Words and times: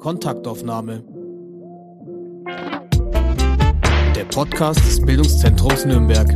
Kontaktaufnahme. 0.00 1.04
Der 4.16 4.24
Podcast 4.24 4.80
des 4.80 5.04
Bildungszentrums 5.04 5.84
Nürnberg. 5.84 6.26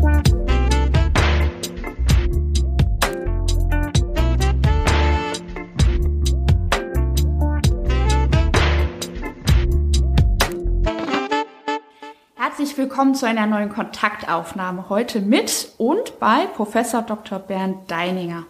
Herzlich 12.34 12.76
willkommen 12.76 13.14
zu 13.14 13.26
einer 13.26 13.46
neuen 13.46 13.70
Kontaktaufnahme. 13.70 14.90
Heute 14.90 15.22
mit 15.22 15.72
und 15.78 16.20
bei 16.20 16.46
Professor 16.54 17.00
Dr. 17.00 17.38
Bernd 17.38 17.90
Deininger. 17.90 18.44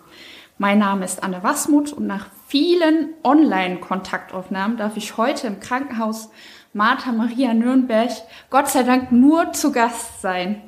Mein 0.59 0.81
Name 0.81 1.05
ist 1.05 1.23
Anne 1.23 1.45
Wasmuth 1.45 1.93
und 1.93 2.09
nach 2.09 2.27
vielen 2.55 3.09
Online-Kontaktaufnahmen 3.25 4.77
darf 4.77 4.97
ich 4.97 5.17
heute 5.17 5.49
im 5.49 5.59
Krankenhaus 5.59 6.29
Martha 6.73 7.11
Maria 7.11 7.53
Nürnberg 7.53 8.11
Gott 8.49 8.69
sei 8.69 8.85
Dank 8.85 9.11
nur 9.11 9.53
zu 9.55 9.73
Gast 9.73 10.23
sein. 10.23 10.63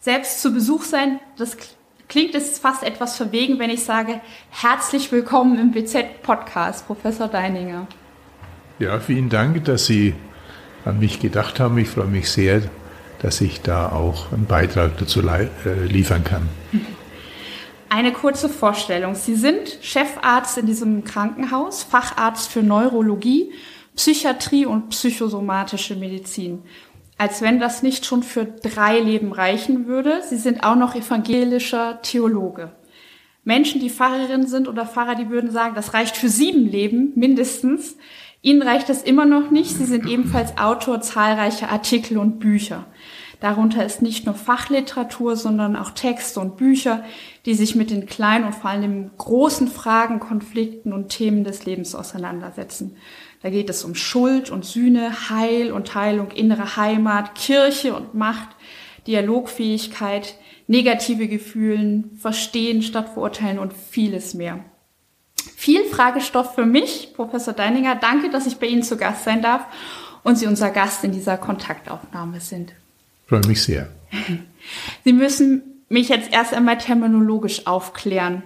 Selbst 0.00 0.42
zu 0.42 0.52
Besuch 0.52 0.82
sein, 0.82 1.20
das 1.36 1.56
klingt 2.08 2.34
es 2.34 2.58
fast 2.58 2.82
etwas 2.82 3.16
verwegen, 3.16 3.60
wenn 3.60 3.70
ich 3.70 3.84
sage, 3.84 4.20
herzlich 4.50 5.12
willkommen 5.12 5.60
im 5.60 5.70
BZ-Podcast, 5.70 6.88
Professor 6.88 7.28
Deininger. 7.28 7.86
Ja, 8.80 8.98
vielen 8.98 9.28
Dank, 9.28 9.64
dass 9.64 9.86
Sie 9.86 10.14
an 10.84 10.98
mich 10.98 11.20
gedacht 11.20 11.60
haben. 11.60 11.78
Ich 11.78 11.90
freue 11.90 12.06
mich 12.06 12.32
sehr, 12.32 12.62
dass 13.22 13.40
ich 13.40 13.62
da 13.62 13.92
auch 13.92 14.32
einen 14.32 14.46
Beitrag 14.46 14.98
dazu 14.98 15.20
äh, 15.20 15.46
liefern 15.86 16.24
kann. 16.24 16.48
Eine 17.90 18.12
kurze 18.12 18.48
Vorstellung. 18.50 19.14
Sie 19.14 19.34
sind 19.34 19.78
Chefarzt 19.80 20.58
in 20.58 20.66
diesem 20.66 21.04
Krankenhaus, 21.04 21.82
Facharzt 21.82 22.50
für 22.50 22.62
Neurologie, 22.62 23.52
Psychiatrie 23.96 24.66
und 24.66 24.90
psychosomatische 24.90 25.96
Medizin. 25.96 26.62
Als 27.16 27.40
wenn 27.40 27.58
das 27.58 27.82
nicht 27.82 28.04
schon 28.04 28.22
für 28.22 28.44
drei 28.44 29.00
Leben 29.00 29.32
reichen 29.32 29.86
würde. 29.86 30.20
Sie 30.22 30.36
sind 30.36 30.62
auch 30.64 30.76
noch 30.76 30.94
evangelischer 30.94 32.00
Theologe. 32.02 32.72
Menschen, 33.42 33.80
die 33.80 33.90
Pfarrerin 33.90 34.46
sind 34.46 34.68
oder 34.68 34.86
Pfarrer, 34.86 35.14
die 35.14 35.30
würden 35.30 35.50
sagen, 35.50 35.74
das 35.74 35.94
reicht 35.94 36.16
für 36.16 36.28
sieben 36.28 36.68
Leben 36.68 37.12
mindestens. 37.16 37.96
Ihnen 38.42 38.62
reicht 38.62 38.88
das 38.90 39.02
immer 39.02 39.24
noch 39.24 39.50
nicht. 39.50 39.70
Sie 39.70 39.86
sind 39.86 40.06
ebenfalls 40.06 40.58
Autor 40.58 41.00
zahlreicher 41.00 41.70
Artikel 41.70 42.18
und 42.18 42.38
Bücher. 42.38 42.84
Darunter 43.40 43.84
ist 43.84 44.02
nicht 44.02 44.26
nur 44.26 44.34
Fachliteratur, 44.34 45.36
sondern 45.36 45.76
auch 45.76 45.90
Texte 45.90 46.40
und 46.40 46.56
Bücher, 46.56 47.04
die 47.46 47.54
sich 47.54 47.76
mit 47.76 47.90
den 47.90 48.06
kleinen 48.06 48.44
und 48.44 48.54
vor 48.54 48.70
allem 48.70 49.10
großen 49.16 49.68
Fragen, 49.68 50.18
Konflikten 50.18 50.92
und 50.92 51.10
Themen 51.10 51.44
des 51.44 51.64
Lebens 51.64 51.94
auseinandersetzen. 51.94 52.96
Da 53.42 53.50
geht 53.50 53.70
es 53.70 53.84
um 53.84 53.94
Schuld 53.94 54.50
und 54.50 54.64
Sühne, 54.64 55.30
Heil 55.30 55.70
und 55.70 55.94
Heilung, 55.94 56.32
innere 56.32 56.76
Heimat, 56.76 57.36
Kirche 57.36 57.94
und 57.94 58.14
Macht, 58.14 58.48
Dialogfähigkeit, 59.06 60.34
negative 60.66 61.28
Gefühlen, 61.28 62.18
Verstehen 62.20 62.82
statt 62.82 63.10
Verurteilen 63.10 63.60
und 63.60 63.72
vieles 63.72 64.34
mehr. 64.34 64.64
Viel 65.54 65.84
Fragestoff 65.84 66.56
für 66.56 66.66
mich, 66.66 67.14
Professor 67.14 67.54
Deininger. 67.54 67.94
Danke, 67.94 68.30
dass 68.30 68.46
ich 68.46 68.58
bei 68.58 68.66
Ihnen 68.66 68.82
zu 68.82 68.96
Gast 68.96 69.24
sein 69.24 69.42
darf 69.42 69.64
und 70.24 70.36
Sie 70.36 70.46
unser 70.46 70.70
Gast 70.70 71.04
in 71.04 71.12
dieser 71.12 71.38
Kontaktaufnahme 71.38 72.40
sind. 72.40 72.72
Freue 73.28 73.46
mich 73.46 73.62
sehr. 73.62 73.88
Sie 75.04 75.12
müssen 75.12 75.62
mich 75.88 76.08
jetzt 76.08 76.32
erst 76.32 76.54
einmal 76.54 76.78
terminologisch 76.78 77.66
aufklären. 77.66 78.42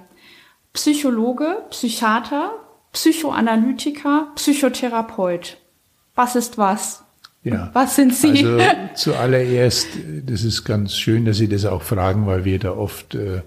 Psychologe, 0.72 1.64
Psychiater, 1.70 2.52
Psychoanalytiker, 2.92 4.28
Psychotherapeut. 4.34 5.58
Was 6.14 6.36
ist 6.36 6.58
was? 6.58 7.04
Ja. 7.44 7.70
Was 7.72 7.96
sind 7.96 8.14
Sie? 8.14 8.44
Also 8.44 8.58
zuallererst, 8.94 9.88
das 10.24 10.44
ist 10.44 10.64
ganz 10.64 10.96
schön, 10.96 11.24
dass 11.24 11.38
Sie 11.38 11.48
das 11.48 11.64
auch 11.64 11.82
fragen, 11.82 12.26
weil 12.26 12.44
wir 12.44 12.58
da 12.58 12.72
oft 12.72 13.14
äh, 13.14 13.42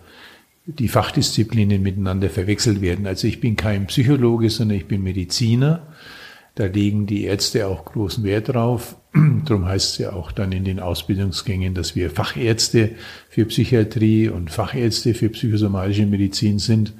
die 0.65 0.87
Fachdisziplinen 0.87 1.81
miteinander 1.81 2.29
verwechselt 2.29 2.81
werden. 2.81 3.07
Also 3.07 3.27
ich 3.27 3.39
bin 3.39 3.55
kein 3.55 3.87
Psychologe, 3.87 4.49
sondern 4.49 4.77
ich 4.77 4.87
bin 4.87 5.03
Mediziner. 5.03 5.87
Da 6.55 6.65
legen 6.65 7.05
die 7.05 7.23
Ärzte 7.25 7.67
auch 7.67 7.85
großen 7.85 8.23
Wert 8.23 8.49
drauf. 8.49 8.95
Darum 9.45 9.65
heißt 9.65 9.93
es 9.93 9.97
ja 9.97 10.13
auch 10.13 10.31
dann 10.31 10.51
in 10.51 10.65
den 10.65 10.79
Ausbildungsgängen, 10.79 11.73
dass 11.73 11.95
wir 11.95 12.09
Fachärzte 12.09 12.91
für 13.29 13.45
Psychiatrie 13.45 14.27
und 14.27 14.51
Fachärzte 14.51 15.13
für 15.13 15.29
psychosomatische 15.29 16.05
Medizin 16.05 16.59
sind. 16.59 16.93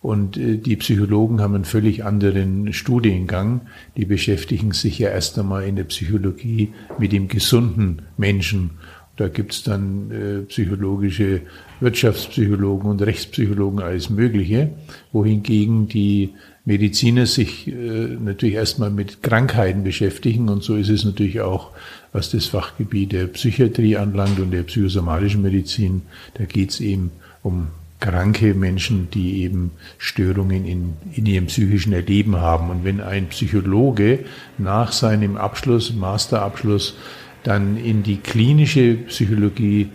Und 0.00 0.36
äh, 0.36 0.56
die 0.56 0.76
Psychologen 0.76 1.40
haben 1.40 1.56
einen 1.56 1.64
völlig 1.64 2.04
anderen 2.04 2.72
Studiengang. 2.72 3.62
Die 3.96 4.04
beschäftigen 4.04 4.72
sich 4.72 4.98
ja 5.00 5.10
erst 5.10 5.38
einmal 5.38 5.64
in 5.64 5.76
der 5.76 5.84
Psychologie 5.84 6.72
mit 6.98 7.12
dem 7.12 7.26
gesunden 7.26 8.02
Menschen. 8.16 8.70
Da 9.16 9.28
gibt's 9.28 9.64
dann 9.64 10.10
äh, 10.10 10.42
psychologische 10.46 11.42
Wirtschaftspsychologen 11.80 12.88
und 12.88 13.02
Rechtspsychologen, 13.02 13.80
alles 13.80 14.08
Mögliche, 14.08 14.70
wohingegen 15.12 15.88
die 15.88 16.30
Mediziner 16.70 17.26
sich 17.26 17.66
äh, 17.66 17.72
natürlich 17.72 18.54
erstmal 18.54 18.90
mit 18.90 19.24
Krankheiten 19.24 19.82
beschäftigen 19.82 20.48
und 20.48 20.62
so 20.62 20.76
ist 20.76 20.88
es 20.88 21.04
natürlich 21.04 21.40
auch, 21.40 21.72
was 22.12 22.30
das 22.30 22.46
Fachgebiet 22.46 23.10
der 23.10 23.26
Psychiatrie 23.26 23.96
anlangt 23.96 24.38
und 24.38 24.52
der 24.52 24.62
psychosomatischen 24.62 25.42
Medizin. 25.42 26.02
Da 26.34 26.44
geht 26.44 26.70
es 26.70 26.78
eben 26.78 27.10
um 27.42 27.68
kranke 27.98 28.54
Menschen, 28.54 29.08
die 29.10 29.42
eben 29.42 29.72
Störungen 29.98 30.64
in, 30.64 30.92
in 31.12 31.26
ihrem 31.26 31.46
psychischen 31.46 31.92
Erleben 31.92 32.36
haben. 32.36 32.70
Und 32.70 32.84
wenn 32.84 33.00
ein 33.00 33.26
Psychologe 33.30 34.20
nach 34.56 34.92
seinem 34.92 35.36
Abschluss, 35.36 35.92
Masterabschluss, 35.92 36.94
dann 37.42 37.76
in 37.78 38.04
die 38.04 38.18
klinische 38.18 38.94
Psychologie 39.08 39.88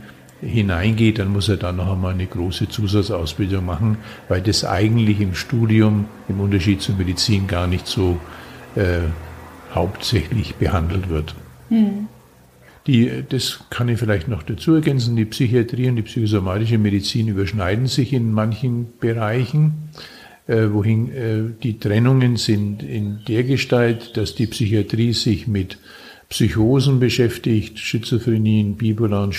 hineingeht, 0.45 1.19
dann 1.19 1.31
muss 1.31 1.49
er 1.49 1.57
dann 1.57 1.77
noch 1.77 1.91
einmal 1.91 2.13
eine 2.13 2.25
große 2.25 2.69
Zusatzausbildung 2.69 3.65
machen, 3.65 3.97
weil 4.29 4.41
das 4.41 4.63
eigentlich 4.63 5.19
im 5.19 5.33
Studium 5.33 6.05
im 6.29 6.39
Unterschied 6.39 6.81
zur 6.81 6.95
Medizin 6.95 7.47
gar 7.47 7.67
nicht 7.67 7.87
so 7.87 8.19
äh, 8.75 9.01
hauptsächlich 9.73 10.55
behandelt 10.55 11.09
wird. 11.09 11.35
Mhm. 11.69 12.07
Die, 12.87 13.23
das 13.27 13.61
kann 13.71 13.89
ich 13.89 13.97
vielleicht 13.97 14.27
noch 14.27 14.43
dazu 14.43 14.75
ergänzen, 14.75 15.15
die 15.15 15.25
Psychiatrie 15.25 15.89
und 15.89 15.95
die 15.95 16.03
psychosomatische 16.03 16.77
Medizin 16.77 17.27
überschneiden 17.27 17.87
sich 17.87 18.13
in 18.13 18.31
manchen 18.31 18.93
Bereichen, 18.99 19.89
äh, 20.45 20.67
wohin 20.69 21.11
äh, 21.11 21.41
die 21.63 21.79
Trennungen 21.79 22.37
sind 22.37 22.83
in 22.83 23.21
der 23.27 23.43
Gestalt, 23.43 24.15
dass 24.17 24.35
die 24.35 24.45
Psychiatrie 24.45 25.13
sich 25.13 25.47
mit 25.47 25.79
Psychosen 26.35 26.99
beschäftigt, 26.99 27.79
Schizophrenien, 27.79 28.75
bipolaren 28.75 29.31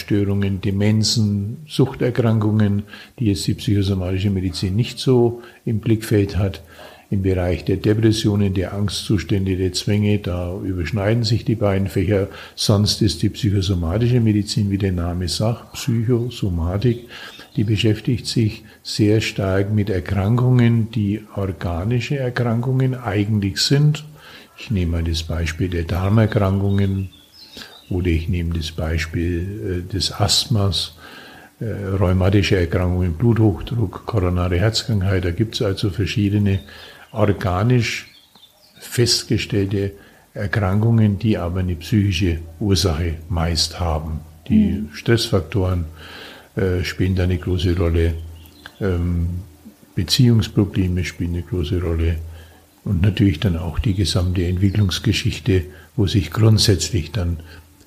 Demenzen, 0.63 1.59
Suchterkrankungen, 1.69 2.85
die 3.19 3.27
jetzt 3.27 3.47
die 3.47 3.53
psychosomatische 3.53 4.31
Medizin 4.31 4.77
nicht 4.77 4.99
so 4.99 5.43
im 5.67 5.81
Blickfeld 5.81 6.39
hat. 6.39 6.63
Im 7.11 7.21
Bereich 7.21 7.67
der 7.67 7.77
Depressionen, 7.77 8.55
der 8.55 8.73
Angstzustände, 8.73 9.59
der 9.59 9.75
Zwänge, 9.75 10.21
da 10.21 10.59
überschneiden 10.59 11.23
sich 11.23 11.45
die 11.45 11.55
beiden 11.55 11.89
Fächer. 11.89 12.29
Sonst 12.55 13.03
ist 13.03 13.21
die 13.21 13.29
psychosomatische 13.29 14.21
Medizin, 14.21 14.71
wie 14.71 14.79
der 14.79 14.93
Name 14.93 15.29
sagt, 15.29 15.75
Psychosomatik, 15.75 17.11
die 17.57 17.65
beschäftigt 17.65 18.27
sich 18.27 18.65
sehr 18.83 19.21
stark 19.21 19.71
mit 19.71 19.91
Erkrankungen, 19.91 20.91
die 20.93 21.21
organische 21.35 22.17
Erkrankungen 22.17 22.95
eigentlich 22.95 23.59
sind 23.59 24.07
ich 24.59 24.71
nehme 24.71 24.93
mal 24.93 25.05
das 25.05 25.23
Beispiel 25.23 25.69
der 25.69 25.85
Darmerkrankungen 25.85 27.11
oder 27.91 28.09
ich 28.09 28.29
nehme 28.29 28.55
das 28.55 28.73
Beispiel 28.73 29.85
äh, 29.89 29.93
des 29.93 30.13
Asthmas, 30.13 30.95
äh, 31.61 31.65
rheumatische 31.65 32.57
Erkrankungen, 32.57 33.15
Bluthochdruck, 33.15 34.07
koronare 34.07 34.59
Herzkrankheit. 34.59 35.25
Da 35.25 35.31
gibt 35.31 35.55
es 35.55 35.63
also 35.63 35.91
verschiedene 35.91 36.61
organisch 37.13 38.09
festgestellte 38.79 39.93
Erkrankungen, 40.35 41.19
die 41.19 41.39
aber 41.39 41.61
eine 41.61 41.77
psychische 41.77 42.41
Ursache 42.61 43.15
meist 43.29 43.81
haben. 43.81 44.21
Die 44.49 44.73
mhm. 44.73 44.89
Stressfaktoren 44.93 45.87
äh, 46.57 46.85
spielen 46.85 47.15
da 47.15 47.25
eine 47.25 47.39
große 47.39 47.77
Rolle. 47.77 48.15
Ähm, 48.81 49.29
Beziehungsprobleme 49.95 51.05
spielen 51.05 51.35
eine 51.35 51.43
große 51.43 51.81
Rolle 51.81 52.17
und 52.87 53.03
natürlich 53.03 53.41
dann 53.41 53.57
auch 53.57 53.81
die 53.81 53.95
gesamte 53.95 54.47
Entwicklungsgeschichte, 54.47 55.65
wo 55.97 56.07
sich 56.07 56.31
grundsätzlich 56.31 57.11
dann 57.11 57.39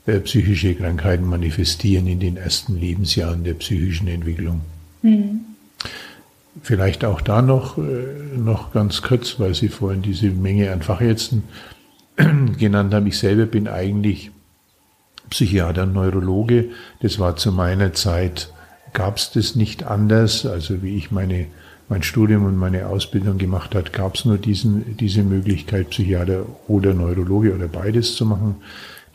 äh, 0.06 0.20
psychische 0.20 0.76
Krankheiten 0.76 1.26
manifestieren 1.26 2.06
in 2.06 2.20
den 2.20 2.36
ersten 2.36 2.78
Lebensjahren 2.78 3.46
der 3.46 3.54
psychischen 3.54 4.10
Entwicklung. 4.10 4.60
Mhm. 5.02 5.40
Vielleicht 6.62 7.06
auch 7.06 7.22
da 7.22 7.42
noch, 7.42 7.78
äh, 7.78 8.38
noch 8.38 8.74
ganz 8.74 9.02
kurz, 9.02 9.40
weil 9.40 9.56
Sie 9.56 9.70
vorhin 9.70 10.02
diese 10.02 10.32
Menge 10.32 10.70
an 10.74 10.82
Fachärzten 10.82 11.44
genannt 12.58 12.94
haben. 12.94 13.08
Ich 13.08 13.20
selber 13.20 13.46
bin 13.46 13.70
eigentlich 13.70 14.32
Psychiater 15.30 15.84
und 15.84 15.94
Neurologe. 15.94 16.72
Das 17.02 17.20
war 17.20 17.38
zu 17.38 17.54
meiner 17.54 17.94
Zeit, 17.94 18.52
gab 18.92 19.16
es 19.16 19.32
das 19.32 19.56
nicht 19.56 19.84
anders. 19.84 20.46
Also 20.46 20.84
wie 20.84 20.98
ich 20.98 21.10
meine 21.10 21.46
mein 21.90 22.04
Studium 22.04 22.46
und 22.46 22.56
meine 22.56 22.88
Ausbildung 22.88 23.40
gemacht 23.40 23.74
hat, 23.74 23.92
gab 23.92 24.16
es 24.16 24.24
nur 24.24 24.38
diesen, 24.38 24.96
diese 24.98 25.24
Möglichkeit, 25.24 25.90
Psychiater 25.90 26.46
oder 26.68 26.94
Neurologe 26.94 27.54
oder 27.54 27.68
beides 27.68 28.16
zu 28.16 28.26
machen. 28.26 28.58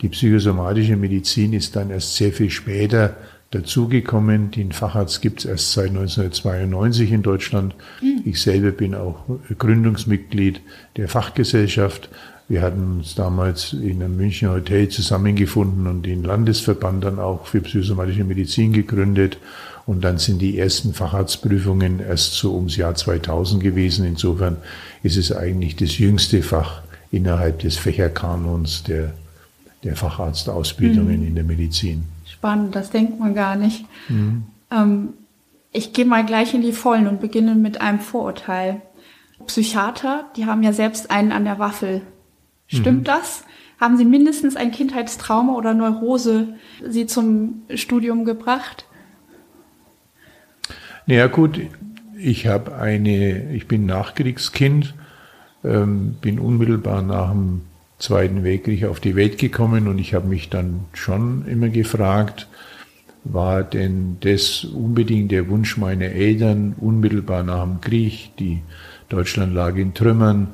Die 0.02 0.08
psychosomatische 0.08 0.96
Medizin 0.96 1.52
ist 1.52 1.76
dann 1.76 1.90
erst 1.90 2.16
sehr 2.16 2.32
viel 2.32 2.50
später 2.50 3.16
dazugekommen. 3.54 4.50
Den 4.50 4.72
Facharzt 4.72 5.22
gibt 5.22 5.40
es 5.40 5.44
erst 5.44 5.72
seit 5.72 5.88
1992 5.90 7.12
in 7.12 7.22
Deutschland. 7.22 7.74
Mhm. 8.02 8.22
Ich 8.24 8.42
selber 8.42 8.70
bin 8.70 8.94
auch 8.94 9.24
Gründungsmitglied 9.58 10.60
der 10.96 11.08
Fachgesellschaft. 11.08 12.08
Wir 12.48 12.60
hatten 12.60 12.98
uns 12.98 13.14
damals 13.14 13.72
in 13.72 14.02
einem 14.02 14.16
Münchner 14.16 14.52
Hotel 14.52 14.88
zusammengefunden 14.88 15.86
und 15.86 16.04
den 16.04 16.22
Landesverband 16.22 17.04
dann 17.04 17.18
auch 17.18 17.46
für 17.46 17.60
psychosomatische 17.60 18.24
Medizin 18.24 18.72
gegründet. 18.72 19.38
Und 19.86 20.02
dann 20.02 20.18
sind 20.18 20.40
die 20.40 20.58
ersten 20.58 20.92
Facharztprüfungen 20.92 22.00
erst 22.00 22.34
so 22.34 22.54
ums 22.54 22.76
Jahr 22.76 22.94
2000 22.94 23.62
gewesen. 23.62 24.04
Insofern 24.06 24.56
ist 25.02 25.16
es 25.16 25.32
eigentlich 25.32 25.76
das 25.76 25.98
jüngste 25.98 26.42
Fach 26.42 26.82
innerhalb 27.10 27.60
des 27.60 27.76
Fächerkanons 27.76 28.82
der, 28.82 29.14
der 29.82 29.96
Facharztausbildungen 29.96 31.20
mhm. 31.20 31.26
in 31.28 31.34
der 31.34 31.44
Medizin 31.44 32.04
spannend, 32.44 32.74
das 32.74 32.90
denkt 32.90 33.18
man 33.18 33.34
gar 33.34 33.56
nicht. 33.56 33.86
Mhm. 34.10 34.44
Ähm, 34.70 35.14
ich 35.72 35.94
gehe 35.94 36.04
mal 36.04 36.26
gleich 36.26 36.52
in 36.52 36.60
die 36.60 36.72
Vollen 36.72 37.08
und 37.08 37.18
beginne 37.18 37.54
mit 37.54 37.80
einem 37.80 38.00
Vorurteil. 38.00 38.82
Psychiater, 39.46 40.26
die 40.36 40.44
haben 40.44 40.62
ja 40.62 40.74
selbst 40.74 41.10
einen 41.10 41.32
an 41.32 41.44
der 41.44 41.58
Waffel. 41.58 42.02
Stimmt 42.66 43.00
mhm. 43.00 43.04
das? 43.04 43.44
Haben 43.80 43.96
Sie 43.96 44.04
mindestens 44.04 44.56
ein 44.56 44.72
Kindheitstrauma 44.72 45.54
oder 45.54 45.72
Neurose 45.72 46.54
Sie 46.86 47.06
zum 47.06 47.62
Studium 47.74 48.26
gebracht? 48.26 48.84
Naja 51.06 51.28
gut, 51.28 51.58
ich 52.18 52.46
habe 52.46 52.76
eine, 52.76 53.52
ich 53.52 53.66
bin 53.68 53.86
Nachkriegskind, 53.86 54.94
ähm, 55.64 56.16
bin 56.20 56.38
unmittelbar 56.38 57.00
nach 57.00 57.30
dem 57.30 57.62
Zweiten 57.98 58.42
Weltkrieg 58.44 58.84
auf 58.84 59.00
die 59.00 59.16
Welt 59.16 59.38
gekommen 59.38 59.88
und 59.88 59.98
ich 59.98 60.14
habe 60.14 60.26
mich 60.26 60.50
dann 60.50 60.80
schon 60.92 61.46
immer 61.46 61.68
gefragt, 61.68 62.48
war 63.24 63.62
denn 63.62 64.18
das 64.20 64.64
unbedingt 64.64 65.30
der 65.30 65.48
Wunsch 65.48 65.78
meiner 65.78 66.06
Eltern 66.06 66.74
unmittelbar 66.78 67.42
nach 67.42 67.62
dem 67.62 67.80
Krieg? 67.80 68.36
Die 68.38 68.60
Deutschland 69.08 69.54
lag 69.54 69.76
in 69.76 69.94
Trümmern, 69.94 70.48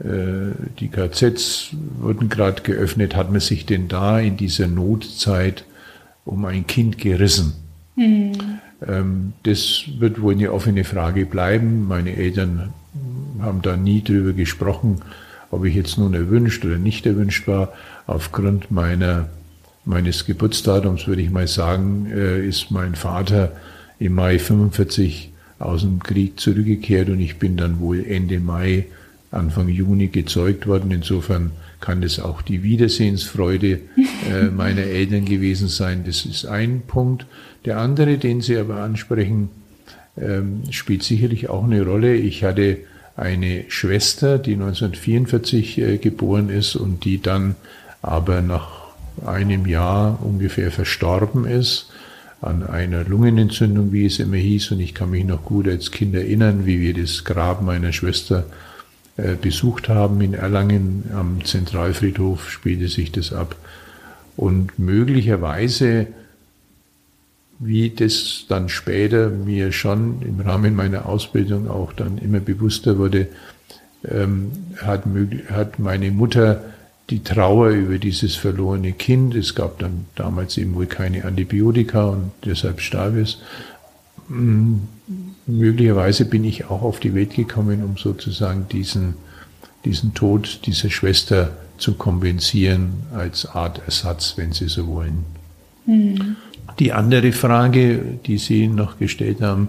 äh, 0.00 0.52
die 0.78 0.88
KZs 0.88 1.70
wurden 2.00 2.28
gerade 2.28 2.62
geöffnet. 2.62 3.16
Hat 3.16 3.30
man 3.30 3.40
sich 3.40 3.64
denn 3.64 3.88
da 3.88 4.18
in 4.18 4.36
dieser 4.36 4.66
Notzeit 4.66 5.64
um 6.24 6.44
ein 6.44 6.66
Kind 6.66 6.98
gerissen? 6.98 7.54
Mhm. 7.96 8.32
Das 9.44 9.84
wird 9.98 10.20
wohl 10.20 10.34
eine 10.34 10.52
offene 10.52 10.82
Frage 10.82 11.24
bleiben. 11.24 11.86
Meine 11.86 12.16
Eltern 12.16 12.72
haben 13.40 13.62
da 13.62 13.76
nie 13.76 14.02
drüber 14.02 14.32
gesprochen 14.32 15.02
ob 15.52 15.66
ich 15.66 15.74
jetzt 15.74 15.98
nun 15.98 16.14
erwünscht 16.14 16.64
oder 16.64 16.78
nicht 16.78 17.06
erwünscht 17.06 17.46
war, 17.46 17.72
aufgrund 18.06 18.70
meiner, 18.70 19.28
meines 19.84 20.24
Geburtsdatums 20.24 21.06
würde 21.06 21.22
ich 21.22 21.30
mal 21.30 21.46
sagen, 21.46 22.10
äh, 22.10 22.44
ist 22.44 22.70
mein 22.70 22.94
Vater 22.94 23.52
im 23.98 24.14
Mai 24.14 24.38
45 24.38 25.30
aus 25.58 25.82
dem 25.82 26.02
Krieg 26.02 26.40
zurückgekehrt 26.40 27.10
und 27.10 27.20
ich 27.20 27.38
bin 27.38 27.56
dann 27.56 27.80
wohl 27.80 28.04
Ende 28.04 28.40
Mai, 28.40 28.86
Anfang 29.30 29.68
Juni 29.68 30.08
gezeugt 30.08 30.66
worden. 30.66 30.90
Insofern 30.90 31.52
kann 31.80 32.02
es 32.02 32.18
auch 32.18 32.40
die 32.40 32.62
Wiedersehensfreude 32.62 33.80
äh, 34.30 34.44
meiner 34.56 34.82
Eltern 34.82 35.26
gewesen 35.26 35.68
sein. 35.68 36.04
Das 36.06 36.24
ist 36.24 36.46
ein 36.46 36.82
Punkt. 36.86 37.26
Der 37.66 37.78
andere, 37.78 38.16
den 38.16 38.40
Sie 38.40 38.56
aber 38.56 38.76
ansprechen, 38.76 39.50
ähm, 40.16 40.62
spielt 40.70 41.02
sicherlich 41.02 41.50
auch 41.50 41.64
eine 41.64 41.84
Rolle. 41.84 42.14
Ich 42.14 42.42
hatte 42.42 42.78
eine 43.16 43.64
Schwester, 43.68 44.38
die 44.38 44.54
1944 44.54 45.78
äh, 45.78 45.98
geboren 45.98 46.48
ist 46.48 46.76
und 46.76 47.04
die 47.04 47.20
dann 47.20 47.56
aber 48.00 48.42
nach 48.42 48.82
einem 49.26 49.66
Jahr 49.66 50.18
ungefähr 50.24 50.70
verstorben 50.70 51.44
ist 51.44 51.90
an 52.40 52.66
einer 52.66 53.04
Lungenentzündung, 53.04 53.92
wie 53.92 54.06
es 54.06 54.18
immer 54.18 54.36
hieß. 54.36 54.72
Und 54.72 54.80
ich 54.80 54.94
kann 54.94 55.10
mich 55.10 55.24
noch 55.24 55.44
gut 55.44 55.68
als 55.68 55.90
Kind 55.90 56.14
erinnern, 56.14 56.66
wie 56.66 56.80
wir 56.80 56.94
das 56.94 57.24
Grab 57.24 57.62
meiner 57.62 57.92
Schwester 57.92 58.44
äh, 59.16 59.34
besucht 59.40 59.88
haben 59.88 60.20
in 60.20 60.34
Erlangen. 60.34 61.04
Am 61.14 61.44
Zentralfriedhof 61.44 62.50
spielte 62.50 62.88
sich 62.88 63.12
das 63.12 63.32
ab. 63.32 63.54
Und 64.36 64.78
möglicherweise 64.78 66.08
wie 67.64 67.90
das 67.90 68.44
dann 68.48 68.68
später 68.68 69.30
mir 69.30 69.70
schon 69.70 70.20
im 70.22 70.40
Rahmen 70.40 70.74
meiner 70.74 71.06
Ausbildung 71.06 71.68
auch 71.70 71.92
dann 71.92 72.18
immer 72.18 72.40
bewusster 72.40 72.98
wurde, 72.98 73.28
ähm, 74.04 74.50
hat, 74.82 75.04
hat 75.48 75.78
meine 75.78 76.10
Mutter 76.10 76.64
die 77.10 77.22
Trauer 77.22 77.70
über 77.70 77.98
dieses 77.98 78.34
verlorene 78.34 78.92
Kind, 78.92 79.34
es 79.34 79.54
gab 79.54 79.78
dann 79.78 80.06
damals 80.16 80.56
eben 80.56 80.74
wohl 80.74 80.86
keine 80.86 81.24
Antibiotika 81.24 82.06
und 82.06 82.32
deshalb 82.44 82.80
starb 82.80 83.16
es, 83.16 83.38
mm, 84.28 84.74
möglicherweise 85.46 86.24
bin 86.24 86.44
ich 86.44 86.64
auch 86.64 86.82
auf 86.82 86.98
die 86.98 87.14
Welt 87.14 87.34
gekommen, 87.34 87.84
um 87.84 87.96
sozusagen 87.96 88.66
diesen, 88.68 89.14
diesen 89.84 90.14
Tod 90.14 90.60
dieser 90.66 90.90
Schwester 90.90 91.56
zu 91.78 91.94
kompensieren 91.94 93.04
als 93.14 93.46
Art 93.46 93.82
Ersatz, 93.84 94.34
wenn 94.36 94.52
Sie 94.52 94.68
so 94.68 94.86
wollen. 94.88 95.24
Mhm. 95.86 96.36
Die 96.78 96.92
andere 96.92 97.32
Frage, 97.32 98.00
die 98.26 98.38
Sie 98.38 98.66
noch 98.68 98.98
gestellt 98.98 99.40
haben, 99.40 99.68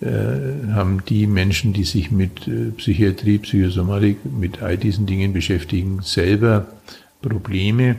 äh, 0.00 0.72
haben 0.72 1.02
die 1.08 1.26
Menschen, 1.26 1.72
die 1.72 1.84
sich 1.84 2.10
mit 2.10 2.46
äh, 2.46 2.70
Psychiatrie, 2.76 3.38
Psychosomatik, 3.38 4.18
mit 4.24 4.62
all 4.62 4.76
diesen 4.76 5.06
Dingen 5.06 5.32
beschäftigen, 5.32 6.00
selber 6.02 6.66
Probleme. 7.22 7.96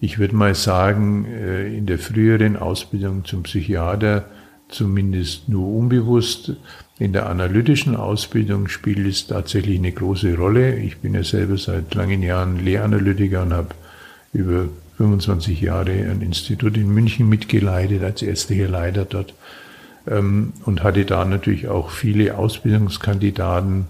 Ich 0.00 0.18
würde 0.18 0.36
mal 0.36 0.54
sagen, 0.54 1.24
äh, 1.24 1.74
in 1.74 1.86
der 1.86 1.98
früheren 1.98 2.56
Ausbildung 2.58 3.24
zum 3.24 3.44
Psychiater 3.44 4.26
zumindest 4.68 5.48
nur 5.48 5.66
unbewusst. 5.66 6.52
In 6.98 7.14
der 7.14 7.28
analytischen 7.28 7.96
Ausbildung 7.96 8.68
spielt 8.68 9.06
es 9.06 9.26
tatsächlich 9.26 9.78
eine 9.78 9.92
große 9.92 10.36
Rolle. 10.36 10.76
Ich 10.76 10.98
bin 10.98 11.14
ja 11.14 11.24
selber 11.24 11.56
seit 11.56 11.94
langen 11.94 12.22
Jahren 12.22 12.62
Lehranalytiker 12.62 13.42
und 13.42 13.52
habe 13.54 13.74
über 14.34 14.68
25 14.96 15.60
Jahre 15.60 15.90
ein 15.90 16.20
Institut 16.20 16.76
in 16.76 16.92
München 16.92 17.28
mitgeleitet 17.28 18.02
als 18.02 18.22
ärztlicher 18.22 18.68
Leiter 18.68 19.04
dort 19.04 19.34
ähm, 20.06 20.52
und 20.64 20.82
hatte 20.82 21.04
da 21.04 21.24
natürlich 21.24 21.68
auch 21.68 21.90
viele 21.90 22.36
Ausbildungskandidaten 22.36 23.86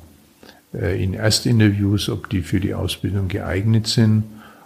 äh, 0.72 1.02
in 1.02 1.14
Erstinterviews, 1.14 2.08
ob 2.08 2.30
die 2.30 2.42
für 2.42 2.60
die 2.60 2.74
Ausbildung 2.74 3.28
geeignet 3.28 3.86
sind. 3.86 4.24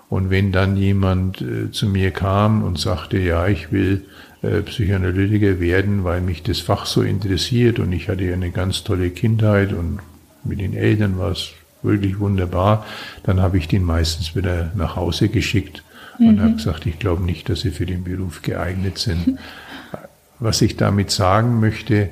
Und 0.09 0.31
wenn 0.31 0.53
dann 0.53 0.77
jemand 0.77 1.43
äh, 1.43 1.71
zu 1.71 1.87
mir 1.87 2.13
kam 2.13 2.63
und 2.63 2.79
sagte, 2.79 3.19
ja, 3.19 3.47
ich 3.49 3.73
will 3.73 4.05
äh, 4.43 4.63
Psychoanalytiker 4.63 5.61
werden, 5.61 6.05
weil 6.05 6.21
mich 6.21 6.43
das 6.43 6.61
Fach 6.61 6.87
so 6.87 7.03
interessiert 7.03 7.79
und 7.79 7.93
ich 7.93 8.09
hatte 8.09 8.33
eine 8.33 8.51
ganz 8.51 8.85
tolle 8.85 9.11
Kindheit 9.11 9.73
und 9.73 9.99
mit 10.45 10.61
den 10.61 10.75
Eltern 10.75 11.19
war 11.19 11.33
es 11.33 11.51
wirklich 11.83 12.19
wunderbar, 12.19 12.87
dann 13.25 13.41
habe 13.41 13.59
ich 13.59 13.69
den 13.69 13.85
meistens 13.85 14.35
wieder 14.35 14.73
nach 14.75 14.97
Hause 14.97 15.29
geschickt 15.29 15.83
und 16.19 16.37
mhm. 16.37 16.41
habe 16.41 16.55
gesagt, 16.55 16.87
ich 16.87 16.99
glaube 16.99 17.23
nicht, 17.23 17.49
dass 17.49 17.61
sie 17.61 17.71
für 17.71 17.87
den 17.87 18.05
Beruf 18.05 18.43
geeignet 18.43 18.99
sind. 18.99 19.39
Was 20.41 20.63
ich 20.63 20.77
damit 20.77 21.11
sagen 21.11 21.59
möchte, 21.61 22.11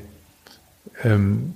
ähm, 1.05 1.55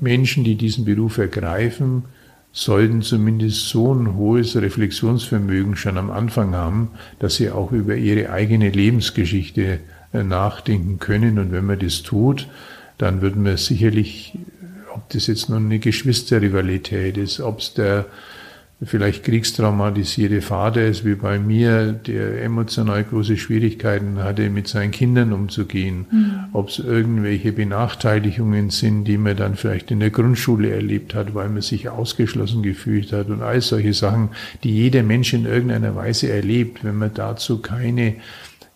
Menschen, 0.00 0.44
die 0.44 0.56
diesen 0.56 0.84
Beruf 0.84 1.18
ergreifen, 1.18 2.04
sollten 2.52 3.00
zumindest 3.00 3.68
so 3.68 3.94
ein 3.94 4.14
hohes 4.14 4.54
Reflexionsvermögen 4.56 5.76
schon 5.76 5.96
am 5.96 6.10
Anfang 6.10 6.54
haben, 6.54 6.90
dass 7.18 7.36
sie 7.36 7.50
auch 7.50 7.72
über 7.72 7.96
ihre 7.96 8.30
eigene 8.30 8.68
Lebensgeschichte 8.68 9.80
äh, 10.12 10.22
nachdenken 10.22 10.98
können. 10.98 11.38
Und 11.38 11.52
wenn 11.52 11.64
man 11.64 11.78
das 11.78 12.02
tut, 12.02 12.48
dann 12.98 13.22
würden 13.22 13.44
wir 13.44 13.56
sicherlich, 13.56 14.38
ob 14.94 15.08
das 15.10 15.26
jetzt 15.26 15.48
nun 15.48 15.64
eine 15.64 15.78
Geschwisterrivalität 15.78 17.16
ist, 17.16 17.40
ob 17.40 17.60
es 17.60 17.72
der 17.72 18.04
vielleicht 18.84 19.24
kriegstraumatisierte 19.24 20.42
Vater 20.42 20.86
ist 20.86 21.04
wie 21.04 21.14
bei 21.14 21.38
mir, 21.38 21.92
der 21.92 22.42
emotional 22.42 23.04
große 23.04 23.36
Schwierigkeiten 23.36 24.18
hatte, 24.18 24.50
mit 24.50 24.66
seinen 24.66 24.90
Kindern 24.90 25.32
umzugehen. 25.32 26.06
Mhm. 26.10 26.34
Ob 26.52 26.68
es 26.68 26.78
irgendwelche 26.78 27.52
Benachteiligungen 27.52 28.70
sind, 28.70 29.04
die 29.04 29.18
man 29.18 29.36
dann 29.36 29.54
vielleicht 29.54 29.90
in 29.90 30.00
der 30.00 30.10
Grundschule 30.10 30.70
erlebt 30.70 31.14
hat, 31.14 31.34
weil 31.34 31.48
man 31.48 31.62
sich 31.62 31.88
ausgeschlossen 31.88 32.62
gefühlt 32.62 33.12
hat 33.12 33.28
und 33.28 33.42
all 33.42 33.60
solche 33.60 33.94
Sachen, 33.94 34.30
die 34.64 34.74
jeder 34.74 35.02
Mensch 35.02 35.32
in 35.32 35.46
irgendeiner 35.46 35.94
Weise 35.94 36.30
erlebt. 36.30 36.82
Wenn 36.82 36.96
man 36.96 37.14
dazu 37.14 37.58
keine 37.60 38.16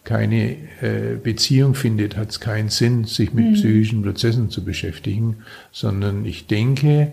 keine 0.05 0.53
äh, 0.83 1.17
Beziehung 1.21 1.75
findet, 1.75 2.17
hat 2.17 2.31
es 2.31 2.39
keinen 2.39 2.69
Sinn, 2.69 3.05
sich 3.07 3.35
mit 3.35 3.45
mhm. 3.45 3.53
psychischen 3.55 4.03
Prozessen 4.03 4.51
zu 4.51 4.65
beschäftigen, 4.65 5.39
sondern 5.73 6.25
ich 6.25 6.47
denke, 6.47 7.13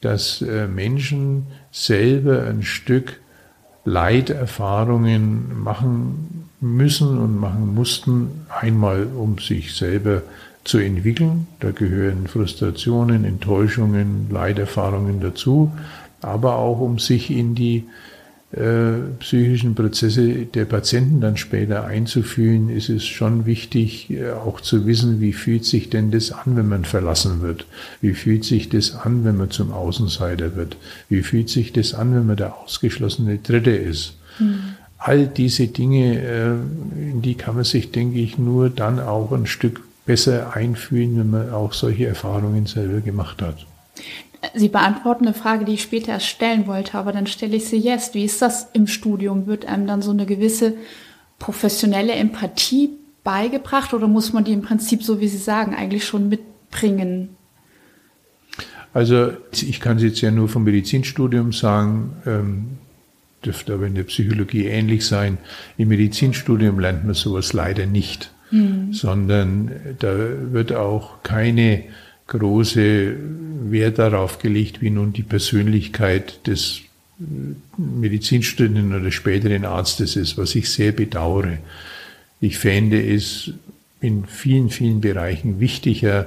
dass 0.00 0.42
äh, 0.42 0.66
Menschen 0.66 1.46
selber 1.70 2.46
ein 2.46 2.62
Stück 2.62 3.20
Leiterfahrungen 3.84 5.62
machen 5.62 6.48
müssen 6.60 7.18
und 7.18 7.38
machen 7.38 7.74
mussten, 7.74 8.46
einmal 8.48 9.06
um 9.06 9.38
sich 9.38 9.74
selber 9.74 10.22
zu 10.64 10.78
entwickeln. 10.78 11.46
Da 11.60 11.70
gehören 11.70 12.26
Frustrationen, 12.26 13.24
Enttäuschungen, 13.24 14.28
Leiderfahrungen 14.30 15.20
dazu, 15.20 15.72
aber 16.20 16.56
auch 16.56 16.80
um 16.80 16.98
sich 16.98 17.30
in 17.30 17.54
die 17.54 17.84
psychischen 18.50 19.74
Prozesse 19.74 20.46
der 20.46 20.64
Patienten 20.64 21.20
dann 21.20 21.36
später 21.36 21.84
einzufühlen, 21.84 22.70
ist 22.70 22.88
es 22.88 23.04
schon 23.04 23.44
wichtig, 23.44 24.10
äh, 24.10 24.30
auch 24.30 24.62
zu 24.62 24.86
wissen, 24.86 25.20
wie 25.20 25.34
fühlt 25.34 25.66
sich 25.66 25.90
denn 25.90 26.10
das 26.10 26.32
an, 26.32 26.56
wenn 26.56 26.66
man 26.66 26.86
verlassen 26.86 27.42
wird? 27.42 27.66
Wie 28.00 28.14
fühlt 28.14 28.44
sich 28.44 28.70
das 28.70 28.94
an, 28.94 29.24
wenn 29.24 29.36
man 29.36 29.50
zum 29.50 29.70
Außenseiter 29.70 30.56
wird? 30.56 30.78
Wie 31.10 31.22
fühlt 31.22 31.50
sich 31.50 31.74
das 31.74 31.92
an, 31.92 32.14
wenn 32.14 32.26
man 32.26 32.38
der 32.38 32.56
ausgeschlossene 32.56 33.36
Dritte 33.36 33.72
ist? 33.72 34.16
Mhm. 34.38 34.60
All 34.96 35.26
diese 35.26 35.68
Dinge, 35.68 36.18
äh, 36.18 37.10
in 37.10 37.20
die 37.20 37.34
kann 37.34 37.54
man 37.54 37.64
sich, 37.64 37.92
denke 37.92 38.18
ich, 38.18 38.38
nur 38.38 38.70
dann 38.70 38.98
auch 38.98 39.30
ein 39.32 39.46
Stück 39.46 39.82
besser 40.06 40.56
einfühlen, 40.56 41.18
wenn 41.18 41.30
man 41.30 41.50
auch 41.50 41.74
solche 41.74 42.06
Erfahrungen 42.06 42.64
selber 42.64 43.02
gemacht 43.02 43.42
hat. 43.42 43.66
Sie 44.54 44.68
beantworten 44.68 45.26
eine 45.26 45.34
Frage, 45.34 45.64
die 45.64 45.74
ich 45.74 45.82
später 45.82 46.12
erst 46.12 46.26
stellen 46.26 46.66
wollte, 46.66 46.96
aber 46.96 47.12
dann 47.12 47.26
stelle 47.26 47.56
ich 47.56 47.66
sie 47.66 47.78
jetzt. 47.78 48.14
Wie 48.14 48.24
ist 48.24 48.40
das 48.40 48.68
im 48.72 48.86
Studium? 48.86 49.46
Wird 49.46 49.66
einem 49.66 49.86
dann 49.86 50.02
so 50.02 50.12
eine 50.12 50.26
gewisse 50.26 50.74
professionelle 51.38 52.12
Empathie 52.12 52.90
beigebracht 53.24 53.94
oder 53.94 54.06
muss 54.06 54.32
man 54.32 54.44
die 54.44 54.52
im 54.52 54.62
Prinzip, 54.62 55.02
so 55.02 55.20
wie 55.20 55.28
Sie 55.28 55.38
sagen, 55.38 55.74
eigentlich 55.74 56.04
schon 56.04 56.28
mitbringen? 56.28 57.30
Also 58.94 59.32
ich 59.52 59.80
kann 59.80 59.98
es 59.98 60.02
jetzt 60.02 60.20
ja 60.20 60.30
nur 60.30 60.48
vom 60.48 60.64
Medizinstudium 60.64 61.52
sagen, 61.52 62.16
ähm, 62.26 62.78
dürfte 63.44 63.74
aber 63.74 63.86
in 63.86 63.94
der 63.94 64.04
Psychologie 64.04 64.66
ähnlich 64.66 65.06
sein. 65.06 65.38
Im 65.76 65.88
Medizinstudium 65.88 66.78
lernt 66.78 67.04
man 67.04 67.14
sowas 67.14 67.52
leider 67.52 67.86
nicht, 67.86 68.32
mhm. 68.50 68.92
sondern 68.92 69.70
da 69.98 70.14
wird 70.52 70.72
auch 70.72 71.22
keine 71.22 71.84
große 72.28 73.16
Wert 73.70 73.98
darauf 73.98 74.38
gelegt, 74.38 74.80
wie 74.80 74.90
nun 74.90 75.12
die 75.12 75.22
Persönlichkeit 75.22 76.46
des 76.46 76.82
äh, 77.20 77.24
Medizinstudenten 77.76 78.94
oder 78.94 79.10
späteren 79.10 79.64
Arztes 79.64 80.16
ist, 80.16 80.38
was 80.38 80.54
ich 80.54 80.70
sehr 80.70 80.92
bedauere. 80.92 81.58
Ich 82.40 82.58
fände 82.58 83.02
es 83.02 83.50
in 84.00 84.24
vielen, 84.26 84.70
vielen 84.70 85.00
Bereichen 85.00 85.58
wichtiger, 85.58 86.26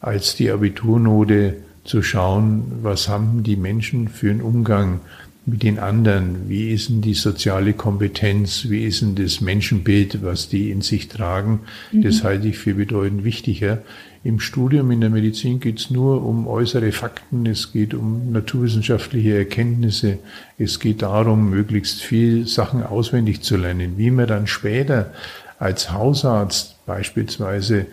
als 0.00 0.34
die 0.34 0.50
Abiturnote 0.50 1.56
zu 1.84 2.02
schauen, 2.02 2.64
was 2.82 3.08
haben 3.08 3.42
die 3.42 3.56
Menschen 3.56 4.08
für 4.08 4.30
einen 4.30 4.40
Umgang 4.40 5.00
mit 5.44 5.62
den 5.64 5.78
anderen, 5.78 6.48
wie 6.48 6.70
ist 6.70 6.88
denn 6.88 7.00
die 7.00 7.14
soziale 7.14 7.72
Kompetenz, 7.72 8.66
wie 8.68 8.84
ist 8.84 9.02
denn 9.02 9.16
das 9.16 9.40
Menschenbild, 9.40 10.22
was 10.22 10.48
die 10.48 10.70
in 10.70 10.82
sich 10.82 11.08
tragen. 11.08 11.60
Mhm. 11.90 12.02
Das 12.02 12.22
halte 12.22 12.48
ich 12.48 12.58
für 12.58 12.74
bedeutend 12.74 13.24
wichtiger. 13.24 13.82
Im 14.24 14.38
Studium 14.38 14.92
in 14.92 15.00
der 15.00 15.10
Medizin 15.10 15.58
geht 15.58 15.80
es 15.80 15.90
nur 15.90 16.24
um 16.24 16.46
äußere 16.46 16.92
Fakten, 16.92 17.44
es 17.46 17.72
geht 17.72 17.92
um 17.92 18.30
naturwissenschaftliche 18.30 19.36
Erkenntnisse, 19.36 20.20
es 20.58 20.78
geht 20.78 21.02
darum, 21.02 21.50
möglichst 21.50 22.02
viel 22.02 22.46
Sachen 22.46 22.84
auswendig 22.84 23.42
zu 23.42 23.56
lernen. 23.56 23.94
Wie 23.96 24.12
man 24.12 24.28
dann 24.28 24.46
später 24.46 25.12
als 25.58 25.90
Hausarzt 25.90 26.76
beispielsweise 26.86 27.86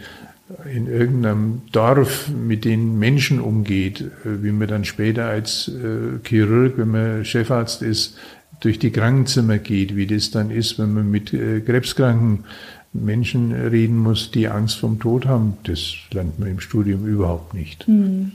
in 0.72 0.88
irgendeinem 0.88 1.64
Dorf 1.72 2.30
mit 2.30 2.64
den 2.64 3.00
Menschen 3.00 3.40
umgeht, 3.40 4.06
wie 4.24 4.52
man 4.52 4.68
dann 4.68 4.86
später 4.86 5.26
als 5.26 5.68
äh, 5.68 6.20
Chirurg, 6.28 6.78
wenn 6.78 6.90
man 6.90 7.26
Chefarzt 7.26 7.82
ist, 7.82 8.18
durch 8.60 8.80
die 8.80 8.92
Krankenzimmer 8.92 9.58
geht, 9.58 9.96
wie 9.96 10.08
das 10.08 10.32
dann 10.32 10.52
ist, 10.52 10.80
wenn 10.80 10.94
man 10.94 11.10
mit 11.10 11.34
äh, 11.34 11.62
Krebskranken 11.62 12.46
Menschen 12.94 13.52
reden 13.52 13.98
muss, 13.98 14.32
die 14.32 14.48
Angst 14.48 14.78
vom 14.78 15.00
Tod 15.00 15.26
haben. 15.26 15.58
Das 15.64 15.94
lernt 16.12 16.40
man 16.40 16.50
im 16.50 16.60
Studium 16.60 17.06
überhaupt 17.06 17.54
nicht. 17.54 17.88
Mhm. 17.88 18.32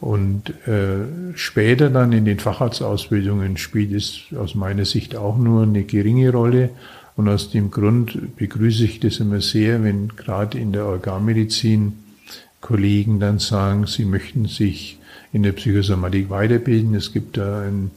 Und 0.00 0.50
äh, 0.66 1.34
später 1.34 1.88
dann 1.88 2.12
in 2.12 2.26
den 2.26 2.38
Facharztausbildungen 2.38 3.56
spielt 3.56 3.92
es 3.92 4.20
aus 4.36 4.54
meiner 4.54 4.84
Sicht 4.84 5.16
auch 5.16 5.38
nur 5.38 5.62
eine 5.62 5.84
geringe 5.84 6.30
Rolle. 6.30 6.70
Und 7.16 7.28
aus 7.28 7.50
dem 7.50 7.70
Grund 7.70 8.36
begrüße 8.36 8.84
ich 8.84 9.00
das 9.00 9.20
immer 9.20 9.40
sehr, 9.40 9.82
wenn 9.82 10.08
gerade 10.08 10.58
in 10.58 10.72
der 10.72 10.84
Organmedizin 10.84 11.94
Kollegen 12.60 13.20
dann 13.20 13.38
sagen, 13.38 13.86
sie 13.86 14.04
möchten 14.04 14.46
sich 14.46 14.98
in 15.32 15.42
der 15.42 15.52
Psychosomatik 15.52 16.28
weiterbilden. 16.28 16.94
Es 16.94 17.12
gibt 17.12 17.38
da 17.38 17.62
ein 17.62 17.90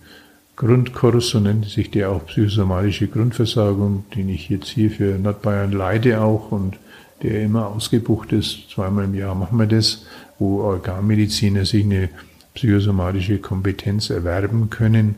Grundkurs, 0.60 1.30
so 1.30 1.39
nennt 1.39 1.66
sich 1.68 1.89
der 1.89 2.12
auch 2.12 2.25
psychosomatische 2.25 3.08
Grundversorgung, 3.08 4.04
den 4.13 4.28
ich 4.28 4.50
jetzt 4.50 4.68
hier 4.68 4.92
für 4.92 5.18
Nordbayern 5.18 5.72
leite 5.72 6.20
auch 6.20 6.51
und 6.51 6.78
der 7.24 7.44
immer 7.44 7.68
ausgebucht 7.68 8.34
ist. 8.34 8.70
Zweimal 8.70 9.06
im 9.06 9.16
Jahr 9.16 9.36
machen 9.36 9.58
wir 9.58 9.68
das, 9.68 10.06
wo 10.38 10.60
Organmediziner 10.60 11.63
sich 11.63 11.86
eine 11.86 12.10
psychosomatische 12.56 13.38
Kompetenz 13.38 14.10
erwerben 14.10 14.70
können. 14.70 15.16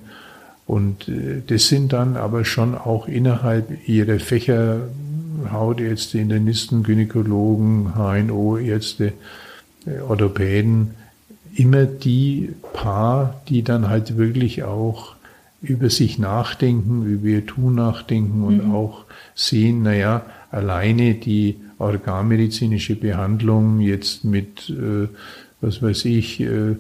Und 0.67 1.09
äh, 1.09 1.41
das 1.47 1.69
sind 1.69 1.91
dann 1.91 2.17
aber 2.17 2.45
schon 2.45 2.75
auch 2.75 3.07
innerhalb 3.07 3.87
ihrer 3.89 4.19
Fächer 4.19 4.89
Hautärzte, 5.51 6.19
Internisten, 6.19 6.83
Gynäkologen, 6.83 7.95
HNO-Ärzte, 7.95 9.13
äh, 9.87 10.01
Orthopäden, 10.01 10.91
immer 11.55 11.85
die 11.85 12.53
Paar, 12.73 13.41
die 13.49 13.63
dann 13.63 13.89
halt 13.89 14.17
wirklich 14.17 14.61
auch 14.61 15.15
über 15.61 15.89
sich 15.89 16.17
nachdenken, 16.17 17.05
über 17.05 17.27
ihr 17.27 17.45
Tun 17.45 17.75
nachdenken 17.75 18.43
und 18.43 18.65
mhm. 18.65 18.71
auch 18.71 19.05
sehen, 19.35 19.83
naja, 19.83 20.25
alleine 20.49 21.15
die 21.15 21.57
organmedizinische 21.77 22.95
Behandlung 22.95 23.79
jetzt 23.79 24.23
mit, 24.23 24.69
äh, 24.69 25.07
was 25.61 25.81
weiß 25.81 26.05
ich, 26.05 26.39
äh, 26.41 26.75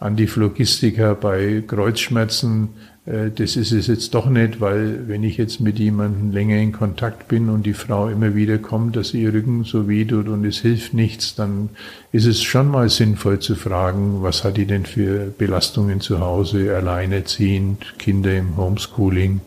Antiphlogistika 0.00 1.14
bei 1.14 1.62
Kreuzschmerzen 1.66 2.70
das 3.04 3.56
ist 3.56 3.72
es 3.72 3.88
jetzt 3.88 4.14
doch 4.14 4.26
nicht, 4.26 4.60
weil 4.60 5.08
wenn 5.08 5.24
ich 5.24 5.36
jetzt 5.36 5.60
mit 5.60 5.80
jemandem 5.80 6.30
länger 6.30 6.58
in 6.58 6.70
Kontakt 6.70 7.26
bin 7.26 7.48
und 7.48 7.66
die 7.66 7.74
Frau 7.74 8.08
immer 8.08 8.36
wieder 8.36 8.58
kommt, 8.58 8.94
dass 8.94 9.12
ihr 9.12 9.32
Rücken 9.32 9.64
so 9.64 9.88
weh 9.88 10.04
tut 10.04 10.28
und 10.28 10.44
es 10.44 10.58
hilft 10.58 10.94
nichts, 10.94 11.34
dann 11.34 11.70
ist 12.12 12.26
es 12.26 12.42
schon 12.42 12.68
mal 12.68 12.88
sinnvoll 12.88 13.40
zu 13.40 13.56
fragen, 13.56 14.22
was 14.22 14.44
hat 14.44 14.56
die 14.56 14.66
denn 14.66 14.86
für 14.86 15.32
Belastungen 15.36 16.00
zu 16.00 16.20
Hause, 16.20 16.76
alleinerziehend, 16.76 17.98
Kinder 17.98 18.36
im 18.36 18.56
Homeschooling, 18.56 19.40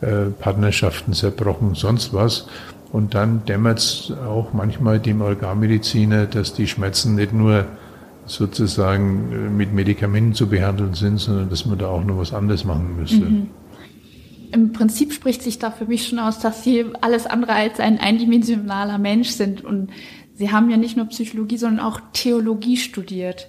äh, 0.00 0.30
Partnerschaften 0.38 1.12
zerbrochen, 1.12 1.74
sonst 1.74 2.14
was. 2.14 2.46
Und 2.90 3.12
dann 3.14 3.44
dämmert 3.44 3.80
es 3.80 4.12
auch 4.26 4.54
manchmal 4.54 4.98
dem 4.98 5.20
Organmediziner, 5.20 6.24
dass 6.24 6.54
die 6.54 6.66
Schmerzen 6.66 7.16
nicht 7.16 7.34
nur 7.34 7.66
sozusagen 8.28 9.32
äh, 9.32 9.50
mit 9.50 9.72
Medikamenten 9.72 10.34
zu 10.34 10.48
behandeln 10.48 10.94
sind, 10.94 11.18
sondern 11.18 11.50
dass 11.50 11.66
man 11.66 11.78
da 11.78 11.88
auch 11.88 12.04
noch 12.04 12.18
was 12.18 12.32
anderes 12.32 12.64
machen 12.64 12.96
müsste. 12.96 13.24
Mhm. 13.24 13.50
Im 14.50 14.72
Prinzip 14.72 15.12
spricht 15.12 15.42
sich 15.42 15.58
da 15.58 15.70
für 15.70 15.84
mich 15.84 16.08
schon 16.08 16.18
aus, 16.18 16.38
dass 16.38 16.64
Sie 16.64 16.86
alles 17.00 17.26
andere 17.26 17.52
als 17.52 17.80
ein 17.80 17.98
eindimensionaler 17.98 18.98
Mensch 18.98 19.30
sind. 19.30 19.62
Und 19.62 19.90
Sie 20.34 20.50
haben 20.50 20.70
ja 20.70 20.76
nicht 20.76 20.96
nur 20.96 21.06
Psychologie, 21.06 21.58
sondern 21.58 21.84
auch 21.84 22.00
Theologie 22.12 22.76
studiert. 22.76 23.48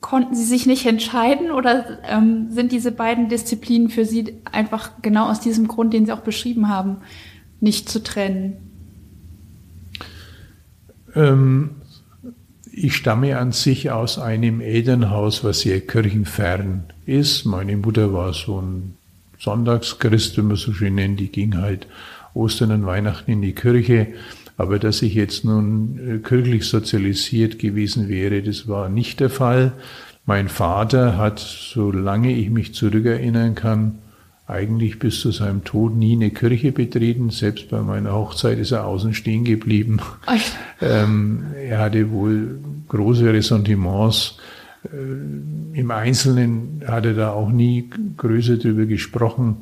Konnten 0.00 0.34
Sie 0.34 0.44
sich 0.44 0.66
nicht 0.66 0.86
entscheiden 0.86 1.52
oder 1.52 2.00
ähm, 2.08 2.50
sind 2.50 2.72
diese 2.72 2.90
beiden 2.90 3.28
Disziplinen 3.28 3.90
für 3.90 4.04
Sie 4.04 4.40
einfach 4.50 4.90
genau 5.02 5.30
aus 5.30 5.38
diesem 5.38 5.68
Grund, 5.68 5.94
den 5.94 6.06
Sie 6.06 6.12
auch 6.12 6.20
beschrieben 6.20 6.68
haben, 6.68 6.96
nicht 7.60 7.88
zu 7.88 8.02
trennen? 8.02 8.56
Ähm, 11.14 11.81
ich 12.72 12.96
stamme 12.96 13.38
an 13.38 13.52
sich 13.52 13.90
aus 13.90 14.18
einem 14.18 14.60
Elternhaus, 14.60 15.44
was 15.44 15.60
sehr 15.60 15.80
kirchenfern 15.80 16.84
ist. 17.04 17.44
Meine 17.44 17.76
Mutter 17.76 18.12
war 18.12 18.32
so 18.32 18.60
ein 18.60 18.94
Sonntagschrist, 19.38 20.38
wenn 20.38 20.48
man 20.48 20.56
so 20.56 20.72
schön 20.72 20.94
nennt. 20.94 21.20
Die 21.20 21.30
ging 21.30 21.58
halt 21.58 21.86
Ostern 22.34 22.72
und 22.72 22.86
Weihnachten 22.86 23.30
in 23.30 23.42
die 23.42 23.54
Kirche. 23.54 24.08
Aber 24.56 24.78
dass 24.78 25.02
ich 25.02 25.14
jetzt 25.14 25.44
nun 25.44 25.98
äh, 25.98 26.18
kirchlich 26.18 26.64
sozialisiert 26.64 27.58
gewesen 27.58 28.08
wäre, 28.08 28.42
das 28.42 28.68
war 28.68 28.88
nicht 28.88 29.20
der 29.20 29.30
Fall. 29.30 29.72
Mein 30.24 30.48
Vater 30.48 31.16
hat, 31.16 31.40
solange 31.40 32.32
ich 32.32 32.48
mich 32.48 32.74
zurückerinnern 32.74 33.54
kann, 33.54 33.98
eigentlich 34.52 34.98
bis 34.98 35.20
zu 35.20 35.30
seinem 35.30 35.64
Tod 35.64 35.96
nie 35.96 36.12
eine 36.12 36.30
Kirche 36.30 36.72
betreten. 36.72 37.30
Selbst 37.30 37.68
bei 37.70 37.80
meiner 37.80 38.12
Hochzeit 38.12 38.58
ist 38.58 38.72
er 38.72 38.86
außen 38.86 39.14
stehen 39.14 39.44
geblieben. 39.44 39.98
Ähm, 40.80 41.46
er 41.56 41.78
hatte 41.78 42.10
wohl 42.10 42.60
große 42.88 43.32
Ressentiments. 43.32 44.36
Äh, 44.84 45.78
Im 45.78 45.90
Einzelnen 45.90 46.82
hat 46.86 47.06
er 47.06 47.14
da 47.14 47.30
auch 47.32 47.50
nie 47.50 47.90
größer 48.16 48.58
drüber 48.58 48.86
gesprochen. 48.86 49.56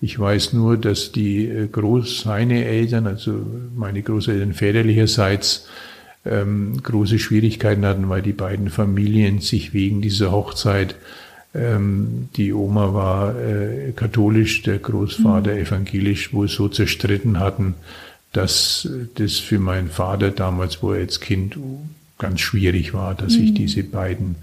Ich 0.00 0.18
weiß 0.18 0.52
nur, 0.52 0.76
dass 0.76 1.12
die 1.12 1.46
äh, 1.46 1.66
Groß, 1.68 2.20
seine 2.20 2.64
Eltern, 2.64 3.06
also 3.06 3.44
meine 3.74 4.02
Großeltern 4.02 4.52
väterlicherseits, 4.52 5.68
ähm, 6.26 6.82
große 6.82 7.18
Schwierigkeiten 7.18 7.84
hatten, 7.84 8.08
weil 8.08 8.22
die 8.22 8.32
beiden 8.32 8.70
Familien 8.70 9.40
sich 9.40 9.74
wegen 9.74 10.00
dieser 10.00 10.32
Hochzeit 10.32 10.96
ähm, 11.54 12.28
die 12.36 12.52
Oma 12.52 12.94
war 12.94 13.38
äh, 13.38 13.92
katholisch, 13.92 14.62
der 14.62 14.78
Großvater 14.78 15.52
mhm. 15.52 15.60
evangelisch, 15.60 16.32
wohl 16.32 16.48
so 16.48 16.68
zerstritten 16.68 17.38
hatten, 17.38 17.74
dass 18.32 18.88
das 19.14 19.38
für 19.38 19.60
meinen 19.60 19.88
Vater 19.88 20.30
damals, 20.30 20.82
wo 20.82 20.92
er 20.92 21.00
als 21.00 21.20
Kind 21.20 21.56
ganz 22.18 22.40
schwierig 22.40 22.92
war, 22.94 23.14
dass 23.14 23.34
sich 23.34 23.50
mhm. 23.50 23.54
diese 23.54 23.84
beiden 23.84 24.36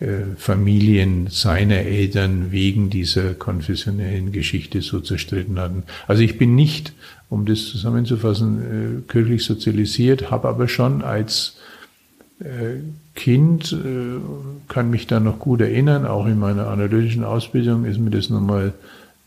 äh, 0.00 0.22
Familien 0.36 1.28
seiner 1.28 1.76
Eltern 1.76 2.50
wegen 2.50 2.90
dieser 2.90 3.34
konfessionellen 3.34 4.32
Geschichte 4.32 4.82
so 4.82 5.00
zerstritten 5.00 5.58
hatten. 5.58 5.84
Also 6.08 6.22
ich 6.22 6.38
bin 6.38 6.54
nicht, 6.54 6.92
um 7.28 7.46
das 7.46 7.66
zusammenzufassen, 7.66 9.02
äh, 9.06 9.12
kirchlich 9.12 9.44
sozialisiert, 9.44 10.30
habe 10.30 10.48
aber 10.48 10.66
schon 10.68 11.02
als 11.02 11.58
äh, 12.40 12.80
Kind, 13.20 13.76
kann 14.68 14.90
mich 14.90 15.06
da 15.06 15.20
noch 15.20 15.38
gut 15.38 15.60
erinnern, 15.60 16.06
auch 16.06 16.26
in 16.26 16.38
meiner 16.38 16.68
analytischen 16.68 17.22
Ausbildung 17.22 17.84
ist 17.84 17.98
mir 17.98 18.10
das 18.10 18.30
nochmal 18.30 18.72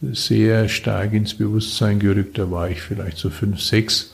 sehr 0.01 0.67
stark 0.67 1.13
ins 1.13 1.35
Bewusstsein 1.35 1.99
gerückt, 1.99 2.37
da 2.39 2.49
war 2.49 2.69
ich 2.69 2.81
vielleicht 2.81 3.17
so 3.17 3.29
fünf, 3.29 3.61
sechs, 3.61 4.13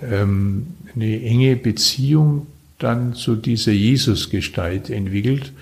ähm, 0.00 0.68
eine 0.94 1.22
enge 1.22 1.56
Beziehung 1.56 2.46
dann 2.78 3.14
zu 3.14 3.36
dieser 3.36 3.72
Jesusgestalt 3.72 4.88
entwickelt, 4.88 5.52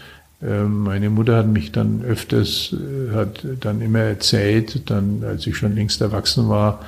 ähm, 0.42 0.80
meine 0.80 1.10
Mutter 1.10 1.36
hat 1.36 1.46
mich 1.46 1.70
dann 1.70 2.02
öfters, 2.02 2.72
äh, 2.74 3.14
hat 3.14 3.44
dann 3.60 3.80
immer 3.80 4.00
erzählt, 4.00 4.90
dann 4.90 5.22
als 5.24 5.46
ich 5.46 5.56
schon 5.56 5.74
längst 5.74 6.00
erwachsen 6.00 6.48
war, 6.48 6.84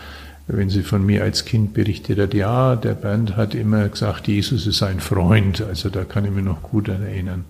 wenn 0.47 0.69
sie 0.69 0.83
von 0.83 1.05
mir 1.05 1.23
als 1.23 1.45
Kind 1.45 1.73
berichtet 1.73 2.19
hat, 2.19 2.35
ja, 2.35 2.77
der 2.77 2.95
Bernd 2.95 3.37
hat 3.37 3.55
immer 3.55 3.89
gesagt, 3.89 4.29
Jesus 4.29 4.67
ist 4.67 4.83
ein 4.83 5.01
Freund. 5.01 5.63
Also 5.63 5.89
da 5.89 6.05
kann 6.05 6.25
ich 6.25 6.31
mich 6.31 6.45
noch 6.45 6.63
gut 6.63 6.89
erinnern. 6.89 7.45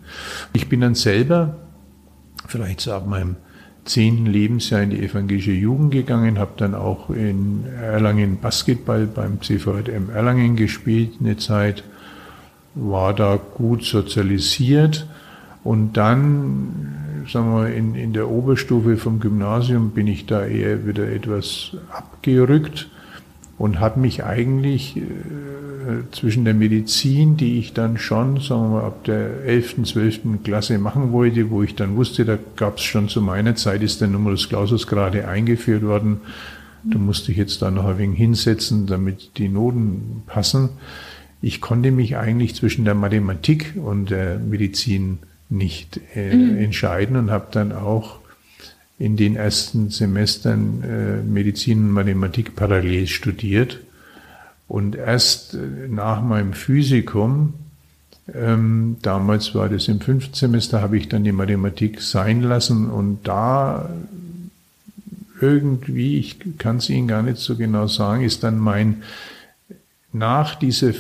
Ich 0.53 0.69
bin 0.69 0.81
dann 0.81 0.95
selber, 0.95 1.57
vielleicht 2.47 2.81
so 2.81 2.93
ab 2.93 3.07
meinem 3.07 3.37
zehnten 3.85 4.27
Lebensjahr 4.27 4.83
in 4.83 4.91
die 4.91 5.03
evangelische 5.03 5.53
Jugend 5.53 5.93
gegangen, 5.93 6.39
habe 6.39 6.53
dann 6.57 6.75
auch 6.75 7.11
in 7.11 7.65
Erlangen 7.67 8.41
Basketball 8.41 9.07
beim 9.07 9.43
CVM 9.43 10.11
Erlangen 10.11 10.57
gespielt 10.57 11.15
eine 11.21 11.37
Zeit, 11.37 11.85
war 12.75 13.15
da 13.15 13.37
gut 13.37 13.85
sozialisiert 13.85 15.07
und 15.63 15.97
dann, 15.97 17.04
sagen 17.29 17.55
wir, 17.55 17.75
in, 17.75 17.95
in 17.95 18.13
der 18.13 18.29
Oberstufe 18.31 18.97
vom 18.97 19.21
Gymnasium 19.21 19.91
bin 19.91 20.07
ich 20.07 20.27
da 20.27 20.45
eher 20.45 20.87
wieder 20.87 21.11
etwas 21.11 21.77
abgerückt 21.91 22.89
und 23.59 23.81
habe 23.81 24.01
mich 24.01 24.25
eigentlich 24.25 24.97
äh, 24.97 25.03
zwischen 26.11 26.45
der 26.45 26.55
Medizin, 26.55 27.37
die 27.37 27.59
ich 27.59 27.73
dann 27.73 27.99
schon, 27.99 28.41
sagen 28.41 28.73
wir, 28.73 28.85
ab 28.85 29.05
der 29.05 29.45
11., 29.45 29.85
12. 29.85 30.21
Klasse 30.43 30.79
machen 30.79 31.13
wollte, 31.13 31.51
wo 31.51 31.63
ich 31.63 31.75
dann 31.75 31.97
wusste, 31.97 32.25
da 32.25 32.39
gab 32.57 32.79
es 32.79 32.85
schon 32.85 33.09
zu 33.09 33.21
meiner 33.21 33.55
Zeit, 33.55 33.83
ist 33.83 34.01
der 34.01 34.09
Numerus 34.09 34.49
Clausus 34.49 34.87
gerade 34.87 35.29
eingeführt 35.29 35.83
worden. 35.83 36.21
Da 36.83 36.99
musste 36.99 37.33
ich 37.33 37.39
jetzt 37.39 37.63
da 37.63 37.71
noch 37.71 37.87
ein 37.87 37.99
wenig 37.99 38.19
hinsetzen, 38.19 38.87
damit 38.87 39.39
die 39.39 39.49
Noten 39.49 40.23
passen. 40.27 40.71
Ich 41.41 41.61
konnte 41.61 41.91
mich 41.91 42.17
eigentlich 42.17 42.55
zwischen 42.55 42.85
der 42.85 42.95
Mathematik 42.95 43.75
und 43.77 44.11
der 44.11 44.39
Medizin 44.39 45.19
nicht 45.49 46.01
äh, 46.15 46.35
mhm. 46.35 46.59
entscheiden 46.59 47.17
und 47.17 47.31
habe 47.31 47.49
dann 47.51 47.73
auch 47.73 48.19
in 48.99 49.17
den 49.17 49.37
ersten 49.37 49.91
Semestern 49.91 50.83
äh, 50.83 51.23
Medizin 51.23 51.79
und 51.79 51.91
Mathematik 51.91 52.55
parallel 52.55 53.07
studiert. 53.07 53.81
Und 54.69 54.97
erst 54.97 55.55
äh, 55.55 55.89
nach 55.89 56.23
meinem 56.23 56.53
Physikum, 56.53 57.55
ähm, 58.33 58.97
damals 59.03 59.55
war 59.55 59.69
das 59.69 59.89
im 59.89 60.01
fünften 60.01 60.35
Semester, 60.35 60.81
habe 60.81 60.97
ich 60.97 61.09
dann 61.09 61.25
die 61.25 61.33
Mathematik 61.33 62.01
sein 62.01 62.41
lassen 62.41 62.89
und 62.89 63.21
da 63.25 63.91
irgendwie, 65.41 66.19
ich 66.19 66.39
kann 66.59 66.79
es 66.79 66.89
Ihnen 66.89 67.09
gar 67.09 67.23
nicht 67.23 67.39
so 67.39 67.57
genau 67.57 67.87
sagen, 67.87 68.23
ist 68.23 68.45
dann 68.45 68.59
mein, 68.59 69.03
nach 70.13 70.55
dieser 70.55 70.93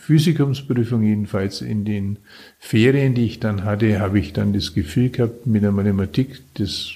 Physikumsprüfung 0.00 1.02
jedenfalls 1.02 1.60
in 1.60 1.84
den 1.84 2.16
Ferien, 2.58 3.14
die 3.14 3.26
ich 3.26 3.38
dann 3.38 3.64
hatte, 3.64 4.00
habe 4.00 4.18
ich 4.18 4.32
dann 4.32 4.52
das 4.52 4.72
Gefühl 4.74 5.10
gehabt, 5.10 5.46
mit 5.46 5.62
der 5.62 5.72
Mathematik, 5.72 6.40
das, 6.54 6.92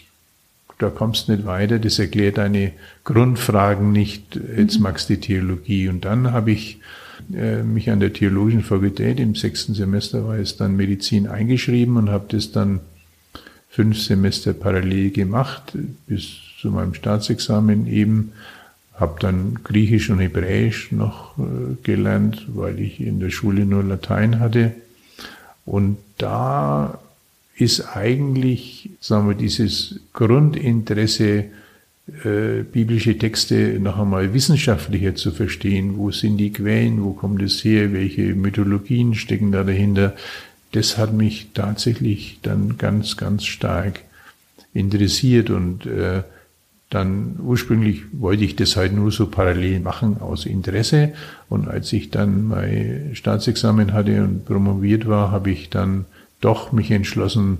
da 0.78 0.88
kommst 0.88 1.28
du 1.28 1.32
nicht 1.32 1.44
weiter, 1.44 1.78
das 1.78 1.98
erklärt 1.98 2.38
deine 2.38 2.72
Grundfragen 3.04 3.92
nicht, 3.92 4.40
jetzt 4.56 4.78
mhm. 4.78 4.84
magst 4.84 5.10
du 5.10 5.14
die 5.14 5.20
Theologie. 5.20 5.88
Und 5.88 6.06
dann 6.06 6.32
habe 6.32 6.52
ich 6.52 6.80
äh, 7.32 7.62
mich 7.62 7.90
an 7.90 8.00
der 8.00 8.12
Theologischen 8.12 8.62
Fakultät, 8.62 9.20
im 9.20 9.34
sechsten 9.34 9.74
Semester 9.74 10.26
war 10.26 10.38
es 10.38 10.56
dann 10.56 10.74
Medizin 10.74 11.28
eingeschrieben 11.28 11.98
und 11.98 12.08
habe 12.10 12.24
das 12.28 12.52
dann 12.52 12.80
fünf 13.68 14.00
Semester 14.00 14.54
parallel 14.54 15.10
gemacht, 15.10 15.76
bis 16.06 16.36
zu 16.60 16.70
meinem 16.70 16.94
Staatsexamen 16.94 17.86
eben 17.86 18.32
habe 18.96 19.16
dann 19.20 19.58
Griechisch 19.64 20.10
und 20.10 20.20
Hebräisch 20.20 20.92
noch 20.92 21.36
äh, 21.38 21.74
gelernt, 21.82 22.46
weil 22.54 22.80
ich 22.80 23.00
in 23.00 23.20
der 23.20 23.30
Schule 23.30 23.66
nur 23.66 23.82
Latein 23.82 24.40
hatte. 24.40 24.72
Und 25.64 25.96
da 26.18 26.98
ist 27.56 27.96
eigentlich, 27.96 28.90
sagen 29.00 29.28
wir, 29.28 29.34
dieses 29.34 30.00
Grundinteresse, 30.12 31.46
äh, 32.22 32.62
biblische 32.70 33.16
Texte 33.16 33.78
noch 33.80 33.98
einmal 33.98 34.34
wissenschaftlicher 34.34 35.14
zu 35.14 35.30
verstehen. 35.30 35.96
Wo 35.96 36.10
sind 36.10 36.36
die 36.36 36.52
Quellen? 36.52 37.02
Wo 37.02 37.12
kommt 37.12 37.42
es 37.42 37.64
her? 37.64 37.92
Welche 37.92 38.34
Mythologien 38.34 39.14
stecken 39.14 39.52
da 39.52 39.64
dahinter? 39.64 40.14
Das 40.72 40.98
hat 40.98 41.14
mich 41.14 41.48
tatsächlich 41.54 42.40
dann 42.42 42.76
ganz, 42.76 43.16
ganz 43.16 43.44
stark 43.44 44.00
interessiert 44.74 45.48
und 45.50 45.86
äh, 45.86 46.24
dann 46.94 47.36
ursprünglich 47.42 48.02
wollte 48.12 48.44
ich 48.44 48.54
das 48.54 48.76
halt 48.76 48.92
nur 48.92 49.10
so 49.10 49.26
parallel 49.26 49.80
machen 49.80 50.20
aus 50.20 50.46
Interesse. 50.46 51.12
Und 51.48 51.68
als 51.68 51.92
ich 51.92 52.10
dann 52.10 52.44
mein 52.48 53.10
Staatsexamen 53.14 53.92
hatte 53.92 54.22
und 54.22 54.44
promoviert 54.44 55.08
war, 55.08 55.32
habe 55.32 55.50
ich 55.50 55.70
dann 55.70 56.04
doch 56.40 56.70
mich 56.70 56.90
entschlossen, 56.92 57.58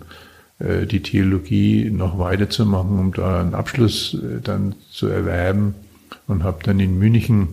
äh, 0.61 0.87
die 0.87 1.01
Theologie 1.01 1.91
noch 1.91 2.19
weiterzumachen, 2.19 2.99
um 2.99 3.13
da 3.13 3.41
einen 3.41 3.55
Abschluss 3.55 4.15
äh, 4.15 4.41
dann 4.41 4.77
zu 4.91 5.09
erwerben 5.09 5.75
und 6.29 6.45
habe 6.45 6.63
dann 6.63 6.79
in 6.79 6.99
München 6.99 7.49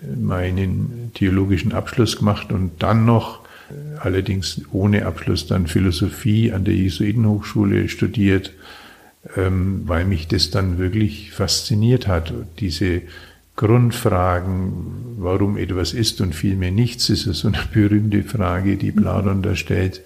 äh, 0.00 0.16
meinen 0.16 1.12
theologischen 1.14 1.72
Abschluss 1.72 2.16
gemacht 2.16 2.50
und 2.50 2.82
dann 2.82 3.04
noch, 3.04 3.40
allerdings 4.00 4.60
ohne 4.72 5.06
Abschluss, 5.06 5.46
dann 5.46 5.66
Philosophie 5.66 6.52
an 6.52 6.64
der 6.64 6.74
Jesuitenhochschule 6.74 7.88
studiert 7.88 8.52
ähm, 9.36 9.82
weil 9.86 10.04
mich 10.04 10.28
das 10.28 10.50
dann 10.50 10.78
wirklich 10.78 11.32
fasziniert 11.32 12.06
hat. 12.06 12.32
Diese 12.58 13.02
Grundfragen, 13.56 15.16
warum 15.18 15.56
etwas 15.56 15.92
ist 15.92 16.20
und 16.20 16.34
vielmehr 16.34 16.72
nichts, 16.72 17.10
ist 17.10 17.24
so 17.24 17.48
eine 17.48 17.58
berühmte 17.72 18.22
Frage, 18.22 18.76
die 18.76 18.92
Platon 18.92 19.42
da 19.42 19.54
stellt. 19.54 20.02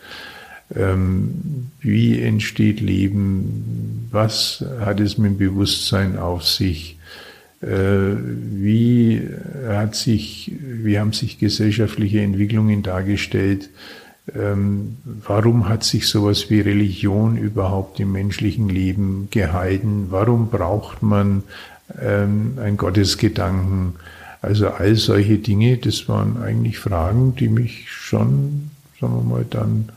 Ähm, 0.74 1.70
wie 1.80 2.20
entsteht 2.20 2.80
Leben? 2.80 4.08
Was 4.10 4.64
hat 4.80 5.00
es 5.00 5.16
mit 5.16 5.32
dem 5.32 5.38
Bewusstsein 5.38 6.18
auf 6.18 6.44
sich? 6.44 6.98
Äh, 7.62 7.68
wie 7.68 9.22
hat 9.68 9.94
sich, 9.94 10.52
wie 10.60 10.98
haben 10.98 11.12
sich 11.12 11.38
gesellschaftliche 11.38 12.20
Entwicklungen 12.20 12.82
dargestellt? 12.82 13.70
Ähm, 14.34 14.96
warum 15.04 15.68
hat 15.68 15.84
sich 15.84 16.08
sowas 16.08 16.50
wie 16.50 16.60
Religion 16.60 17.36
überhaupt 17.36 18.00
im 18.00 18.12
menschlichen 18.12 18.68
Leben 18.68 19.28
gehalten? 19.30 20.06
Warum 20.10 20.48
braucht 20.48 21.02
man 21.02 21.44
ähm, 22.00 22.58
ein 22.60 22.76
Gottesgedanken? 22.76 23.94
Also 24.42 24.68
all 24.68 24.96
solche 24.96 25.38
Dinge, 25.38 25.76
das 25.76 26.08
waren 26.08 26.42
eigentlich 26.42 26.78
Fragen, 26.78 27.36
die 27.36 27.48
mich 27.48 27.90
schon, 27.90 28.70
sagen 29.00 29.14
wir 29.14 29.22
mal, 29.22 29.46
dann 29.48 29.90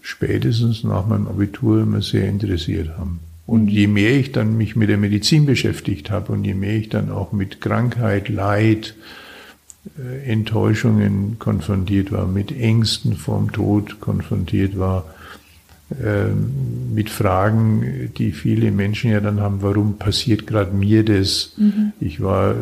spätestens 0.00 0.84
nach 0.84 1.06
meinem 1.06 1.26
Abitur 1.26 1.82
immer 1.82 2.02
sehr 2.02 2.28
interessiert 2.28 2.96
haben. 2.96 3.18
Und 3.46 3.64
mhm. 3.64 3.68
je 3.68 3.86
mehr 3.88 4.12
ich 4.12 4.30
dann 4.30 4.56
mich 4.56 4.76
mit 4.76 4.88
der 4.88 4.98
Medizin 4.98 5.44
beschäftigt 5.44 6.10
habe 6.10 6.32
und 6.32 6.44
je 6.44 6.54
mehr 6.54 6.76
ich 6.76 6.88
dann 6.88 7.10
auch 7.10 7.32
mit 7.32 7.60
Krankheit, 7.60 8.28
Leid, 8.28 8.94
Enttäuschungen 10.24 11.38
konfrontiert 11.38 12.12
war, 12.12 12.26
mit 12.26 12.52
Ängsten 12.52 13.14
vorm 13.14 13.52
Tod 13.52 14.00
konfrontiert 14.00 14.78
war, 14.78 15.04
ähm, 16.04 16.92
mit 16.94 17.10
Fragen, 17.10 18.10
die 18.18 18.32
viele 18.32 18.72
Menschen 18.72 19.12
ja 19.12 19.20
dann 19.20 19.40
haben, 19.40 19.62
warum 19.62 19.98
passiert 19.98 20.44
gerade 20.44 20.74
mir 20.74 21.04
das? 21.04 21.52
Mhm. 21.56 21.92
Ich 22.00 22.20
war 22.20 22.56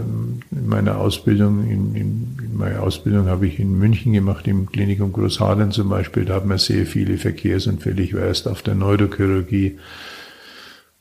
in 0.50 0.66
meiner 0.66 0.98
Ausbildung, 0.98 1.64
in, 1.64 1.94
in, 1.94 2.38
in 2.44 2.56
meiner 2.58 2.82
Ausbildung 2.82 3.26
habe 3.26 3.46
ich 3.46 3.58
in 3.58 3.78
München 3.78 4.12
gemacht, 4.12 4.46
im 4.46 4.66
Klinikum 4.70 5.14
Großhadern 5.14 5.72
zum 5.72 5.88
Beispiel, 5.88 6.26
da 6.26 6.34
haben 6.34 6.50
wir 6.50 6.58
sehr 6.58 6.84
viele 6.84 7.16
Verkehrsunfälle. 7.16 8.02
Ich 8.02 8.12
war 8.12 8.24
erst 8.24 8.46
auf 8.46 8.60
der 8.60 8.74
Neurochirurgie 8.74 9.78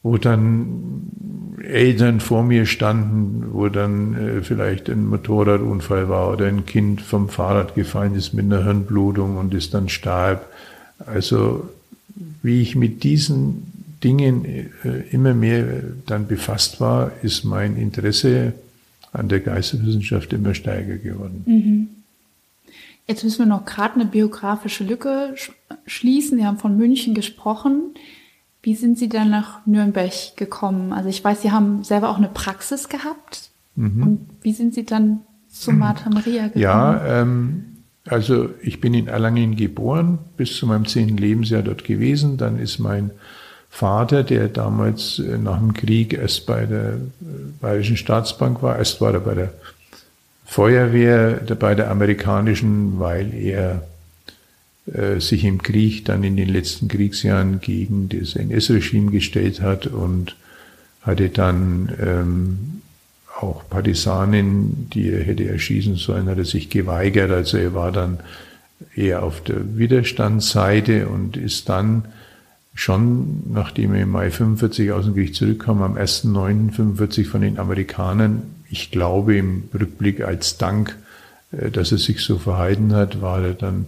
wo 0.03 0.17
dann 0.17 1.09
Eltern 1.63 2.19
vor 2.19 2.43
mir 2.43 2.65
standen, 2.65 3.53
wo 3.53 3.69
dann 3.69 4.15
äh, 4.15 4.41
vielleicht 4.41 4.89
ein 4.89 5.07
Motorradunfall 5.07 6.09
war 6.09 6.31
oder 6.31 6.47
ein 6.47 6.65
Kind 6.65 7.01
vom 7.01 7.29
Fahrrad 7.29 7.73
gefallen 7.73 8.15
ist 8.15 8.33
mit 8.33 8.45
einer 8.45 8.63
Hirnblutung 8.63 9.37
und 9.37 9.53
ist 9.53 9.73
dann 9.73 9.87
starb. 9.89 10.45
Also 11.05 11.69
wie 12.41 12.61
ich 12.61 12.75
mit 12.75 13.03
diesen 13.03 13.71
Dingen 14.03 14.45
äh, 14.45 14.69
immer 15.11 15.33
mehr 15.33 15.83
dann 16.05 16.27
befasst 16.27 16.81
war, 16.81 17.11
ist 17.21 17.45
mein 17.45 17.77
Interesse 17.77 18.53
an 19.13 19.29
der 19.29 19.39
Geisteswissenschaft 19.39 20.33
immer 20.33 20.53
stärker 20.53 20.97
geworden. 20.97 21.43
Mhm. 21.45 21.87
Jetzt 23.07 23.23
müssen 23.23 23.39
wir 23.39 23.45
noch 23.45 23.65
gerade 23.65 23.95
eine 23.95 24.05
biografische 24.05 24.83
Lücke 24.83 25.35
schließen. 25.85 26.37
Sie 26.37 26.45
haben 26.45 26.57
von 26.57 26.77
München 26.77 27.13
gesprochen. 27.13 27.95
Wie 28.63 28.75
sind 28.75 28.97
Sie 28.97 29.09
dann 29.09 29.29
nach 29.29 29.65
Nürnberg 29.65 30.37
gekommen? 30.37 30.93
Also 30.93 31.09
ich 31.09 31.21
weiß, 31.21 31.41
Sie 31.41 31.51
haben 31.51 31.83
selber 31.83 32.09
auch 32.09 32.17
eine 32.17 32.29
Praxis 32.29 32.87
gehabt. 32.87 33.49
Mhm. 33.75 34.03
Und 34.03 34.29
wie 34.41 34.53
sind 34.53 34.73
Sie 34.73 34.85
dann 34.85 35.19
zu 35.49 35.73
Martha 35.73 36.09
Maria 36.09 36.47
gekommen? 36.47 36.61
Ja, 36.61 37.05
ähm, 37.05 37.65
also 38.07 38.49
ich 38.61 38.79
bin 38.79 38.93
in 38.93 39.07
Erlangen 39.07 39.57
geboren, 39.57 40.19
bis 40.37 40.55
zu 40.55 40.65
meinem 40.65 40.85
zehnten 40.85 41.17
Lebensjahr 41.17 41.61
dort 41.61 41.83
gewesen. 41.83 42.37
Dann 42.37 42.57
ist 42.57 42.79
mein 42.79 43.11
Vater, 43.69 44.23
der 44.23 44.47
damals 44.47 45.19
äh, 45.19 45.37
nach 45.37 45.57
dem 45.57 45.73
Krieg 45.73 46.13
erst 46.13 46.45
bei 46.45 46.65
der 46.65 46.93
äh, 46.93 46.99
Bayerischen 47.59 47.97
Staatsbank 47.97 48.63
war, 48.63 48.77
erst 48.77 49.01
war 49.01 49.13
er 49.13 49.19
bei 49.19 49.33
der 49.33 49.53
Feuerwehr, 50.45 51.41
bei 51.59 51.75
der 51.75 51.91
amerikanischen, 51.91 52.99
weil 52.99 53.33
er 53.33 53.83
sich 55.19 55.45
im 55.45 55.63
Krieg 55.63 56.03
dann 56.05 56.23
in 56.25 56.35
den 56.35 56.49
letzten 56.49 56.89
Kriegsjahren 56.89 57.61
gegen 57.61 58.09
das 58.09 58.35
NS-Regime 58.35 59.11
gestellt 59.11 59.61
hat 59.61 59.87
und 59.87 60.35
hatte 61.01 61.29
dann 61.29 61.89
ähm, 62.01 62.81
auch 63.39 63.67
Partisanen, 63.69 64.89
die 64.89 65.09
er 65.09 65.23
hätte 65.23 65.47
erschießen 65.47 65.95
sollen, 65.95 66.27
hat 66.27 66.37
er 66.37 66.45
sich 66.45 66.69
geweigert. 66.69 67.31
Also 67.31 67.57
er 67.57 67.73
war 67.73 67.91
dann 67.91 68.19
eher 68.95 69.23
auf 69.23 69.41
der 69.41 69.77
Widerstandsseite 69.77 71.07
und 71.07 71.37
ist 71.37 71.69
dann 71.69 72.05
schon, 72.73 73.43
nachdem 73.51 73.93
er 73.93 74.03
im 74.03 74.11
Mai 74.11 74.31
45 74.31 74.91
aus 74.91 75.05
dem 75.05 75.15
Krieg 75.15 75.35
zurückkam, 75.35 75.81
am 75.81 75.95
1.9.45 75.95 77.27
von 77.27 77.41
den 77.41 77.59
Amerikanern, 77.59 78.43
ich 78.69 78.91
glaube 78.91 79.35
im 79.35 79.65
Rückblick 79.73 80.21
als 80.21 80.57
Dank, 80.57 80.97
äh, 81.51 81.69
dass 81.69 81.91
er 81.91 81.97
sich 81.97 82.21
so 82.21 82.37
verhalten 82.37 82.93
hat, 82.93 83.21
war 83.21 83.43
er 83.43 83.53
dann 83.53 83.87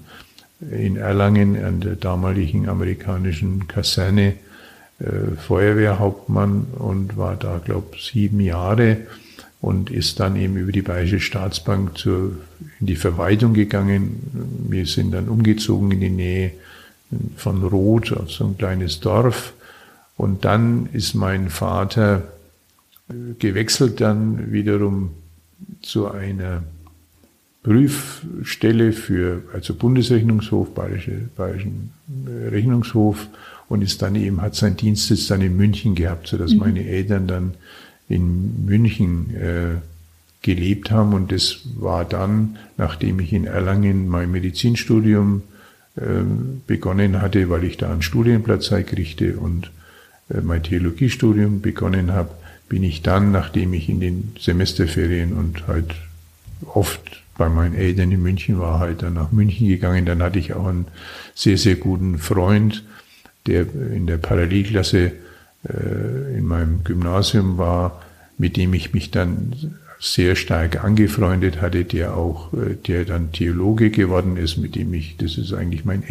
in 0.62 0.96
Erlangen 0.98 1.64
an 1.64 1.82
der 1.82 1.96
damaligen 1.96 2.70
amerikanischen 2.70 3.68
Kaserne 3.68 4.36
äh, 5.00 5.36
Feuerwehrhauptmann 5.38 6.68
und 6.78 7.18
war 7.18 7.36
da, 7.36 7.60
glaube 7.64 7.88
ich, 7.96 8.06
sieben 8.06 8.40
Jahre 8.40 8.98
und 9.62 9.90
ist 9.90 10.20
dann 10.20 10.36
eben 10.36 10.58
über 10.58 10.72
die 10.72 10.82
Bayerische 10.82 11.20
Staatsbank 11.20 11.98
zur, 11.98 12.38
in 12.80 12.88
die 12.88 12.96
Verwaltung 12.96 13.54
gegangen. 13.54 14.68
Wir 14.70 14.86
sind 14.86 15.12
dann 15.12 15.28
umgezogen 15.28 15.92
in 15.92 16.00
die 16.00 16.10
Nähe 16.10 16.52
von 17.36 17.64
Roth 17.64 18.14
auf 18.14 18.32
so 18.32 18.46
ein 18.46 18.58
kleines 18.58 19.00
Dorf. 19.00 19.54
Und 20.18 20.46
dann 20.46 20.88
ist 20.94 21.14
mein 21.14 21.50
Vater 21.50 22.24
äh, 23.10 23.34
gewechselt 23.38 24.00
dann 24.02 24.52
wiederum 24.52 25.12
zu 25.82 26.10
einer 26.10 26.64
Prüfstelle 27.66 28.94
für, 28.94 29.42
also 29.52 29.74
Bundesrechnungshof, 29.74 30.76
Bayerische, 30.76 31.30
Bayerischen 31.36 31.90
äh, 32.28 32.50
Rechnungshof 32.50 33.28
und 33.70 33.82
ist 33.82 34.04
dann 34.04 34.14
eben, 34.14 34.44
hat 34.44 34.54
seinen 34.54 34.78
Dienstsitz 34.78 35.26
dann 35.26 35.42
in 35.42 35.58
München 35.58 35.96
gehabt, 35.96 36.28
sodass 36.28 36.54
mhm. 36.54 36.60
meine 36.60 36.86
Eltern 36.86 37.26
dann 37.26 37.54
in 38.08 38.66
München 38.68 39.36
äh, 39.36 39.82
gelebt 40.44 40.92
haben 40.92 41.14
und 41.14 41.32
das 41.32 41.62
war 41.76 42.06
dann, 42.06 42.58
nachdem 42.78 43.20
ich 43.20 43.34
in 43.34 43.46
Erlangen 43.46 44.08
mein 44.10 44.30
Medizinstudium 44.30 45.42
ähm, 46.00 46.62
begonnen 46.68 47.20
hatte, 47.20 47.50
weil 47.50 47.64
ich 47.64 47.78
da 47.78 47.92
einen 47.92 48.04
Studienplatz 48.04 48.70
kriegte 48.70 49.38
und 49.38 49.72
äh, 50.30 50.42
mein 50.42 50.62
Theologiestudium 50.62 51.62
begonnen 51.62 52.12
habe, 52.14 52.30
bin 52.70 52.84
ich 52.84 53.02
dann, 53.02 53.32
nachdem 53.32 53.74
ich 53.74 53.90
in 53.90 54.02
den 54.02 54.36
Semesterferien 54.40 55.34
und 55.34 55.68
halt 55.68 55.96
oft 56.68 57.25
bei 57.38 57.50
meinen 57.50 57.76
Eltern 57.76 58.12
in 58.12 58.22
München 58.22 58.60
war, 58.60 58.80
halt 58.80 59.02
dann 59.02 59.14
nach 59.14 59.32
München 59.32 59.68
gegangen. 59.68 60.06
Dann 60.06 60.24
hatte 60.24 60.40
ich 60.40 60.54
auch 60.54 60.68
einen 60.68 60.88
sehr, 61.34 61.58
sehr 61.58 61.76
guten 61.76 62.18
Freund, 62.18 62.84
der 63.46 63.66
in 63.74 64.08
der 64.08 64.18
Parallelklasse 64.18 65.12
äh, 65.68 66.38
in 66.38 66.46
meinem 66.46 66.84
Gymnasium 66.84 67.58
war, 67.58 68.02
mit 68.38 68.58
dem 68.58 68.74
ich 68.74 68.94
mich 68.94 69.12
dann 69.12 69.54
sehr 70.00 70.36
stark 70.36 70.84
angefreundet 70.84 71.62
hatte, 71.62 71.86
der 71.86 72.16
auch, 72.16 72.54
äh, 72.54 72.76
der 72.76 73.06
dann 73.06 73.32
Theologe 73.32 73.90
geworden 73.92 74.38
ist, 74.38 74.58
mit 74.58 74.76
dem 74.76 74.94
ich, 74.94 75.18
das 75.18 75.38
ist 75.38 75.54
eigentlich 75.54 75.86
mein 75.86 76.04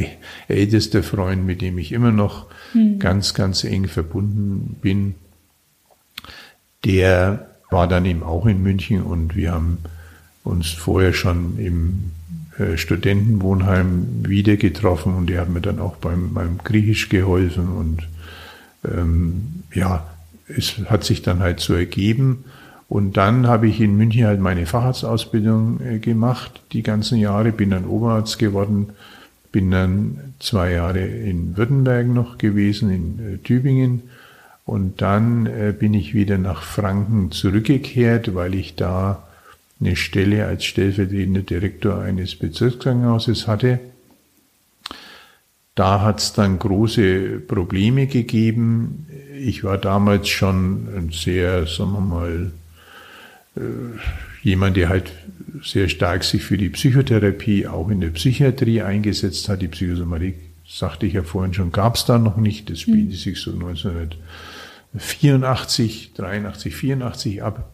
ältester 0.49 1.03
Freund, 1.03 1.47
mit 1.47 1.61
dem 1.61 1.79
ich 1.79 1.93
immer 1.93 2.11
noch 2.11 2.47
mhm. 2.75 2.99
ganz, 2.99 3.35
ganz 3.35 3.65
eng 3.65 3.89
verbunden 3.89 4.77
bin. 4.81 5.15
Der 6.85 7.51
war 7.71 7.89
dann 7.89 8.05
eben 8.05 8.23
auch 8.23 8.47
in 8.47 8.63
München 8.63 9.03
und 9.03 9.37
wir 9.37 9.53
haben 9.53 9.79
uns 10.45 10.71
vorher 10.71 11.13
schon 11.13 11.59
im 11.59 12.13
äh, 12.59 12.77
Studentenwohnheim 12.77 14.25
wieder 14.29 14.57
getroffen 14.57 15.15
und 15.15 15.29
der 15.29 15.41
hat 15.41 15.49
mir 15.49 15.61
dann 15.61 15.81
auch 15.81 15.97
beim, 15.97 16.33
beim 16.35 16.59
Griechisch 16.59 17.09
geholfen 17.09 17.69
und 17.69 18.09
ähm, 18.85 19.65
ja, 19.73 20.07
es 20.47 20.79
hat 20.87 21.05
sich 21.05 21.23
dann 21.23 21.41
halt 21.41 21.61
so 21.61 21.75
ergeben. 21.75 22.45
Und 22.89 23.17
dann 23.17 23.47
habe 23.47 23.67
ich 23.67 23.81
in 23.81 23.97
München 23.97 24.27
halt 24.27 24.41
meine 24.41 24.67
Facharztausbildung 24.67 25.81
äh, 25.81 25.99
gemacht, 25.99 26.63
die 26.73 26.83
ganzen 26.83 27.19
Jahre, 27.19 27.51
bin 27.51 27.71
dann 27.71 27.87
Oberarzt 27.87 28.39
geworden, 28.39 28.91
bin 29.51 29.71
dann 29.71 30.35
zwei 30.39 30.73
Jahre 30.73 31.01
in 31.01 31.57
Württemberg 31.57 32.07
noch 32.07 32.39
gewesen, 32.39 32.91
in 32.91 33.35
äh, 33.35 33.39
Tübingen. 33.39 34.03
Und 34.67 35.03
dann 35.03 35.47
äh, 35.47 35.75
bin 35.77 35.95
ich 35.95 36.15
wieder 36.15 36.39
nach 36.39 36.63
Franken 36.63 37.31
zurückgekehrt, 37.31 38.35
weil 38.35 38.55
ich 38.55 38.77
da 38.77 39.24
eine 39.85 39.97
Stelle 39.97 40.47
als 40.47 40.65
stellvertretender 40.65 41.43
Direktor 41.43 42.01
eines 42.01 42.37
Bezirkskrankenhauses 42.37 43.47
hatte. 43.47 43.81
Da 45.75 46.01
hat 46.01 46.21
es 46.21 46.33
dann 46.33 46.59
große 46.59 47.41
Probleme 47.41 48.07
gegeben. 48.07 49.07
Ich 49.37 49.63
war 49.65 49.77
damals 49.77 50.29
schon 50.29 50.89
ein 50.97 51.11
sehr, 51.11 51.67
sagen 51.67 51.93
wir 51.93 52.01
mal, 52.01 52.53
äh, 53.57 53.61
jemand, 54.43 54.77
der 54.77 54.89
halt 54.89 55.13
sehr 55.63 55.89
stark 55.89 56.25
sich 56.25 56.43
für 56.45 56.57
die 56.57 56.71
Psychotherapie 56.71 57.67
auch 57.67 57.91
in 57.91 58.01
der 58.01 58.11
Psychiatrie 58.11 58.83
eingesetzt 58.83 59.49
hat. 59.49 59.63
Die 59.63 59.69
Psychosomatik, 59.69 60.37
sagte 60.67 61.07
ich 61.07 61.15
ja 61.15 61.23
vorhin 61.23 61.55
schon, 61.55 61.73
gab 61.73 61.97
es 61.97 62.05
da 62.05 62.19
noch 62.19 62.37
nicht. 62.37 62.69
Das 62.71 62.81
spielte 62.81 63.15
mhm. 63.15 63.19
sich 63.19 63.41
so 63.41 63.53
1984, 63.53 66.13
83, 66.15 66.75
84 66.75 67.43
ab. 67.43 67.74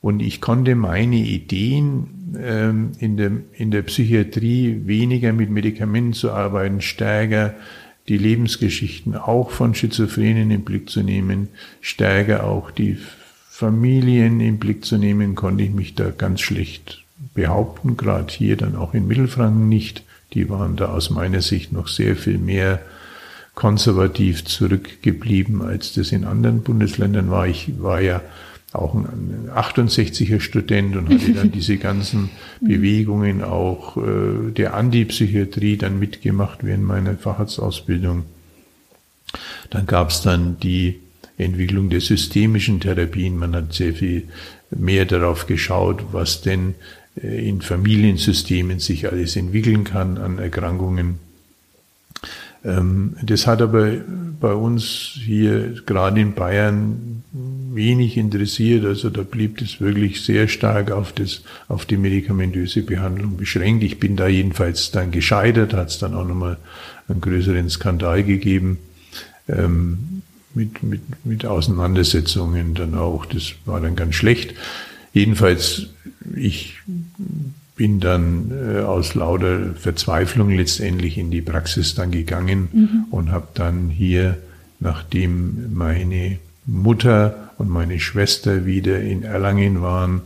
Und 0.00 0.20
ich 0.20 0.40
konnte 0.40 0.74
meine 0.74 1.16
Ideen 1.16 2.36
ähm, 2.38 2.92
in, 2.98 3.16
der, 3.16 3.32
in 3.52 3.70
der 3.70 3.82
Psychiatrie 3.82 4.82
weniger 4.86 5.32
mit 5.32 5.50
Medikamenten 5.50 6.14
zu 6.14 6.30
arbeiten, 6.32 6.80
stärker 6.80 7.54
die 8.08 8.18
Lebensgeschichten 8.18 9.14
auch 9.14 9.50
von 9.50 9.74
Schizophrenen 9.74 10.50
im 10.50 10.62
Blick 10.62 10.88
zu 10.88 11.02
nehmen, 11.02 11.48
stärker 11.80 12.44
auch 12.44 12.70
die 12.70 12.98
Familien 13.48 14.40
im 14.40 14.58
Blick 14.58 14.84
zu 14.84 14.96
nehmen, 14.96 15.34
konnte 15.34 15.64
ich 15.64 15.70
mich 15.70 15.94
da 15.94 16.10
ganz 16.10 16.40
schlecht 16.40 17.04
behaupten, 17.34 17.96
gerade 17.96 18.32
hier 18.32 18.56
dann 18.56 18.74
auch 18.74 18.94
in 18.94 19.06
Mittelfranken 19.06 19.68
nicht. 19.68 20.02
Die 20.32 20.48
waren 20.48 20.76
da 20.76 20.86
aus 20.86 21.10
meiner 21.10 21.42
Sicht 21.42 21.72
noch 21.72 21.88
sehr 21.88 22.16
viel 22.16 22.38
mehr 22.38 22.80
konservativ 23.54 24.44
zurückgeblieben, 24.44 25.60
als 25.60 25.92
das 25.92 26.12
in 26.12 26.24
anderen 26.24 26.62
Bundesländern 26.62 27.30
war. 27.30 27.46
Ich 27.46 27.82
war 27.82 28.00
ja 28.00 28.22
auch 28.72 28.94
ein 28.94 29.50
68er 29.54 30.40
Student 30.40 30.96
und 30.96 31.08
hatte 31.08 31.32
dann 31.32 31.50
diese 31.52 31.76
ganzen 31.76 32.30
Bewegungen 32.60 33.42
auch 33.42 33.96
äh, 33.96 34.52
der 34.52 34.74
Antipsychiatrie 34.74 35.76
dann 35.76 35.98
mitgemacht 35.98 36.60
während 36.62 36.84
meiner 36.84 37.16
Facharztausbildung. 37.16 38.24
Dann 39.70 39.86
gab 39.86 40.10
es 40.10 40.22
dann 40.22 40.58
die 40.58 41.00
Entwicklung 41.36 41.90
der 41.90 42.00
systemischen 42.00 42.80
Therapien. 42.80 43.36
Man 43.36 43.54
hat 43.54 43.72
sehr 43.72 43.94
viel 43.94 44.28
mehr 44.70 45.04
darauf 45.04 45.46
geschaut, 45.46 46.04
was 46.12 46.42
denn 46.42 46.74
äh, 47.20 47.48
in 47.48 47.62
Familiensystemen 47.62 48.78
sich 48.78 49.10
alles 49.10 49.36
entwickeln 49.36 49.84
kann 49.84 50.18
an 50.18 50.38
Erkrankungen. 50.38 51.18
Ähm, 52.64 53.16
das 53.22 53.46
hat 53.46 53.62
aber 53.62 53.92
bei 54.40 54.52
uns 54.52 54.84
hier 55.14 55.74
gerade 55.86 56.20
in 56.20 56.34
Bayern 56.34 57.22
wenig 57.72 58.16
interessiert. 58.16 58.84
Also 58.84 59.10
da 59.10 59.22
blieb 59.22 59.60
es 59.60 59.80
wirklich 59.80 60.22
sehr 60.22 60.48
stark 60.48 60.90
auf, 60.90 61.12
das, 61.12 61.42
auf 61.68 61.86
die 61.86 61.96
medikamentöse 61.96 62.82
Behandlung 62.82 63.36
beschränkt. 63.36 63.84
Ich 63.84 64.00
bin 64.00 64.16
da 64.16 64.26
jedenfalls 64.26 64.90
dann 64.90 65.10
gescheitert, 65.10 65.74
hat 65.74 65.90
es 65.90 65.98
dann 65.98 66.14
auch 66.14 66.26
nochmal 66.26 66.58
einen 67.08 67.20
größeren 67.20 67.68
Skandal 67.70 68.24
gegeben. 68.24 68.78
Ähm, 69.48 70.22
mit, 70.54 70.82
mit, 70.82 71.02
mit 71.24 71.46
Auseinandersetzungen 71.46 72.74
dann 72.74 72.94
auch. 72.94 73.24
Das 73.26 73.52
war 73.64 73.80
dann 73.80 73.96
ganz 73.96 74.16
schlecht. 74.16 74.54
Jedenfalls, 75.12 75.86
ich 76.34 76.78
bin 77.80 77.98
dann 77.98 78.50
äh, 78.50 78.80
aus 78.80 79.14
lauter 79.14 79.72
Verzweiflung 79.74 80.50
letztendlich 80.50 81.16
in 81.16 81.30
die 81.30 81.40
Praxis 81.40 81.94
dann 81.94 82.10
gegangen 82.10 82.68
mhm. 82.70 83.04
und 83.10 83.32
habe 83.32 83.48
dann 83.54 83.88
hier, 83.88 84.36
nachdem 84.80 85.72
meine 85.72 86.36
Mutter 86.66 87.52
und 87.56 87.70
meine 87.70 87.98
Schwester 87.98 88.66
wieder 88.66 89.00
in 89.00 89.22
Erlangen 89.22 89.80
waren, 89.80 90.20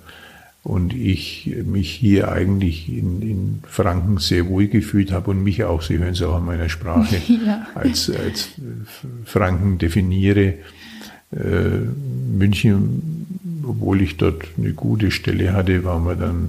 und 0.65 0.95
ich 0.95 1.55
mich 1.65 1.91
hier 1.91 2.33
eigentlich 2.33 2.89
in, 2.89 3.23
in 3.23 3.63
Franken 3.69 4.19
sehr 4.19 4.49
wohl 4.49 4.67
gefühlt 4.67 5.13
habe 5.13 5.31
und 5.31 5.45
mich 5.45 5.63
auch, 5.63 5.81
Sie 5.81 5.99
hören 5.99 6.15
es 6.15 6.23
auch 6.23 6.35
an 6.35 6.47
meiner 6.47 6.69
Sprache, 6.69 7.21
ja. 7.47 7.69
als, 7.77 8.11
als 8.11 8.49
Franken 9.27 9.79
definiere. 9.79 10.55
Äh, 11.31 11.79
München, 12.37 13.63
obwohl 13.63 14.03
ich 14.03 14.17
dort 14.17 14.43
eine 14.59 14.73
gute 14.73 15.13
Stelle 15.13 15.53
hatte, 15.53 15.85
war 15.85 16.01
man 16.01 16.19
dann 16.19 16.49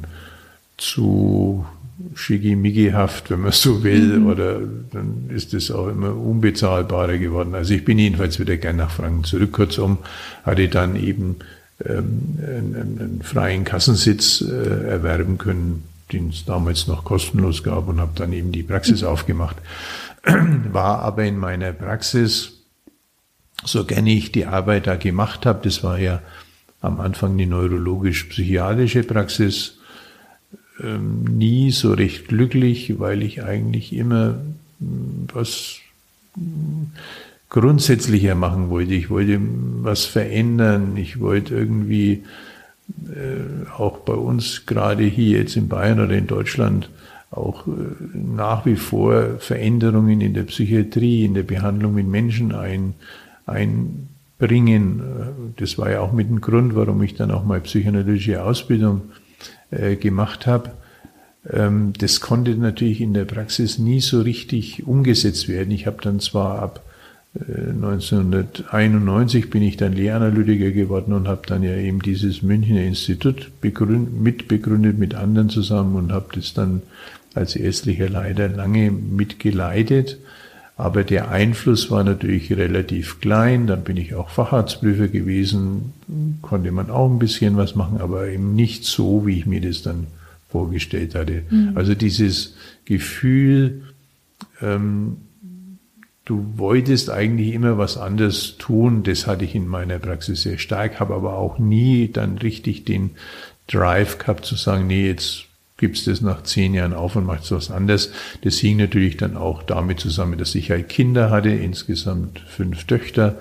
zu 0.78 1.66
schickimickihaft, 2.14 3.32
wenn 3.32 3.42
man 3.42 3.52
so 3.52 3.84
will, 3.84 4.20
mhm. 4.20 4.28
oder 4.28 4.60
dann 4.92 5.30
ist 5.30 5.54
es 5.54 5.72
auch 5.72 5.88
immer 5.88 6.16
unbezahlbarer 6.16 7.18
geworden. 7.18 7.56
Also 7.56 7.74
ich 7.74 7.86
bin 7.86 7.98
jedenfalls 7.98 8.40
wieder 8.40 8.58
gern 8.58 8.76
nach 8.78 8.92
Franken 8.92 9.24
zurück. 9.24 9.54
Kurzum 9.54 10.00
hatte 10.44 10.68
dann 10.68 10.96
eben 10.96 11.38
ähm, 11.84 12.38
einen, 12.40 13.00
einen, 13.00 13.22
freien 13.24 13.64
Kassensitz 13.64 14.42
äh, 14.42 14.88
erwerben 14.88 15.38
können, 15.38 15.84
den 16.12 16.30
es 16.30 16.46
damals 16.46 16.88
noch 16.88 17.04
kostenlos 17.04 17.64
gab 17.64 17.88
und 17.88 18.00
habe 18.00 18.12
dann 18.16 18.34
eben 18.34 18.52
die 18.52 18.64
Praxis 18.64 19.02
mhm. 19.02 19.08
aufgemacht. 19.08 19.58
War 20.72 21.00
aber 21.00 21.24
in 21.24 21.38
meiner 21.38 21.72
Praxis, 21.72 22.62
so 23.64 23.86
gerne 23.86 24.12
ich 24.12 24.32
die 24.32 24.46
Arbeit 24.46 24.88
da 24.88 24.96
gemacht 24.96 25.46
habe, 25.46 25.62
das 25.64 25.84
war 25.84 25.98
ja 25.98 26.22
am 26.82 27.00
Anfang 27.00 27.38
die 27.38 27.46
neurologisch-psychiatrische 27.46 29.04
Praxis, 29.04 29.75
ähm, 30.82 31.24
nie 31.24 31.72
so 31.72 31.94
recht 31.94 32.28
glücklich, 32.28 33.00
weil 33.00 33.24
ich 33.24 33.44
eigentlich 33.44 33.94
immer 33.94 34.40
hm, 34.80 35.28
was 35.34 35.78
hm, 36.36 36.92
grundsätzlicher 37.50 38.36
machen 38.36 38.70
wollte. 38.70 38.94
Ich 38.94 39.10
wollte 39.10 39.40
was 39.82 40.06
verändern. 40.06 40.98
Ich 40.98 41.20
wollte 41.20 41.56
irgendwie 41.56 42.24
äh, 43.08 43.70
auch 43.78 44.00
bei 44.00 44.14
uns 44.14 44.66
gerade 44.66 45.04
hier 45.04 45.40
jetzt 45.40 45.56
in 45.56 45.70
Bayern 45.70 46.00
oder 46.00 46.18
in 46.18 46.28
Deutschland 46.28 46.90
auch 47.32 47.66
äh, 47.68 47.72
nach 48.14 48.66
wie 48.66 48.76
vor 48.76 49.38
Veränderungen 49.40 50.22
in 50.22 50.34
der 50.34 50.44
Psychiatrie, 50.44 51.26
in 51.26 51.34
der 51.34 51.44
Behandlung 51.44 51.96
mit 51.96 52.08
Menschen 52.08 52.54
ein, 52.54 52.94
einbringen. 53.46 55.02
Das 55.56 55.78
war 55.78 55.92
ja 55.92 56.02
auch 56.02 56.12
mit 56.12 56.30
dem 56.30 56.42
Grund, 56.42 56.76
warum 56.76 57.02
ich 57.04 57.16
dann 57.16 57.32
auch 57.32 57.46
mal 57.46 57.62
psychoanalytische 57.62 58.44
Ausbildung 58.44 59.04
äh, 59.72 59.96
gemacht 59.96 60.48
habe. 60.48 60.72
Ähm, 61.50 61.94
das 61.98 62.22
konnte 62.22 62.56
natürlich 62.56 63.02
in 63.02 63.14
der 63.14 63.26
Praxis 63.26 63.78
nie 63.78 64.02
so 64.02 64.22
richtig 64.22 64.88
umgesetzt 64.88 65.48
werden. 65.48 65.72
Ich 65.72 65.88
habe 65.88 66.02
dann 66.02 66.20
zwar 66.20 66.60
ab 66.60 66.82
1991 67.38 69.50
bin 69.50 69.62
ich 69.62 69.76
dann 69.76 69.92
Lehranalytiker 69.92 70.72
geworden 70.72 71.12
und 71.12 71.28
habe 71.28 71.42
dann 71.46 71.64
ja 71.64 71.76
eben 71.76 72.02
dieses 72.02 72.42
Münchner 72.42 72.82
Institut 72.82 73.52
begründet, 73.60 74.14
mitbegründet 74.14 74.98
mit 74.98 75.16
anderen 75.16 75.50
zusammen 75.50 75.96
und 75.96 76.14
habe 76.14 76.28
das 76.34 76.54
dann 76.54 76.82
als 77.34 77.58
ärztlicher 77.58 78.10
Leiter 78.10 78.48
lange 78.48 78.90
mitgeleitet. 78.92 80.18
Aber 80.78 81.06
der 81.06 81.30
Einfluss 81.30 81.90
war 81.90 82.04
natürlich 82.04 82.52
relativ 82.52 83.22
klein. 83.22 83.66
Dann 83.66 83.84
bin 83.84 83.96
ich 83.96 84.14
auch 84.14 84.30
Facharztprüfer 84.30 85.08
gewesen, 85.08 85.94
konnte 86.42 86.72
man 86.72 86.90
auch 86.90 87.10
ein 87.10 87.20
bisschen 87.20 87.56
was 87.56 87.76
machen, 87.76 88.02
aber 88.02 88.28
eben 88.28 88.56
nicht 88.56 88.84
so, 88.84 89.26
wie 89.26 89.40
ich 89.40 89.46
mir 89.46 89.62
das 89.62 89.84
dann 89.84 90.08
vorgestellt 90.50 91.16
hatte. 91.16 91.44
Mhm. 91.50 91.72
Also 91.76 91.96
dieses 91.96 92.56
Gefühl, 92.84 93.84
ähm, 94.62 95.18
du 96.26 96.46
wolltest 96.58 97.10
eigentlich 97.10 97.54
immer 97.54 97.78
was 97.78 97.98
anderes 97.98 98.58
tun. 98.58 99.04
Das 99.04 99.28
hatte 99.28 99.46
ich 99.46 99.56
in 99.56 99.68
meiner 99.68 100.00
Praxis 100.00 100.42
sehr 100.42 100.58
stark, 100.58 101.00
habe 101.00 101.14
aber 101.14 101.38
auch 101.38 101.58
nie 101.58 102.12
dann 102.12 102.38
richtig 102.38 102.84
den 102.84 103.12
Drive 103.68 104.18
gehabt 104.18 104.46
zu 104.46 104.56
sagen, 104.56 104.88
nee, 104.88 105.08
jetzt 105.08 105.46
gibst 105.78 106.08
das 106.08 106.22
nach 106.22 106.44
zehn 106.44 106.74
Jahren 106.74 106.94
auf 106.94 107.16
und 107.16 107.26
machst 107.26 107.52
was 107.52 107.70
anderes. 107.70 108.12
Das 108.42 108.58
hing 108.58 108.78
natürlich 108.78 109.18
dann 109.18 109.36
auch 109.36 109.64
damit 109.64 110.00
zusammen, 110.00 110.38
dass 110.38 110.56
ich 110.56 110.72
halt 110.72 110.90
Kinder 110.90 111.30
hatte, 111.30 111.50
insgesamt 111.50 112.40
fünf 112.48 112.86
Töchter, 112.86 113.38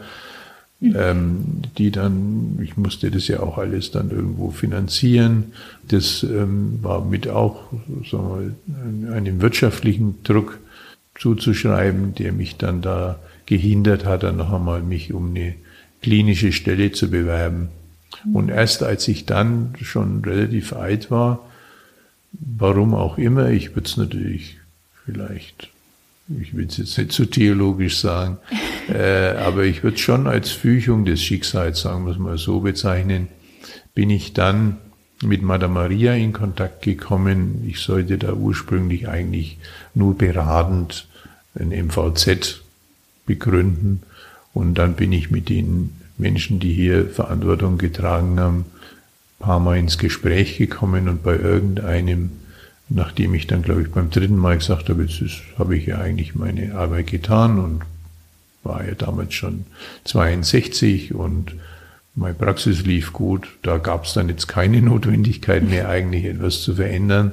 ähm, 0.82 1.62
die 1.78 1.90
dann, 1.90 2.58
ich 2.62 2.76
musste 2.76 3.10
das 3.10 3.28
ja 3.28 3.40
auch 3.40 3.56
alles 3.58 3.92
dann 3.92 4.10
irgendwo 4.10 4.50
finanzieren. 4.50 5.52
Das 5.86 6.24
ähm, 6.24 6.80
war 6.82 7.04
mit 7.04 7.28
auch 7.28 7.72
sagen 8.10 8.56
wir, 9.06 9.12
einem 9.12 9.40
wirtschaftlichen 9.40 10.22
Druck 10.24 10.58
zuzuschreiben, 11.16 12.16
der 12.16 12.32
mich 12.32 12.56
dann 12.56 12.82
da 12.82 13.20
gehindert 13.46 14.04
hat, 14.04 14.24
dann 14.24 14.36
noch 14.36 14.52
einmal 14.52 14.82
mich 14.82 15.12
um 15.12 15.30
eine 15.30 15.54
klinische 16.02 16.52
Stelle 16.52 16.90
zu 16.90 17.10
bewerben. 17.10 17.68
Und 18.32 18.48
erst 18.48 18.82
als 18.82 19.06
ich 19.06 19.26
dann 19.26 19.74
schon 19.80 20.24
relativ 20.24 20.72
alt 20.72 21.10
war, 21.10 21.40
warum 22.40 22.94
auch 22.94 23.18
immer, 23.18 23.50
ich 23.50 23.74
würde 23.74 23.88
es 23.88 23.96
natürlich 23.96 24.58
vielleicht, 25.04 25.70
ich 26.40 26.56
will 26.56 26.66
es 26.66 26.78
jetzt 26.78 26.98
nicht 26.98 27.12
zu 27.12 27.24
so 27.24 27.30
theologisch 27.30 27.98
sagen, 27.98 28.38
äh, 28.88 29.36
aber 29.36 29.64
ich 29.64 29.82
würde 29.82 29.96
es 29.96 30.00
schon 30.00 30.26
als 30.26 30.50
Fügung 30.50 31.04
des 31.04 31.22
Schicksals, 31.22 31.82
sagen 31.82 32.04
wir 32.06 32.12
es 32.12 32.18
mal 32.18 32.38
so 32.38 32.60
bezeichnen, 32.60 33.28
bin 33.94 34.10
ich 34.10 34.32
dann 34.32 34.78
mit 35.22 35.42
Madame 35.42 35.74
Maria 35.74 36.14
in 36.14 36.32
Kontakt 36.32 36.82
gekommen. 36.82 37.64
Ich 37.66 37.80
sollte 37.80 38.18
da 38.18 38.32
ursprünglich 38.32 39.08
eigentlich 39.08 39.58
nur 39.94 40.18
beratend 40.18 41.06
ein 41.54 41.68
MVZ 41.68 42.60
begründen. 43.26 44.02
Und 44.52 44.74
dann 44.74 44.94
bin 44.94 45.12
ich 45.12 45.30
mit 45.30 45.48
den 45.48 45.92
Menschen, 46.18 46.60
die 46.60 46.72
hier 46.72 47.08
Verantwortung 47.08 47.78
getragen 47.78 48.38
haben, 48.38 48.64
paar 49.38 49.60
Mal 49.60 49.78
ins 49.78 49.98
Gespräch 49.98 50.58
gekommen 50.58 51.08
und 51.08 51.22
bei 51.22 51.36
irgendeinem, 51.36 52.30
nachdem 52.88 53.34
ich 53.34 53.46
dann, 53.46 53.62
glaube 53.62 53.82
ich, 53.82 53.90
beim 53.90 54.10
dritten 54.10 54.36
Mal 54.36 54.58
gesagt 54.58 54.88
habe, 54.88 55.04
jetzt 55.04 55.22
habe 55.58 55.76
ich 55.76 55.86
ja 55.86 55.98
eigentlich 55.98 56.34
meine 56.34 56.74
Arbeit 56.74 57.08
getan 57.08 57.58
und 57.58 57.82
war 58.62 58.84
ja 58.84 58.94
damals 58.94 59.34
schon 59.34 59.66
62 60.04 61.14
und 61.14 61.54
meine 62.14 62.34
Praxis 62.34 62.84
lief 62.84 63.12
gut. 63.12 63.48
Da 63.62 63.78
gab 63.78 64.04
es 64.04 64.14
dann 64.14 64.28
jetzt 64.28 64.46
keine 64.46 64.80
Notwendigkeit 64.82 65.62
mehr, 65.62 65.88
eigentlich 65.88 66.24
etwas 66.24 66.62
zu 66.62 66.76
verändern 66.76 67.32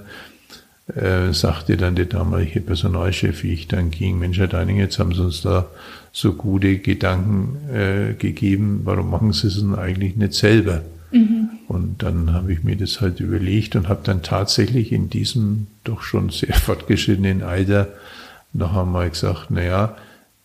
äh, 0.95 1.33
sagte 1.33 1.77
dann 1.77 1.95
der 1.95 2.05
damalige 2.05 2.61
Personalchef, 2.61 3.43
wie 3.43 3.53
ich 3.53 3.67
dann 3.67 3.91
ging, 3.91 4.19
Mensch, 4.19 4.37
Herr 4.37 4.47
Deining, 4.47 4.77
jetzt 4.77 4.99
haben 4.99 5.13
Sie 5.13 5.23
uns 5.23 5.41
da 5.41 5.67
so 6.11 6.33
gute 6.33 6.77
Gedanken 6.79 7.57
äh, 7.73 8.13
gegeben, 8.13 8.81
warum 8.83 9.09
machen 9.09 9.33
Sie 9.33 9.47
es 9.47 9.59
denn 9.59 9.75
eigentlich 9.75 10.15
nicht 10.15 10.33
selber? 10.33 10.81
Mhm. 11.11 11.49
Und 11.67 12.03
dann 12.03 12.33
habe 12.33 12.53
ich 12.53 12.63
mir 12.63 12.75
das 12.75 13.01
halt 13.01 13.19
überlegt 13.19 13.75
und 13.75 13.89
habe 13.89 14.01
dann 14.03 14.23
tatsächlich 14.23 14.91
in 14.91 15.09
diesem 15.09 15.67
doch 15.83 16.01
schon 16.01 16.29
sehr 16.29 16.53
fortgeschrittenen 16.53 17.43
Alter 17.43 17.89
noch 18.53 18.75
einmal 18.75 19.09
gesagt, 19.09 19.51
naja, 19.51 19.95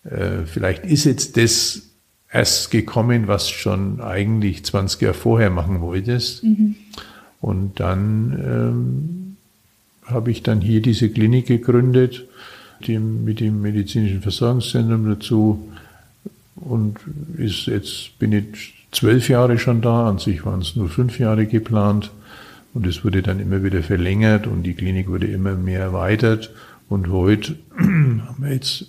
äh, 0.04 0.44
vielleicht 0.46 0.84
ist 0.84 1.04
jetzt 1.04 1.36
das 1.36 1.82
erst 2.30 2.70
gekommen, 2.70 3.28
was 3.28 3.48
schon 3.50 4.00
eigentlich 4.00 4.64
20 4.64 5.00
Jahre 5.00 5.14
vorher 5.14 5.50
machen 5.50 5.80
wolltest. 5.80 6.44
Mhm. 6.44 6.76
Und 7.40 7.80
dann 7.80 8.32
ähm, 8.44 9.36
habe 10.06 10.30
ich 10.30 10.42
dann 10.42 10.60
hier 10.60 10.82
diese 10.82 11.08
Klinik 11.08 11.46
gegründet, 11.46 12.24
die, 12.86 12.98
mit 12.98 13.40
dem 13.40 13.62
medizinischen 13.62 14.22
Versorgungszentrum 14.22 15.08
dazu. 15.08 15.68
Und 16.56 16.98
ist 17.36 17.66
jetzt 17.66 18.18
bin 18.18 18.32
ich 18.32 18.74
zwölf 18.96 19.28
Jahre 19.28 19.58
schon 19.58 19.82
da. 19.82 20.08
An 20.08 20.18
sich 20.18 20.44
waren 20.44 20.60
es 20.60 20.76
nur 20.76 20.88
fünf 20.88 21.18
Jahre 21.18 21.46
geplant. 21.46 22.10
Und 22.74 22.86
es 22.86 23.04
wurde 23.04 23.22
dann 23.22 23.40
immer 23.40 23.62
wieder 23.62 23.82
verlängert 23.82 24.46
und 24.46 24.62
die 24.62 24.74
Klinik 24.74 25.08
wurde 25.08 25.26
immer 25.26 25.54
mehr 25.54 25.80
erweitert. 25.80 26.50
Und 26.88 27.08
heute 27.08 27.56
haben 27.78 28.36
wir 28.38 28.52
jetzt 28.52 28.86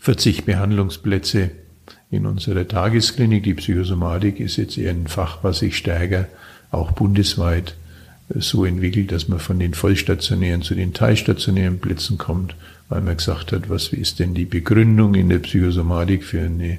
40 0.00 0.44
Behandlungsplätze 0.44 1.50
in 2.10 2.26
unserer 2.26 2.66
Tagesklinik. 2.66 3.44
Die 3.44 3.54
Psychosomatik 3.54 4.40
ist 4.40 4.56
jetzt 4.56 4.76
eher 4.76 4.90
ein 4.90 5.06
Fach, 5.06 5.38
was 5.42 5.60
sich 5.60 5.76
stärker 5.76 6.26
auch 6.70 6.92
bundesweit 6.92 7.76
so 8.34 8.64
entwickelt, 8.64 9.12
dass 9.12 9.28
man 9.28 9.38
von 9.38 9.58
den 9.58 9.74
vollstationären 9.74 10.62
zu 10.62 10.74
den 10.74 10.92
teilstationären 10.92 11.78
Plätzen 11.78 12.18
kommt, 12.18 12.56
weil 12.88 13.02
man 13.02 13.16
gesagt 13.16 13.52
hat, 13.52 13.68
was 13.68 13.92
ist 13.92 14.18
denn 14.18 14.34
die 14.34 14.46
Begründung 14.46 15.14
in 15.14 15.28
der 15.28 15.38
Psychosomatik 15.38 16.24
für 16.24 16.40
eine 16.40 16.78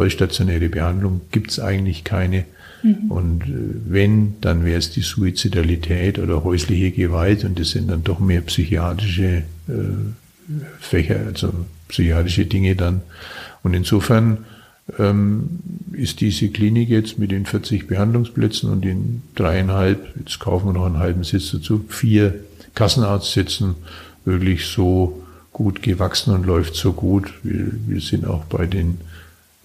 vollstationäre 0.00 0.70
Behandlung? 0.70 1.20
Gibt 1.30 1.50
es 1.50 1.60
eigentlich 1.60 2.04
keine. 2.04 2.46
Mhm. 2.82 3.10
Und 3.10 3.42
äh, 3.42 3.48
wenn, 3.86 4.40
dann 4.40 4.64
wäre 4.64 4.78
es 4.78 4.90
die 4.90 5.02
Suizidalität 5.02 6.18
oder 6.18 6.42
häusliche 6.42 6.90
Gewalt 6.90 7.44
und 7.44 7.60
das 7.60 7.70
sind 7.70 7.90
dann 7.90 8.02
doch 8.02 8.18
mehr 8.18 8.40
psychiatrische 8.40 9.42
äh, 9.68 9.72
Fächer, 10.80 11.20
also 11.26 11.52
psychiatrische 11.88 12.46
Dinge 12.46 12.76
dann. 12.76 13.02
Und 13.62 13.74
insofern 13.74 14.38
ähm, 14.98 15.60
ist 15.92 16.22
diese 16.22 16.48
Klinik 16.48 16.88
jetzt 16.88 17.18
mit 17.18 17.30
den 17.30 17.44
40 17.44 17.86
Behandlungsplätzen 17.86 18.70
und 18.70 18.82
den 18.82 19.22
dreieinhalb, 19.34 20.16
jetzt 20.18 20.40
kaufen 20.40 20.68
wir 20.68 20.72
noch 20.72 20.86
einen 20.86 20.98
halben 20.98 21.24
Sitz 21.24 21.50
dazu, 21.52 21.84
vier 21.88 22.34
Kassenarztsitzen 22.74 23.74
wirklich 24.24 24.64
so 24.66 25.22
gut 25.52 25.82
gewachsen 25.82 26.32
und 26.32 26.46
läuft 26.46 26.74
so 26.74 26.94
gut. 26.94 27.32
Wir, 27.42 27.66
wir 27.86 28.00
sind 28.00 28.26
auch 28.26 28.44
bei 28.44 28.64
den, 28.64 28.98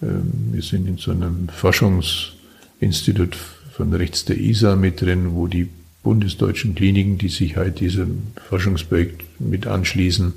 wir 0.00 0.62
sind 0.62 0.86
in 0.86 0.98
so 0.98 1.10
einem 1.10 1.48
Forschungsinstitut 1.48 3.36
von 3.72 3.92
rechts 3.92 4.24
der 4.24 4.38
ISA 4.38 4.76
mit 4.76 5.00
drin, 5.00 5.34
wo 5.34 5.46
die 5.46 5.68
bundesdeutschen 6.02 6.74
Kliniken, 6.74 7.18
die 7.18 7.28
sich 7.28 7.56
halt 7.56 7.80
diesem 7.80 8.28
Forschungsprojekt 8.48 9.40
mit 9.40 9.66
anschließen, 9.66 10.34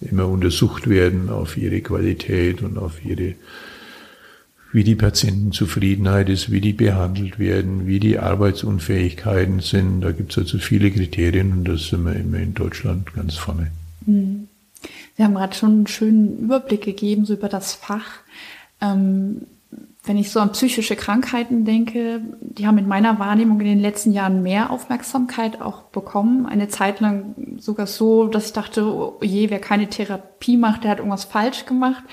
immer 0.00 0.26
untersucht 0.28 0.88
werden 0.88 1.28
auf 1.28 1.56
ihre 1.56 1.80
Qualität 1.80 2.62
und 2.62 2.78
auf 2.78 3.04
ihre, 3.04 3.34
wie 4.72 4.84
die 4.84 4.96
Patientenzufriedenheit 4.96 6.28
ist, 6.28 6.50
wie 6.50 6.60
die 6.60 6.72
behandelt 6.72 7.38
werden, 7.38 7.86
wie 7.86 8.00
die 8.00 8.18
Arbeitsunfähigkeiten 8.18 9.60
sind. 9.60 10.00
Da 10.00 10.12
gibt 10.12 10.32
es 10.32 10.38
also 10.38 10.58
viele 10.58 10.90
Kriterien 10.90 11.52
und 11.52 11.64
das 11.64 11.88
sind 11.88 12.04
wir 12.04 12.16
immer 12.16 12.38
in 12.38 12.54
Deutschland 12.54 13.14
ganz 13.14 13.36
vorne. 13.36 13.70
Mhm. 14.06 14.48
Sie 15.16 15.22
haben 15.22 15.34
gerade 15.34 15.54
schon 15.54 15.70
einen 15.70 15.86
schönen 15.86 16.38
Überblick 16.40 16.82
gegeben, 16.82 17.24
so 17.24 17.34
über 17.34 17.48
das 17.48 17.72
Fach. 17.72 18.20
Ähm, 18.80 19.46
wenn 20.06 20.18
ich 20.18 20.30
so 20.30 20.40
an 20.40 20.52
psychische 20.52 20.96
Krankheiten 20.96 21.64
denke, 21.64 22.20
die 22.40 22.66
haben 22.66 22.76
in 22.76 22.86
meiner 22.86 23.18
Wahrnehmung 23.18 23.58
in 23.60 23.66
den 23.66 23.80
letzten 23.80 24.12
Jahren 24.12 24.42
mehr 24.42 24.70
Aufmerksamkeit 24.70 25.62
auch 25.62 25.84
bekommen. 25.84 26.44
Eine 26.44 26.68
Zeit 26.68 27.00
lang 27.00 27.34
sogar 27.56 27.86
so, 27.86 28.26
dass 28.26 28.46
ich 28.46 28.52
dachte, 28.52 28.84
oh 28.84 29.18
je, 29.22 29.48
wer 29.48 29.60
keine 29.60 29.88
Therapie 29.88 30.58
macht, 30.58 30.84
der 30.84 30.90
hat 30.90 30.98
irgendwas 30.98 31.24
falsch 31.24 31.64
gemacht. 31.64 32.04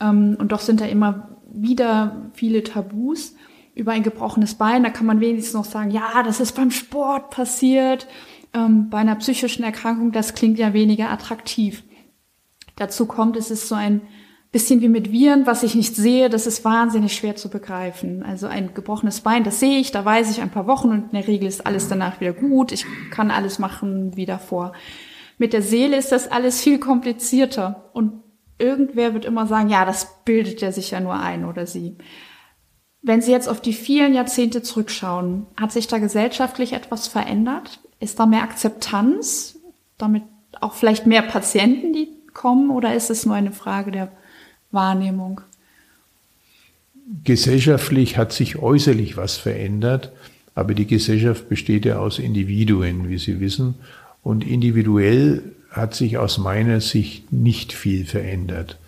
Ähm, 0.00 0.36
und 0.38 0.52
doch 0.52 0.60
sind 0.60 0.82
da 0.82 0.84
immer 0.84 1.30
wieder 1.50 2.30
viele 2.34 2.62
Tabus 2.62 3.34
über 3.74 3.92
ein 3.92 4.02
gebrochenes 4.02 4.54
Bein. 4.54 4.82
Da 4.82 4.90
kann 4.90 5.06
man 5.06 5.20
wenigstens 5.20 5.54
noch 5.54 5.64
sagen, 5.64 5.90
ja, 5.90 6.22
das 6.22 6.40
ist 6.40 6.52
beim 6.52 6.70
Sport 6.70 7.30
passiert. 7.30 8.06
Ähm, 8.52 8.90
bei 8.90 8.98
einer 8.98 9.16
psychischen 9.16 9.64
Erkrankung, 9.64 10.12
das 10.12 10.34
klingt 10.34 10.58
ja 10.58 10.74
weniger 10.74 11.10
attraktiv. 11.10 11.84
Dazu 12.76 13.06
kommt, 13.06 13.36
es 13.36 13.50
ist 13.50 13.66
so 13.66 13.74
ein 13.74 14.02
bisschen 14.54 14.80
wie 14.80 14.88
mit 14.88 15.10
Viren, 15.10 15.48
was 15.48 15.64
ich 15.64 15.74
nicht 15.74 15.96
sehe, 15.96 16.30
das 16.30 16.46
ist 16.46 16.64
wahnsinnig 16.64 17.16
schwer 17.16 17.34
zu 17.34 17.50
begreifen. 17.50 18.22
Also 18.22 18.46
ein 18.46 18.72
gebrochenes 18.72 19.20
Bein, 19.20 19.42
das 19.42 19.58
sehe 19.58 19.80
ich, 19.80 19.90
da 19.90 20.04
weiß 20.04 20.30
ich 20.30 20.40
ein 20.40 20.50
paar 20.50 20.68
Wochen 20.68 20.90
und 20.90 21.02
in 21.06 21.10
der 21.10 21.26
Regel 21.26 21.48
ist 21.48 21.66
alles 21.66 21.88
danach 21.88 22.20
wieder 22.20 22.32
gut. 22.32 22.70
Ich 22.70 22.86
kann 23.10 23.32
alles 23.32 23.58
machen 23.58 24.16
wie 24.16 24.26
davor. 24.26 24.72
Mit 25.38 25.54
der 25.54 25.62
Seele 25.62 25.96
ist 25.96 26.12
das 26.12 26.30
alles 26.30 26.62
viel 26.62 26.78
komplizierter 26.78 27.90
und 27.94 28.22
irgendwer 28.56 29.12
wird 29.12 29.24
immer 29.24 29.48
sagen, 29.48 29.70
ja, 29.70 29.84
das 29.84 30.22
bildet 30.24 30.60
ja 30.60 30.70
sich 30.70 30.92
ja 30.92 31.00
nur 31.00 31.14
ein 31.14 31.44
oder 31.44 31.66
sie. 31.66 31.96
Wenn 33.02 33.22
Sie 33.22 33.32
jetzt 33.32 33.48
auf 33.48 33.60
die 33.60 33.72
vielen 33.72 34.14
Jahrzehnte 34.14 34.62
zurückschauen, 34.62 35.46
hat 35.60 35.72
sich 35.72 35.88
da 35.88 35.98
gesellschaftlich 35.98 36.74
etwas 36.74 37.08
verändert? 37.08 37.80
Ist 37.98 38.20
da 38.20 38.26
mehr 38.26 38.44
Akzeptanz? 38.44 39.58
Damit 39.98 40.22
auch 40.60 40.74
vielleicht 40.74 41.08
mehr 41.08 41.22
Patienten, 41.22 41.92
die 41.92 42.08
kommen? 42.32 42.70
Oder 42.70 42.94
ist 42.94 43.10
es 43.10 43.26
nur 43.26 43.34
eine 43.34 43.52
Frage 43.52 43.90
der 43.90 44.12
Wahrnehmung? 44.74 45.40
Gesellschaftlich 47.24 48.16
hat 48.16 48.32
sich 48.32 48.56
äußerlich 48.56 49.16
was 49.16 49.36
verändert, 49.36 50.12
aber 50.54 50.74
die 50.74 50.86
Gesellschaft 50.86 51.48
besteht 51.48 51.84
ja 51.84 51.98
aus 51.98 52.18
Individuen, 52.18 53.08
wie 53.08 53.18
Sie 53.18 53.40
wissen. 53.40 53.74
Und 54.22 54.46
individuell 54.46 55.42
hat 55.70 55.94
sich 55.94 56.18
aus 56.18 56.38
meiner 56.38 56.80
Sicht 56.80 57.32
nicht 57.32 57.72
viel 57.72 58.06
verändert. 58.06 58.78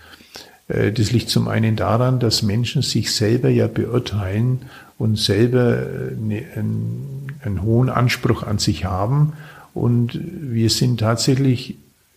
Äh, 0.69 0.93
das 0.93 1.13
liegt 1.13 1.29
zum 1.29 1.49
einen 1.49 1.77
daran, 1.77 2.21
dass 2.21 2.43
Menschen 2.43 2.83
sich 2.83 3.15
selber 3.15 3.49
ja 3.49 3.67
beurteilen 3.67 4.63
und 4.99 5.19
selber 5.19 5.79
äh, 5.83 6.57
einen, 6.57 7.33
einen 7.43 7.63
hohen 7.63 7.91
Anspruch 7.91 8.43
an 8.43 8.59
sich 8.59 8.85
haben. 8.85 9.35
Und 9.75 10.19
wir 10.23 10.71
sind 10.71 11.01
tatsächlich 11.01 11.77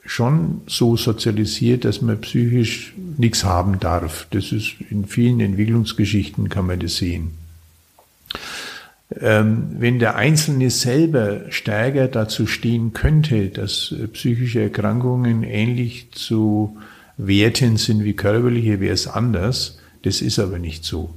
schon 0.09 0.61
so 0.65 0.97
sozialisiert, 0.97 1.85
dass 1.85 2.01
man 2.01 2.19
psychisch 2.19 2.93
nichts 3.17 3.43
haben 3.43 3.79
darf. 3.79 4.25
Das 4.31 4.51
ist 4.51 4.73
in 4.89 5.05
vielen 5.05 5.39
Entwicklungsgeschichten 5.39 6.49
kann 6.49 6.65
man 6.65 6.79
das 6.79 6.97
sehen. 6.97 7.35
Ähm, 9.21 9.75
wenn 9.77 9.99
der 9.99 10.15
Einzelne 10.15 10.71
selber 10.71 11.51
stärker 11.51 12.07
dazu 12.07 12.47
stehen 12.47 12.93
könnte, 12.93 13.49
dass 13.49 13.93
psychische 14.13 14.61
Erkrankungen 14.61 15.43
ähnlich 15.43 16.11
zu 16.11 16.75
werten 17.17 17.77
sind 17.77 18.03
wie 18.03 18.13
körperliche, 18.13 18.79
wäre 18.79 18.95
es 18.95 19.07
anders. 19.07 19.77
Das 20.01 20.21
ist 20.21 20.39
aber 20.39 20.57
nicht 20.57 20.85
so. 20.85 21.13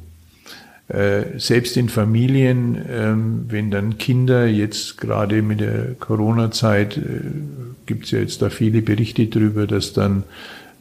Äh, 0.93 1.39
selbst 1.39 1.79
in 1.79 1.89
Familien, 1.89 2.79
ähm, 2.91 3.47
wenn 3.49 3.71
dann 3.71 3.97
Kinder 3.97 4.47
jetzt 4.47 4.99
gerade 4.99 5.41
mit 5.41 5.61
der 5.61 5.95
Corona-Zeit, 5.99 6.99
äh, 6.99 7.01
gibt 7.87 8.05
es 8.05 8.11
ja 8.11 8.19
jetzt 8.19 8.43
da 8.43 8.51
viele 8.51 8.83
Berichte 8.83 9.27
drüber, 9.27 9.67
dass 9.67 9.95
dann 9.95 10.25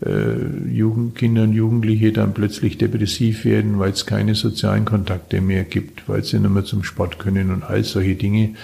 äh, 0.06 0.70
Jugend, 0.70 1.16
Kinder 1.16 1.44
und 1.44 1.54
Jugendliche 1.54 2.12
dann 2.12 2.34
plötzlich 2.34 2.78
depressiv 2.78 3.46
werden, 3.46 3.80
weil 3.80 3.92
es 3.92 4.06
keine 4.06 4.36
sozialen 4.36 4.84
Kontakte 4.84 5.40
mehr 5.40 5.64
gibt, 5.64 6.10
weil 6.10 6.26
sie 6.26 6.40
nicht 6.40 6.52
mehr 6.52 6.66
zum 6.66 6.84
Sport 6.84 7.18
können 7.18 7.50
und 7.50 7.64
all 7.64 7.86
solche 7.86 8.16
Dinge. 8.16 8.56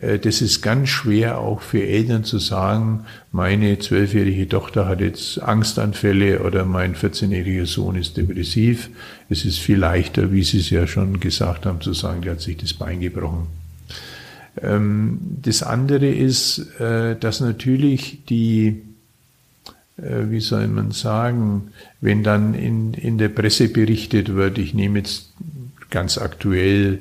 Äh, 0.00 0.18
das 0.18 0.40
ist 0.40 0.62
ganz 0.62 0.88
schwer 0.88 1.38
auch 1.38 1.60
für 1.60 1.86
Eltern 1.86 2.24
zu 2.24 2.38
sagen, 2.38 3.04
meine 3.30 3.78
zwölfjährige 3.78 4.48
Tochter 4.48 4.86
hat 4.88 5.00
jetzt 5.00 5.40
Angstanfälle 5.40 6.40
oder 6.40 6.64
mein 6.64 6.94
14-jähriger 6.94 7.66
Sohn 7.66 7.96
ist 7.96 8.16
depressiv. 8.16 8.90
Es 9.30 9.44
ist 9.44 9.58
viel 9.58 9.78
leichter, 9.78 10.32
wie 10.32 10.42
Sie 10.42 10.58
es 10.58 10.70
ja 10.70 10.86
schon 10.86 11.20
gesagt 11.20 11.66
haben, 11.66 11.80
zu 11.80 11.92
sagen, 11.92 12.22
der 12.22 12.32
hat 12.32 12.40
sich 12.40 12.56
das 12.56 12.72
Bein 12.72 13.00
gebrochen. 13.00 13.46
Ähm, 14.62 15.18
das 15.42 15.62
andere 15.62 16.08
ist, 16.08 16.58
äh, 16.80 17.16
dass 17.16 17.40
natürlich 17.40 18.24
die, 18.28 18.82
äh, 19.96 20.30
wie 20.30 20.40
soll 20.40 20.68
man 20.68 20.92
sagen, 20.92 21.72
wenn 22.00 22.22
dann 22.22 22.54
in, 22.54 22.94
in 22.94 23.18
der 23.18 23.28
Presse 23.28 23.68
berichtet 23.68 24.34
wird, 24.34 24.58
ich 24.58 24.74
nehme 24.74 25.00
jetzt 25.00 25.32
ganz 25.90 26.18
aktuell 26.18 27.00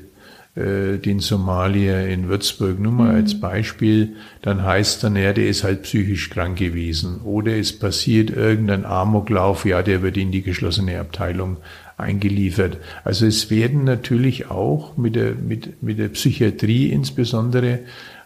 äh, 0.55 0.97
den 0.97 1.19
Somalier 1.19 2.07
in 2.07 2.29
Würzburg 2.29 2.79
nur 2.79 2.91
mal 2.91 3.11
mhm. 3.11 3.15
als 3.15 3.39
Beispiel, 3.39 4.15
dann 4.41 4.63
heißt 4.63 5.03
dann, 5.03 5.15
ja, 5.15 5.31
der 5.31 5.47
ist 5.47 5.63
halt 5.63 5.83
psychisch 5.83 6.29
krank 6.29 6.57
gewesen. 6.57 7.21
Oder 7.21 7.57
es 7.57 7.77
passiert 7.77 8.31
irgendein 8.31 8.85
Amoklauf, 8.85 9.65
ja, 9.65 9.83
der 9.83 10.01
wird 10.01 10.17
in 10.17 10.31
die 10.31 10.41
geschlossene 10.41 10.99
Abteilung 10.99 11.57
eingeliefert. 11.97 12.77
Also 13.03 13.25
es 13.25 13.49
werden 13.49 13.83
natürlich 13.83 14.49
auch 14.49 14.97
mit 14.97 15.15
der, 15.15 15.33
mit, 15.33 15.81
mit 15.81 15.97
der 15.97 16.09
Psychiatrie 16.09 16.89
insbesondere 16.91 17.79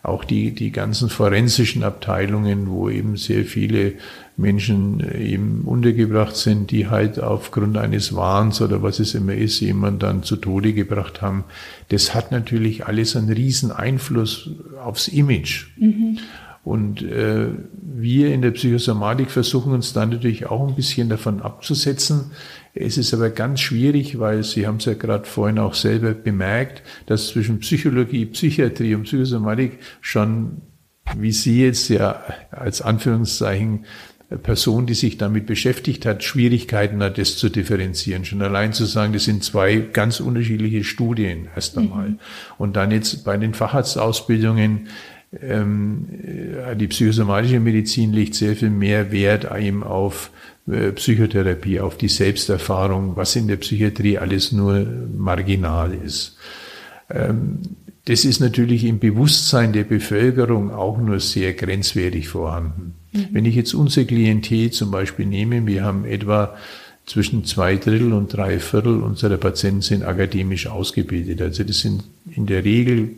auch 0.03 0.25
die, 0.25 0.53
die 0.53 0.71
ganzen 0.71 1.09
forensischen 1.09 1.83
Abteilungen, 1.83 2.69
wo 2.69 2.89
eben 2.89 3.17
sehr 3.17 3.45
viele 3.45 3.93
Menschen 4.35 4.99
eben 5.15 5.61
untergebracht 5.61 6.35
sind, 6.35 6.71
die 6.71 6.87
halt 6.87 7.19
aufgrund 7.19 7.77
eines 7.77 8.15
Wahns 8.15 8.61
oder 8.61 8.81
was 8.81 8.99
es 8.99 9.13
immer 9.13 9.35
ist, 9.35 9.59
jemand 9.59 10.01
dann 10.01 10.23
zu 10.23 10.37
Tode 10.37 10.73
gebracht 10.73 11.21
haben. 11.21 11.43
Das 11.89 12.15
hat 12.15 12.31
natürlich 12.31 12.87
alles 12.87 13.15
einen 13.15 13.29
riesen 13.29 13.71
Einfluss 13.71 14.49
aufs 14.83 15.07
Image. 15.07 15.67
Mhm. 15.77 16.17
Und 16.63 17.01
äh, 17.01 17.47
wir 17.81 18.33
in 18.33 18.41
der 18.41 18.51
Psychosomatik 18.51 19.31
versuchen 19.31 19.73
uns 19.73 19.93
dann 19.93 20.09
natürlich 20.09 20.45
auch 20.45 20.67
ein 20.67 20.75
bisschen 20.75 21.09
davon 21.09 21.41
abzusetzen. 21.41 22.31
Es 22.73 22.97
ist 22.97 23.13
aber 23.13 23.29
ganz 23.29 23.59
schwierig, 23.59 24.19
weil 24.19 24.43
Sie 24.43 24.65
haben 24.65 24.77
es 24.77 24.85
ja 24.85 24.93
gerade 24.93 25.25
vorhin 25.25 25.59
auch 25.59 25.73
selber 25.73 26.13
bemerkt, 26.13 26.83
dass 27.05 27.27
zwischen 27.27 27.59
Psychologie, 27.59 28.25
Psychiatrie 28.25 28.95
und 28.95 29.03
Psychosomatik 29.03 29.79
schon, 29.99 30.61
wie 31.17 31.31
Sie 31.31 31.63
jetzt 31.63 31.89
ja 31.89 32.23
als 32.51 32.81
Anführungszeichen 32.81 33.85
Person, 34.37 34.85
die 34.85 34.93
sich 34.93 35.17
damit 35.17 35.45
beschäftigt 35.45 36.05
hat, 36.05 36.23
Schwierigkeiten 36.23 37.03
hat, 37.03 37.17
das 37.17 37.37
zu 37.37 37.49
differenzieren. 37.49 38.23
Schon 38.23 38.41
allein 38.41 38.71
zu 38.71 38.85
sagen, 38.85 39.11
das 39.11 39.25
sind 39.25 39.43
zwei 39.43 39.75
ganz 39.77 40.21
unterschiedliche 40.21 40.83
Studien 40.83 41.49
erst 41.53 41.77
einmal. 41.77 42.09
Mhm. 42.09 42.19
Und 42.57 42.75
dann 42.77 42.91
jetzt 42.91 43.25
bei 43.25 43.35
den 43.35 43.53
Facharztausbildungen, 43.53 44.87
ähm, 45.41 46.07
äh, 46.65 46.75
die 46.75 46.87
psychosomatische 46.87 47.59
Medizin 47.59 48.13
legt 48.13 48.35
sehr 48.35 48.55
viel 48.55 48.69
mehr 48.69 49.11
Wert 49.11 49.49
eben 49.59 49.83
auf 49.83 50.31
äh, 50.33 50.50
Psychotherapie, 50.67 51.79
auf 51.79 51.97
die 51.97 52.07
Selbsterfahrung, 52.07 53.15
was 53.15 53.35
in 53.35 53.47
der 53.47 53.57
Psychiatrie 53.57 54.17
alles 54.17 54.51
nur 54.51 54.85
marginal 55.17 55.93
ist. 55.93 56.37
Ähm, 57.09 57.59
das 58.05 58.25
ist 58.25 58.39
natürlich 58.39 58.83
im 58.83 58.99
Bewusstsein 58.99 59.73
der 59.73 59.83
Bevölkerung 59.83 60.71
auch 60.71 60.97
nur 60.97 61.19
sehr 61.19 61.53
grenzwertig 61.53 62.29
vorhanden. 62.29 62.95
Mhm. 63.11 63.27
Wenn 63.31 63.45
ich 63.45 63.55
jetzt 63.55 63.73
unser 63.73 64.05
Klientel 64.05 64.71
zum 64.71 64.91
Beispiel 64.91 65.25
nehme, 65.25 65.65
wir 65.67 65.83
haben 65.83 66.05
etwa 66.05 66.55
zwischen 67.05 67.45
zwei 67.45 67.75
Drittel 67.75 68.13
und 68.13 68.33
drei 68.33 68.59
Viertel 68.59 69.01
unserer 69.01 69.37
Patienten 69.37 69.81
sind 69.81 70.03
akademisch 70.03 70.67
ausgebildet. 70.67 71.41
Also 71.41 71.63
das 71.63 71.79
sind 71.79 72.03
in 72.35 72.45
der 72.45 72.63
Regel 72.63 73.09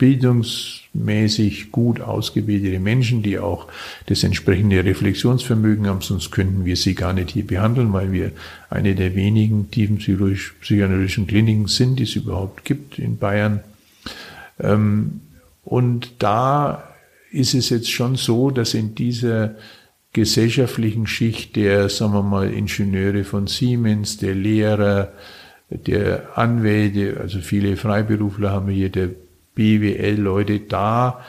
bildungsmäßig 0.00 1.70
gut 1.70 2.00
ausgebildete 2.00 2.80
Menschen, 2.80 3.22
die 3.22 3.38
auch 3.38 3.68
das 4.06 4.24
entsprechende 4.24 4.82
Reflexionsvermögen 4.82 5.86
haben, 5.86 6.00
sonst 6.00 6.30
könnten 6.30 6.64
wir 6.64 6.76
sie 6.76 6.94
gar 6.94 7.12
nicht 7.12 7.30
hier 7.30 7.46
behandeln, 7.46 7.92
weil 7.92 8.10
wir 8.10 8.32
eine 8.70 8.94
der 8.94 9.14
wenigen 9.14 9.70
tiefen 9.70 9.98
psychoanalytischen 9.98 11.26
Kliniken 11.26 11.66
sind, 11.66 11.98
die 11.98 12.04
es 12.04 12.16
überhaupt 12.16 12.64
gibt 12.64 12.98
in 12.98 13.18
Bayern. 13.18 13.60
Ähm, 14.58 15.20
und 15.64 16.14
da 16.18 16.94
ist 17.30 17.52
es 17.52 17.68
jetzt 17.68 17.90
schon 17.90 18.16
so, 18.16 18.50
dass 18.50 18.72
in 18.72 18.94
dieser 18.94 19.56
gesellschaftlichen 20.14 21.06
Schicht 21.06 21.56
der, 21.56 21.90
sagen 21.90 22.14
wir 22.14 22.22
mal, 22.22 22.50
Ingenieure 22.50 23.24
von 23.24 23.46
Siemens, 23.46 24.16
der 24.16 24.34
Lehrer, 24.34 25.12
der 25.68 26.38
Anwälte, 26.38 27.18
also 27.20 27.40
viele 27.40 27.76
Freiberufler 27.76 28.50
haben 28.50 28.70
hier, 28.70 28.88
der 28.88 29.10
BWL-Leute, 29.60 30.60
da 30.60 31.20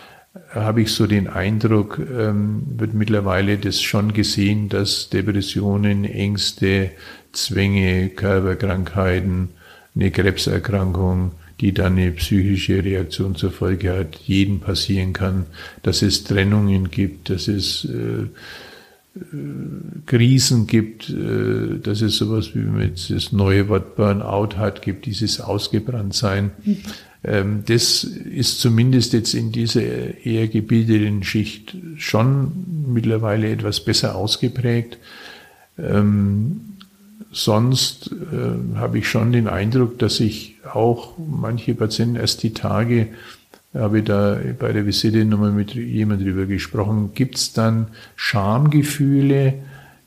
habe 0.51 0.83
ich 0.83 0.93
so 0.93 1.05
den 1.05 1.27
Eindruck, 1.27 1.99
ähm, 1.99 2.63
wird 2.77 2.93
mittlerweile 2.93 3.57
das 3.57 3.81
schon 3.81 4.13
gesehen, 4.13 4.69
dass 4.69 5.09
Depressionen, 5.09 6.05
Ängste, 6.05 6.91
Zwänge, 7.33 8.07
Körperkrankheiten, 8.07 9.49
eine 9.95 10.11
Krebserkrankung, 10.11 11.33
die 11.59 11.73
dann 11.73 11.97
eine 11.97 12.11
psychische 12.11 12.81
Reaktion 12.81 13.35
zur 13.35 13.51
Folge 13.51 13.91
hat, 13.97 14.15
jeden 14.15 14.61
passieren 14.61 15.11
kann, 15.11 15.47
dass 15.83 16.01
es 16.01 16.23
Trennungen 16.23 16.89
gibt, 16.89 17.29
dass 17.29 17.49
es 17.49 17.83
äh, 17.83 18.23
äh, 18.23 18.29
Krisen 20.05 20.67
gibt, 20.67 21.09
äh, 21.09 21.79
dass 21.83 22.01
es 22.01 22.15
sowas 22.15 22.55
wie 22.55 22.59
mit 22.59 23.09
das 23.09 23.33
neue 23.33 23.67
Wort 23.67 23.97
Burnout 23.97 24.55
hat, 24.55 24.81
gibt 24.81 25.05
dieses 25.05 25.41
Ausgebranntsein. 25.41 26.51
Mhm. 26.63 26.77
Ähm, 27.23 27.63
das 27.65 28.03
ist 28.03 28.59
zumindest 28.59 29.13
jetzt 29.13 29.33
in 29.33 29.51
dieser 29.51 29.81
eher 30.25 30.47
gebildeten 30.47 31.23
Schicht 31.23 31.75
schon 31.97 32.51
mittlerweile 32.87 33.49
etwas 33.49 33.83
besser 33.83 34.15
ausgeprägt. 34.15 34.97
Ähm, 35.77 36.61
sonst 37.31 38.11
äh, 38.11 38.77
habe 38.77 38.99
ich 38.99 39.07
schon 39.07 39.31
den 39.31 39.47
Eindruck, 39.47 39.99
dass 39.99 40.19
ich 40.19 40.55
auch 40.73 41.13
manche 41.17 41.75
Patienten 41.75 42.15
erst 42.15 42.43
die 42.43 42.53
Tage, 42.53 43.07
habe 43.73 43.99
ich 43.99 44.05
da 44.05 44.37
bei 44.59 44.73
der 44.73 44.85
Visite 44.85 45.23
nochmal 45.23 45.51
mit 45.51 45.73
jemand 45.75 46.21
drüber 46.21 46.45
gesprochen, 46.45 47.11
gibt 47.13 47.35
es 47.35 47.53
dann 47.53 47.87
Schamgefühle, 48.15 49.53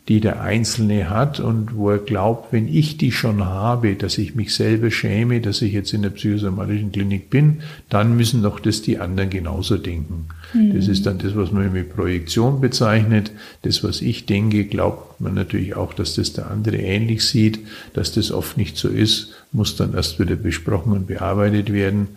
die 0.09 0.21
der 0.21 0.43
Einzelne 0.43 1.09
hat 1.09 1.41
und 1.41 1.77
wo 1.77 1.89
er 1.91 1.99
glaubt, 1.99 2.53
wenn 2.53 2.69
ich 2.69 2.99
die 2.99 3.11
schon 3.11 3.43
habe, 3.43 3.95
dass 3.95 4.19
ich 4.19 4.35
mich 4.35 4.55
selber 4.55 4.91
schäme, 4.91 5.41
dass 5.41 5.63
ich 5.63 5.73
jetzt 5.73 5.95
in 5.95 6.03
der 6.03 6.11
psychosomatischen 6.11 6.93
Klinik 6.93 7.31
bin, 7.31 7.63
dann 7.89 8.15
müssen 8.15 8.43
doch 8.43 8.61
das 8.61 8.83
die 8.83 8.99
anderen 8.99 9.31
genauso 9.31 9.79
denken. 9.79 10.27
Mhm. 10.53 10.75
Das 10.75 10.89
ist 10.89 11.07
dann 11.07 11.17
das, 11.19 11.35
was 11.35 11.53
man 11.53 11.73
mit 11.73 11.95
Projektion 11.95 12.61
bezeichnet. 12.61 13.33
Das, 13.63 13.83
was 13.83 14.03
ich 14.03 14.27
denke, 14.27 14.67
glaubt 14.67 15.23
man 15.23 15.33
natürlich 15.33 15.75
auch, 15.75 15.95
dass 15.95 16.15
das 16.15 16.35
der 16.35 16.51
andere 16.51 16.77
ähnlich 16.77 17.25
sieht. 17.25 17.61
Dass 17.95 18.13
das 18.13 18.31
oft 18.31 18.59
nicht 18.59 18.77
so 18.77 18.89
ist, 18.89 19.31
muss 19.53 19.77
dann 19.77 19.95
erst 19.95 20.21
wieder 20.21 20.37
besprochen 20.37 20.93
und 20.93 21.07
bearbeitet 21.07 21.73
werden. 21.73 22.09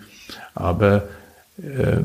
Aber 0.55 1.07
äh, 1.57 2.01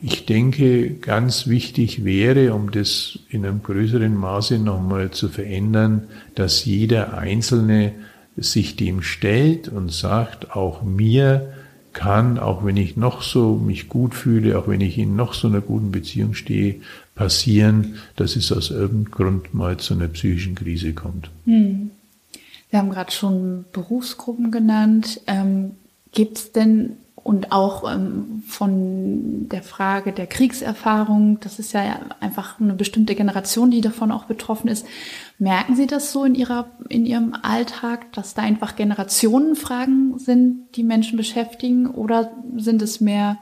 ich 0.00 0.26
denke, 0.26 0.90
ganz 0.94 1.46
wichtig 1.46 2.04
wäre, 2.04 2.54
um 2.54 2.70
das 2.70 3.18
in 3.28 3.44
einem 3.44 3.62
größeren 3.62 4.14
Maße 4.14 4.58
nochmal 4.58 5.10
zu 5.10 5.28
verändern, 5.28 6.04
dass 6.34 6.64
jeder 6.64 7.18
Einzelne 7.18 7.92
sich 8.36 8.76
dem 8.76 9.02
stellt 9.02 9.68
und 9.68 9.92
sagt, 9.92 10.54
auch 10.54 10.82
mir 10.82 11.52
kann, 11.92 12.38
auch 12.38 12.64
wenn 12.64 12.76
ich 12.76 12.96
noch 12.96 13.22
so 13.22 13.56
mich 13.56 13.88
gut 13.88 14.14
fühle, 14.14 14.58
auch 14.58 14.68
wenn 14.68 14.80
ich 14.80 14.98
in 14.98 15.16
noch 15.16 15.34
so 15.34 15.48
einer 15.48 15.60
guten 15.60 15.90
Beziehung 15.90 16.34
stehe, 16.34 16.76
passieren, 17.16 17.96
dass 18.14 18.36
es 18.36 18.52
aus 18.52 18.70
irgendeinem 18.70 19.10
Grund 19.10 19.54
mal 19.54 19.78
zu 19.78 19.94
einer 19.94 20.06
psychischen 20.06 20.54
Krise 20.54 20.92
kommt. 20.92 21.30
Hm. 21.44 21.90
Sie 22.70 22.76
haben 22.76 22.90
gerade 22.90 23.10
schon 23.10 23.64
Berufsgruppen 23.72 24.52
genannt. 24.52 25.20
Ähm, 25.26 25.72
Gibt 26.12 26.38
es 26.38 26.52
denn 26.52 26.92
und 27.28 27.52
auch 27.52 27.84
ähm, 27.92 28.42
von 28.46 29.50
der 29.50 29.62
Frage 29.62 30.12
der 30.12 30.26
Kriegserfahrung, 30.26 31.38
das 31.40 31.58
ist 31.58 31.74
ja 31.74 32.00
einfach 32.20 32.58
eine 32.58 32.72
bestimmte 32.72 33.14
Generation, 33.14 33.70
die 33.70 33.82
davon 33.82 34.12
auch 34.12 34.24
betroffen 34.24 34.68
ist. 34.68 34.86
Merken 35.38 35.76
Sie 35.76 35.86
das 35.86 36.10
so 36.10 36.24
in 36.24 36.34
Ihrer, 36.34 36.70
in 36.88 37.04
Ihrem 37.04 37.34
Alltag, 37.42 38.10
dass 38.14 38.32
da 38.32 38.40
einfach 38.40 38.76
Generationenfragen 38.76 40.18
sind, 40.18 40.68
die 40.74 40.82
Menschen 40.82 41.18
beschäftigen, 41.18 41.88
oder 41.88 42.32
sind 42.56 42.80
es 42.80 43.02
mehr 43.02 43.36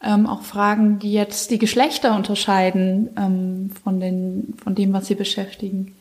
ähm, 0.00 0.28
auch 0.28 0.42
Fragen, 0.42 1.00
die 1.00 1.12
jetzt 1.12 1.50
die 1.50 1.58
Geschlechter 1.58 2.14
unterscheiden 2.14 3.10
ähm, 3.18 3.70
von, 3.82 3.98
den, 3.98 4.54
von 4.62 4.76
dem, 4.76 4.92
was 4.92 5.08
sie 5.08 5.16
beschäftigen? 5.16 5.96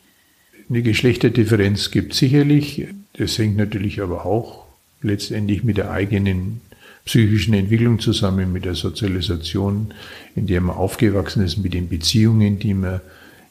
Eine 0.70 0.84
Geschlechterdifferenz 0.84 1.90
gibt 1.90 2.14
sicherlich. 2.14 2.90
Das 3.14 3.40
hängt 3.40 3.58
natürlich 3.58 4.04
aber 4.04 4.28
auch 4.28 4.66
letztendlich 5.02 5.64
mit 5.64 5.78
der 5.78 5.90
eigenen 5.90 6.62
psychischen 7.08 7.54
Entwicklung 7.54 8.00
zusammen 8.00 8.52
mit 8.52 8.66
der 8.66 8.76
Sozialisation, 8.76 9.94
in 10.36 10.46
der 10.46 10.62
man 10.62 10.76
aufgewachsen 10.76 11.42
ist, 11.44 11.58
mit 11.58 11.74
den 11.74 11.88
Beziehungen, 11.90 12.60
die 12.60 12.74
man 12.74 13.00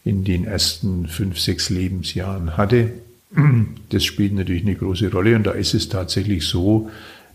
in 0.05 0.25
den 0.25 0.45
ersten 0.45 1.09
fünf, 1.09 1.41
sechs 1.41 1.71
Lebensjahren 1.71 2.57
hatte. 2.57 2.93
Das 3.89 4.05
spielt 4.05 4.35
natürlich 4.35 4.63
eine 4.63 4.77
große 4.77 5.11
Rolle 5.11 5.35
und 5.35 5.45
da 5.47 5.53
ist 5.53 5.75
es 5.75 5.89
tatsächlich 5.89 6.47
so, 6.47 6.91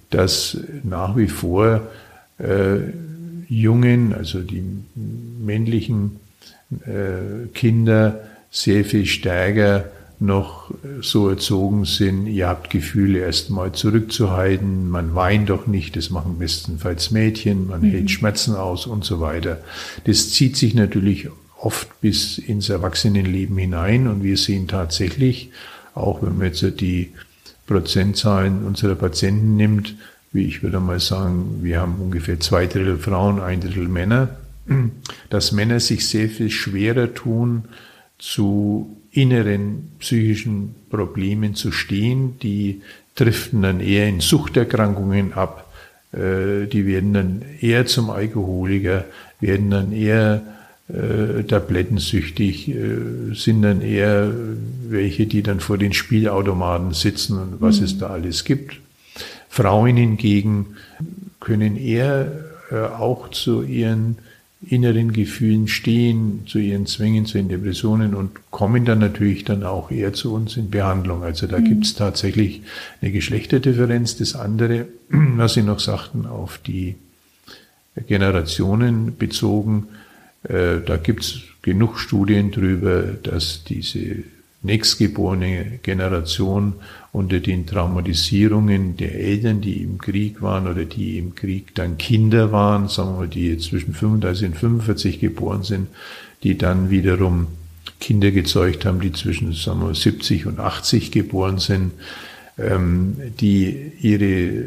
dass 0.09 0.57
nach 0.83 1.17
wie 1.17 1.27
vor 1.27 1.81
äh, 2.37 2.77
Jungen, 3.49 4.13
also 4.13 4.41
die 4.41 4.63
männlichen 4.95 6.17
äh, 6.85 7.47
Kinder, 7.53 8.21
sehr 8.51 8.85
viel 8.85 9.05
stärker 9.05 9.85
noch 10.21 10.71
so 11.01 11.29
erzogen 11.29 11.85
sind, 11.85 12.27
ihr 12.27 12.47
habt 12.47 12.69
Gefühle 12.69 13.19
erstmal 13.19 13.71
zurückzuhalten, 13.71 14.87
man 14.87 15.15
weint 15.15 15.49
doch 15.49 15.65
nicht, 15.65 15.95
das 15.95 16.11
machen 16.11 16.37
bestenfalls 16.37 17.09
Mädchen, 17.09 17.67
man 17.67 17.81
mhm. 17.81 17.89
hält 17.89 18.11
Schmerzen 18.11 18.55
aus 18.55 18.85
und 18.85 19.03
so 19.03 19.19
weiter. 19.19 19.57
Das 20.05 20.29
zieht 20.29 20.57
sich 20.57 20.75
natürlich 20.75 21.27
oft 21.59 21.99
bis 22.01 22.37
ins 22.37 22.69
Erwachsenenleben 22.69 23.57
hinein 23.57 24.07
und 24.07 24.23
wir 24.23 24.37
sehen 24.37 24.67
tatsächlich, 24.67 25.49
auch 25.95 26.21
wenn 26.21 26.37
man 26.37 26.47
jetzt 26.47 26.79
die 26.79 27.13
Prozentzahlen 27.65 28.63
unserer 28.63 28.95
Patienten 28.95 29.55
nimmt, 29.55 29.95
wie 30.31 30.45
ich 30.45 30.61
würde 30.61 30.79
mal 30.79 30.99
sagen, 30.99 31.61
wir 31.63 31.81
haben 31.81 31.95
ungefähr 31.95 32.39
zwei 32.39 32.67
Drittel 32.67 32.99
Frauen, 32.99 33.39
ein 33.39 33.59
Drittel 33.59 33.87
Männer, 33.87 34.37
dass 35.31 35.51
Männer 35.51 35.79
sich 35.79 36.07
sehr 36.07 36.29
viel 36.29 36.51
schwerer 36.51 37.11
tun, 37.11 37.63
zu 38.19 39.00
inneren 39.11 39.91
psychischen 39.99 40.75
Problemen 40.89 41.55
zu 41.55 41.71
stehen. 41.71 42.39
Die 42.39 42.81
driften 43.15 43.61
dann 43.61 43.79
eher 43.79 44.07
in 44.07 44.19
Suchterkrankungen 44.19 45.33
ab. 45.33 45.71
Äh, 46.13 46.67
die 46.67 46.85
werden 46.85 47.13
dann 47.13 47.41
eher 47.59 47.85
zum 47.85 48.09
Alkoholiker, 48.09 49.05
werden 49.39 49.69
dann 49.69 49.91
eher 49.91 50.41
äh, 50.87 51.43
tablettensüchtig, 51.43 52.69
äh, 52.69 53.33
sind 53.33 53.61
dann 53.61 53.81
eher 53.81 54.31
welche, 54.87 55.25
die 55.25 55.41
dann 55.41 55.59
vor 55.59 55.77
den 55.77 55.93
Spielautomaten 55.93 56.93
sitzen 56.93 57.37
und 57.39 57.61
was 57.61 57.79
mhm. 57.79 57.85
es 57.85 57.97
da 57.97 58.07
alles 58.07 58.43
gibt. 58.43 58.79
Frauen 59.49 59.97
hingegen 59.97 60.77
können 61.39 61.77
eher 61.77 62.31
äh, 62.71 62.79
auch 62.79 63.29
zu 63.31 63.63
ihren 63.63 64.17
inneren 64.63 65.11
Gefühlen 65.11 65.67
stehen, 65.67 66.43
zu 66.45 66.59
ihren 66.59 66.85
Zwängen, 66.85 67.25
zu 67.25 67.37
ihren 67.37 67.49
Depressionen 67.49 68.13
und 68.13 68.51
kommen 68.51 68.85
dann 68.85 68.99
natürlich 68.99 69.43
dann 69.43 69.63
auch 69.63 69.89
eher 69.89 70.13
zu 70.13 70.33
uns 70.33 70.55
in 70.55 70.69
Behandlung. 70.69 71.23
Also 71.23 71.47
da 71.47 71.59
mhm. 71.59 71.65
gibt 71.65 71.85
es 71.85 71.95
tatsächlich 71.95 72.61
eine 73.01 73.11
Geschlechterdifferenz. 73.11 74.17
Das 74.17 74.35
andere, 74.35 74.87
was 75.09 75.55
Sie 75.55 75.63
noch 75.63 75.79
sagten, 75.79 76.27
auf 76.27 76.59
die 76.59 76.95
Generationen 78.07 79.17
bezogen, 79.17 79.87
äh, 80.43 80.79
da 80.85 80.97
gibt 80.97 81.23
es 81.23 81.41
genug 81.63 81.99
Studien 81.99 82.51
drüber, 82.51 83.01
dass 83.23 83.63
diese 83.63 84.23
nächstgeborene 84.63 85.79
Generation 85.81 86.73
unter 87.11 87.39
den 87.39 87.65
Traumatisierungen 87.65 88.95
der 88.95 89.15
Eltern, 89.15 89.61
die 89.61 89.81
im 89.81 89.97
Krieg 89.97 90.41
waren 90.41 90.67
oder 90.67 90.85
die 90.85 91.17
im 91.17 91.35
Krieg 91.35 91.73
dann 91.75 91.97
Kinder 91.97 92.51
waren, 92.51 92.87
sagen 92.87 93.13
wir 93.13 93.19
mal, 93.21 93.27
die 93.27 93.57
zwischen 93.57 93.93
35 93.93 94.47
und 94.49 94.55
45 94.55 95.19
geboren 95.19 95.63
sind, 95.63 95.87
die 96.43 96.57
dann 96.57 96.89
wiederum 96.89 97.47
Kinder 97.99 98.31
gezeugt 98.31 98.85
haben, 98.85 98.99
die 98.99 99.11
zwischen 99.11 99.53
sagen 99.53 99.81
wir, 99.81 99.93
70 99.93 100.45
und 100.45 100.59
80 100.59 101.11
geboren 101.11 101.59
sind, 101.59 101.93
ähm, 102.57 103.15
die 103.39 103.93
ihre 104.01 104.65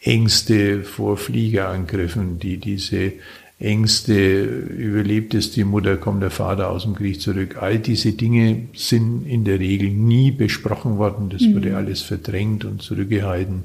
Ängste 0.00 0.84
vor 0.84 1.16
Fliegerangriffen, 1.16 2.38
die 2.38 2.58
diese 2.58 3.12
Ängste, 3.58 4.42
überlebt 4.44 5.32
es 5.34 5.50
die 5.50 5.64
Mutter, 5.64 5.96
kommt 5.96 6.22
der 6.22 6.30
Vater 6.30 6.68
aus 6.68 6.82
dem 6.82 6.94
Krieg 6.94 7.20
zurück. 7.20 7.56
All 7.60 7.78
diese 7.78 8.12
Dinge 8.12 8.68
sind 8.74 9.26
in 9.26 9.44
der 9.44 9.58
Regel 9.60 9.90
nie 9.90 10.30
besprochen 10.30 10.98
worden. 10.98 11.30
Das 11.30 11.40
mhm. 11.40 11.54
wurde 11.54 11.76
alles 11.76 12.02
verdrängt 12.02 12.66
und 12.66 12.82
zurückgehalten. 12.82 13.64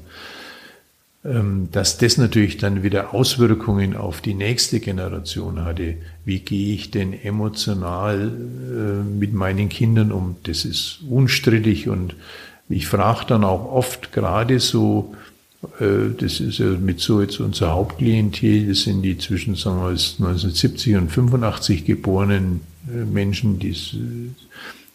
Ähm, 1.24 1.68
dass 1.70 1.98
das 1.98 2.16
natürlich 2.16 2.56
dann 2.56 2.82
wieder 2.82 3.14
Auswirkungen 3.14 3.94
auf 3.94 4.20
die 4.20 4.34
nächste 4.34 4.80
Generation 4.80 5.64
hatte. 5.64 5.94
Wie 6.24 6.40
gehe 6.40 6.74
ich 6.74 6.90
denn 6.90 7.12
emotional 7.12 8.28
äh, 8.28 9.08
mit 9.08 9.32
meinen 9.32 9.68
Kindern 9.68 10.10
um? 10.10 10.36
Das 10.42 10.64
ist 10.64 11.00
unstrittig 11.08 11.88
und 11.88 12.16
ich 12.68 12.88
frage 12.88 13.26
dann 13.28 13.44
auch 13.44 13.70
oft 13.70 14.12
gerade 14.12 14.58
so 14.58 15.14
das 15.62 16.40
ist 16.40 16.58
ja 16.58 16.66
mit 16.66 17.00
so 17.00 17.20
jetzt 17.20 17.38
unser 17.38 17.70
Hauptklientel, 17.70 18.68
das 18.68 18.82
sind 18.82 19.02
die 19.02 19.16
zwischen 19.16 19.54
sagen 19.54 19.76
wir, 19.76 19.90
1970 19.90 20.96
und 20.96 21.10
85 21.10 21.84
geborenen 21.84 22.62
äh, 22.88 23.04
Menschen, 23.04 23.60
die 23.60 23.76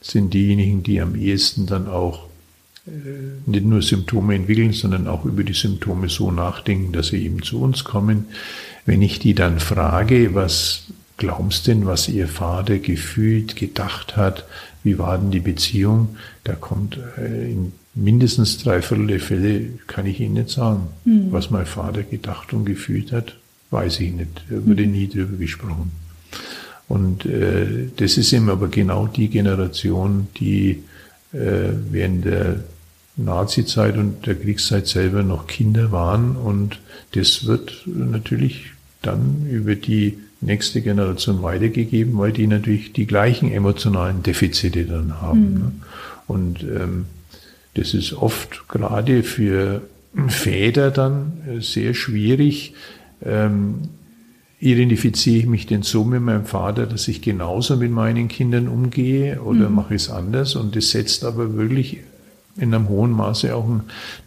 sind 0.02 0.34
diejenigen, 0.34 0.84
die 0.84 1.00
am 1.00 1.16
ehesten 1.16 1.66
dann 1.68 1.88
auch 1.88 2.28
nicht 3.46 3.66
nur 3.66 3.82
Symptome 3.82 4.36
entwickeln, 4.36 4.72
sondern 4.72 5.08
auch 5.08 5.26
über 5.26 5.44
die 5.44 5.54
Symptome 5.54 6.10
so 6.10 6.32
nachdenken, 6.32 6.94
dass 6.94 7.08
sie 7.08 7.24
eben 7.24 7.44
zu 7.44 7.62
uns 7.62 7.84
kommen. 7.84 8.28
Wenn 8.86 9.02
ich 9.02 9.20
die 9.20 9.34
dann 9.34 9.60
frage, 9.60 10.34
was 10.34 10.84
glaubst 11.18 11.68
denn, 11.68 11.86
was 11.86 12.08
ihr 12.08 12.28
Vater 12.28 12.80
gefühlt, 12.80 13.56
gedacht 13.56 14.16
hat, 14.16 14.46
wie 14.84 14.98
war 14.98 15.18
denn 15.18 15.32
die 15.32 15.42
Beziehung, 15.42 16.16
da 16.44 16.54
kommt 16.54 16.98
äh, 17.18 17.52
in 17.52 17.74
mindestens 17.98 18.60
drei 18.60 18.82
Viertel 18.82 19.08
der 19.08 19.20
Fälle, 19.20 19.66
kann 19.88 20.06
ich 20.06 20.20
Ihnen 20.20 20.36
nicht 20.36 20.50
sagen. 20.50 20.88
Mhm. 21.06 21.32
Was 21.32 21.50
mein 21.50 21.66
Vater 21.66 22.04
gedacht 22.04 22.54
und 22.54 22.66
gefühlt 22.66 23.12
hat, 23.12 23.36
weiß 23.72 24.00
ich 24.00 24.14
nicht. 24.14 24.44
Da 24.50 24.66
wurde 24.66 24.86
mhm. 24.86 24.92
nie 24.92 25.08
drüber 25.08 25.38
gesprochen. 25.38 25.92
Und 26.88 27.26
äh, 27.26 27.90
das 27.98 28.18
ist 28.18 28.32
eben 28.32 28.50
aber 28.50 28.70
genau 28.70 29.08
die 29.08 29.28
Generation, 29.28 30.28
die 30.40 30.84
äh, 31.34 31.70
während 31.92 32.26
der 32.26 32.64
Nazi-Zeit 33.18 33.98
und 33.98 34.26
der 34.26 34.36
Kriegszeit 34.36 34.88
selber 34.88 35.24
noch 35.24 35.48
Kinder 35.48 35.92
waren. 35.92 36.36
Und 36.36 36.80
das 37.14 37.46
wird 37.46 37.84
natürlich 37.86 38.68
dann 39.02 39.48
über 39.50 39.76
die 39.76 40.18
nächste 40.40 40.82
Generation 40.82 41.42
weitergegeben, 41.42 42.18
weil 42.18 42.32
die 42.32 42.48
natürlich 42.48 42.94
die 42.94 43.08
gleichen 43.08 43.52
emotionalen 43.52 44.24
Defizite 44.24 44.86
dann 44.86 45.20
haben. 45.20 45.54
Mhm. 45.54 45.60
Ne? 45.60 45.72
Und 46.28 46.64
ähm, 46.64 47.06
das 47.78 47.94
ist 47.94 48.14
oft 48.14 48.68
gerade 48.68 49.24
für 49.24 49.82
Väter 50.28 50.92
dann 50.92 51.44
äh, 51.48 51.62
sehr 51.62 51.94
schwierig. 51.94 52.74
Ähm, 53.24 53.90
identifiziere 54.60 55.38
ich 55.38 55.46
mich 55.46 55.68
denn 55.68 55.84
so 55.84 56.04
mit 56.04 56.22
meinem 56.22 56.46
Vater, 56.46 56.88
dass 56.88 57.08
ich 57.08 57.22
genauso 57.22 57.78
mit 57.78 57.92
meinen 57.92 58.28
Kindern 58.28 58.68
umgehe 58.68 59.42
oder 59.42 59.70
mhm. 59.70 59.76
mache 59.76 59.96
ich 59.96 60.04
es 60.04 60.10
anders? 60.10 60.56
Und 60.56 60.76
das 60.76 60.90
setzt 60.90 61.24
aber 61.24 61.56
wirklich 61.56 62.00
in 62.58 62.74
einem 62.74 62.90
hohen 62.90 63.12
Maße 63.12 63.56
auch 63.56 63.70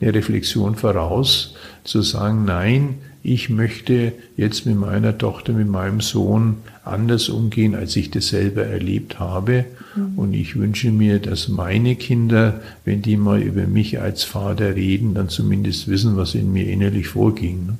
eine 0.00 0.14
Reflexion 0.14 0.76
voraus, 0.76 1.56
zu 1.82 2.02
sagen, 2.02 2.44
nein, 2.44 2.98
ich 3.22 3.50
möchte 3.50 4.12
jetzt 4.36 4.66
mit 4.66 4.76
meiner 4.76 5.16
Tochter, 5.16 5.52
mit 5.52 5.68
meinem 5.68 6.00
Sohn 6.00 6.56
anders 6.84 7.28
umgehen, 7.28 7.74
als 7.74 7.94
ich 7.96 8.10
das 8.10 8.28
selber 8.28 8.64
erlebt 8.64 9.18
habe. 9.18 9.66
Mhm. 9.94 10.18
Und 10.18 10.34
ich 10.34 10.56
wünsche 10.56 10.90
mir, 10.90 11.18
dass 11.18 11.48
meine 11.48 11.96
Kinder, 11.96 12.60
wenn 12.84 13.02
die 13.02 13.16
mal 13.16 13.42
über 13.42 13.66
mich 13.66 14.00
als 14.00 14.24
Vater 14.24 14.74
reden, 14.74 15.14
dann 15.14 15.28
zumindest 15.28 15.88
wissen, 15.88 16.16
was 16.16 16.34
in 16.34 16.52
mir 16.52 16.66
innerlich 16.68 17.08
vorging. 17.08 17.66
Ne? 17.66 17.78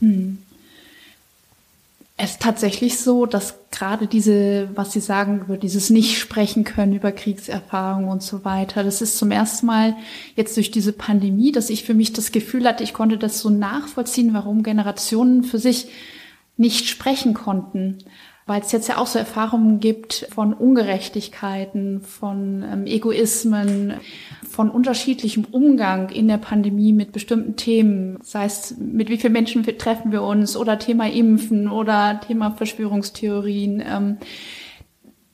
Mhm. 0.00 0.38
Es 2.16 2.32
ist 2.32 2.42
tatsächlich 2.42 2.98
so, 3.00 3.26
dass 3.26 3.68
gerade 3.72 4.06
diese, 4.06 4.68
was 4.76 4.92
Sie 4.92 5.00
sagen, 5.00 5.40
über 5.40 5.56
dieses 5.56 5.90
Nicht-Sprechen 5.90 6.62
können, 6.62 6.94
über 6.94 7.10
Kriegserfahrungen 7.10 8.08
und 8.08 8.22
so 8.22 8.44
weiter, 8.44 8.84
das 8.84 9.02
ist 9.02 9.18
zum 9.18 9.32
ersten 9.32 9.66
Mal 9.66 9.96
jetzt 10.36 10.56
durch 10.56 10.70
diese 10.70 10.92
Pandemie, 10.92 11.50
dass 11.50 11.70
ich 11.70 11.82
für 11.82 11.94
mich 11.94 12.12
das 12.12 12.30
Gefühl 12.30 12.68
hatte, 12.68 12.84
ich 12.84 12.94
konnte 12.94 13.18
das 13.18 13.40
so 13.40 13.50
nachvollziehen, 13.50 14.32
warum 14.32 14.62
Generationen 14.62 15.42
für 15.42 15.58
sich 15.58 15.88
nicht 16.56 16.88
sprechen 16.88 17.34
konnten 17.34 17.98
weil 18.46 18.60
es 18.60 18.72
jetzt 18.72 18.88
ja 18.88 18.98
auch 18.98 19.06
so 19.06 19.18
Erfahrungen 19.18 19.80
gibt 19.80 20.28
von 20.34 20.52
Ungerechtigkeiten, 20.52 22.02
von 22.02 22.62
ähm, 22.62 22.86
Egoismen, 22.86 23.94
von 24.48 24.70
unterschiedlichem 24.70 25.44
Umgang 25.50 26.10
in 26.10 26.28
der 26.28 26.36
Pandemie 26.36 26.92
mit 26.92 27.12
bestimmten 27.12 27.56
Themen, 27.56 28.18
sei 28.22 28.44
es 28.44 28.76
mit 28.76 29.08
wie 29.08 29.16
vielen 29.16 29.32
Menschen 29.32 29.64
treffen 29.78 30.12
wir 30.12 30.22
uns 30.22 30.56
oder 30.56 30.78
Thema 30.78 31.08
Impfen 31.08 31.70
oder 31.70 32.20
Thema 32.20 32.50
Verschwörungstheorien. 32.50 33.82
Ähm, 33.86 34.18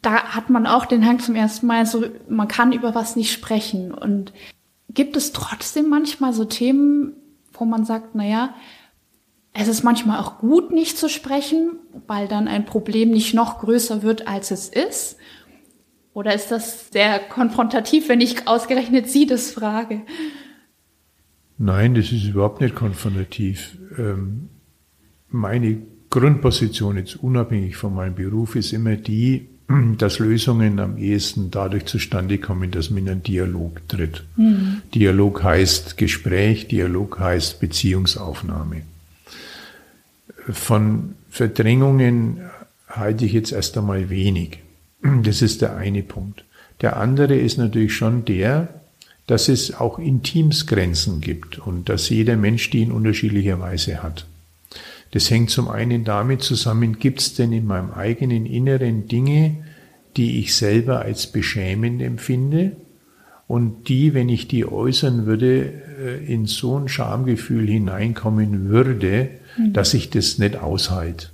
da 0.03 0.23
hat 0.35 0.49
man 0.49 0.67
auch 0.67 0.87
den 0.87 1.05
Hang 1.05 1.19
zum 1.19 1.35
ersten 1.35 1.67
Mal, 1.67 1.87
so 1.87 2.05
man 2.29 2.49
kann 2.49 2.73
über 2.73 2.95
was 2.95 3.17
nicht 3.17 3.33
sprechen. 3.33 3.93
Und 3.93 4.33
gibt 4.89 5.17
es 5.17 5.33
trotzdem 5.33 5.89
manchmal 5.89 6.33
so 6.33 6.45
Themen, 6.45 7.15
wo 7.53 7.65
man 7.65 7.85
sagt, 7.85 8.15
na 8.15 8.25
ja, 8.25 8.55
es 9.53 9.69
ist 9.69 9.83
manchmal 9.83 10.21
auch 10.21 10.39
gut, 10.39 10.71
nicht 10.71 10.97
zu 10.97 11.09
sprechen, 11.09 11.73
weil 12.07 12.29
dann 12.29 12.49
ein 12.49 12.67
Problem 12.67 13.11
nicht 13.11 13.35
noch 13.35 13.59
größer 13.59 14.03
wird, 14.03 14.29
als 14.29 14.51
es 14.51 14.69
ist. 14.69 15.17
Oder 16.13 16.35
ist 16.35 16.51
das 16.51 16.91
sehr 16.91 17.19
konfrontativ, 17.19 18.09
wenn 18.09 18.21
ich 18.21 18.47
ausgerechnet 18.47 19.09
Sie 19.09 19.27
das 19.27 19.51
frage? 19.51 20.03
Nein, 21.59 21.95
das 21.95 22.13
ist 22.13 22.25
überhaupt 22.25 22.61
nicht 22.61 22.75
konfrontativ. 22.75 23.77
Ähm, 23.99 24.49
meine 25.29 25.79
Grundposition, 26.11 26.97
jetzt 26.97 27.17
unabhängig 27.23 27.77
von 27.77 27.95
meinem 27.95 28.15
Beruf, 28.15 28.57
ist 28.57 28.73
immer 28.73 28.97
die, 28.97 29.49
dass 29.99 30.19
Lösungen 30.19 30.79
am 30.81 30.97
ehesten 30.97 31.51
dadurch 31.51 31.87
zustande 31.87 32.39
kommen, 32.39 32.71
dass 32.71 32.91
man 32.91 32.99
in 32.99 33.09
einen 33.09 33.23
Dialog 33.23 33.87
tritt. 33.89 34.25
Mhm. 34.37 34.83
Dialog 34.95 35.43
heißt 35.43 35.97
Gespräch, 35.97 36.69
Dialog 36.69 37.19
heißt 37.21 37.61
Beziehungsaufnahme. 37.61 38.83
Von 40.53 41.17
Verdrängungen 41.29 42.41
halte 42.89 43.25
ich 43.25 43.33
jetzt 43.33 43.53
erst 43.53 43.77
einmal 43.79 44.11
wenig. 44.11 44.59
Das 45.23 45.43
ist 45.43 45.63
der 45.63 45.77
eine 45.77 46.03
Punkt. 46.03 46.45
Der 46.81 46.97
andere 46.97 47.35
ist 47.37 47.59
natürlich 47.59 47.95
schon 47.95 48.25
der, 48.25 48.81
dass 49.27 49.49
es 49.49 49.75
auch 49.75 49.99
Intimsgrenzen 49.99 51.21
gibt 51.21 51.59
und 51.59 51.89
dass 51.89 52.09
jeder 52.09 52.37
Mensch 52.37 52.71
die 52.71 52.83
in 52.83 52.91
unterschiedlicher 52.91 53.61
Weise 53.61 54.03
hat. 54.03 54.27
Das 55.13 55.31
hängt 55.31 55.51
zum 55.51 55.69
einen 55.69 56.05
damit 56.05 56.43
zusammen, 56.43 56.99
gibt 56.99 57.21
es 57.21 57.35
denn 57.35 57.53
in 57.53 57.67
meinem 57.67 57.93
eigenen 57.93 58.47
Inneren 58.47 59.09
Dinge, 59.09 59.57
die 60.17 60.41
ich 60.41 60.55
selber 60.55 61.01
als 61.01 61.27
beschämend 61.27 62.03
empfinde 62.03 62.77
und 63.51 63.89
die, 63.89 64.15
wenn 64.15 64.29
ich 64.29 64.47
die 64.47 64.65
äußern 64.65 65.27
würde, 65.27 65.73
äh, 66.01 66.25
in 66.33 66.47
so 66.47 66.79
ein 66.79 66.87
Schamgefühl 66.89 67.67
hineinkommen 67.67 68.69
würde, 68.69 69.29
mhm. 69.59 69.73
dass 69.73 69.93
ich 69.93 70.09
das 70.09 70.39
nicht 70.39 70.55
aushalte. 70.55 71.31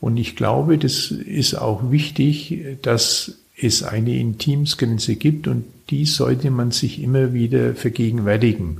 Und 0.00 0.16
ich 0.16 0.34
glaube, 0.34 0.76
das 0.76 1.12
ist 1.12 1.54
auch 1.54 1.92
wichtig, 1.92 2.64
dass 2.82 3.38
es 3.56 3.84
eine 3.84 4.16
Intimsgrenze 4.16 5.14
gibt 5.14 5.46
und 5.46 5.66
die 5.90 6.04
sollte 6.04 6.50
man 6.50 6.72
sich 6.72 7.00
immer 7.00 7.32
wieder 7.32 7.76
vergegenwärtigen. 7.76 8.78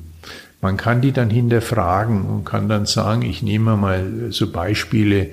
Man 0.61 0.77
kann 0.77 1.03
die 1.03 1.13
dann 1.13 1.31
hinterfragen 1.31 2.25
und 2.25 2.45
kann 2.45 2.69
dann 2.69 2.85
sagen, 2.85 3.23
ich 3.23 3.45
nehme 3.45 3.77
mal 3.77 4.31
so 4.31 4.51
Beispiele, 4.51 5.29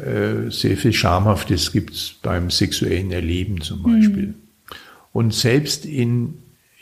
äh, 0.00 0.50
sehr 0.50 0.76
viel 0.76 0.94
Schamhaftes 0.94 1.70
gibt 1.70 1.94
es 1.94 2.16
beim 2.20 2.50
sexuellen 2.50 3.12
Erleben 3.12 3.60
zum 3.60 3.84
Beispiel. 3.84 4.26
Mhm. 4.26 4.43
Und 5.14 5.32
selbst 5.32 5.86
in 5.86 6.34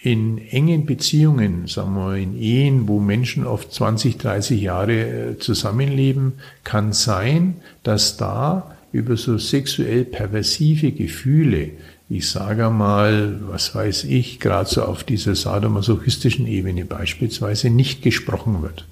in 0.03 0.39
engen 0.49 0.85
Beziehungen, 0.85 1.69
sagen 1.69 1.95
wir 1.95 2.17
in 2.17 2.37
Ehen, 2.37 2.89
wo 2.89 2.99
Menschen 2.99 3.47
oft 3.47 3.73
20, 3.73 4.19
30 4.19 4.61
Jahre 4.61 5.31
äh, 5.31 5.39
zusammenleben, 5.39 6.33
kann 6.65 6.93
sein, 6.93 7.59
dass 7.85 8.17
da 8.17 8.75
über 8.91 9.17
so 9.17 9.39
sexuell 9.39 10.05
perversive 10.05 10.91
Gefühle, 10.91 11.71
ich 12.11 12.29
sage 12.29 12.69
mal, 12.69 13.39
was 13.47 13.77
weiß 13.77 14.05
ich, 14.05 14.41
gerade 14.41 14.69
so 14.69 14.83
auf 14.83 15.05
dieser 15.05 15.37
sadomasochistischen 15.37 16.49
Ebene 16.49 16.85
beispielsweise, 16.85 17.71
nicht 17.71 18.03
gesprochen 18.03 18.61
wird. 18.61 18.85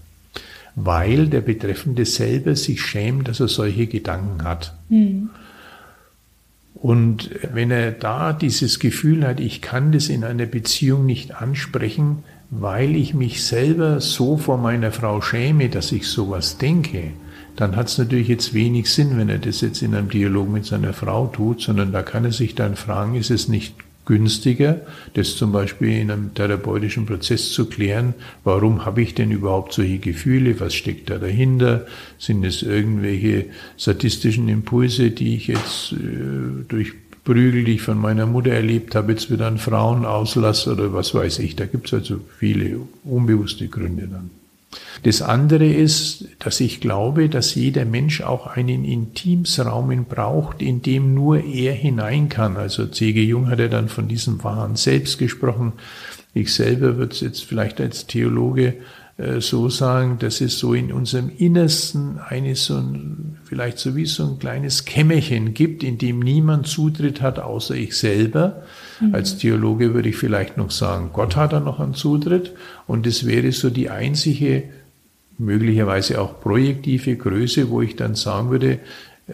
Weil 0.77 1.27
der 1.27 1.41
Betreffende 1.41 2.07
selber 2.07 2.55
sich 2.55 2.81
schämt, 2.83 3.27
dass 3.27 3.41
er 3.41 3.49
solche 3.49 3.89
Gedanken 3.89 4.45
hat. 4.45 4.75
Mhm. 4.89 5.31
Und 6.81 7.31
wenn 7.53 7.71
er 7.71 7.93
da 7.93 8.33
dieses 8.33 8.79
Gefühl 8.79 9.27
hat, 9.27 9.39
ich 9.39 9.61
kann 9.61 9.93
das 9.93 10.09
in 10.09 10.25
einer 10.25 10.47
Beziehung 10.47 11.05
nicht 11.05 11.35
ansprechen, 11.35 12.25
weil 12.51 12.97
ich 12.97 13.15
mich 13.15 13.45
selber 13.45 14.01
so 14.01 14.39
vor 14.39 14.57
meiner 14.57 14.91
Frau 14.91 15.21
schäme, 15.21 15.69
dass 15.69 15.93
ich 15.93 16.09
sowas 16.09 16.57
denke, 16.57 17.13
dann 17.57 17.77
hat 17.77 17.89
es 17.89 17.99
natürlich 17.99 18.29
jetzt 18.29 18.55
wenig 18.55 18.91
Sinn, 18.91 19.19
wenn 19.19 19.29
er 19.29 19.39
das 19.39 19.61
jetzt 19.61 19.83
in 19.83 19.95
einem 19.95 20.09
Dialog 20.09 20.49
mit 20.49 20.65
seiner 20.65 20.95
Frau 20.95 21.27
tut, 21.27 21.61
sondern 21.61 21.93
da 21.93 22.03
kann 22.03 22.25
er 22.25 22.33
sich 22.33 22.55
dann 22.55 22.77
fragen, 22.77 23.15
ist 23.15 23.31
es 23.31 23.49
nicht 23.49 23.75
günstiger, 24.11 24.81
das 25.15 25.37
zum 25.37 25.53
Beispiel 25.53 26.01
in 26.01 26.11
einem 26.11 26.35
therapeutischen 26.35 27.07
Prozess 27.07 27.53
zu 27.53 27.67
klären, 27.67 28.15
warum 28.43 28.85
habe 28.85 29.03
ich 29.03 29.15
denn 29.15 29.31
überhaupt 29.31 29.73
solche 29.73 29.99
Gefühle, 29.99 30.59
was 30.59 30.75
steckt 30.75 31.11
da 31.11 31.19
dahinter, 31.19 31.87
sind 32.19 32.45
es 32.45 32.63
irgendwelche 32.63 33.47
sadistischen 33.77 34.49
Impulse, 34.49 35.13
die 35.13 35.37
ich 35.37 35.47
jetzt 35.47 35.93
äh, 35.93 36.65
durch 36.67 36.95
Prügel, 37.23 37.63
die 37.63 37.75
ich 37.75 37.83
von 37.83 37.99
meiner 37.99 38.27
Mutter 38.27 38.51
erlebt 38.51 38.97
habe, 38.97 39.13
jetzt 39.13 39.31
wieder 39.31 39.47
an 39.47 39.59
Frauen 39.59 40.05
auslasse 40.05 40.73
oder 40.73 40.93
was 40.93 41.15
weiß 41.15 41.39
ich. 41.39 41.55
Da 41.55 41.67
gibt 41.67 41.87
es 41.87 41.95
also 41.95 42.21
viele 42.37 42.81
unbewusste 43.05 43.69
Gründe 43.69 44.09
dann. 44.09 44.40
Das 45.03 45.23
andere 45.23 45.67
ist, 45.67 46.27
dass 46.39 46.61
ich 46.61 46.81
glaube, 46.81 47.29
dass 47.29 47.55
jeder 47.55 47.85
Mensch 47.85 48.21
auch 48.21 48.47
einen 48.47 48.85
Intimsraum 48.85 50.05
braucht, 50.05 50.63
in 50.63 50.83
dem 50.83 51.15
nur 51.15 51.43
er 51.43 51.73
hinein 51.73 52.29
kann. 52.29 52.57
Also 52.57 52.87
C.G. 52.87 53.25
Jung 53.25 53.49
hat 53.49 53.59
ja 53.59 53.69
dann 53.69 53.89
von 53.89 54.09
diesem 54.09 54.43
wahren 54.45 54.77
Selbst 54.77 55.19
gesprochen. 55.19 55.73
Ich 56.35 56.55
selber 56.55 56.97
würde 56.97 57.13
es 57.13 57.21
jetzt 57.21 57.45
vielleicht 57.45 57.81
als 57.81 58.07
Theologe 58.07 58.77
äh, 59.17 59.41
so 59.41 59.69
sagen, 59.69 60.19
dass 60.19 60.41
es 60.41 60.59
so 60.59 60.75
in 60.75 60.93
unserem 60.93 61.31
Innersten 61.37 62.19
eine 62.19 62.55
so 62.55 62.77
ein, 62.77 63.39
vielleicht 63.45 63.79
so 63.79 63.97
wie 63.97 64.07
so 64.07 64.25
ein 64.25 64.39
kleines 64.39 64.85
Kämmerchen 64.85 65.55
gibt, 65.55 65.83
in 65.83 65.99
dem 65.99 66.21
niemand 66.21 66.69
Zutritt 66.69 67.21
hat, 67.21 67.39
außer 67.39 67.75
ich 67.75 67.97
selber 67.97 68.63
Mhm. 69.01 69.15
Als 69.15 69.39
Theologe 69.39 69.95
würde 69.95 70.09
ich 70.09 70.17
vielleicht 70.17 70.57
noch 70.57 70.71
sagen, 70.71 71.11
Gott 71.13 71.37
hat 71.37 71.53
da 71.53 71.61
noch 71.61 71.81
einen 71.81 71.95
Zutritt 71.95 72.53
und 72.87 73.07
das 73.07 73.27
wäre 73.27 73.53
so 73.53 73.71
die 73.71 73.91
einzige, 73.91 74.65
möglicherweise 75.39 76.21
auch 76.21 76.41
projektive 76.41 77.17
Größe, 77.17 77.71
wo 77.71 77.81
ich 77.81 77.97
dann 77.97 78.15
sagen 78.15 78.51
würde, 78.51 78.79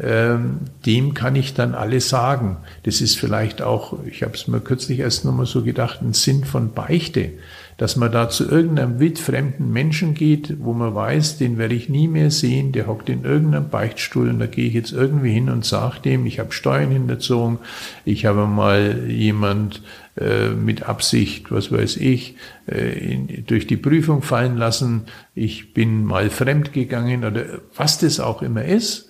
ähm, 0.00 0.60
dem 0.84 1.14
kann 1.14 1.36
ich 1.36 1.54
dann 1.54 1.74
alles 1.74 2.08
sagen. 2.08 2.58
Das 2.84 3.00
ist 3.00 3.16
vielleicht 3.18 3.62
auch, 3.62 4.04
ich 4.04 4.22
habe 4.22 4.34
es 4.34 4.46
mir 4.46 4.60
kürzlich 4.60 5.00
erst 5.00 5.24
nochmal 5.24 5.46
so 5.46 5.62
gedacht, 5.62 6.02
ein 6.02 6.12
Sinn 6.12 6.44
von 6.44 6.72
Beichte, 6.72 7.32
dass 7.76 7.96
man 7.96 8.10
da 8.10 8.28
zu 8.28 8.48
irgendeinem 8.48 8.98
wildfremden 8.98 9.70
Menschen 9.70 10.14
geht, 10.14 10.56
wo 10.60 10.72
man 10.72 10.94
weiß, 10.94 11.36
den 11.38 11.58
werde 11.58 11.74
ich 11.74 11.88
nie 11.88 12.08
mehr 12.08 12.30
sehen, 12.30 12.72
der 12.72 12.86
hockt 12.86 13.08
in 13.08 13.24
irgendeinem 13.24 13.68
Beichtstuhl 13.68 14.30
und 14.30 14.38
da 14.38 14.46
gehe 14.46 14.66
ich 14.66 14.74
jetzt 14.74 14.92
irgendwie 14.92 15.32
hin 15.32 15.50
und 15.50 15.64
sage 15.64 16.00
dem, 16.00 16.24
ich 16.24 16.38
habe 16.38 16.52
Steuern 16.52 16.90
hinterzogen, 16.90 17.58
ich 18.04 18.24
habe 18.24 18.46
mal 18.46 19.04
jemand 19.08 19.82
äh, 20.16 20.48
mit 20.48 20.84
Absicht, 20.84 21.52
was 21.52 21.70
weiß 21.70 21.98
ich, 21.98 22.36
äh, 22.66 23.12
in, 23.12 23.44
durch 23.46 23.66
die 23.66 23.76
Prüfung 23.76 24.22
fallen 24.22 24.56
lassen, 24.56 25.02
ich 25.34 25.74
bin 25.74 26.04
mal 26.04 26.30
fremd 26.30 26.72
gegangen 26.72 27.24
oder 27.24 27.44
was 27.76 27.98
das 27.98 28.20
auch 28.20 28.40
immer 28.40 28.64
ist 28.64 29.05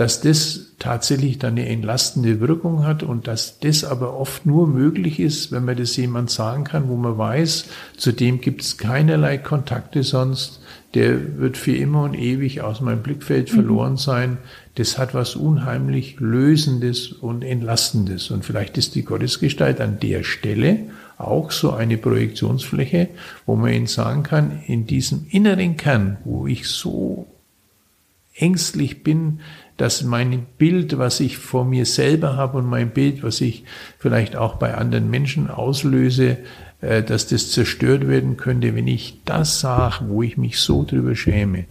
dass 0.00 0.22
das 0.22 0.72
tatsächlich 0.78 1.38
dann 1.38 1.58
eine 1.58 1.68
entlastende 1.68 2.40
Wirkung 2.40 2.84
hat 2.86 3.02
und 3.02 3.26
dass 3.26 3.60
das 3.60 3.84
aber 3.84 4.18
oft 4.18 4.46
nur 4.46 4.66
möglich 4.66 5.20
ist, 5.20 5.52
wenn 5.52 5.66
man 5.66 5.76
das 5.76 5.94
jemand 5.94 6.30
sagen 6.30 6.64
kann, 6.64 6.88
wo 6.88 6.96
man 6.96 7.18
weiß, 7.18 7.66
zu 7.98 8.12
dem 8.12 8.40
gibt 8.40 8.62
es 8.62 8.78
keinerlei 8.78 9.36
Kontakte 9.36 10.02
sonst, 10.02 10.62
der 10.94 11.36
wird 11.36 11.58
für 11.58 11.76
immer 11.76 12.04
und 12.04 12.14
ewig 12.14 12.62
aus 12.62 12.80
meinem 12.80 13.02
Blickfeld 13.02 13.50
mhm. 13.50 13.54
verloren 13.56 13.96
sein. 13.98 14.38
Das 14.76 14.96
hat 14.96 15.12
was 15.12 15.36
unheimlich 15.36 16.18
Lösendes 16.18 17.12
und 17.12 17.44
Entlastendes. 17.44 18.30
Und 18.30 18.46
vielleicht 18.46 18.78
ist 18.78 18.94
die 18.94 19.04
Gottesgestalt 19.04 19.82
an 19.82 20.00
der 20.00 20.22
Stelle 20.22 20.78
auch 21.18 21.50
so 21.50 21.72
eine 21.72 21.98
Projektionsfläche, 21.98 23.10
wo 23.44 23.54
man 23.54 23.70
ihnen 23.74 23.86
sagen 23.86 24.22
kann, 24.22 24.62
in 24.66 24.86
diesem 24.86 25.26
inneren 25.28 25.76
Kern, 25.76 26.16
wo 26.24 26.46
ich 26.46 26.68
so 26.68 27.26
ängstlich 28.34 29.02
bin, 29.02 29.40
dass 29.80 30.04
mein 30.04 30.44
Bild, 30.58 30.98
was 30.98 31.20
ich 31.20 31.38
vor 31.38 31.64
mir 31.64 31.86
selber 31.86 32.36
habe 32.36 32.58
und 32.58 32.66
mein 32.66 32.90
Bild, 32.90 33.22
was 33.22 33.40
ich 33.40 33.64
vielleicht 33.98 34.36
auch 34.36 34.56
bei 34.56 34.74
anderen 34.74 35.08
Menschen 35.08 35.48
auslöse, 35.48 36.36
äh, 36.82 37.02
dass 37.02 37.28
das 37.28 37.50
zerstört 37.50 38.06
werden 38.06 38.36
könnte, 38.36 38.74
wenn 38.76 38.86
ich 38.86 39.20
das 39.24 39.60
sage, 39.60 40.04
wo 40.08 40.22
ich 40.22 40.36
mich 40.36 40.58
so 40.58 40.84
drüber 40.84 41.16
schäme. 41.16 41.64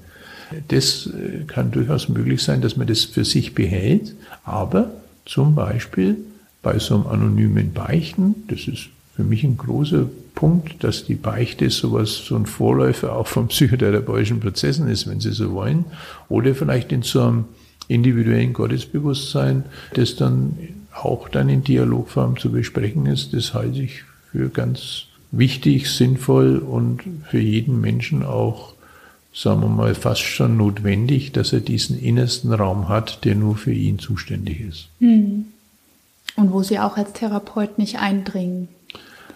Das 0.70 1.06
äh, 1.06 1.44
kann 1.46 1.70
durchaus 1.70 2.10
möglich 2.10 2.42
sein, 2.42 2.62
dass 2.62 2.78
man 2.78 2.88
das 2.88 3.04
für 3.04 3.24
sich 3.24 3.54
behält, 3.54 4.16
aber 4.44 4.90
zum 5.28 5.54
Beispiel 5.54 6.18
bei 6.64 6.80
so 6.80 6.96
einem 6.96 7.06
anonymen 7.06 7.74
Beichten, 7.74 8.34
das 8.48 8.68
ist 8.68 8.90
für 9.16 9.24
mich 9.24 9.44
ein 9.44 9.56
großer 9.56 10.08
Punkt, 10.34 10.84
dass 10.84 11.06
die 11.06 11.14
Beichte 11.14 11.70
sowas, 11.70 12.16
so 12.26 12.36
ein 12.36 12.48
Vorläufer 12.48 13.16
auch 13.16 13.28
von 13.28 13.50
psychotherapeutischen 13.50 14.40
Prozessen 14.40 14.88
ist, 14.88 15.08
wenn 15.08 15.20
Sie 15.20 15.32
so 15.32 15.52
wollen, 15.52 15.86
oder 16.28 16.56
vielleicht 16.56 16.92
in 16.92 17.04
so 17.04 17.22
einem 17.22 17.46
individuellen 17.90 18.54
Gottesbewusstsein, 18.54 19.66
das 19.94 20.16
dann 20.16 20.58
auch 20.94 21.28
dann 21.28 21.50
in 21.50 21.64
Dialogform 21.64 22.38
zu 22.38 22.52
besprechen 22.52 23.06
ist, 23.06 23.34
das 23.34 23.54
halte 23.54 23.82
ich 23.82 24.04
für 24.32 24.50
ganz 24.50 25.06
wichtig, 25.32 25.92
sinnvoll 25.92 26.60
und 26.60 27.02
für 27.30 27.40
jeden 27.40 27.82
Menschen 27.82 28.24
auch, 28.24 28.74
sagen 29.34 29.62
wir 29.62 29.70
mal, 29.70 29.96
fast 29.96 30.22
schon 30.22 30.56
notwendig, 30.58 31.32
dass 31.32 31.52
er 31.52 31.60
diesen 31.60 32.00
innersten 32.00 32.54
Raum 32.54 32.90
hat, 32.90 33.26
der 33.26 33.36
nur 33.36 33.58
für 33.58 33.74
ihn 33.74 34.00
zuständig 34.00 34.62
ist. 34.62 34.88
Hm. 35.00 35.46
Und 36.36 36.52
wo 36.54 36.64
Sie 36.64 36.80
auch 36.80 36.96
als 36.96 37.14
Therapeut 37.14 37.78
nicht 37.78 38.00
eindringen. 38.00 38.70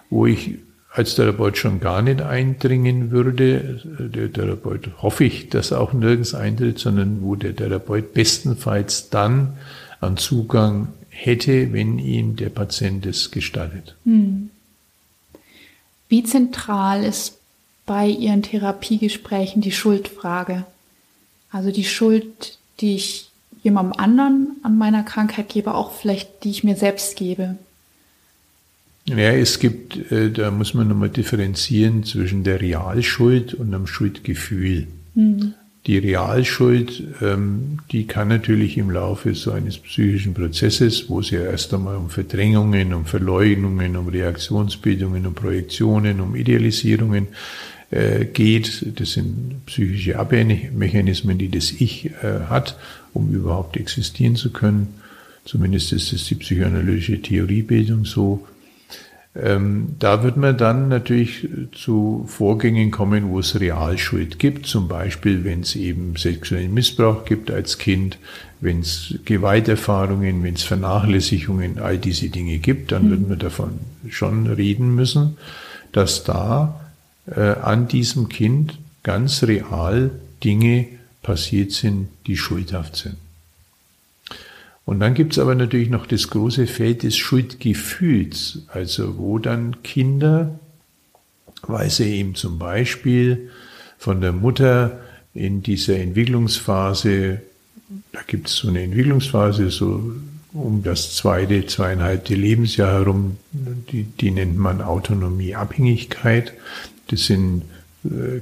Wo 0.10 0.26
ich 0.26 0.60
als 0.94 1.16
Therapeut 1.16 1.58
schon 1.58 1.80
gar 1.80 2.04
nicht 2.04 2.22
eindringen 2.22 3.10
würde. 3.10 3.82
Der 3.84 4.32
Therapeut 4.32 4.90
hoffe 5.02 5.24
ich, 5.24 5.50
dass 5.50 5.72
er 5.72 5.82
auch 5.82 5.92
nirgends 5.92 6.36
eintritt, 6.36 6.78
sondern 6.78 7.24
wo 7.24 7.36
der 7.36 7.56
Therapeut 7.56 8.14
bestenfalls 8.14 9.10
dann 9.10 9.58
an 10.02 10.18
Zugang 10.18 10.90
hätte, 11.10 11.74
wenn 11.74 11.98
ihm 11.98 12.36
der 12.36 12.50
Patient 12.50 13.06
es 13.08 13.32
gestattet. 13.32 13.96
Hm. 14.06 14.52
Wie 16.10 16.24
zentral 16.24 17.04
ist 17.04 17.40
bei 17.88 18.08
Ihren 18.08 18.44
Therapiegesprächen 18.44 19.64
die 19.64 19.72
Schuldfrage? 19.72 20.64
Also 21.52 21.72
die 21.72 21.86
Schuld, 21.86 22.60
die 22.82 22.96
ich 22.96 23.30
jemandem 23.64 24.00
anderen 24.00 24.58
an 24.62 24.78
meiner 24.78 25.04
Krankheit 25.04 25.50
gebe, 25.50 25.74
auch 25.74 25.92
vielleicht 25.92 26.44
die 26.44 26.52
ich 26.52 26.64
mir 26.64 26.76
selbst 26.76 27.16
gebe. 27.16 27.56
Ja, 29.06 29.32
es 29.32 29.60
gibt, 29.60 30.12
äh, 30.12 30.32
da 30.32 30.50
muss 30.50 30.74
man 30.74 30.88
nochmal 30.88 31.10
differenzieren 31.10 32.04
zwischen 32.04 32.44
der 32.44 32.62
Realschuld 32.62 33.54
und 33.54 33.74
einem 33.74 33.86
Schuldgefühl. 33.86 34.88
Mhm. 35.14 35.54
Die 35.86 35.98
Realschuld, 35.98 37.04
ähm, 37.22 37.80
die 37.92 38.08
kann 38.08 38.30
natürlich 38.30 38.78
im 38.78 38.90
Laufe 38.90 39.36
so 39.36 39.52
eines 39.52 39.78
psychischen 39.78 40.34
Prozesses, 40.34 41.10
wo 41.10 41.20
es 41.20 41.30
ja 41.32 41.42
erst 41.42 41.74
einmal 41.74 41.98
um 41.98 42.10
Verdrängungen, 42.10 42.94
um 42.94 43.06
Verleugnungen, 43.06 43.98
um 43.98 44.08
Reaktionsbildungen, 44.08 45.28
um 45.28 45.34
Projektionen, 45.34 46.22
um 46.22 46.38
Idealisierungen 46.38 47.28
äh, 47.92 48.24
geht, 48.24 48.86
das 48.98 49.12
sind 49.12 49.66
psychische 49.66 50.18
Abwehrmechanismen, 50.18 51.38
die 51.38 51.50
das 51.50 51.72
Ich 51.72 52.06
äh, 52.06 52.46
hat, 52.48 52.78
um 53.14 53.34
überhaupt 53.34 53.76
existieren 53.76 54.38
zu 54.38 54.52
können. 54.52 54.88
Zumindest 55.44 55.92
ist 55.92 56.14
es 56.14 56.26
die 56.26 56.36
psychoanalytische 56.36 57.22
Theoriebildung 57.22 58.06
so. 58.06 58.48
Ähm, 59.36 59.96
da 59.98 60.24
wird 60.24 60.38
man 60.38 60.58
dann 60.58 60.90
natürlich 60.90 61.48
zu 61.72 62.26
Vorgängen 62.28 62.92
kommen, 62.92 63.30
wo 63.30 63.40
es 63.40 63.60
Realschuld 63.60 64.38
gibt, 64.38 64.68
zum 64.68 64.88
Beispiel 64.88 65.44
wenn 65.44 65.62
es 65.62 65.76
eben 65.76 66.16
sexuellen 66.18 66.74
Missbrauch 66.74 67.26
gibt 67.26 67.50
als 67.50 67.80
Kind, 67.80 68.20
wenn 68.62 68.82
es 68.82 69.16
Gewalterfahrungen, 69.26 70.44
wenn 70.44 70.54
es 70.54 70.64
Vernachlässigungen, 70.64 71.80
all 71.80 71.98
diese 71.98 72.30
Dinge 72.30 72.60
gibt, 72.60 72.92
dann 72.92 73.08
mhm. 73.08 73.10
wird 73.10 73.30
man 73.30 73.40
davon 73.40 73.80
schon 74.10 74.46
reden 74.46 74.94
müssen, 74.94 75.38
dass 75.92 76.24
da 76.24 76.80
äh, 77.26 77.40
an 77.40 77.88
diesem 77.88 78.30
Kind 78.30 78.78
ganz 79.02 79.44
real 79.44 80.12
Dinge 80.44 80.86
passiert 81.24 81.72
sind, 81.72 82.10
die 82.28 82.38
schuldhaft 82.38 82.98
sind. 82.98 83.18
Und 84.86 85.00
dann 85.00 85.14
gibt's 85.14 85.40
aber 85.40 85.56
natürlich 85.56 85.90
noch 85.90 86.06
das 86.06 86.30
große 86.30 86.68
Feld 86.68 87.04
des 87.04 87.16
Schuldgefühls, 87.16 88.64
also 88.68 89.18
wo 89.18 89.40
dann 89.40 89.82
Kinder, 89.84 90.60
weil 91.62 91.90
sie 91.90 92.16
eben 92.16 92.36
zum 92.36 92.60
Beispiel 92.60 93.50
von 93.98 94.20
der 94.20 94.34
Mutter 94.34 95.00
in 95.34 95.64
dieser 95.64 95.98
Entwicklungsphase, 95.98 97.42
da 98.12 98.20
gibt's 98.28 98.58
so 98.58 98.68
eine 98.68 98.84
Entwicklungsphase, 98.84 99.70
so 99.70 100.14
um 100.52 100.84
das 100.84 101.16
zweite, 101.16 101.66
zweieinhalbte 101.66 102.36
Lebensjahr 102.36 102.92
herum, 102.92 103.38
die, 103.52 104.04
die 104.04 104.32
nennt 104.32 104.58
man 104.58 104.82
Autonomieabhängigkeit. 104.82 106.54
Das 107.08 107.26
sind 107.26 107.64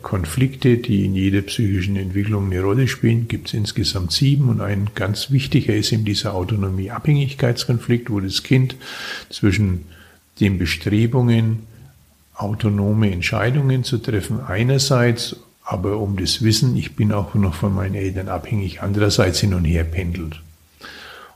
Konflikte, 0.02 0.78
die 0.78 1.06
in 1.06 1.14
jeder 1.14 1.42
psychischen 1.42 1.96
Entwicklung 1.96 2.48
eine 2.48 2.62
Rolle 2.62 2.88
spielen, 2.88 3.28
gibt 3.28 3.50
es 3.50 3.54
insgesamt 3.54 4.12
sieben 4.12 4.50
und 4.50 4.60
ein 4.60 4.90
ganz 4.96 5.30
wichtiger 5.30 5.76
ist 5.76 5.92
eben 5.92 6.04
dieser 6.04 6.34
Autonomie-Abhängigkeitskonflikt, 6.34 8.10
wo 8.10 8.20
das 8.20 8.42
Kind 8.42 8.76
zwischen 9.30 9.86
den 10.40 10.58
Bestrebungen, 10.58 11.60
autonome 12.34 13.12
Entscheidungen 13.12 13.84
zu 13.84 14.00
treffen, 14.00 14.40
einerseits, 14.42 15.36
aber 15.64 15.98
um 15.98 16.18
das 16.18 16.42
Wissen, 16.42 16.76
ich 16.76 16.96
bin 16.96 17.12
auch 17.12 17.36
noch 17.36 17.54
von 17.54 17.76
meinen 17.76 17.94
Eltern 17.94 18.30
abhängig, 18.30 18.82
andererseits 18.82 19.42
hin 19.42 19.54
und 19.54 19.66
her 19.66 19.84
pendelt. 19.84 20.42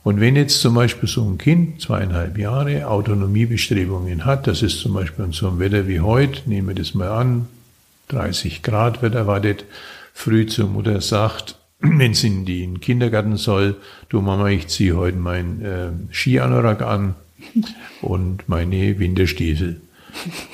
Und 0.03 0.19
wenn 0.19 0.35
jetzt 0.35 0.61
zum 0.61 0.73
Beispiel 0.73 1.07
so 1.07 1.23
ein 1.23 1.37
Kind, 1.37 1.81
zweieinhalb 1.81 2.39
Jahre, 2.39 2.87
Autonomiebestrebungen 2.87 4.25
hat, 4.25 4.47
das 4.47 4.63
ist 4.63 4.79
zum 4.79 4.93
Beispiel 4.93 5.25
in 5.25 5.31
so 5.31 5.47
einem 5.47 5.59
Wetter 5.59 5.87
wie 5.87 5.99
heute, 5.99 6.49
nehmen 6.49 6.69
wir 6.69 6.75
das 6.75 6.95
mal 6.95 7.09
an, 7.09 7.47
30 8.09 8.63
Grad 8.63 9.01
wird 9.01 9.15
erwartet, 9.15 9.65
früh 10.13 10.45
zur 10.45 10.67
Mutter 10.67 11.01
sagt, 11.01 11.57
wenn 11.79 12.13
sie 12.13 12.27
in 12.27 12.45
den 12.45 12.79
Kindergarten 12.79 13.37
soll, 13.37 13.75
du 14.09 14.21
Mama, 14.21 14.49
ich 14.49 14.67
ziehe 14.67 14.95
heute 14.95 15.17
meinen 15.17 15.61
äh, 15.61 16.13
Skianorak 16.13 16.81
an 16.81 17.15
und 18.01 18.47
meine 18.47 18.99
Winterstiefel. 18.99 19.81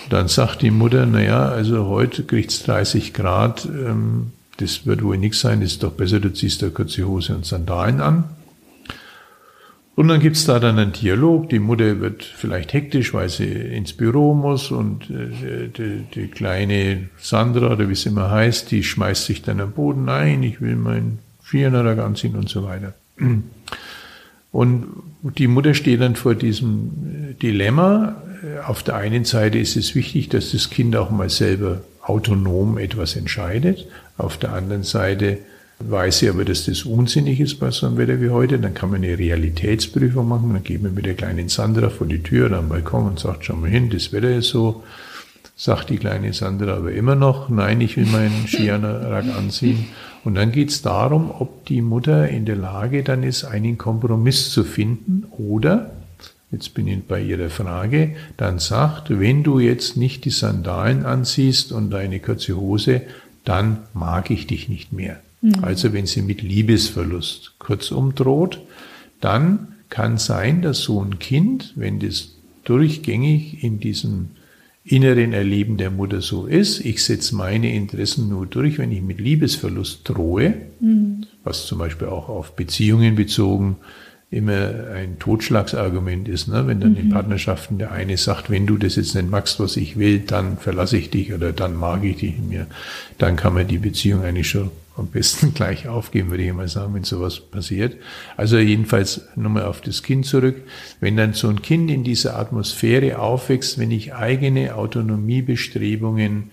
Dann 0.09 0.27
sagt 0.27 0.63
die 0.63 0.71
Mutter, 0.71 1.05
naja, 1.05 1.49
also 1.49 1.85
heute 1.85 2.23
kriegt's 2.23 2.63
30 2.63 3.13
Grad, 3.13 3.65
ähm, 3.65 4.31
das 4.57 4.85
wird 4.85 5.03
wohl 5.03 5.17
nichts 5.17 5.39
sein, 5.39 5.61
ist 5.61 5.83
doch 5.83 5.91
besser, 5.91 6.19
du 6.19 6.33
ziehst 6.33 6.61
da 6.61 6.69
kurze 6.69 7.07
Hose 7.07 7.35
und 7.35 7.45
Sandalen 7.45 8.01
an. 8.01 8.23
Und 9.95 10.07
dann 10.07 10.21
gibt's 10.21 10.45
da 10.45 10.59
dann 10.59 10.79
einen 10.79 10.93
Dialog. 10.93 11.49
Die 11.49 11.59
Mutter 11.59 11.99
wird 11.99 12.23
vielleicht 12.23 12.73
hektisch, 12.73 13.13
weil 13.13 13.29
sie 13.29 13.45
ins 13.45 13.93
Büro 13.93 14.33
muss 14.33 14.71
und 14.71 15.09
äh, 15.09 15.67
die, 15.67 16.05
die, 16.15 16.27
kleine 16.27 17.09
Sandra, 17.17 17.73
oder 17.73 17.89
wie 17.89 17.93
es 17.93 18.05
immer 18.05 18.31
heißt, 18.31 18.71
die 18.71 18.83
schmeißt 18.83 19.25
sich 19.25 19.41
dann 19.41 19.59
am 19.59 19.73
Boden 19.73 20.07
ein, 20.07 20.43
ich 20.43 20.61
will 20.61 20.75
meinen 20.75 21.19
Vierner 21.43 22.03
anziehen 22.03 22.35
und 22.35 22.49
so 22.49 22.63
weiter. 22.63 22.93
Und 24.51 24.87
die 25.37 25.47
Mutter 25.47 25.73
steht 25.73 26.01
dann 26.01 26.15
vor 26.15 26.35
diesem 26.35 27.37
Dilemma, 27.41 28.21
äh, 28.43 28.59
auf 28.65 28.83
der 28.83 28.95
einen 28.95 29.25
Seite 29.25 29.59
ist 29.59 29.75
es 29.75 29.95
wichtig, 29.95 30.29
dass 30.29 30.51
das 30.51 30.69
Kind 30.69 30.95
auch 30.95 31.11
mal 31.11 31.29
selber 31.29 31.81
autonom 32.01 32.77
etwas 32.77 33.15
entscheidet. 33.15 33.87
Auf 34.17 34.37
der 34.37 34.53
anderen 34.53 34.83
Seite 34.83 35.39
weiß 35.89 36.19
sie 36.19 36.29
aber, 36.29 36.45
dass 36.45 36.65
das 36.65 36.83
unsinnig 36.83 37.39
ist 37.39 37.59
bei 37.59 37.71
so 37.71 37.87
einem 37.87 37.97
Wetter 37.97 38.21
wie 38.21 38.29
heute. 38.29 38.59
Dann 38.59 38.73
kann 38.73 38.89
man 38.89 39.03
eine 39.03 39.17
Realitätsprüfung 39.17 40.27
machen. 40.27 40.53
Dann 40.53 40.63
geht 40.63 40.81
man 40.81 40.93
mit 40.93 41.05
der 41.05 41.15
kleinen 41.15 41.49
Sandra 41.49 41.89
vor 41.89 42.07
die 42.07 42.21
Tür 42.21 42.47
oder 42.47 42.59
am 42.59 42.69
Balkon 42.69 43.07
und 43.07 43.19
sagt, 43.19 43.45
schau 43.45 43.55
mal 43.55 43.69
hin, 43.69 43.89
das 43.89 44.11
Wetter 44.11 44.35
ist 44.35 44.49
so. 44.49 44.83
Sagt 45.55 45.89
die 45.89 45.97
kleine 45.97 46.33
Sandra 46.33 46.77
aber 46.77 46.91
immer 46.91 47.15
noch, 47.15 47.49
nein, 47.49 47.81
ich 47.81 47.97
will 47.97 48.05
meinen 48.05 48.45
Skianorak 48.47 49.25
anziehen. 49.37 49.85
Und 50.23 50.35
dann 50.35 50.51
geht 50.51 50.69
es 50.69 50.81
darum, 50.81 51.31
ob 51.31 51.65
die 51.65 51.81
Mutter 51.81 52.27
in 52.27 52.45
der 52.45 52.55
Lage 52.55 53.03
dann 53.03 53.23
ist, 53.23 53.43
einen 53.43 53.77
Kompromiss 53.77 54.51
zu 54.51 54.63
finden 54.63 55.25
oder 55.31 55.91
jetzt 56.51 56.73
bin 56.73 56.87
ich 56.87 57.03
bei 57.03 57.21
Ihrer 57.21 57.49
Frage, 57.49 58.15
dann 58.37 58.59
sagt, 58.59 59.19
wenn 59.19 59.43
du 59.43 59.59
jetzt 59.59 59.97
nicht 59.97 60.25
die 60.25 60.31
Sandalen 60.31 61.05
anziehst 61.05 61.71
und 61.71 61.91
deine 61.91 62.19
kurze 62.19 62.57
Hose, 62.57 63.01
dann 63.45 63.79
mag 63.93 64.29
ich 64.29 64.47
dich 64.47 64.69
nicht 64.69 64.91
mehr. 64.93 65.19
Mhm. 65.41 65.63
Also 65.63 65.93
wenn 65.93 66.05
sie 66.05 66.21
mit 66.21 66.41
Liebesverlust 66.41 67.55
kurzum 67.59 68.15
droht, 68.15 68.61
dann 69.19 69.75
kann 69.89 70.17
sein, 70.17 70.61
dass 70.61 70.79
so 70.79 71.03
ein 71.03 71.19
Kind, 71.19 71.73
wenn 71.75 71.99
das 71.99 72.35
durchgängig 72.63 73.63
in 73.63 73.79
diesem 73.79 74.29
inneren 74.83 75.33
Erleben 75.33 75.77
der 75.77 75.91
Mutter 75.91 76.21
so 76.21 76.47
ist, 76.47 76.83
ich 76.83 77.03
setze 77.03 77.35
meine 77.35 77.73
Interessen 77.73 78.29
nur 78.29 78.47
durch, 78.47 78.79
wenn 78.79 78.91
ich 78.91 79.01
mit 79.01 79.19
Liebesverlust 79.19 80.01
drohe, 80.09 80.55
mhm. 80.79 81.25
was 81.43 81.65
zum 81.65 81.77
Beispiel 81.77 82.07
auch 82.07 82.29
auf 82.29 82.55
Beziehungen 82.55 83.15
bezogen 83.15 83.77
immer 84.31 84.87
ein 84.95 85.19
Totschlagsargument 85.19 86.29
ist, 86.29 86.47
ne? 86.47 86.65
wenn 86.65 86.79
dann 86.79 86.93
mhm. 86.93 86.97
in 86.97 87.09
Partnerschaften 87.09 87.77
der 87.77 87.91
eine 87.91 88.15
sagt, 88.15 88.49
wenn 88.49 88.65
du 88.65 88.77
das 88.77 88.95
jetzt 88.95 89.13
nicht 89.13 89.29
magst, 89.29 89.59
was 89.59 89.75
ich 89.75 89.99
will, 89.99 90.19
dann 90.19 90.57
verlasse 90.57 90.97
ich 90.97 91.09
dich 91.09 91.33
oder 91.33 91.51
dann 91.51 91.75
mag 91.75 92.05
ich 92.05 92.17
dich 92.17 92.39
mehr, 92.39 92.67
dann 93.17 93.35
kann 93.35 93.53
man 93.53 93.67
die 93.67 93.77
Beziehung 93.77 94.23
eigentlich 94.23 94.49
schon 94.49 94.71
am 94.95 95.07
besten 95.07 95.53
gleich 95.53 95.89
aufgeben, 95.89 96.29
würde 96.29 96.43
ich 96.43 96.53
mal 96.53 96.69
sagen, 96.69 96.93
wenn 96.93 97.03
sowas 97.03 97.41
passiert. 97.41 97.97
Also 98.37 98.57
jedenfalls 98.57 99.27
nochmal 99.35 99.65
auf 99.65 99.81
das 99.81 100.01
Kind 100.01 100.25
zurück. 100.25 100.55
Wenn 101.01 101.17
dann 101.17 101.33
so 101.33 101.49
ein 101.49 101.61
Kind 101.61 101.91
in 101.91 102.05
dieser 102.05 102.39
Atmosphäre 102.39 103.19
aufwächst, 103.19 103.79
wenn 103.79 103.91
ich 103.91 104.13
eigene 104.13 104.75
Autonomiebestrebungen 104.75 106.51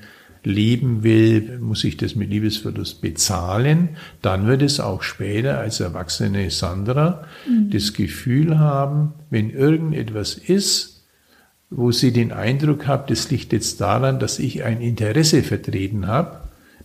leben 0.49 1.03
will, 1.03 1.59
muss 1.61 1.84
ich 1.84 1.96
das 1.96 2.16
mit 2.16 2.30
Liebesverlust 2.30 3.01
bezahlen, 3.01 3.90
dann 4.22 4.46
wird 4.46 4.62
es 4.62 4.80
auch 4.80 5.03
später 5.03 5.59
als 5.59 5.80
erwachsene 5.80 6.51
Sandra 6.51 7.24
mhm. 7.46 7.70
das 7.70 7.92
Gefühl 7.92 8.59
haben, 8.59 9.12
wenn 9.30 9.51
irgendetwas 9.51 10.34
ist, 10.34 11.03
wo 11.70 11.92
sie 11.92 12.12
den 12.12 12.32
Eindruck 12.32 12.86
hat, 12.86 13.11
das 13.11 13.30
liegt 13.30 13.53
jetzt 13.53 13.80
daran, 13.80 14.18
dass 14.18 14.38
ich 14.38 14.64
ein 14.64 14.80
Interesse 14.80 15.42
vertreten 15.42 16.07
habe, 16.07 16.40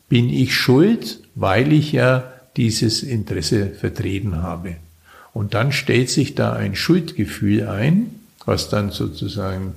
bin 0.10 0.30
ich 0.30 0.54
schuld, 0.54 1.22
weil 1.36 1.72
ich 1.72 1.94
ja 1.94 2.32
dieses 2.58 3.02
Interesse 3.02 3.70
vertreten 3.70 4.44
habe. 4.44 4.76
Und 5.34 5.54
dann 5.54 5.72
stellt 5.72 6.10
sich 6.10 6.36
da 6.36 6.54
ein 6.54 6.76
Schuldgefühl 6.76 7.68
ein, 7.68 8.12
was 8.46 8.70
dann 8.70 8.92
sozusagen 8.92 9.74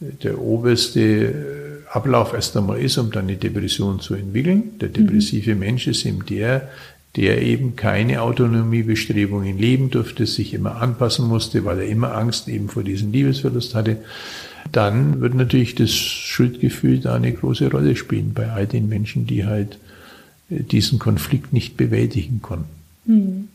der 0.00 0.40
oberste 0.40 1.81
Ablauf 1.92 2.32
erst 2.32 2.56
einmal 2.56 2.80
ist, 2.80 2.96
um 2.96 3.10
dann 3.10 3.24
eine 3.24 3.36
Depression 3.36 4.00
zu 4.00 4.14
entwickeln. 4.14 4.78
Der 4.80 4.88
depressive 4.88 5.54
mhm. 5.54 5.60
Mensch 5.60 5.86
ist 5.86 6.06
eben 6.06 6.24
der, 6.24 6.70
der 7.16 7.42
eben 7.42 7.76
keine 7.76 8.22
Autonomiebestrebungen 8.22 9.58
leben 9.58 9.90
durfte, 9.90 10.26
sich 10.26 10.54
immer 10.54 10.80
anpassen 10.80 11.28
musste, 11.28 11.66
weil 11.66 11.80
er 11.80 11.86
immer 11.86 12.14
Angst 12.14 12.48
eben 12.48 12.70
vor 12.70 12.82
diesem 12.82 13.12
Liebesverlust 13.12 13.74
hatte. 13.74 13.98
Dann 14.70 15.20
wird 15.20 15.34
natürlich 15.34 15.74
das 15.74 15.92
Schuldgefühl 15.92 17.00
da 17.00 17.14
eine 17.14 17.32
große 17.32 17.70
Rolle 17.70 17.94
spielen 17.94 18.32
bei 18.32 18.48
all 18.48 18.66
den 18.66 18.88
Menschen, 18.88 19.26
die 19.26 19.44
halt 19.44 19.78
äh, 20.48 20.62
diesen 20.62 20.98
Konflikt 20.98 21.52
nicht 21.52 21.76
bewältigen 21.76 22.40
konnten. 22.40 22.70
Mhm. 23.04 23.48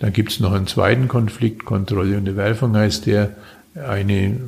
Dann 0.00 0.12
gibt 0.12 0.32
es 0.32 0.40
noch 0.40 0.52
einen 0.52 0.66
zweiten 0.66 1.06
Konflikt, 1.06 1.64
Kontrolle 1.64 2.16
und 2.16 2.26
Erwerfung 2.26 2.74
heißt 2.74 3.06
der, 3.06 3.36
eine 3.76 4.40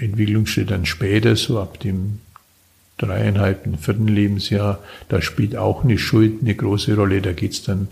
Entwicklungsschritt 0.00 0.70
dann 0.70 0.86
später, 0.86 1.36
so 1.36 1.60
ab 1.60 1.80
dem 1.80 2.20
dreieinhalb, 2.98 3.66
vierten 3.80 4.08
Lebensjahr, 4.08 4.78
da 5.08 5.20
spielt 5.20 5.56
auch 5.56 5.84
eine 5.84 5.98
Schuld 5.98 6.42
eine 6.42 6.54
große 6.54 6.94
Rolle. 6.94 7.20
Da 7.20 7.32
geht 7.32 7.52
es 7.52 7.62
dann 7.62 7.88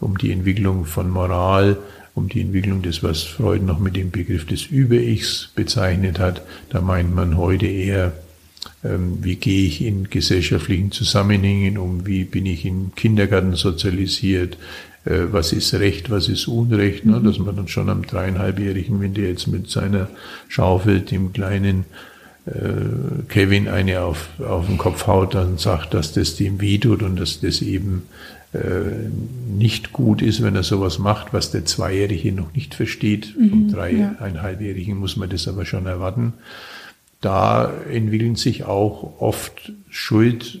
um 0.00 0.18
die 0.18 0.32
Entwicklung 0.32 0.84
von 0.84 1.08
Moral, 1.08 1.76
um 2.14 2.28
die 2.28 2.40
Entwicklung 2.40 2.82
des, 2.82 3.02
was 3.02 3.22
Freud 3.22 3.64
noch 3.64 3.78
mit 3.78 3.96
dem 3.96 4.10
Begriff 4.10 4.46
des 4.46 4.66
Über-Ichs 4.66 5.50
bezeichnet 5.54 6.18
hat. 6.18 6.42
Da 6.70 6.80
meint 6.80 7.14
man 7.14 7.36
heute 7.36 7.66
eher, 7.66 8.12
ähm, 8.84 9.18
wie 9.22 9.36
gehe 9.36 9.66
ich 9.66 9.82
in 9.82 10.10
gesellschaftlichen 10.10 10.92
Zusammenhängen 10.92 11.78
um, 11.78 12.06
wie 12.06 12.24
bin 12.24 12.46
ich 12.46 12.64
im 12.64 12.94
Kindergarten 12.94 13.54
sozialisiert, 13.54 14.58
äh, 15.04 15.32
was 15.32 15.52
ist 15.52 15.74
Recht, 15.74 16.10
was 16.10 16.28
ist 16.28 16.46
Unrecht, 16.46 17.04
ne? 17.04 17.18
Mhm. 17.18 17.24
dass 17.24 17.38
man 17.38 17.56
dann 17.56 17.68
schon 17.68 17.90
am 17.90 18.02
dreieinhalbjährigen, 18.06 19.00
wenn 19.00 19.14
der 19.14 19.30
jetzt 19.30 19.48
mit 19.48 19.70
seiner 19.70 20.08
Schaufel 20.48 21.00
dem 21.00 21.32
kleinen 21.32 21.84
Kevin 23.28 23.68
eine 23.68 24.02
auf, 24.02 24.28
auf 24.38 24.66
den 24.66 24.76
Kopf 24.76 25.06
haut, 25.06 25.34
dann 25.34 25.56
sagt, 25.56 25.94
dass 25.94 26.12
das 26.12 26.36
dem 26.36 26.60
wehtut 26.60 27.02
und 27.02 27.18
dass 27.18 27.40
das 27.40 27.62
eben 27.62 28.02
äh, 28.52 28.58
nicht 29.48 29.92
gut 29.92 30.20
ist, 30.20 30.42
wenn 30.42 30.54
er 30.54 30.62
sowas 30.62 30.98
macht, 30.98 31.32
was 31.32 31.50
der 31.50 31.64
Zweijährige 31.64 32.32
noch 32.32 32.52
nicht 32.54 32.74
versteht. 32.74 33.34
Mhm, 33.38 33.48
Vom 33.48 33.72
Dreieinhalbjährigen 33.72 34.98
muss 34.98 35.16
man 35.16 35.30
das 35.30 35.48
aber 35.48 35.64
schon 35.64 35.86
erwarten. 35.86 36.34
Da 37.20 37.72
entwickeln 37.90 38.36
sich 38.36 38.64
auch 38.64 39.20
oft 39.20 39.72
Schuldthemen, 39.88 40.60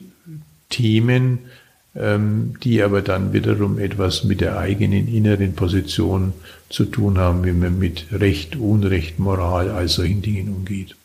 ähm, 1.94 2.54
die 2.64 2.82
aber 2.82 3.02
dann 3.02 3.34
wiederum 3.34 3.78
etwas 3.78 4.24
mit 4.24 4.40
der 4.40 4.58
eigenen 4.58 5.06
inneren 5.06 5.52
Position 5.52 6.32
zu 6.70 6.86
tun 6.86 7.18
haben, 7.18 7.44
wie 7.44 7.52
man 7.52 7.78
mit 7.78 8.06
Recht, 8.10 8.56
Unrecht, 8.56 9.18
Moral, 9.18 9.70
all 9.70 9.88
solchen 9.88 10.22
Dingen 10.22 10.48
umgeht. 10.48 10.96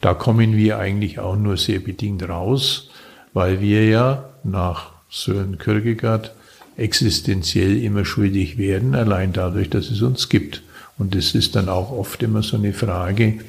Da 0.00 0.14
kommen 0.14 0.56
wir 0.56 0.78
eigentlich 0.78 1.18
auch 1.18 1.36
nur 1.36 1.56
sehr 1.56 1.80
bedingt 1.80 2.28
raus, 2.28 2.90
weil 3.32 3.60
wir 3.60 3.86
ja 3.86 4.24
nach 4.44 4.92
Sören 5.10 5.58
Kierkegaard 5.58 6.32
existenziell 6.76 7.82
immer 7.82 8.04
schuldig 8.04 8.58
werden, 8.58 8.94
allein 8.94 9.32
dadurch, 9.32 9.70
dass 9.70 9.90
es 9.90 10.02
uns 10.02 10.28
gibt. 10.28 10.62
Und 10.98 11.14
das 11.14 11.34
ist 11.34 11.56
dann 11.56 11.68
auch 11.68 11.90
oft 11.90 12.22
immer 12.22 12.42
so 12.42 12.56
eine 12.56 12.72
Frage, 12.72 13.40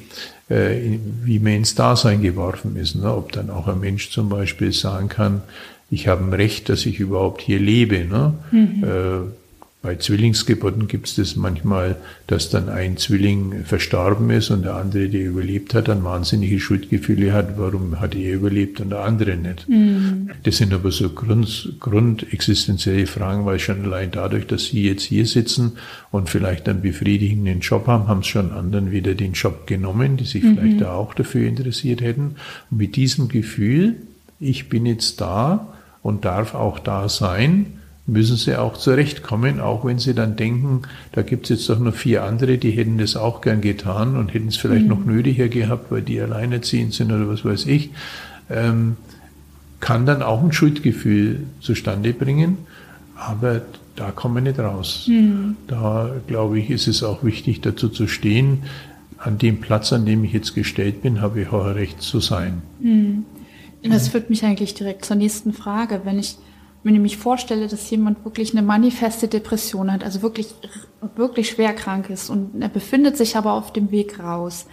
äh, 0.48 0.98
wie 1.24 1.38
man 1.38 1.54
ins 1.54 1.74
Dasein 1.74 2.22
geworfen 2.22 2.76
ist. 2.76 2.94
Ne? 2.96 3.14
Ob 3.14 3.32
dann 3.32 3.50
auch 3.50 3.68
ein 3.68 3.80
Mensch 3.80 4.10
zum 4.10 4.28
Beispiel 4.28 4.72
sagen 4.72 5.08
kann, 5.08 5.42
ich 5.90 6.08
habe 6.08 6.24
ein 6.24 6.32
Recht, 6.32 6.68
dass 6.68 6.84
ich 6.84 7.00
überhaupt 7.00 7.40
hier 7.40 7.58
lebe. 7.58 8.04
Ne? 8.04 8.34
Mhm. 8.50 9.32
Bei 9.80 9.94
Zwillingsgeburten 9.94 10.88
gibt 10.88 11.06
es 11.06 11.14
das 11.14 11.36
manchmal, 11.36 11.94
dass 12.26 12.50
dann 12.50 12.68
ein 12.68 12.96
Zwilling 12.96 13.64
verstorben 13.64 14.28
ist 14.30 14.50
und 14.50 14.64
der 14.64 14.74
andere, 14.74 15.08
der 15.08 15.24
überlebt 15.24 15.72
hat, 15.72 15.86
dann 15.86 16.02
wahnsinnige 16.02 16.58
Schuldgefühle 16.58 17.32
hat, 17.32 17.58
warum 17.58 18.00
hat 18.00 18.16
er 18.16 18.34
überlebt 18.34 18.80
und 18.80 18.90
der 18.90 19.04
andere 19.04 19.36
nicht. 19.36 19.68
Mhm. 19.68 20.30
Das 20.42 20.56
sind 20.56 20.74
aber 20.74 20.90
so 20.90 21.10
Grund, 21.10 21.74
grundexistenzielle 21.78 23.06
Fragen, 23.06 23.46
weil 23.46 23.60
schon 23.60 23.84
allein 23.84 24.10
dadurch, 24.10 24.48
dass 24.48 24.64
Sie 24.64 24.82
jetzt 24.82 25.04
hier 25.04 25.26
sitzen 25.26 25.78
und 26.10 26.28
vielleicht 26.28 26.68
einen 26.68 26.82
befriedigenden 26.82 27.60
Job 27.60 27.86
haben, 27.86 28.08
haben 28.08 28.20
es 28.20 28.26
schon 28.26 28.50
anderen 28.50 28.90
wieder 28.90 29.14
den 29.14 29.34
Job 29.34 29.68
genommen, 29.68 30.16
die 30.16 30.24
sich 30.24 30.42
mhm. 30.42 30.56
vielleicht 30.56 30.80
da 30.80 30.94
auch 30.94 31.14
dafür 31.14 31.46
interessiert 31.46 32.00
hätten. 32.00 32.34
Und 32.72 32.78
mit 32.78 32.96
diesem 32.96 33.28
Gefühl, 33.28 33.94
ich 34.40 34.68
bin 34.68 34.86
jetzt 34.86 35.20
da 35.20 35.72
und 36.02 36.24
darf 36.24 36.56
auch 36.56 36.80
da 36.80 37.08
sein, 37.08 37.78
müssen 38.08 38.36
sie 38.36 38.56
auch 38.56 38.76
zurechtkommen, 38.78 39.60
auch 39.60 39.84
wenn 39.84 39.98
sie 39.98 40.14
dann 40.14 40.34
denken, 40.34 40.82
da 41.12 41.22
gibt 41.22 41.44
es 41.44 41.50
jetzt 41.50 41.68
doch 41.68 41.78
noch 41.78 41.94
vier 41.94 42.24
andere, 42.24 42.56
die 42.56 42.70
hätten 42.70 42.96
das 42.96 43.16
auch 43.16 43.42
gern 43.42 43.60
getan 43.60 44.16
und 44.16 44.32
hätten 44.32 44.48
es 44.48 44.56
vielleicht 44.56 44.84
mhm. 44.84 44.88
noch 44.88 45.04
nötiger 45.04 45.48
gehabt, 45.48 45.92
weil 45.92 46.02
die 46.02 46.18
alleinerziehend 46.20 46.94
sind 46.94 47.12
oder 47.12 47.28
was 47.28 47.44
weiß 47.44 47.66
ich, 47.66 47.90
ähm, 48.48 48.96
kann 49.80 50.06
dann 50.06 50.22
auch 50.22 50.42
ein 50.42 50.52
Schuldgefühl 50.52 51.44
zustande 51.60 52.14
bringen, 52.14 52.56
aber 53.14 53.60
da 53.94 54.10
kommen 54.10 54.36
wir 54.36 54.40
nicht 54.40 54.58
raus. 54.58 55.06
Mhm. 55.06 55.56
Da, 55.66 56.10
glaube 56.26 56.58
ich, 56.58 56.70
ist 56.70 56.88
es 56.88 57.02
auch 57.02 57.22
wichtig, 57.22 57.60
dazu 57.60 57.90
zu 57.90 58.08
stehen, 58.08 58.62
an 59.18 59.36
dem 59.36 59.60
Platz, 59.60 59.92
an 59.92 60.06
dem 60.06 60.24
ich 60.24 60.32
jetzt 60.32 60.54
gestellt 60.54 61.02
bin, 61.02 61.20
habe 61.20 61.42
ich 61.42 61.48
auch 61.48 61.66
ein 61.66 61.72
Recht 61.72 62.00
zu 62.00 62.20
sein. 62.20 62.62
Mhm. 62.80 63.24
Das 63.82 64.08
führt 64.08 64.30
mich 64.30 64.44
eigentlich 64.44 64.74
direkt 64.74 65.04
zur 65.04 65.16
nächsten 65.16 65.52
Frage. 65.52 66.00
Wenn 66.04 66.18
ich 66.18 66.36
wenn 66.82 66.94
ich 66.94 67.00
mich 67.00 67.16
vorstelle, 67.16 67.66
dass 67.66 67.90
jemand 67.90 68.24
wirklich 68.24 68.52
eine 68.52 68.62
manifeste 68.62 69.28
Depression 69.28 69.92
hat, 69.92 70.04
also 70.04 70.22
wirklich, 70.22 70.54
wirklich 71.16 71.50
schwer 71.50 71.72
krank 71.72 72.08
ist 72.08 72.30
und 72.30 72.62
er 72.62 72.68
befindet 72.68 73.16
sich 73.16 73.36
aber 73.36 73.52
auf 73.52 73.72
dem 73.72 73.90
Weg 73.90 74.20
raus. 74.20 74.66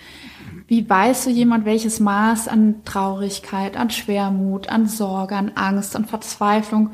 Wie 0.68 0.88
weiß 0.88 1.26
so 1.26 1.30
jemand, 1.30 1.66
welches 1.66 2.00
Maß 2.00 2.48
an 2.48 2.84
Traurigkeit, 2.86 3.78
an 3.78 3.90
Schwermut, 3.90 4.70
an 4.70 4.88
Sorge, 4.88 5.36
an 5.36 5.52
Angst, 5.56 5.96
an 5.96 6.06
Verzweiflung 6.06 6.92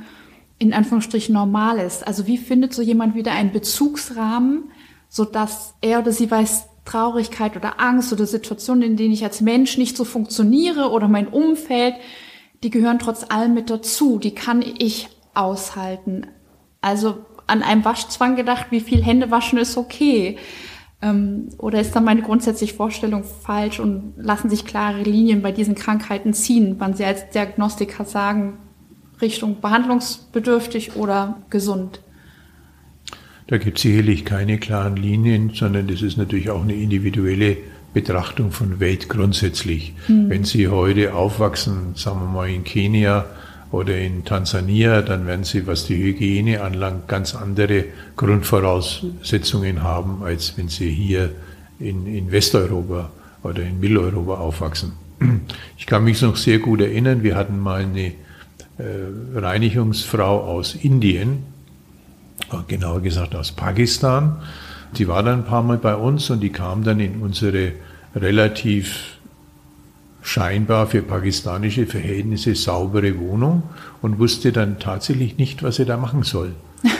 in 0.58 0.74
Anführungsstrichen 0.74 1.34
normal 1.34 1.80
ist? 1.80 2.08
Also 2.08 2.28
wie 2.28 2.38
findet 2.38 2.74
so 2.74 2.82
jemand 2.82 3.16
wieder 3.16 3.34
einen 3.34 3.52
Bezugsrahmen, 3.52 4.72
so 5.10 5.26
dass 5.26 5.76
er 5.82 6.00
oder 6.00 6.12
sie 6.12 6.32
weiß, 6.32 6.68
Traurigkeit 6.86 7.56
oder 7.56 7.80
Angst 7.80 8.12
oder 8.12 8.26
Situationen, 8.26 8.82
in 8.82 8.98
denen 8.98 9.14
ich 9.14 9.24
als 9.24 9.42
Mensch 9.42 9.78
nicht 9.78 9.96
so 9.96 10.04
funktioniere 10.04 10.90
oder 10.90 11.08
mein 11.08 11.28
Umfeld, 11.28 11.96
die 12.64 12.70
gehören 12.70 13.00
trotz 13.00 13.26
allem 13.30 13.54
mit 13.54 13.70
dazu. 13.70 14.20
Die 14.20 14.36
kann 14.36 14.62
ich 14.62 15.10
aushalten. 15.34 16.28
Also 16.82 17.26
an 17.48 17.64
einem 17.64 17.84
Waschzwang 17.86 18.36
gedacht, 18.36 18.68
wie 18.70 18.80
viel 18.80 19.04
Hände 19.04 19.32
waschen 19.32 19.60
ist 19.60 19.78
okay. 19.78 20.38
Ähm, 21.02 21.50
oder 21.58 21.82
ist 21.82 21.96
dann 21.96 22.04
meine 22.04 22.22
grundsätzliche 22.22 22.76
Vorstellung 22.76 23.24
falsch 23.24 23.80
und 23.80 24.14
lassen 24.18 24.50
sich 24.50 24.66
klare 24.66 25.02
Linien 25.02 25.42
bei 25.42 25.52
diesen 25.52 25.76
Krankheiten 25.76 26.34
ziehen, 26.34 26.76
wann 26.78 26.94
Sie 26.94 27.04
als 27.04 27.30
Diagnostiker 27.30 28.06
sagen, 28.06 28.58
Richtung 29.22 29.62
behandlungsbedürftig 29.62 30.96
oder 30.96 31.42
gesund? 31.50 32.02
Da 33.48 33.58
gibt 33.58 33.78
es 33.78 33.82
sicherlich 33.82 34.24
keine 34.24 34.60
klaren 34.60 34.96
Linien, 34.96 35.52
sondern 35.54 35.88
das 35.88 36.02
ist 36.02 36.18
natürlich 36.18 36.50
auch 36.50 36.62
eine 36.62 36.74
individuelle 36.74 37.58
Betrachtung 37.94 38.52
von 38.52 38.80
Welt 38.80 39.10
grundsätzlich. 39.10 39.94
Mhm. 40.08 40.30
Wenn 40.30 40.44
Sie 40.44 40.68
heute 40.68 41.14
aufwachsen, 41.14 41.96
sagen 41.96 42.22
wir 42.22 42.28
mal 42.28 42.50
in 42.50 42.64
Kenia 42.64 43.26
oder 43.72 43.98
in 43.98 44.24
Tansania, 44.26 45.02
dann 45.02 45.28
werden 45.28 45.44
Sie, 45.44 45.68
was 45.68 45.86
die 45.86 45.98
Hygiene 45.98 46.62
anlangt, 46.62 47.08
ganz 47.08 47.36
andere 47.36 47.86
Grundvoraussetzungen 48.16 49.84
haben, 49.84 50.24
als 50.24 50.58
wenn 50.58 50.70
Sie 50.70 50.90
hier 50.90 51.32
in, 51.80 52.06
in 52.06 52.32
Westeuropa 52.32 53.12
oder 53.44 53.64
in 53.64 53.80
Mitteleuropa 53.80 54.36
aufwachsen. 54.36 54.94
Ich 55.78 55.86
kann 55.86 56.04
mich 56.04 56.22
noch 56.22 56.36
sehr 56.36 56.60
gut 56.60 56.82
erinnern, 56.82 57.24
wir 57.24 57.36
hatten 57.36 57.60
mal 57.60 57.82
eine 57.84 58.08
äh, 58.08 58.14
Reinigungsfrau 59.36 60.42
aus 60.42 60.76
Indien, 60.76 61.44
genauer 62.68 63.02
gesagt 63.02 63.36
aus 63.36 63.52
Pakistan. 63.52 64.42
Die 64.98 65.08
war 65.08 65.24
dann 65.24 65.40
ein 65.40 65.46
paar 65.46 65.64
Mal 65.64 65.78
bei 65.78 65.96
uns 65.96 66.30
und 66.30 66.42
die 66.42 66.52
kam 66.52 66.84
dann 66.84 67.00
in 67.00 67.22
unsere 67.22 67.74
relativ 68.16 69.18
scheinbar 70.22 70.88
für 70.88 71.02
pakistanische 71.02 71.86
Verhältnisse 71.86 72.56
saubere 72.56 73.18
Wohnung 73.20 73.64
und 74.02 74.20
wusste 74.20 74.52
dann 74.52 74.80
tatsächlich 74.80 75.38
nicht, 75.38 75.64
was 75.64 75.78
sie 75.78 75.86
da 75.86 75.98
machen 75.98 76.24
soll. 76.24 76.54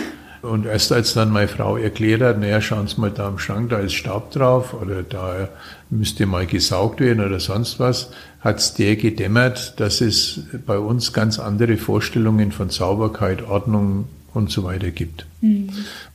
Und 0.42 0.66
erst 0.66 0.92
als 0.92 1.14
dann 1.14 1.30
meine 1.30 1.48
Frau 1.48 1.78
erklärt 1.78 2.22
hat, 2.22 2.40
naja, 2.40 2.62
schauen 2.62 2.88
Sie 2.88 3.00
mal 3.00 3.12
da 3.12 3.28
am 3.28 3.38
Schrank, 3.38 3.70
da 3.70 3.78
ist 3.78 3.94
Staub 3.94 4.32
drauf 4.32 4.74
oder 4.74 5.04
da 5.04 5.50
müsste 5.92 6.26
mal 6.26 6.48
gesaugt 6.48 7.00
werden 7.00 7.24
oder 7.24 7.40
sonst 7.40 7.80
was, 7.80 8.10
hat 8.40 8.58
es 8.58 8.74
der 8.74 8.96
gedämmert, 8.96 9.80
dass 9.80 10.02
es 10.02 10.42
bei 10.66 10.80
uns 10.80 11.14
ganz 11.14 11.38
andere 11.38 11.78
Vorstellungen 11.78 12.52
von 12.52 12.72
Sauberkeit, 12.72 13.44
Ordnung 13.44 14.06
und 14.34 14.50
so 14.50 14.64
weiter 14.64 14.90
gibt. 14.90 15.28
Mhm. 15.42 15.70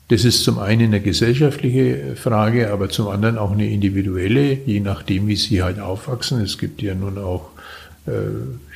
Das 0.09 0.25
ist 0.25 0.45
zum 0.45 0.59
einen 0.61 0.87
eine 0.87 1.01
gesellschaftliche 1.01 2.15
Frage, 2.15 2.73
aber 2.73 2.89
zum 2.89 3.09
anderen 3.09 3.39
auch 3.39 3.51
eine 3.51 3.69
individuelle, 3.69 4.53
je 4.65 4.79
nachdem, 4.79 5.27
wie 5.27 5.37
sie 5.37 5.63
halt 5.63 5.81
aufwachsen. 5.81 6.41
Es 6.41 6.59
gibt 6.59 6.81
ja 6.81 6.95
nun 6.95 7.19
auch 7.19 7.51
äh, 8.07 8.13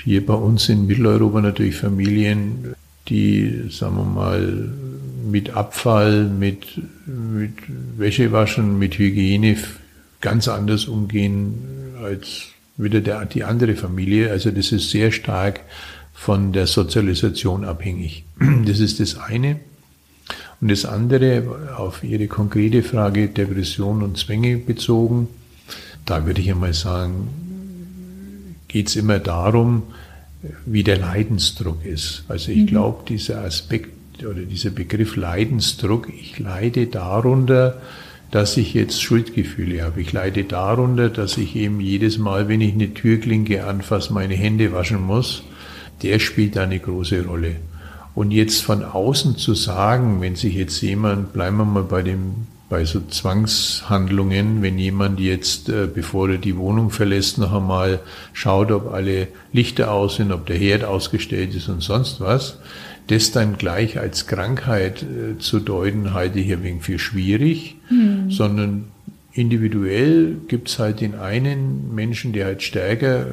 hier 0.02 0.26
bei 0.26 0.34
uns 0.34 0.68
in 0.68 0.86
Mitteleuropa 0.86 1.40
natürlich 1.40 1.76
Familien, 1.76 2.74
die, 3.08 3.68
sagen 3.70 3.96
wir 3.96 4.04
mal, 4.04 4.72
mit 5.30 5.50
Abfall, 5.50 6.24
mit, 6.24 6.64
mit 7.06 7.52
Wäschewaschen, 7.96 8.78
mit 8.78 8.98
Hygiene 8.98 9.56
ganz 10.20 10.48
anders 10.48 10.86
umgehen 10.86 11.54
als 12.02 12.48
wieder 12.76 13.00
der, 13.00 13.24
die 13.26 13.44
andere 13.44 13.76
Familie. 13.76 14.30
Also 14.30 14.50
das 14.50 14.72
ist 14.72 14.90
sehr 14.90 15.12
stark 15.12 15.60
von 16.12 16.52
der 16.52 16.66
Sozialisation 16.66 17.64
abhängig. 17.64 18.24
Das 18.66 18.80
ist 18.80 19.00
das 19.00 19.16
eine. 19.16 19.60
Und 20.60 20.70
das 20.70 20.84
andere, 20.84 21.74
auf 21.76 22.04
Ihre 22.04 22.26
konkrete 22.26 22.82
Frage, 22.82 23.28
Depression 23.28 24.02
und 24.02 24.18
Zwänge 24.18 24.58
bezogen, 24.58 25.28
da 26.04 26.26
würde 26.26 26.40
ich 26.40 26.50
einmal 26.50 26.74
sagen, 26.74 27.28
geht 28.68 28.88
es 28.88 28.96
immer 28.96 29.18
darum, 29.18 29.84
wie 30.66 30.82
der 30.82 30.98
Leidensdruck 30.98 31.84
ist. 31.84 32.24
Also 32.28 32.50
ich 32.50 32.58
mhm. 32.58 32.66
glaube, 32.66 33.04
dieser 33.08 33.42
Aspekt 33.44 34.24
oder 34.24 34.42
dieser 34.42 34.70
Begriff 34.70 35.16
Leidensdruck, 35.16 36.08
ich 36.08 36.38
leide 36.38 36.86
darunter, 36.86 37.80
dass 38.30 38.56
ich 38.56 38.74
jetzt 38.74 39.02
Schuldgefühle 39.02 39.82
habe. 39.82 40.00
Ich 40.00 40.12
leide 40.12 40.44
darunter, 40.44 41.08
dass 41.08 41.36
ich 41.36 41.56
eben 41.56 41.80
jedes 41.80 42.18
Mal, 42.18 42.48
wenn 42.48 42.60
ich 42.60 42.74
eine 42.74 42.94
Türklinke 42.94 43.64
anfasse, 43.64 44.12
meine 44.12 44.34
Hände 44.34 44.72
waschen 44.72 45.02
muss. 45.02 45.42
Der 46.02 46.18
spielt 46.18 46.56
eine 46.56 46.78
große 46.78 47.24
Rolle. 47.24 47.56
Und 48.14 48.32
jetzt 48.32 48.62
von 48.62 48.84
außen 48.84 49.36
zu 49.36 49.54
sagen, 49.54 50.20
wenn 50.20 50.36
sich 50.36 50.54
jetzt 50.54 50.80
jemand, 50.80 51.32
bleiben 51.32 51.58
wir 51.58 51.64
mal 51.64 51.84
bei 51.84 52.02
dem, 52.02 52.46
bei 52.68 52.84
so 52.84 53.00
Zwangshandlungen, 53.00 54.62
wenn 54.62 54.78
jemand 54.78 55.20
jetzt, 55.20 55.68
äh, 55.68 55.88
bevor 55.92 56.28
er 56.30 56.38
die 56.38 56.56
Wohnung 56.56 56.90
verlässt, 56.90 57.38
noch 57.38 57.52
einmal 57.52 58.00
schaut, 58.32 58.72
ob 58.72 58.92
alle 58.92 59.28
Lichter 59.52 59.92
aus 59.92 60.16
sind, 60.16 60.32
ob 60.32 60.46
der 60.46 60.56
Herd 60.56 60.84
ausgestellt 60.84 61.54
ist 61.54 61.68
und 61.68 61.82
sonst 61.82 62.20
was, 62.20 62.58
das 63.06 63.32
dann 63.32 63.58
gleich 63.58 63.98
als 63.98 64.26
Krankheit 64.26 65.02
äh, 65.02 65.38
zu 65.38 65.58
deuten, 65.58 66.14
halte 66.14 66.38
ich 66.38 66.52
ein 66.52 66.62
wenig 66.62 66.82
für 66.82 66.98
schwierig, 66.98 67.76
mhm. 67.90 68.30
sondern 68.30 68.84
individuell 69.32 70.36
gibt's 70.48 70.78
halt 70.78 71.00
den 71.00 71.14
einen 71.14 71.94
Menschen, 71.94 72.32
der 72.32 72.46
halt 72.46 72.62
stärker 72.62 73.26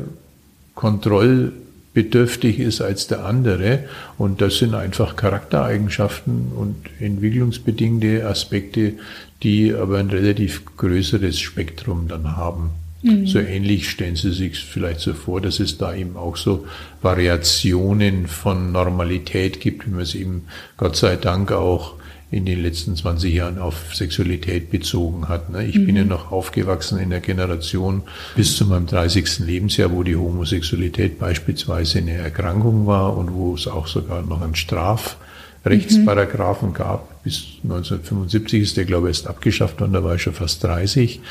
Kontroll 0.73 1.53
bedürftig 1.97 2.59
ist 2.59 2.79
als 2.79 3.07
der 3.07 3.25
andere. 3.25 3.85
Und 4.19 4.39
das 4.39 4.59
sind 4.59 4.75
einfach 4.75 5.15
Charaktereigenschaften 5.15 6.51
und 6.55 6.75
entwicklungsbedingte 6.99 8.23
Aspekte, 8.27 8.93
die 9.41 9.73
aber 9.73 9.97
ein 9.97 10.11
relativ 10.11 10.61
größeres 10.77 11.39
Spektrum 11.39 12.07
dann 12.07 12.37
haben. 12.37 12.69
Mhm. 13.01 13.25
So 13.25 13.39
ähnlich 13.39 13.89
stellen 13.89 14.15
Sie 14.15 14.31
sich 14.31 14.59
vielleicht 14.59 14.99
so 14.99 15.15
vor, 15.15 15.41
dass 15.41 15.59
es 15.59 15.79
da 15.79 15.95
eben 15.95 16.17
auch 16.17 16.37
so 16.37 16.67
Variationen 17.01 18.27
von 18.27 18.71
Normalität 18.71 19.59
gibt, 19.59 19.87
wie 19.87 19.89
man 19.89 20.01
es 20.01 20.13
eben 20.13 20.43
Gott 20.77 20.97
sei 20.97 21.15
Dank 21.15 21.51
auch 21.51 21.95
in 22.29 22.45
den 22.45 22.61
letzten 22.61 22.93
20 22.95 23.33
Jahren 23.33 23.57
auf 23.57 23.95
Sexualität 23.95 24.69
bezogen 24.69 25.27
hat. 25.29 25.49
Ne? 25.49 25.65
Ich 25.65 25.77
mhm. 25.77 25.85
bin 25.85 25.95
ja 25.95 26.03
mhm. 26.03 26.09
noch 26.09 26.29
aufgewachsen 26.31 26.99
in 26.99 27.09
der 27.09 27.21
Generation 27.21 28.03
bis 28.35 28.57
zu 28.57 28.65
meinem 28.65 28.85
30. 28.85 29.39
Lebensjahr, 29.39 29.93
wo 29.93 30.03
die 30.03 30.17
Homosexualität 30.17 31.19
beispielsweise 31.19 31.99
eine 31.99 32.11
Erkrankung 32.13 32.85
war 32.85 33.15
und 33.15 33.33
wo 33.33 33.55
es 33.55 33.65
auch 33.67 33.87
sogar 33.87 34.23
noch 34.23 34.41
einen 34.41 34.55
Strafrechtsparagraphen 34.55 36.67
mhm. 36.69 36.73
gab. 36.73 37.23
Bis 37.23 37.43
1975 37.63 38.61
ist 38.61 38.75
der, 38.75 38.83
glaube 38.83 39.09
ich, 39.09 39.15
erst 39.15 39.27
abgeschafft 39.27 39.79
worden, 39.79 39.93
da 39.93 40.03
war 40.03 40.15
ich 40.15 40.23
schon 40.23 40.33
fast 40.33 40.61
30. 40.65 41.21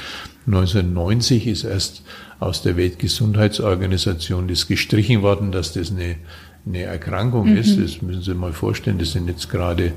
1990 0.46 1.46
ist 1.46 1.64
erst 1.64 2.04
aus 2.40 2.62
der 2.62 2.78
Weltgesundheitsorganisation 2.78 4.48
das 4.48 4.66
gestrichen 4.66 5.20
worden, 5.20 5.52
dass 5.52 5.74
das 5.74 5.90
eine, 5.90 6.16
eine 6.64 6.80
Erkrankung 6.82 7.50
mhm. 7.50 7.58
ist. 7.58 7.78
Das 7.78 8.00
müssen 8.00 8.22
Sie 8.22 8.32
mal 8.32 8.54
vorstellen, 8.54 8.96
das 8.98 9.12
sind 9.12 9.28
jetzt 9.28 9.50
gerade 9.50 9.92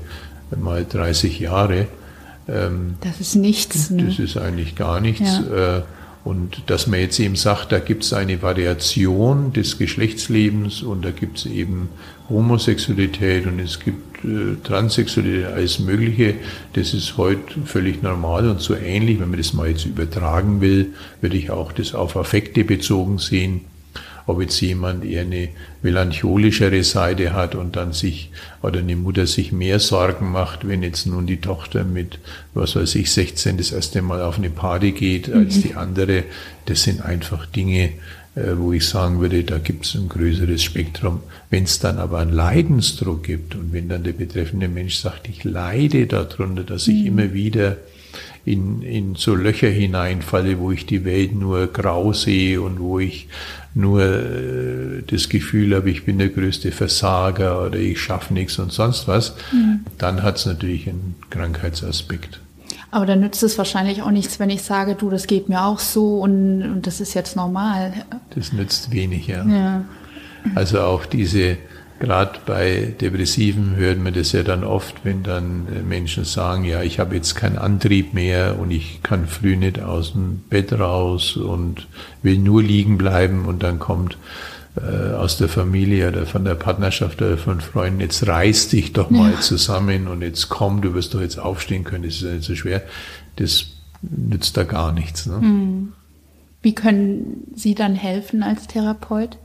mal 0.58 0.84
30 0.84 1.40
Jahre. 1.40 1.86
Ähm, 2.48 2.94
das 3.00 3.20
ist 3.20 3.34
nichts. 3.36 3.90
Ne? 3.90 4.04
Das 4.04 4.18
ist 4.18 4.36
eigentlich 4.36 4.74
gar 4.74 5.00
nichts. 5.00 5.40
Ja. 5.50 5.78
Äh, 5.78 5.82
und 6.22 6.64
dass 6.66 6.86
man 6.86 7.00
jetzt 7.00 7.18
eben 7.18 7.36
sagt, 7.36 7.72
da 7.72 7.78
gibt 7.78 8.04
es 8.04 8.12
eine 8.12 8.42
Variation 8.42 9.54
des 9.54 9.78
Geschlechtslebens 9.78 10.82
und 10.82 11.02
da 11.02 11.12
gibt 11.12 11.38
es 11.38 11.46
eben 11.46 11.88
Homosexualität 12.28 13.46
und 13.46 13.58
es 13.58 13.80
gibt 13.80 14.22
äh, 14.24 14.56
Transsexualität, 14.62 15.46
alles 15.46 15.78
Mögliche, 15.78 16.34
das 16.74 16.92
ist 16.92 17.16
heute 17.16 17.62
völlig 17.64 18.02
normal 18.02 18.50
und 18.50 18.60
so 18.60 18.76
ähnlich, 18.76 19.18
wenn 19.18 19.30
man 19.30 19.38
das 19.38 19.54
mal 19.54 19.68
jetzt 19.68 19.86
übertragen 19.86 20.60
will, 20.60 20.92
würde 21.22 21.38
ich 21.38 21.50
auch 21.50 21.72
das 21.72 21.94
auf 21.94 22.16
Affekte 22.16 22.64
bezogen 22.64 23.18
sehen 23.18 23.62
ob 24.30 24.40
jetzt 24.40 24.60
jemand 24.60 25.04
eher 25.04 25.22
eine 25.22 25.48
melancholischere 25.82 26.82
Seite 26.84 27.32
hat 27.32 27.54
und 27.54 27.76
dann 27.76 27.92
sich 27.92 28.30
oder 28.62 28.78
eine 28.78 28.96
Mutter 28.96 29.26
sich 29.26 29.52
mehr 29.52 29.80
Sorgen 29.80 30.30
macht, 30.30 30.66
wenn 30.66 30.82
jetzt 30.82 31.06
nun 31.06 31.26
die 31.26 31.40
Tochter 31.40 31.84
mit, 31.84 32.18
was 32.54 32.76
weiß 32.76 32.94
ich, 32.94 33.10
16 33.10 33.58
das 33.58 33.72
erste 33.72 34.02
Mal 34.02 34.22
auf 34.22 34.38
eine 34.38 34.50
Party 34.50 34.92
geht 34.92 35.32
als 35.32 35.56
mhm. 35.56 35.62
die 35.62 35.74
andere. 35.74 36.24
Das 36.66 36.82
sind 36.82 37.02
einfach 37.02 37.46
Dinge, 37.46 37.90
äh, 38.36 38.56
wo 38.56 38.72
ich 38.72 38.86
sagen 38.86 39.20
würde, 39.20 39.42
da 39.42 39.58
gibt 39.58 39.86
es 39.86 39.94
ein 39.94 40.08
größeres 40.08 40.62
Spektrum. 40.62 41.20
Wenn 41.50 41.64
es 41.64 41.80
dann 41.80 41.98
aber 41.98 42.18
einen 42.18 42.32
Leidensdruck 42.32 43.24
gibt 43.24 43.56
und 43.56 43.72
wenn 43.72 43.88
dann 43.88 44.04
der 44.04 44.12
betreffende 44.12 44.68
Mensch 44.68 44.96
sagt, 44.96 45.28
ich 45.28 45.44
leide 45.44 46.06
darunter, 46.06 46.62
dass 46.62 46.86
ich 46.86 47.00
mhm. 47.00 47.06
immer 47.06 47.32
wieder 47.32 47.76
in, 48.44 48.82
in 48.82 49.14
so 49.14 49.34
Löcher 49.34 49.68
hineinfalle, 49.68 50.58
wo 50.58 50.72
ich 50.72 50.86
die 50.86 51.04
Welt 51.04 51.34
nur 51.34 51.66
grau 51.66 52.12
sehe 52.12 52.60
und 52.60 52.80
wo 52.80 52.98
ich 52.98 53.28
nur 53.74 54.02
äh, 54.02 55.02
das 55.06 55.28
Gefühl 55.28 55.74
habe, 55.74 55.90
ich 55.90 56.04
bin 56.04 56.18
der 56.18 56.28
größte 56.28 56.72
Versager 56.72 57.66
oder 57.66 57.78
ich 57.78 58.00
schaffe 58.00 58.34
nichts 58.34 58.58
und 58.58 58.72
sonst 58.72 59.06
was, 59.06 59.34
mhm. 59.52 59.84
dann 59.98 60.22
hat 60.22 60.38
es 60.38 60.46
natürlich 60.46 60.88
einen 60.88 61.14
Krankheitsaspekt. 61.30 62.40
Aber 62.92 63.06
dann 63.06 63.20
nützt 63.20 63.42
es 63.42 63.56
wahrscheinlich 63.56 64.02
auch 64.02 64.10
nichts, 64.10 64.40
wenn 64.40 64.50
ich 64.50 64.62
sage, 64.62 64.96
du, 64.96 65.10
das 65.10 65.28
geht 65.28 65.48
mir 65.48 65.64
auch 65.64 65.78
so 65.78 66.18
und, 66.18 66.62
und 66.62 66.86
das 66.86 67.00
ist 67.00 67.14
jetzt 67.14 67.36
normal. 67.36 67.92
Das 68.34 68.52
nützt 68.52 68.90
wenig, 68.90 69.28
ja. 69.28 69.44
ja. 69.44 69.84
Also 70.56 70.80
auch 70.80 71.06
diese 71.06 71.58
Gerade 72.00 72.38
bei 72.46 72.94
Depressiven 72.98 73.76
hört 73.76 73.98
man 73.98 74.14
das 74.14 74.32
ja 74.32 74.42
dann 74.42 74.64
oft, 74.64 75.04
wenn 75.04 75.22
dann 75.22 75.86
Menschen 75.86 76.24
sagen, 76.24 76.64
ja, 76.64 76.82
ich 76.82 76.98
habe 76.98 77.14
jetzt 77.14 77.34
keinen 77.34 77.58
Antrieb 77.58 78.14
mehr 78.14 78.58
und 78.58 78.70
ich 78.70 79.02
kann 79.02 79.26
früh 79.26 79.54
nicht 79.54 79.80
aus 79.82 80.12
dem 80.12 80.38
Bett 80.48 80.72
raus 80.72 81.36
und 81.36 81.86
will 82.22 82.38
nur 82.38 82.62
liegen 82.62 82.96
bleiben 82.96 83.44
und 83.44 83.62
dann 83.62 83.78
kommt 83.78 84.16
äh, 84.76 85.12
aus 85.12 85.36
der 85.36 85.50
Familie 85.50 86.08
oder 86.08 86.24
von 86.24 86.42
der 86.44 86.54
Partnerschaft 86.54 87.20
oder 87.20 87.36
von 87.36 87.60
Freunden, 87.60 88.00
jetzt 88.00 88.26
reiß 88.26 88.68
dich 88.68 88.94
doch 88.94 89.10
mal 89.10 89.32
ja. 89.32 89.40
zusammen 89.40 90.08
und 90.08 90.22
jetzt 90.22 90.48
komm, 90.48 90.80
du 90.80 90.94
wirst 90.94 91.12
doch 91.12 91.20
jetzt 91.20 91.38
aufstehen 91.38 91.84
können, 91.84 92.04
das 92.04 92.14
ist 92.14 92.22
ja 92.22 92.30
nicht 92.30 92.44
so 92.44 92.54
schwer. 92.54 92.82
Das 93.36 93.66
nützt 94.00 94.56
da 94.56 94.64
gar 94.64 94.92
nichts. 94.92 95.26
Ne? 95.26 95.38
Hm. 95.38 95.92
Wie 96.62 96.74
können 96.74 97.52
Sie 97.54 97.74
dann 97.74 97.94
helfen 97.94 98.42
als 98.42 98.68
Therapeut? 98.68 99.36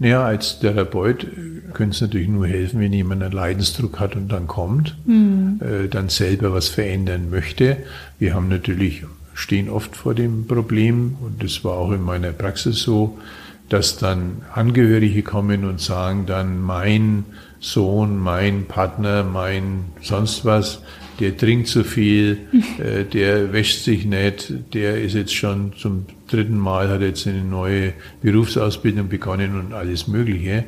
Naja, 0.00 0.24
als 0.24 0.60
Therapeut 0.60 1.26
könnte 1.74 1.94
es 1.94 2.00
natürlich 2.00 2.28
nur 2.28 2.46
helfen, 2.46 2.80
wenn 2.80 2.92
jemand 2.92 3.22
einen 3.22 3.32
Leidensdruck 3.32 4.00
hat 4.00 4.16
und 4.16 4.32
dann 4.32 4.46
kommt, 4.46 4.96
mhm. 5.04 5.60
äh, 5.60 5.88
dann 5.88 6.08
selber 6.08 6.54
was 6.54 6.68
verändern 6.68 7.28
möchte. 7.28 7.76
Wir 8.18 8.34
haben 8.34 8.48
natürlich, 8.48 9.04
stehen 9.34 9.68
oft 9.68 9.94
vor 9.94 10.14
dem 10.14 10.46
Problem, 10.46 11.18
und 11.20 11.44
das 11.44 11.64
war 11.64 11.74
auch 11.74 11.92
in 11.92 12.00
meiner 12.00 12.32
Praxis 12.32 12.80
so, 12.80 13.18
dass 13.68 13.98
dann 13.98 14.40
Angehörige 14.54 15.22
kommen 15.22 15.66
und 15.66 15.82
sagen 15.82 16.24
dann, 16.24 16.62
mein 16.62 17.26
Sohn, 17.60 18.18
mein 18.18 18.64
Partner, 18.64 19.22
mein 19.22 19.84
sonst 20.00 20.46
was, 20.46 20.80
der 21.20 21.36
trinkt 21.36 21.68
zu 21.68 21.84
viel, 21.84 22.38
äh, 22.78 23.04
der 23.04 23.52
wäscht 23.52 23.84
sich 23.84 24.04
nicht, 24.04 24.52
der 24.74 25.00
ist 25.00 25.14
jetzt 25.14 25.34
schon 25.34 25.72
zum 25.76 26.06
dritten 26.28 26.58
Mal, 26.58 26.88
hat 26.88 27.02
jetzt 27.02 27.26
eine 27.26 27.44
neue 27.44 27.92
Berufsausbildung 28.22 29.08
begonnen 29.08 29.58
und 29.58 29.72
alles 29.72 30.08
Mögliche. 30.08 30.64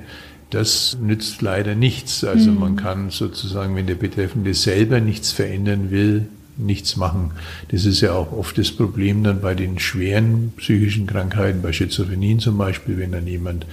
Das 0.50 0.98
nützt 1.00 1.40
leider 1.40 1.74
nichts. 1.74 2.24
Also 2.24 2.50
mhm. 2.50 2.60
man 2.60 2.76
kann 2.76 3.10
sozusagen, 3.10 3.74
wenn 3.74 3.86
der 3.86 3.94
Betreffende 3.94 4.52
selber 4.52 5.00
nichts 5.00 5.32
verändern 5.32 5.90
will, 5.90 6.26
nichts 6.58 6.96
machen. 6.96 7.30
Das 7.70 7.86
ist 7.86 8.02
ja 8.02 8.12
auch 8.12 8.32
oft 8.32 8.58
das 8.58 8.70
Problem 8.70 9.24
dann 9.24 9.40
bei 9.40 9.54
den 9.54 9.78
schweren 9.78 10.52
psychischen 10.58 11.06
Krankheiten, 11.06 11.62
bei 11.62 11.72
Schizophrenien 11.72 12.38
zum 12.40 12.58
Beispiel, 12.58 12.98
wenn 12.98 13.12
dann 13.12 13.26
jemand 13.26 13.66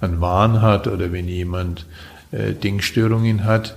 einen 0.00 0.22
Wahn 0.22 0.62
hat 0.62 0.86
oder 0.86 1.12
wenn 1.12 1.28
jemand 1.28 1.84
äh, 2.32 2.52
Denkstörungen 2.52 3.44
hat, 3.44 3.76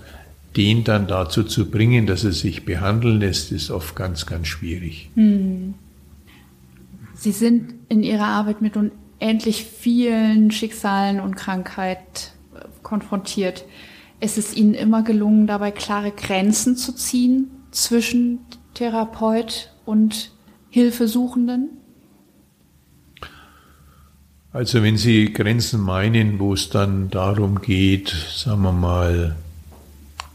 den 0.57 0.83
dann 0.83 1.07
dazu 1.07 1.43
zu 1.43 1.69
bringen, 1.69 2.07
dass 2.07 2.23
er 2.23 2.31
sich 2.31 2.65
behandeln 2.65 3.19
lässt, 3.19 3.51
ist 3.51 3.69
oft 3.69 3.95
ganz, 3.95 4.25
ganz 4.25 4.47
schwierig. 4.47 5.11
Hm. 5.13 5.75
Sie 7.13 7.31
sind 7.31 7.75
in 7.89 8.03
Ihrer 8.03 8.25
Arbeit 8.25 8.61
mit 8.61 8.75
unendlich 8.75 9.63
vielen 9.63 10.51
Schicksalen 10.51 11.19
und 11.19 11.35
Krankheit 11.35 12.33
äh, 12.55 12.65
konfrontiert. 12.81 13.65
Ist 14.19 14.37
es 14.37 14.55
Ihnen 14.55 14.73
immer 14.73 15.03
gelungen, 15.03 15.45
dabei 15.45 15.71
klare 15.71 16.11
Grenzen 16.11 16.75
zu 16.75 16.93
ziehen 16.93 17.51
zwischen 17.71 18.39
Therapeut 18.73 19.71
und 19.85 20.31
Hilfesuchenden? 20.69 21.69
Also 24.51 24.81
wenn 24.81 24.97
Sie 24.97 25.33
Grenzen 25.33 25.81
meinen, 25.81 26.39
wo 26.39 26.53
es 26.53 26.69
dann 26.69 27.11
darum 27.11 27.61
geht, 27.61 28.15
sagen 28.35 28.63
wir 28.63 28.71
mal, 28.71 29.35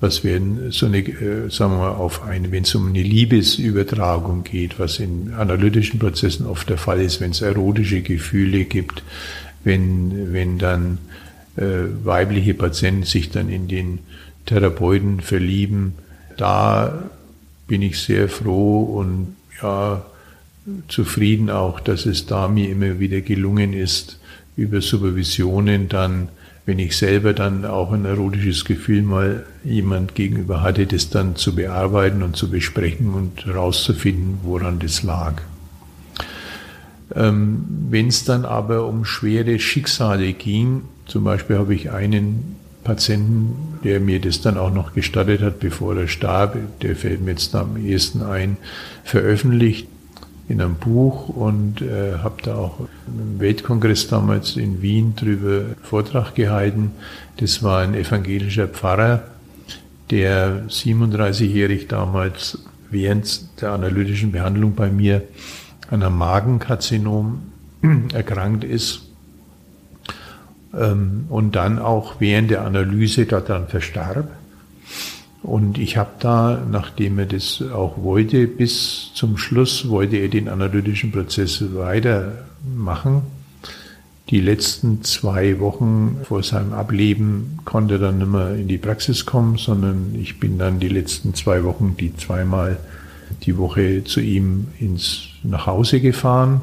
was 0.03 0.25
werden 0.25 0.73
so 0.73 0.87
eine, 0.87 0.99
äh, 0.99 1.49
sagen 1.49 1.75
wir 1.75 1.79
mal, 1.79 1.91
auf 1.93 2.25
eine, 2.25 2.51
wenn 2.51 2.65
es 2.65 2.75
um 2.75 2.89
eine 2.89 3.03
Liebesübertragung 3.03 4.43
geht, 4.43 4.81
was 4.81 4.99
in 4.99 5.33
analytischen 5.33 6.01
Prozessen 6.01 6.45
oft 6.45 6.69
der 6.69 6.77
Fall 6.77 7.01
ist, 7.01 7.21
wenn 7.21 7.31
es 7.31 7.41
erotische 7.41 8.03
Gefühle 8.03 8.65
gibt, 8.65 9.05
wenn, 9.63 10.33
wenn 10.33 10.59
dann 10.59 10.99
äh, 11.57 11.85
weibliche 12.03 12.55
Patienten 12.55 13.05
sich 13.05 13.31
dann 13.31 13.49
in 13.49 13.69
den 13.69 14.01
Therapeuten 14.45 15.21
verlieben, 15.21 15.95
da 16.37 17.11
bin 17.69 17.81
ich 17.81 18.01
sehr 18.01 18.29
froh 18.29 18.83
und 18.83 19.37
ja, 19.63 20.05
zufrieden 20.89 21.49
auch, 21.49 21.79
dass 21.79 22.07
es 22.07 22.27
da 22.27 22.49
mir 22.49 22.69
immer 22.71 22.99
wieder 22.99 23.21
gelungen 23.21 23.73
ist, 23.73 24.19
über 24.57 24.81
Supervisionen 24.81 25.89
dann 25.89 26.29
wenn 26.65 26.79
ich 26.79 26.97
selber 26.97 27.33
dann 27.33 27.65
auch 27.65 27.93
ein 27.93 28.05
erotisches 28.05 28.65
Gefühl 28.65 29.03
mal 29.03 29.47
jemand 29.65 30.15
gegenüber 30.15 30.63
hatte, 30.63 30.87
das 30.87 31.11
dann 31.11 31.35
zu 31.35 31.55
bearbeiten 31.55 32.23
und 32.23 32.37
zu 32.37 32.51
besprechen 32.51 33.15
und 33.15 33.45
herauszufinden, 33.47 34.39
woran 34.43 34.79
das 34.79 35.03
lag. 35.03 35.43
Ähm, 37.15 37.65
wenn 37.91 38.09
es 38.09 38.25
dann 38.25 38.45
aber 38.45 38.87
um 38.87 39.05
schwere 39.05 39.59
Schicksale 39.59 40.33
ging, 40.33 40.83
zum 41.07 41.25
Beispiel 41.25 41.59
habe 41.59 41.75
ich 41.75 41.91
einen 41.91 42.57
Patienten, 42.85 43.79
der 43.85 44.01
mir 44.01 44.21
das 44.21 44.41
dann 44.41 44.57
auch 44.57 44.73
noch 44.73 44.95
gestattet 44.95 45.43
hat, 45.43 45.61
bevor 45.61 45.97
er 45.97 46.09
starb, 46.09 46.57
der 46.81 46.97
fällt 46.97 47.23
mir 47.23 47.33
jetzt 47.33 47.55
am 47.55 47.77
ehesten 47.77 48.23
ein, 48.23 48.57
veröffentlicht 49.05 49.89
in 50.53 50.61
einem 50.61 50.75
Buch 50.75 51.31
und 51.31 51.81
äh, 51.81 52.19
habe 52.19 52.43
da 52.43 52.57
auch 52.57 52.81
im 53.07 53.41
Weltkongress 53.41 54.09
damals 54.09 54.59
in 54.59 54.83
Wien 54.83 55.17
drüber 55.17 55.65
Vortrag 55.83 56.35
gehalten. 56.35 56.91
Das 57.39 57.63
war 57.63 57.81
ein 57.81 57.95
evangelischer 57.95 58.69
Pfarrer, 58.69 59.23
der 60.11 60.69
37-jährig 60.69 61.89
damals 61.89 62.59
während 62.91 63.63
der 63.63 63.71
analytischen 63.71 64.31
Behandlung 64.31 64.75
bei 64.75 64.91
mir 64.91 65.23
an 65.91 66.03
einem 66.03 66.19
Magenkarzinom 66.19 67.41
erkrankt 68.13 68.63
ist 68.63 69.09
ähm, 70.79 71.25
und 71.31 71.57
dann 71.57 71.79
auch 71.79 72.17
während 72.19 72.51
der 72.51 72.67
Analyse 72.67 73.25
daran 73.25 73.69
verstarb. 73.69 74.29
Und 75.43 75.79
ich 75.79 75.97
habe 75.97 76.11
da, 76.21 76.63
nachdem 76.71 77.19
er 77.19 77.27
das 77.27 77.63
auch 77.75 78.03
wollte, 78.03 78.47
bis 78.47 79.11
zum 79.15 79.37
Schluss 79.37 79.89
wollte 79.89 80.17
er 80.17 80.29
den 80.29 80.49
analytischen 80.49 81.11
Prozess 81.11 81.65
weitermachen. 81.75 83.23
Die 84.31 84.41
letzten 84.41 85.03
zwei 85.03 85.59
Wochen 85.59 86.19
vor 86.23 86.43
seinem 86.45 86.73
Ableben 86.73 87.59
konnte 87.65 87.95
er 87.95 88.01
dann 88.01 88.19
nicht 88.19 88.31
mehr 88.31 88.55
in 88.55 88.69
die 88.69 88.79
Praxis 88.79 89.27
kommen, 89.27 89.59
sondern 89.59 90.15
ich 90.19 90.39
bin 90.39 90.59
dann 90.59 90.79
die 90.79 90.89
letzten 90.89 91.35
zwei 91.35 91.65
Wochen, 91.65 91.97
die 91.99 92.17
zweimal 92.17 92.79
die 93.43 93.59
Woche 93.59 94.05
zu 94.05 94.21
ihm 94.21 94.69
ins, 94.79 95.25
nach 95.43 95.67
Hause 95.67 96.01
gefahren. 96.01 96.61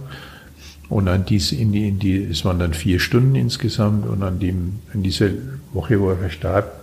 Und 0.87 1.07
an 1.07 1.25
dies, 1.25 1.51
in 1.51 1.71
die, 1.71 1.89
in 1.89 1.99
die, 1.99 2.23
es 2.23 2.45
waren 2.45 2.59
dann 2.59 2.73
vier 2.73 2.99
Stunden 2.99 3.35
insgesamt 3.35 4.07
und 4.07 4.23
an 4.23 4.39
dem, 4.39 4.79
in 4.93 5.03
dieser 5.03 5.29
Woche, 5.73 5.99
wo 5.99 6.09
er 6.09 6.17
verstarb, 6.17 6.78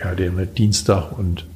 er 0.00 0.10
hatte 0.10 0.24
immer 0.24 0.46
Dienstag 0.46 1.18
und 1.18 1.46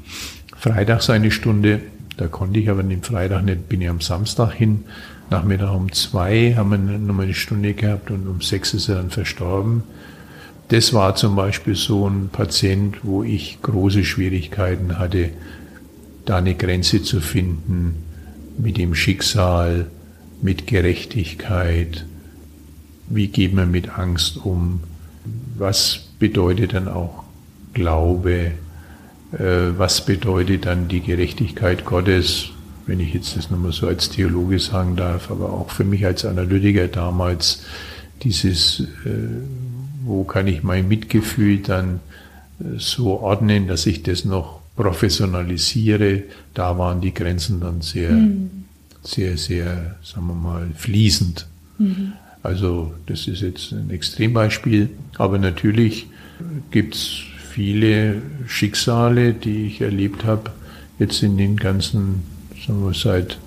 Freitag 0.56 1.02
seine 1.02 1.30
Stunde. 1.30 1.80
Da 2.16 2.28
konnte 2.28 2.60
ich 2.60 2.68
aber 2.68 2.82
dem 2.82 3.02
Freitag 3.02 3.44
nicht, 3.44 3.68
bin 3.68 3.80
ich 3.80 3.88
am 3.88 4.00
Samstag 4.00 4.52
hin. 4.52 4.84
Nachmittag 5.30 5.74
um 5.74 5.90
zwei 5.92 6.54
haben 6.54 6.70
wir 6.70 6.78
nochmal 6.78 7.24
eine 7.24 7.34
Stunde 7.34 7.72
gehabt 7.72 8.10
und 8.10 8.28
um 8.28 8.40
sechs 8.42 8.74
ist 8.74 8.88
er 8.88 8.96
dann 8.96 9.10
verstorben. 9.10 9.82
Das 10.68 10.92
war 10.92 11.14
zum 11.16 11.36
Beispiel 11.36 11.74
so 11.74 12.08
ein 12.08 12.28
Patient, 12.30 12.98
wo 13.02 13.22
ich 13.22 13.60
große 13.62 14.04
Schwierigkeiten 14.04 14.98
hatte, 14.98 15.30
da 16.26 16.36
eine 16.36 16.54
Grenze 16.54 17.02
zu 17.02 17.20
finden 17.20 17.96
mit 18.58 18.76
dem 18.76 18.94
Schicksal, 18.94 19.86
mit 20.42 20.66
Gerechtigkeit. 20.66 22.04
Wie 23.08 23.28
geht 23.28 23.54
man 23.54 23.70
mit 23.70 23.98
Angst 23.98 24.36
um? 24.44 24.80
Was 25.56 26.08
bedeutet 26.18 26.74
dann 26.74 26.88
auch 26.88 27.23
Glaube, 27.74 28.52
äh, 29.32 29.76
was 29.76 30.04
bedeutet 30.04 30.66
dann 30.66 30.88
die 30.88 31.00
Gerechtigkeit 31.00 31.84
Gottes, 31.84 32.50
wenn 32.86 33.00
ich 33.00 33.14
jetzt 33.14 33.36
das 33.36 33.50
nochmal 33.50 33.72
so 33.72 33.86
als 33.86 34.10
Theologe 34.10 34.58
sagen 34.58 34.96
darf, 34.96 35.30
aber 35.30 35.52
auch 35.52 35.70
für 35.70 35.84
mich 35.84 36.04
als 36.04 36.24
Analytiker 36.24 36.88
damals 36.88 37.64
dieses, 38.22 38.80
äh, 39.04 39.10
wo 40.04 40.24
kann 40.24 40.46
ich 40.46 40.62
mein 40.62 40.86
Mitgefühl 40.88 41.58
dann 41.58 42.00
äh, 42.60 42.78
so 42.78 43.20
ordnen, 43.20 43.66
dass 43.66 43.86
ich 43.86 44.02
das 44.02 44.24
noch 44.24 44.60
professionalisiere, 44.76 46.24
da 46.52 46.78
waren 46.78 47.00
die 47.00 47.14
Grenzen 47.14 47.60
dann 47.60 47.80
sehr, 47.80 48.10
mhm. 48.10 48.64
sehr, 49.02 49.36
sehr, 49.36 49.96
sagen 50.02 50.26
wir 50.26 50.34
mal, 50.34 50.68
fließend. 50.76 51.46
Mhm. 51.78 52.12
Also 52.42 52.92
das 53.06 53.26
ist 53.26 53.40
jetzt 53.40 53.72
ein 53.72 53.90
Extrembeispiel, 53.90 54.90
aber 55.16 55.38
natürlich 55.38 56.08
gibt 56.70 56.94
es 56.94 57.22
viele 57.54 58.20
Schicksale, 58.48 59.32
die 59.32 59.68
ich 59.68 59.80
erlebt 59.80 60.24
habe, 60.24 60.50
jetzt 60.98 61.22
in 61.22 61.36
den 61.36 61.56
ganzen, 61.56 62.24
sagen 62.66 62.84
wir 62.84 62.94
seit 62.94 63.38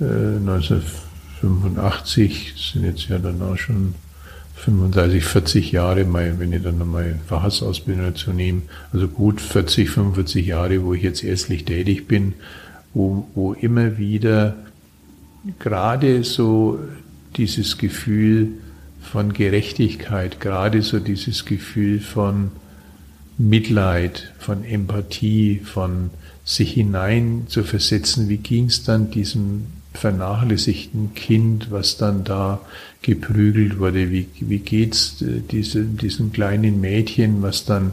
äh, 0.00 0.38
1985, 0.38 2.54
sind 2.72 2.84
jetzt 2.84 3.10
ja 3.10 3.18
dann 3.18 3.42
auch 3.42 3.58
schon 3.58 3.92
35, 4.54 5.24
40 5.24 5.72
Jahre, 5.72 6.10
wenn 6.10 6.54
ich 6.54 6.62
dann 6.62 6.78
nochmal 6.78 7.20
Facharztausbildung 7.26 8.06
dazu 8.06 8.32
nehme, 8.32 8.62
also 8.94 9.08
gut 9.08 9.42
40, 9.42 9.90
45 9.90 10.46
Jahre, 10.46 10.82
wo 10.82 10.94
ich 10.94 11.02
jetzt 11.02 11.22
ärztlich 11.22 11.66
tätig 11.66 12.08
bin, 12.08 12.32
wo, 12.94 13.28
wo 13.34 13.52
immer 13.52 13.98
wieder 13.98 14.56
gerade 15.58 16.24
so 16.24 16.78
dieses 17.36 17.76
Gefühl 17.76 18.52
von 19.02 19.34
Gerechtigkeit, 19.34 20.40
gerade 20.40 20.80
so 20.80 20.98
dieses 20.98 21.44
Gefühl 21.44 22.00
von 22.00 22.52
Mitleid, 23.38 24.32
von 24.38 24.64
Empathie, 24.64 25.60
von 25.64 26.10
sich 26.44 26.72
hinein 26.72 27.44
zu 27.48 27.62
versetzen, 27.62 28.28
wie 28.28 28.38
ging 28.38 28.66
es 28.66 28.82
dann 28.82 29.10
diesem 29.10 29.66
vernachlässigten 29.94 31.14
Kind, 31.14 31.70
was 31.70 31.96
dann 31.96 32.24
da 32.24 32.60
geprügelt 33.02 33.78
wurde, 33.78 34.10
wie, 34.10 34.28
wie 34.40 34.58
geht's 34.58 35.22
äh, 35.22 35.40
diese, 35.50 35.84
diesem 35.84 36.32
kleinen 36.32 36.80
Mädchen, 36.80 37.42
was 37.42 37.64
dann, 37.64 37.92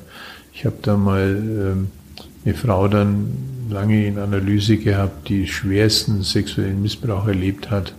ich 0.53 0.65
habe 0.65 0.77
da 0.81 0.97
mal 0.97 1.37
ähm, 1.37 1.87
eine 2.43 2.53
Frau 2.53 2.87
dann 2.87 3.27
lange 3.69 4.05
in 4.05 4.17
Analyse 4.17 4.77
gehabt, 4.77 5.29
die 5.29 5.47
schwersten 5.47 6.23
sexuellen 6.23 6.81
Missbrauch 6.81 7.27
erlebt 7.27 7.71
hat. 7.71 7.93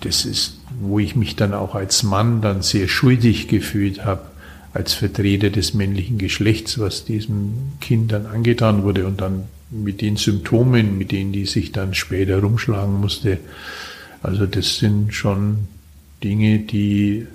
Das 0.00 0.24
ist, 0.24 0.58
wo 0.80 0.98
ich 0.98 1.16
mich 1.16 1.36
dann 1.36 1.54
auch 1.54 1.74
als 1.74 2.02
Mann 2.02 2.40
dann 2.40 2.62
sehr 2.62 2.88
schuldig 2.88 3.48
gefühlt 3.48 4.04
habe, 4.04 4.22
als 4.74 4.92
Vertreter 4.92 5.50
des 5.50 5.72
männlichen 5.72 6.18
Geschlechts, 6.18 6.78
was 6.80 7.04
diesem 7.04 7.72
Kind 7.80 8.12
dann 8.12 8.26
angetan 8.26 8.82
wurde 8.82 9.06
und 9.06 9.20
dann 9.20 9.44
mit 9.70 10.00
den 10.00 10.16
Symptomen, 10.16 10.98
mit 10.98 11.12
denen 11.12 11.32
die 11.32 11.46
sich 11.46 11.72
dann 11.72 11.94
später 11.94 12.40
rumschlagen 12.40 13.00
musste. 13.00 13.38
Also 14.22 14.46
das 14.46 14.78
sind 14.78 15.14
schon 15.14 15.68
Dinge, 16.22 16.58
die 16.58 17.26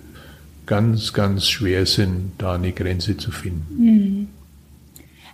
ganz, 0.65 1.13
ganz 1.13 1.47
schwer 1.47 1.85
sind, 1.85 2.33
da 2.37 2.55
eine 2.55 2.73
Grenze 2.73 3.17
zu 3.17 3.31
finden. 3.31 3.75
Mhm. 3.77 4.27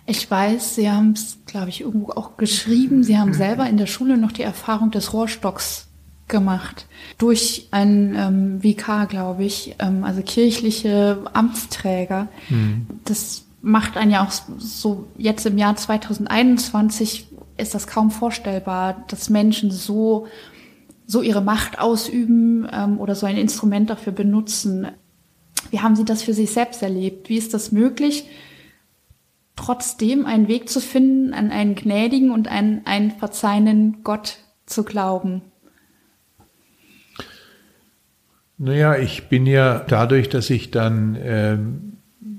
Ich 0.06 0.30
weiß, 0.30 0.76
Sie 0.76 0.88
haben 0.88 1.12
es, 1.12 1.38
glaube 1.46 1.68
ich, 1.68 1.80
irgendwo 1.80 2.12
auch 2.12 2.36
geschrieben. 2.36 3.02
Sie 3.02 3.18
haben 3.18 3.34
selber 3.34 3.68
in 3.68 3.76
der 3.76 3.86
Schule 3.86 4.16
noch 4.16 4.30
die 4.30 4.42
Erfahrung 4.42 4.92
des 4.92 5.12
Rohrstocks 5.12 5.85
gemacht. 6.28 6.86
Durch 7.18 7.68
einen 7.70 8.14
ähm, 8.14 8.60
VK, 8.60 9.08
glaube 9.08 9.44
ich, 9.44 9.76
ähm, 9.78 10.04
also 10.04 10.22
kirchliche 10.22 11.18
Amtsträger. 11.32 12.28
Mhm. 12.48 12.86
Das 13.04 13.44
macht 13.62 13.96
einen 13.96 14.10
ja 14.10 14.24
auch 14.24 14.32
so, 14.58 15.06
jetzt 15.16 15.46
im 15.46 15.58
Jahr 15.58 15.76
2021 15.76 17.28
ist 17.56 17.74
das 17.74 17.86
kaum 17.86 18.10
vorstellbar, 18.10 19.04
dass 19.08 19.30
Menschen 19.30 19.70
so, 19.70 20.26
so 21.06 21.22
ihre 21.22 21.42
Macht 21.42 21.78
ausüben 21.78 22.68
ähm, 22.70 22.98
oder 22.98 23.14
so 23.14 23.26
ein 23.26 23.36
Instrument 23.36 23.90
dafür 23.90 24.12
benutzen. 24.12 24.88
Wie 25.70 25.80
haben 25.80 25.96
Sie 25.96 26.04
das 26.04 26.22
für 26.22 26.34
sich 26.34 26.50
selbst 26.50 26.82
erlebt? 26.82 27.28
Wie 27.28 27.36
ist 27.36 27.54
das 27.54 27.72
möglich? 27.72 28.26
trotzdem 29.56 30.26
einen 30.26 30.48
Weg 30.48 30.68
zu 30.68 30.80
finden, 30.80 31.32
an 31.32 31.50
einen 31.50 31.74
gnädigen 31.74 32.30
und 32.30 32.46
einen, 32.46 32.86
einen 32.86 33.10
verzeihenden 33.10 34.04
Gott 34.04 34.38
zu 34.66 34.84
glauben? 34.84 35.42
Naja, 38.58 38.96
ich 38.96 39.24
bin 39.24 39.46
ja 39.46 39.84
dadurch, 39.86 40.28
dass 40.30 40.48
ich 40.48 40.70
dann 40.70 41.14
äh, 41.16 41.58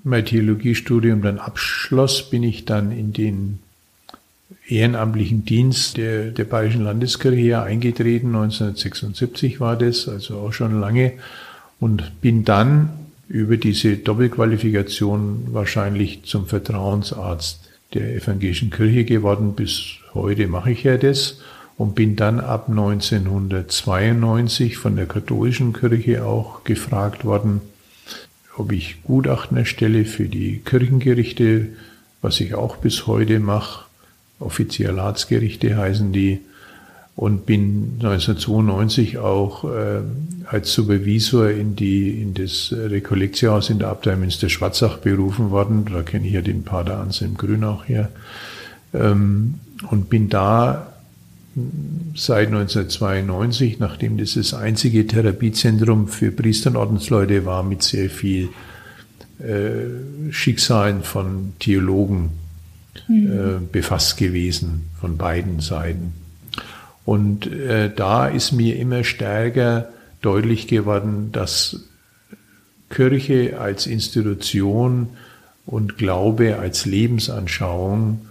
mein 0.04 0.26
Theologiestudium 0.26 1.22
dann 1.22 1.38
abschloss, 1.38 2.30
bin 2.30 2.42
ich 2.42 2.66
dann 2.66 2.92
in 2.92 3.14
den 3.14 3.60
ehrenamtlichen 4.68 5.46
Dienst 5.46 5.98
der, 5.98 6.32
der 6.32 6.46
Bayerischen 6.46 6.84
Landeskirche 6.84 7.62
eingetreten. 7.62 8.28
1976 8.28 9.60
war 9.60 9.76
das, 9.76 10.10
also 10.10 10.40
auch 10.40 10.54
schon 10.54 10.80
lange. 10.80 11.14
Und 11.80 12.22
bin 12.22 12.44
dann 12.44 12.90
über 13.28 13.58
diese 13.58 13.98
Doppelqualifikation 13.98 15.50
wahrscheinlich 15.52 16.24
zum 16.24 16.48
Vertrauensarzt 16.48 17.70
der 17.94 18.16
evangelischen 18.16 18.72
Kirche 18.72 19.06
geworden. 19.06 19.54
Bis 19.56 19.98
heute 20.14 20.48
mache 20.48 20.72
ich 20.72 20.84
ja 20.84 20.98
das 20.98 21.40
und 21.78 21.96
bin 21.96 22.16
dann 22.16 22.40
ab 22.40 22.70
1992 22.70 24.78
von 24.78 24.96
der 24.96 25.06
katholischen 25.06 25.74
Kirche 25.74 26.26
auch 26.26 26.64
gefragt 26.64 27.24
worden, 27.24 27.62
ob 28.58 28.72
ich 28.72 29.04
Gutachten 29.04 29.58
erstelle 29.58 30.06
für 30.06 30.26
die 30.26 30.62
Kirchengerichte, 30.66 31.68
was 32.22 32.40
ich 32.40 32.56
auch 32.56 32.78
bis 32.78 33.06
heute 33.06 33.40
mache. 33.40 33.86
Offizialatsgerichte 34.40 35.78
heißen 35.78 36.12
die 36.12 36.40
und 37.16 37.48
bin 37.48 37.94
1992 38.00 39.18
auch 39.18 39.64
äh, 39.64 40.02
als 40.46 40.74
Supervisor 40.74 41.50
in, 41.50 41.76
die, 41.76 42.22
in 42.22 42.36
das 42.36 42.72
Rekollektiehaus 42.72 43.72
in 43.72 43.80
der 43.80 43.90
Abtei 43.90 44.16
Münster-Schwarzach 44.16 44.98
berufen 44.98 45.50
worden. 45.50 45.86
Da 45.92 46.04
kenne 46.04 46.28
ich 46.28 46.34
ja 46.34 46.42
den 46.42 46.64
Pater 46.64 47.00
Anselm 47.00 47.36
Grün 47.36 47.64
auch 47.64 47.88
her. 47.88 48.10
Ähm, 48.94 49.56
und 49.90 50.10
bin 50.10 50.30
da 50.30 50.94
seit 52.16 52.48
1992, 52.48 53.80
nachdem 53.80 54.18
das 54.18 54.36
das 54.36 54.54
einzige 54.54 55.08
Therapiezentrum 55.08 56.08
für 56.08 56.32
Priester 56.32 56.70
und 56.72 56.76
Ordensleute 56.76 57.46
war, 57.46 57.64
mit 57.64 57.84
sehr 57.84 58.10
viel 58.10 58.50
äh, 59.40 60.32
Schicksalen 60.32 61.04
von 61.04 61.54
Theologen 61.60 62.32
mhm. 63.08 63.32
äh, 63.32 63.60
befasst 63.72 64.18
gewesen, 64.18 64.90
von 65.00 65.18
beiden 65.18 65.60
Seiten. 65.60 66.14
Und 67.06 67.48
äh, 67.48 67.92
da 67.94 68.28
ist 68.28 68.52
mir 68.52 68.76
immer 68.78 69.04
stärker 69.04 69.90
deutlich 70.22 70.68
geworden, 70.68 71.32
dass 71.32 71.88
Kirche 72.90 73.60
als 73.60 73.88
Institution 73.88 75.10
und 75.66 75.98
Glaube 75.98 76.60
als 76.60 76.86
Lebensanschauung 76.86 78.22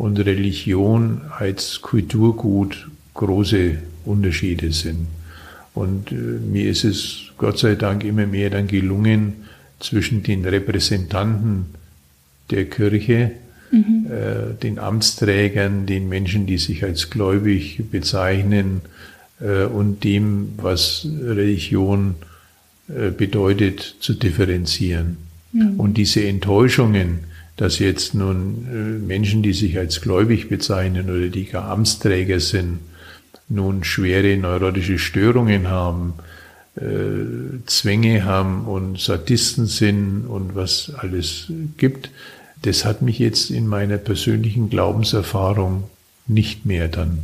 und 0.00 0.18
Religion 0.18 1.20
als 1.38 1.82
Kulturgut 1.82 2.88
große 3.12 3.76
Unterschiede 4.06 4.72
sind. 4.72 5.08
Und 5.74 6.10
äh, 6.10 6.14
mir 6.14 6.70
ist 6.70 6.84
es 6.84 7.18
Gott 7.36 7.58
sei 7.58 7.74
Dank 7.74 8.02
immer 8.04 8.26
mehr 8.26 8.48
dann 8.48 8.66
gelungen, 8.66 9.34
zwischen 9.78 10.22
den 10.22 10.44
Repräsentanten 10.44 11.66
der 12.50 12.64
Kirche 12.64 13.32
mhm. 13.70 14.06
äh, 14.10 14.54
den 14.62 14.78
Amtsträgern, 14.78 15.84
den 15.84 16.08
Menschen, 16.08 16.46
die 16.46 16.58
sich 16.58 16.82
als 16.82 17.10
gläubig 17.10 17.82
bezeichnen 17.90 18.80
äh, 19.40 19.64
und 19.64 20.02
dem, 20.04 20.52
was 20.56 21.06
Religion 21.22 22.14
äh, 22.88 23.10
bedeutet, 23.10 23.96
zu 24.00 24.14
differenzieren. 24.14 25.18
Mhm. 25.52 25.78
Und 25.78 25.98
diese 25.98 26.24
Enttäuschungen, 26.24 27.29
dass 27.60 27.78
jetzt 27.78 28.14
nun 28.14 28.66
äh, 28.72 29.06
Menschen, 29.06 29.42
die 29.42 29.52
sich 29.52 29.76
als 29.76 30.00
gläubig 30.00 30.48
bezeichnen 30.48 31.10
oder 31.10 31.28
die 31.28 31.44
gar 31.44 31.68
Amtsträger 31.68 32.40
sind, 32.40 32.78
nun 33.50 33.84
schwere 33.84 34.34
neurotische 34.38 34.98
Störungen 34.98 35.68
haben, 35.68 36.14
äh, 36.76 37.60
Zwänge 37.66 38.24
haben 38.24 38.64
und 38.64 38.98
Sadisten 38.98 39.66
sind 39.66 40.24
und 40.26 40.54
was 40.54 40.90
alles 40.96 41.52
gibt, 41.76 42.10
das 42.62 42.86
hat 42.86 43.02
mich 43.02 43.18
jetzt 43.18 43.50
in 43.50 43.66
meiner 43.66 43.98
persönlichen 43.98 44.70
Glaubenserfahrung 44.70 45.84
nicht 46.26 46.64
mehr 46.64 46.88
dann 46.88 47.18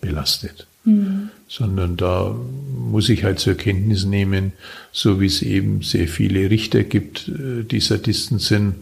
belastet. 0.00 0.66
Mhm. 0.84 1.28
Sondern 1.46 1.96
da 1.96 2.34
muss 2.76 3.08
ich 3.10 3.22
halt 3.22 3.38
zur 3.38 3.54
Kenntnis 3.54 4.04
nehmen, 4.06 4.54
so 4.90 5.20
wie 5.20 5.26
es 5.26 5.40
eben 5.40 5.82
sehr 5.82 6.08
viele 6.08 6.50
Richter 6.50 6.82
gibt, 6.82 7.28
äh, 7.28 7.62
die 7.62 7.78
Sadisten 7.78 8.40
sind, 8.40 8.74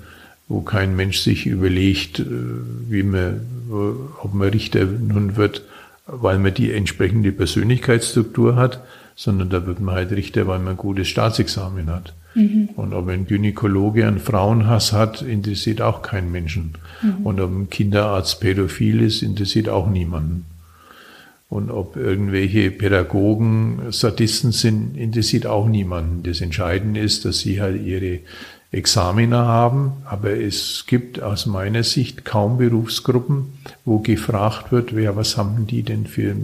wo 0.51 0.60
kein 0.62 0.97
Mensch 0.97 1.20
sich 1.20 1.47
überlegt, 1.47 2.18
äh, 2.18 2.24
wie 2.89 3.05
man, 3.05 3.40
ob 4.20 4.35
man 4.35 4.48
Richter 4.48 4.85
nun 4.85 5.36
wird, 5.36 5.62
weil 6.06 6.39
man 6.39 6.52
die 6.52 6.72
entsprechende 6.72 7.31
Persönlichkeitsstruktur 7.31 8.56
hat, 8.56 8.82
sondern 9.14 9.48
da 9.48 9.64
wird 9.64 9.81
man 9.81 9.94
halt 9.94 10.10
Richter, 10.10 10.48
weil 10.48 10.59
man 10.59 10.70
ein 10.74 10.77
gutes 10.77 11.09
Staatsexamen 11.09 11.89
hat. 11.89 12.14
Mhm. 12.35 12.70
Und 12.74 12.93
ob 12.94 13.09
ein 13.09 13.27
Gynäkologe 13.27 14.06
einen 14.06 14.18
Frauenhass 14.18 14.93
hat, 14.93 15.22
interessiert 15.22 15.81
auch 15.82 16.02
keinen 16.02 16.32
Menschen. 16.32 16.72
Mhm. 17.01 17.27
Und 17.27 17.40
ob 17.40 17.51
ein 17.51 17.70
Kinderarzt 17.70 18.40
pädophil 18.40 19.02
ist, 19.02 19.22
interessiert 19.22 19.68
auch 19.68 19.89
niemanden. 19.89 20.47
Und 21.48 21.70
ob 21.70 21.97
irgendwelche 21.97 22.72
Pädagogen 22.72 23.82
Sadisten 23.90 24.51
sind, 24.51 24.97
interessiert 24.97 25.47
auch 25.47 25.68
niemanden. 25.68 26.22
Das 26.24 26.40
Entscheidende 26.40 27.01
ist, 27.01 27.24
dass 27.24 27.40
sie 27.40 27.60
halt 27.60 27.85
ihre 27.85 28.20
Examiner 28.72 29.47
haben, 29.47 29.92
aber 30.05 30.30
es 30.30 30.84
gibt 30.86 31.20
aus 31.20 31.47
meiner 31.47 31.82
Sicht 31.82 32.24
kaum 32.24 32.59
Berufsgruppen, 32.59 33.59
wo 33.84 33.98
gefragt 33.98 34.70
wird, 34.70 34.94
wer, 34.94 35.16
was 35.16 35.36
haben 35.36 35.66
die 35.66 35.82
denn 35.82 36.06
für, 36.06 36.36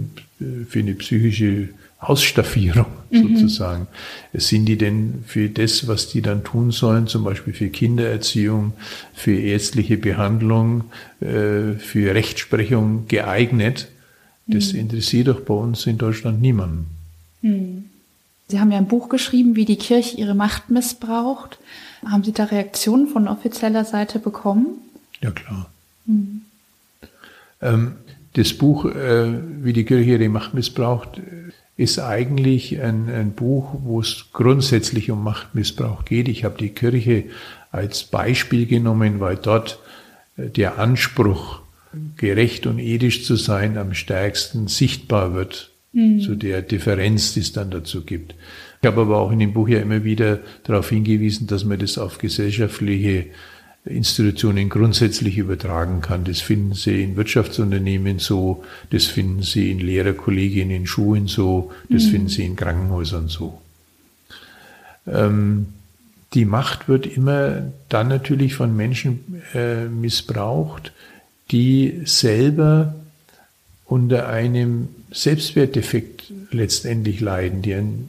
für 0.67 0.79
eine 0.79 0.93
psychische 0.95 1.69
Ausstaffierung 1.99 2.85
mhm. 3.09 3.37
sozusagen. 3.37 3.87
Sind 4.33 4.65
die 4.65 4.77
denn 4.77 5.23
für 5.25 5.49
das, 5.49 5.87
was 5.87 6.09
die 6.09 6.21
dann 6.21 6.43
tun 6.43 6.71
sollen, 6.71 7.07
zum 7.07 7.23
Beispiel 7.23 7.53
für 7.53 7.69
Kindererziehung, 7.69 8.73
für 9.13 9.39
ärztliche 9.39 9.97
Behandlung, 9.97 10.83
äh, 11.21 11.73
für 11.79 12.13
Rechtsprechung 12.13 13.07
geeignet? 13.07 13.87
Das 14.47 14.73
mhm. 14.73 14.79
interessiert 14.79 15.27
doch 15.27 15.41
bei 15.41 15.53
uns 15.53 15.87
in 15.87 15.97
Deutschland 15.97 16.41
niemanden. 16.41 16.87
Mhm. 17.41 17.85
Sie 18.49 18.59
haben 18.59 18.71
ja 18.71 18.77
ein 18.77 18.87
Buch 18.87 19.09
geschrieben, 19.09 19.55
wie 19.55 19.65
die 19.65 19.75
Kirche 19.75 20.17
ihre 20.17 20.35
Macht 20.35 20.69
missbraucht. 20.69 21.57
Haben 22.05 22.23
Sie 22.23 22.31
da 22.31 22.45
Reaktionen 22.45 23.07
von 23.07 23.27
offizieller 23.27 23.85
Seite 23.85 24.19
bekommen? 24.19 24.67
Ja, 25.21 25.31
klar. 25.31 25.69
Mhm. 26.05 26.41
Ähm, 27.61 27.93
das 28.33 28.53
Buch, 28.53 28.85
äh, 28.85 29.63
wie 29.63 29.73
die 29.73 29.85
Kirche 29.85 30.11
ihre 30.11 30.29
Macht 30.29 30.53
missbraucht, 30.53 31.21
ist 31.75 31.99
eigentlich 31.99 32.81
ein, 32.81 33.09
ein 33.09 33.31
Buch, 33.33 33.75
wo 33.83 33.99
es 33.99 34.25
grundsätzlich 34.33 35.11
um 35.11 35.23
Machtmissbrauch 35.23 36.05
geht. 36.05 36.27
Ich 36.27 36.43
habe 36.43 36.57
die 36.57 36.69
Kirche 36.69 37.25
als 37.71 38.03
Beispiel 38.03 38.65
genommen, 38.65 39.19
weil 39.19 39.37
dort 39.37 39.79
äh, 40.37 40.49
der 40.49 40.79
Anspruch, 40.79 41.61
gerecht 42.15 42.67
und 42.67 42.79
ethisch 42.79 43.25
zu 43.25 43.35
sein, 43.35 43.77
am 43.77 43.93
stärksten 43.93 44.67
sichtbar 44.67 45.33
wird, 45.33 45.71
mhm. 45.93 46.19
zu 46.19 46.35
der 46.35 46.61
Differenz, 46.61 47.33
die 47.33 47.39
es 47.39 47.53
dann 47.53 47.71
dazu 47.71 48.03
gibt. 48.03 48.35
Ich 48.87 48.89
habe 48.93 49.01
aber 49.01 49.17
auch 49.17 49.31
in 49.33 49.39
dem 49.39 49.51
Buch 49.51 49.67
ja 49.67 49.81
immer 49.81 50.05
wieder 50.05 50.39
darauf 50.63 50.87
hingewiesen, 50.87 51.45
dass 51.45 51.65
man 51.65 51.77
das 51.77 51.97
auf 51.97 52.19
gesellschaftliche 52.19 53.25
Institutionen 53.83 54.69
grundsätzlich 54.69 55.37
übertragen 55.37 55.99
kann. 55.99 56.23
Das 56.23 56.39
finden 56.39 56.73
Sie 56.73 57.03
in 57.03 57.17
Wirtschaftsunternehmen 57.17 58.19
so, 58.19 58.63
das 58.91 59.03
finden 59.03 59.41
Sie 59.43 59.71
in 59.71 59.79
Lehrerkollegien 59.79 60.71
in 60.71 60.87
Schulen 60.87 61.27
so, 61.27 61.73
das 61.89 62.05
mhm. 62.05 62.11
finden 62.11 62.27
Sie 62.29 62.45
in 62.45 62.55
Krankenhäusern 62.55 63.27
so. 63.27 63.59
Ähm, 65.05 65.67
die 66.33 66.45
Macht 66.45 66.87
wird 66.87 67.07
immer 67.07 67.63
dann 67.89 68.07
natürlich 68.07 68.53
von 68.53 68.73
Menschen 68.73 69.43
äh, 69.53 69.83
missbraucht, 69.83 70.93
die 71.51 72.03
selber 72.05 72.95
unter 73.83 74.29
einem 74.29 74.87
Selbstwertdefekt 75.11 76.31
letztendlich 76.51 77.19
leiden, 77.19 77.61
die 77.61 77.73
ein, 77.73 78.07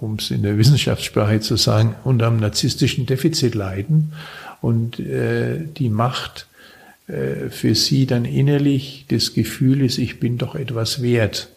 um 0.00 0.16
es 0.16 0.30
in 0.30 0.42
der 0.42 0.58
Wissenschaftssprache 0.58 1.40
zu 1.40 1.56
sagen, 1.56 1.94
unter 2.04 2.26
einem 2.26 2.40
narzisstischen 2.40 3.06
Defizit 3.06 3.54
leiden 3.54 4.12
und 4.60 5.00
äh, 5.00 5.60
die 5.64 5.88
Macht 5.88 6.46
äh, 7.08 7.50
für 7.50 7.74
sie 7.74 8.06
dann 8.06 8.24
innerlich 8.24 9.06
das 9.08 9.34
Gefühl 9.34 9.82
ist, 9.82 9.98
ich 9.98 10.20
bin 10.20 10.38
doch 10.38 10.54
etwas 10.54 11.02
wert. 11.02 11.48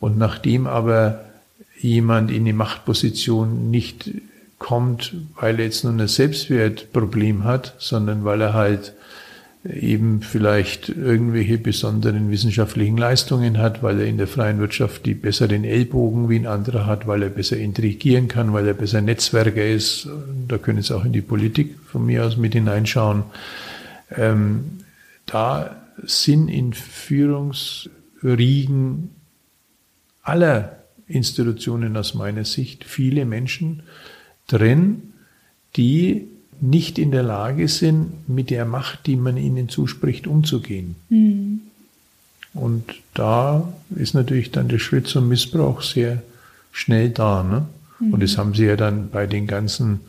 Und 0.00 0.18
nachdem 0.18 0.66
aber 0.66 1.24
jemand 1.80 2.30
in 2.30 2.44
die 2.44 2.52
Machtposition 2.52 3.70
nicht 3.70 4.10
kommt, 4.58 5.14
weil 5.40 5.58
er 5.58 5.66
jetzt 5.66 5.84
nur 5.84 5.92
ein 5.92 6.06
Selbstwertproblem 6.06 7.44
hat, 7.44 7.74
sondern 7.78 8.24
weil 8.24 8.40
er 8.40 8.54
halt 8.54 8.92
eben 9.72 10.22
vielleicht 10.22 10.88
irgendwelche 10.88 11.58
besonderen 11.58 12.30
wissenschaftlichen 12.30 12.96
Leistungen 12.96 13.58
hat, 13.58 13.82
weil 13.82 14.00
er 14.00 14.06
in 14.06 14.16
der 14.16 14.26
freien 14.26 14.60
Wirtschaft 14.60 15.04
die 15.04 15.14
besseren 15.14 15.64
Ellbogen 15.64 16.28
wie 16.28 16.38
ein 16.38 16.46
anderer 16.46 16.86
hat, 16.86 17.06
weil 17.06 17.22
er 17.22 17.28
besser 17.28 17.58
intrigieren 17.58 18.28
kann, 18.28 18.52
weil 18.52 18.66
er 18.66 18.74
besser 18.74 19.00
Netzwerker 19.00 19.64
ist. 19.64 20.08
Da 20.46 20.58
können 20.58 20.82
Sie 20.82 20.96
auch 20.96 21.04
in 21.04 21.12
die 21.12 21.20
Politik 21.20 21.76
von 21.84 22.06
mir 22.06 22.24
aus 22.24 22.36
mit 22.36 22.54
hineinschauen. 22.54 23.24
Ähm, 24.16 24.78
da 25.26 25.76
sind 26.04 26.48
in 26.48 26.72
Führungsriegen 26.72 29.10
aller 30.22 30.78
Institutionen 31.06 31.96
aus 31.96 32.14
meiner 32.14 32.44
Sicht 32.44 32.84
viele 32.84 33.26
Menschen 33.26 33.82
drin, 34.46 35.12
die 35.76 36.28
nicht 36.60 36.98
in 36.98 37.10
der 37.10 37.22
Lage 37.22 37.68
sind, 37.68 38.28
mit 38.28 38.50
der 38.50 38.64
Macht, 38.64 39.06
die 39.06 39.16
man 39.16 39.36
ihnen 39.36 39.68
zuspricht, 39.68 40.26
umzugehen. 40.26 40.96
Mhm. 41.08 41.60
Und 42.54 42.84
da 43.14 43.72
ist 43.94 44.14
natürlich 44.14 44.50
dann 44.50 44.68
der 44.68 44.78
Schritt 44.78 45.06
zum 45.06 45.28
Missbrauch 45.28 45.82
sehr 45.82 46.22
schnell 46.72 47.10
da. 47.10 47.42
Ne? 47.42 47.66
Mhm. 48.00 48.14
Und 48.14 48.22
das 48.22 48.38
haben 48.38 48.54
sie 48.54 48.64
ja 48.64 48.76
dann 48.76 49.10
bei 49.10 49.26
den 49.26 49.46
ganzen 49.46 50.00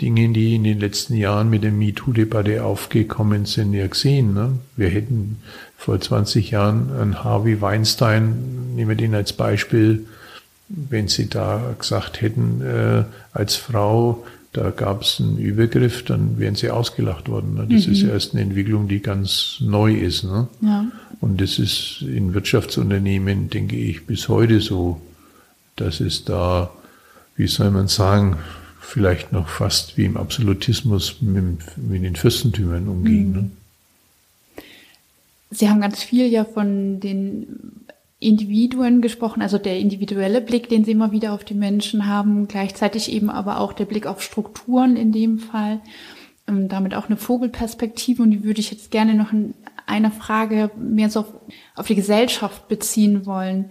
Dingen, 0.00 0.34
die 0.34 0.56
in 0.56 0.64
den 0.64 0.80
letzten 0.80 1.14
Jahren 1.14 1.50
mit 1.50 1.62
der 1.62 1.72
MeToo-Debatte 1.72 2.64
aufgekommen 2.64 3.46
sind, 3.46 3.72
ja 3.74 3.86
gesehen. 3.86 4.34
Ne? 4.34 4.58
Wir 4.76 4.88
hätten 4.88 5.38
vor 5.76 6.00
20 6.00 6.50
Jahren 6.50 6.90
einen 6.92 7.22
Harvey 7.22 7.60
Weinstein, 7.60 8.74
nehmen 8.74 8.88
wir 8.90 8.96
den 8.96 9.14
als 9.14 9.32
Beispiel, 9.32 10.06
wenn 10.68 11.08
sie 11.08 11.28
da 11.28 11.74
gesagt 11.78 12.20
hätten, 12.20 12.60
äh, 12.62 13.04
als 13.32 13.56
Frau, 13.56 14.24
da 14.54 14.70
gab 14.70 15.02
es 15.02 15.20
einen 15.20 15.36
Übergriff, 15.36 16.04
dann 16.04 16.38
wären 16.38 16.54
sie 16.54 16.70
ausgelacht 16.70 17.28
worden. 17.28 17.54
Ne? 17.54 17.66
Das 17.68 17.86
mhm. 17.86 17.92
ist 17.92 18.02
erst 18.04 18.32
eine 18.34 18.42
Entwicklung, 18.42 18.86
die 18.86 19.00
ganz 19.00 19.56
neu 19.60 19.92
ist. 19.92 20.22
Ne? 20.22 20.46
Ja. 20.60 20.86
Und 21.20 21.40
das 21.40 21.58
ist 21.58 22.02
in 22.02 22.34
Wirtschaftsunternehmen, 22.34 23.50
denke 23.50 23.74
ich, 23.76 24.06
bis 24.06 24.28
heute 24.28 24.60
so, 24.60 25.00
dass 25.74 25.98
es 25.98 26.24
da, 26.24 26.70
wie 27.36 27.48
soll 27.48 27.72
man 27.72 27.88
sagen, 27.88 28.36
vielleicht 28.80 29.32
noch 29.32 29.48
fast 29.48 29.98
wie 29.98 30.04
im 30.04 30.16
Absolutismus 30.16 31.20
mit, 31.20 31.76
mit 31.76 32.04
den 32.04 32.14
Fürstentümern 32.14 32.86
umging. 32.86 33.28
Mhm. 33.28 33.34
Ne? 33.34 33.50
Sie 35.50 35.68
haben 35.68 35.80
ganz 35.80 36.00
viel 36.00 36.28
ja 36.28 36.44
von 36.44 37.00
den 37.00 37.46
Individuen 38.24 39.02
gesprochen, 39.02 39.42
also 39.42 39.58
der 39.58 39.78
individuelle 39.78 40.40
Blick, 40.40 40.68
den 40.68 40.84
Sie 40.84 40.92
immer 40.92 41.12
wieder 41.12 41.32
auf 41.32 41.44
die 41.44 41.54
Menschen 41.54 42.06
haben, 42.06 42.48
gleichzeitig 42.48 43.12
eben 43.12 43.30
aber 43.30 43.60
auch 43.60 43.72
der 43.72 43.84
Blick 43.84 44.06
auf 44.06 44.22
Strukturen 44.22 44.96
in 44.96 45.12
dem 45.12 45.38
Fall, 45.38 45.80
ähm, 46.48 46.68
damit 46.68 46.94
auch 46.94 47.06
eine 47.06 47.16
Vogelperspektive 47.16 48.22
und 48.22 48.30
die 48.30 48.44
würde 48.44 48.60
ich 48.60 48.70
jetzt 48.70 48.90
gerne 48.90 49.14
noch 49.14 49.32
in 49.32 49.54
einer 49.86 50.10
Frage 50.10 50.70
mehr 50.76 51.10
so 51.10 51.20
auf, 51.20 51.34
auf 51.76 51.86
die 51.86 51.94
Gesellschaft 51.94 52.68
beziehen 52.68 53.26
wollen. 53.26 53.70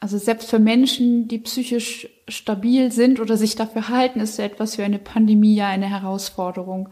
Also 0.00 0.18
selbst 0.18 0.50
für 0.50 0.58
Menschen, 0.58 1.28
die 1.28 1.38
psychisch 1.38 2.08
stabil 2.28 2.92
sind 2.92 3.20
oder 3.20 3.38
sich 3.38 3.56
dafür 3.56 3.88
halten, 3.88 4.20
ist 4.20 4.36
so 4.36 4.42
etwas 4.42 4.76
wie 4.76 4.82
eine 4.82 4.98
Pandemie 4.98 5.54
ja 5.54 5.68
eine 5.68 5.88
Herausforderung. 5.88 6.90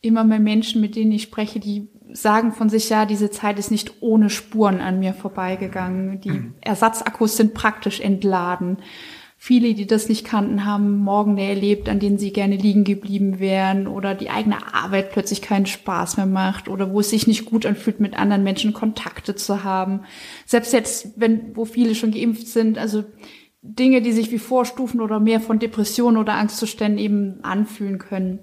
Immer 0.00 0.24
mehr 0.24 0.40
Menschen, 0.40 0.80
mit 0.80 0.96
denen 0.96 1.12
ich 1.12 1.22
spreche, 1.22 1.60
die 1.60 1.88
sagen 2.12 2.52
von 2.52 2.68
sich, 2.68 2.88
ja, 2.88 3.06
diese 3.06 3.30
Zeit 3.30 3.58
ist 3.58 3.70
nicht 3.70 3.94
ohne 4.00 4.30
Spuren 4.30 4.80
an 4.80 4.98
mir 4.98 5.14
vorbeigegangen. 5.14 6.20
Die 6.20 6.30
mhm. 6.30 6.54
Ersatzakkus 6.60 7.36
sind 7.36 7.54
praktisch 7.54 8.00
entladen. 8.00 8.78
Viele, 9.44 9.74
die 9.74 9.88
das 9.88 10.08
nicht 10.08 10.24
kannten, 10.24 10.64
haben 10.64 10.98
Morgen 10.98 11.36
erlebt, 11.36 11.88
an 11.88 11.98
denen 11.98 12.16
sie 12.16 12.32
gerne 12.32 12.54
liegen 12.54 12.84
geblieben 12.84 13.40
wären 13.40 13.88
oder 13.88 14.14
die 14.14 14.30
eigene 14.30 14.72
Arbeit 14.72 15.10
plötzlich 15.10 15.42
keinen 15.42 15.66
Spaß 15.66 16.16
mehr 16.16 16.26
macht 16.26 16.68
oder 16.68 16.92
wo 16.92 17.00
es 17.00 17.10
sich 17.10 17.26
nicht 17.26 17.44
gut 17.44 17.66
anfühlt, 17.66 17.98
mit 17.98 18.16
anderen 18.16 18.44
Menschen 18.44 18.72
Kontakte 18.72 19.34
zu 19.34 19.64
haben. 19.64 20.02
Selbst 20.46 20.72
jetzt, 20.72 21.14
wenn, 21.16 21.56
wo 21.56 21.64
viele 21.64 21.96
schon 21.96 22.12
geimpft 22.12 22.46
sind, 22.46 22.78
also 22.78 23.02
Dinge, 23.62 24.00
die 24.00 24.12
sich 24.12 24.30
wie 24.30 24.38
Vorstufen 24.38 25.00
oder 25.00 25.18
mehr 25.18 25.40
von 25.40 25.58
Depressionen 25.58 26.18
oder 26.18 26.34
Angstzuständen 26.34 26.98
eben 26.98 27.42
anfühlen 27.42 27.98
können. 27.98 28.40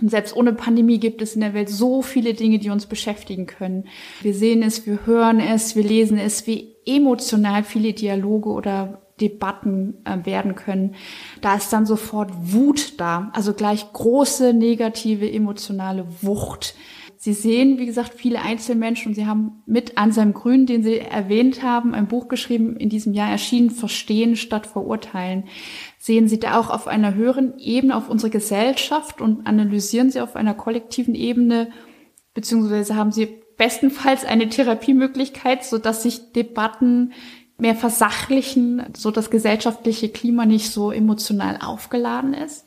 Und 0.00 0.10
selbst 0.10 0.36
ohne 0.36 0.52
Pandemie 0.52 0.98
gibt 0.98 1.22
es 1.22 1.34
in 1.34 1.40
der 1.40 1.54
Welt 1.54 1.68
so 1.68 2.02
viele 2.02 2.34
Dinge, 2.34 2.58
die 2.58 2.70
uns 2.70 2.86
beschäftigen 2.86 3.46
können. 3.46 3.88
Wir 4.22 4.34
sehen 4.34 4.62
es, 4.62 4.86
wir 4.86 5.06
hören 5.06 5.40
es, 5.40 5.76
wir 5.76 5.84
lesen 5.84 6.18
es, 6.18 6.46
wie 6.46 6.74
emotional 6.86 7.64
viele 7.64 7.92
Dialoge 7.92 8.50
oder 8.50 9.02
Debatten 9.20 10.04
äh, 10.04 10.24
werden 10.26 10.56
können. 10.56 10.96
Da 11.40 11.54
ist 11.54 11.72
dann 11.72 11.86
sofort 11.86 12.30
Wut 12.40 12.94
da, 12.98 13.30
also 13.32 13.54
gleich 13.54 13.92
große 13.92 14.52
negative 14.52 15.30
emotionale 15.30 16.06
Wucht. 16.20 16.74
Sie 17.16 17.32
sehen, 17.32 17.78
wie 17.78 17.86
gesagt, 17.86 18.12
viele 18.12 18.42
Einzelmenschen 18.42 19.08
und 19.08 19.14
Sie 19.14 19.24
haben 19.24 19.62
mit 19.64 19.96
Anselm 19.96 20.34
Grün, 20.34 20.66
den 20.66 20.82
Sie 20.82 20.98
erwähnt 20.98 21.62
haben, 21.62 21.94
ein 21.94 22.06
Buch 22.06 22.28
geschrieben, 22.28 22.76
in 22.76 22.90
diesem 22.90 23.14
Jahr 23.14 23.30
erschienen, 23.30 23.70
Verstehen 23.70 24.36
statt 24.36 24.66
Verurteilen. 24.66 25.44
Sehen 26.04 26.28
Sie 26.28 26.38
da 26.38 26.60
auch 26.60 26.68
auf 26.68 26.86
einer 26.86 27.14
höheren 27.14 27.58
Ebene 27.58 27.96
auf 27.96 28.10
unsere 28.10 28.28
Gesellschaft 28.28 29.22
und 29.22 29.46
analysieren 29.46 30.10
Sie 30.10 30.20
auf 30.20 30.36
einer 30.36 30.52
kollektiven 30.52 31.14
Ebene, 31.14 31.70
beziehungsweise 32.34 32.94
haben 32.94 33.10
Sie 33.10 33.26
bestenfalls 33.56 34.26
eine 34.26 34.50
Therapiemöglichkeit, 34.50 35.64
so 35.64 35.78
dass 35.78 36.02
sich 36.02 36.32
Debatten 36.34 37.14
mehr 37.56 37.74
versachlichen, 37.74 38.82
so 38.94 39.10
das 39.10 39.30
gesellschaftliche 39.30 40.10
Klima 40.10 40.44
nicht 40.44 40.70
so 40.70 40.92
emotional 40.92 41.56
aufgeladen 41.62 42.34
ist? 42.34 42.66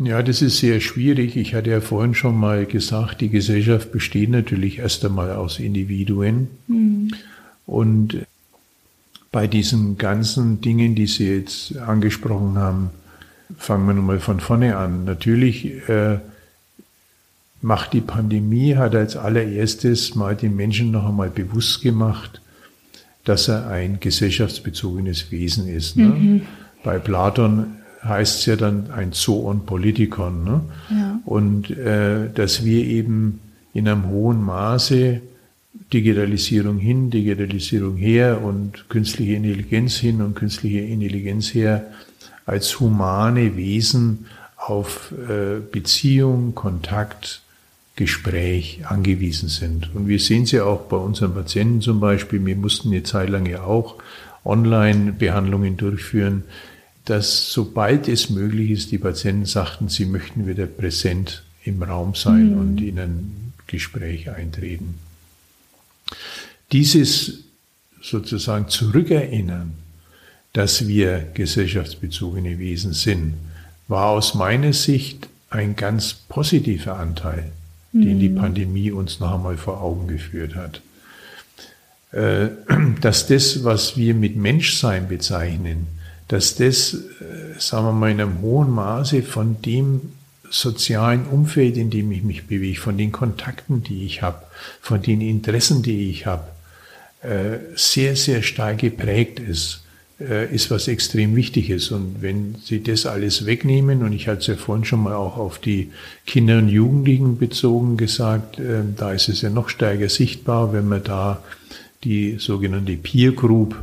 Ja, 0.00 0.20
das 0.24 0.42
ist 0.42 0.58
sehr 0.58 0.80
schwierig. 0.80 1.36
Ich 1.36 1.54
hatte 1.54 1.70
ja 1.70 1.80
vorhin 1.80 2.16
schon 2.16 2.36
mal 2.36 2.66
gesagt, 2.66 3.20
die 3.20 3.28
Gesellschaft 3.28 3.92
besteht 3.92 4.30
natürlich 4.30 4.80
erst 4.80 5.04
einmal 5.04 5.30
aus 5.36 5.60
Individuen. 5.60 6.48
Mhm. 6.66 7.12
Und 7.66 8.26
bei 9.32 9.46
diesen 9.46 9.96
ganzen 9.96 10.60
Dingen, 10.60 10.94
die 10.94 11.06
Sie 11.06 11.28
jetzt 11.28 11.76
angesprochen 11.76 12.58
haben, 12.58 12.90
fangen 13.56 13.86
wir 13.86 13.94
nochmal 13.94 14.20
von 14.20 14.40
vorne 14.40 14.76
an. 14.76 15.04
Natürlich 15.04 15.88
äh, 15.88 16.18
macht 17.62 17.92
die 17.92 18.00
Pandemie, 18.00 18.76
hat 18.76 18.94
als 18.94 19.16
allererstes 19.16 20.14
mal 20.14 20.34
den 20.34 20.56
Menschen 20.56 20.90
noch 20.90 21.08
einmal 21.08 21.30
bewusst 21.30 21.82
gemacht, 21.82 22.40
dass 23.24 23.48
er 23.48 23.68
ein 23.68 24.00
gesellschaftsbezogenes 24.00 25.30
Wesen 25.30 25.68
ist. 25.68 25.96
Ne? 25.96 26.06
Mhm. 26.06 26.42
Bei 26.82 26.98
Platon 26.98 27.76
heißt 28.02 28.40
es 28.40 28.46
ja 28.46 28.56
dann 28.56 28.90
ein 28.90 29.12
Zoon 29.12 29.66
Politikon. 29.66 30.44
Ne? 30.44 30.60
Ja. 30.90 31.20
Und 31.24 31.70
äh, 31.70 32.30
dass 32.32 32.64
wir 32.64 32.84
eben 32.84 33.40
in 33.74 33.86
einem 33.86 34.08
hohen 34.08 34.42
Maße 34.42 35.20
Digitalisierung 35.92 36.78
hin, 36.78 37.10
Digitalisierung 37.10 37.96
her 37.96 38.42
und 38.42 38.88
künstliche 38.88 39.34
Intelligenz 39.34 39.96
hin 39.96 40.22
und 40.22 40.34
künstliche 40.34 40.80
Intelligenz 40.80 41.52
her 41.54 41.90
als 42.46 42.78
humane 42.78 43.56
Wesen 43.56 44.26
auf 44.56 45.12
äh, 45.12 45.60
Beziehung, 45.60 46.54
Kontakt, 46.54 47.42
Gespräch 47.96 48.80
angewiesen 48.86 49.48
sind. 49.48 49.94
Und 49.94 50.08
wir 50.08 50.18
sehen 50.18 50.44
es 50.44 50.52
ja 50.52 50.64
auch 50.64 50.82
bei 50.82 50.96
unseren 50.96 51.34
Patienten 51.34 51.80
zum 51.80 52.00
Beispiel. 52.00 52.44
Wir 52.44 52.56
mussten 52.56 52.88
eine 52.88 53.02
Zeit 53.02 53.28
lang 53.28 53.46
ja 53.46 53.64
auch 53.64 53.96
Online-Behandlungen 54.44 55.76
durchführen, 55.76 56.44
dass 57.04 57.52
sobald 57.52 58.08
es 58.08 58.30
möglich 58.30 58.70
ist, 58.70 58.90
die 58.90 58.98
Patienten 58.98 59.44
sagten, 59.44 59.88
sie 59.88 60.06
möchten 60.06 60.46
wieder 60.46 60.66
präsent 60.66 61.42
im 61.64 61.82
Raum 61.82 62.14
sein 62.14 62.52
mhm. 62.52 62.58
und 62.58 62.80
in 62.80 62.98
ein 62.98 63.52
Gespräch 63.66 64.30
eintreten. 64.30 64.94
Dieses 66.72 67.40
sozusagen 68.02 68.68
Zurückerinnern, 68.68 69.74
dass 70.52 70.86
wir 70.86 71.26
gesellschaftsbezogene 71.34 72.58
Wesen 72.58 72.92
sind, 72.92 73.34
war 73.88 74.08
aus 74.08 74.34
meiner 74.34 74.72
Sicht 74.72 75.28
ein 75.50 75.76
ganz 75.76 76.14
positiver 76.14 76.98
Anteil, 76.98 77.50
mhm. 77.92 78.02
den 78.02 78.20
die 78.20 78.28
mhm. 78.28 78.36
Pandemie 78.36 78.90
uns 78.90 79.20
noch 79.20 79.34
einmal 79.34 79.56
vor 79.56 79.80
Augen 79.80 80.06
geführt 80.08 80.54
hat. 80.54 80.80
Äh, 82.12 82.48
dass 83.00 83.26
das, 83.26 83.64
was 83.64 83.96
wir 83.96 84.14
mit 84.14 84.36
Menschsein 84.36 85.08
bezeichnen, 85.08 85.86
dass 86.28 86.54
das, 86.54 86.94
äh, 86.94 87.58
sagen 87.58 87.86
wir 87.86 87.92
mal, 87.92 88.10
in 88.10 88.20
einem 88.20 88.40
hohen 88.40 88.70
Maße 88.70 89.22
von 89.22 89.60
dem 89.62 90.12
sozialen 90.50 91.26
Umfeld, 91.26 91.76
in 91.76 91.90
dem 91.90 92.10
ich 92.10 92.22
mich 92.22 92.46
bewege, 92.46 92.78
von 92.78 92.98
den 92.98 93.12
Kontakten, 93.12 93.82
die 93.82 94.04
ich 94.04 94.20
habe, 94.22 94.42
von 94.80 95.00
den 95.00 95.20
Interessen, 95.20 95.82
die 95.82 96.10
ich 96.10 96.26
habe, 96.26 96.44
äh, 97.22 97.58
sehr, 97.76 98.16
sehr 98.16 98.42
stark 98.42 98.78
geprägt 98.78 99.40
ist, 99.40 99.84
äh, 100.18 100.52
ist 100.52 100.70
was 100.70 100.88
extrem 100.88 101.36
Wichtiges. 101.36 101.90
Und 101.90 102.16
wenn 102.20 102.56
Sie 102.64 102.82
das 102.82 103.06
alles 103.06 103.46
wegnehmen, 103.46 104.02
und 104.02 104.12
ich 104.12 104.26
hatte 104.26 104.40
es 104.40 104.46
ja 104.48 104.56
vorhin 104.56 104.84
schon 104.84 105.02
mal 105.02 105.14
auch 105.14 105.36
auf 105.36 105.58
die 105.58 105.92
Kinder 106.26 106.58
und 106.58 106.68
Jugendlichen 106.68 107.38
bezogen 107.38 107.96
gesagt, 107.96 108.58
äh, 108.58 108.82
da 108.96 109.12
ist 109.12 109.28
es 109.28 109.42
ja 109.42 109.50
noch 109.50 109.68
stärker 109.68 110.08
sichtbar, 110.08 110.72
wenn 110.72 110.88
man 110.88 111.04
da 111.04 111.42
die 112.04 112.36
sogenannte 112.38 112.96
Peer 112.96 113.32
Group 113.32 113.76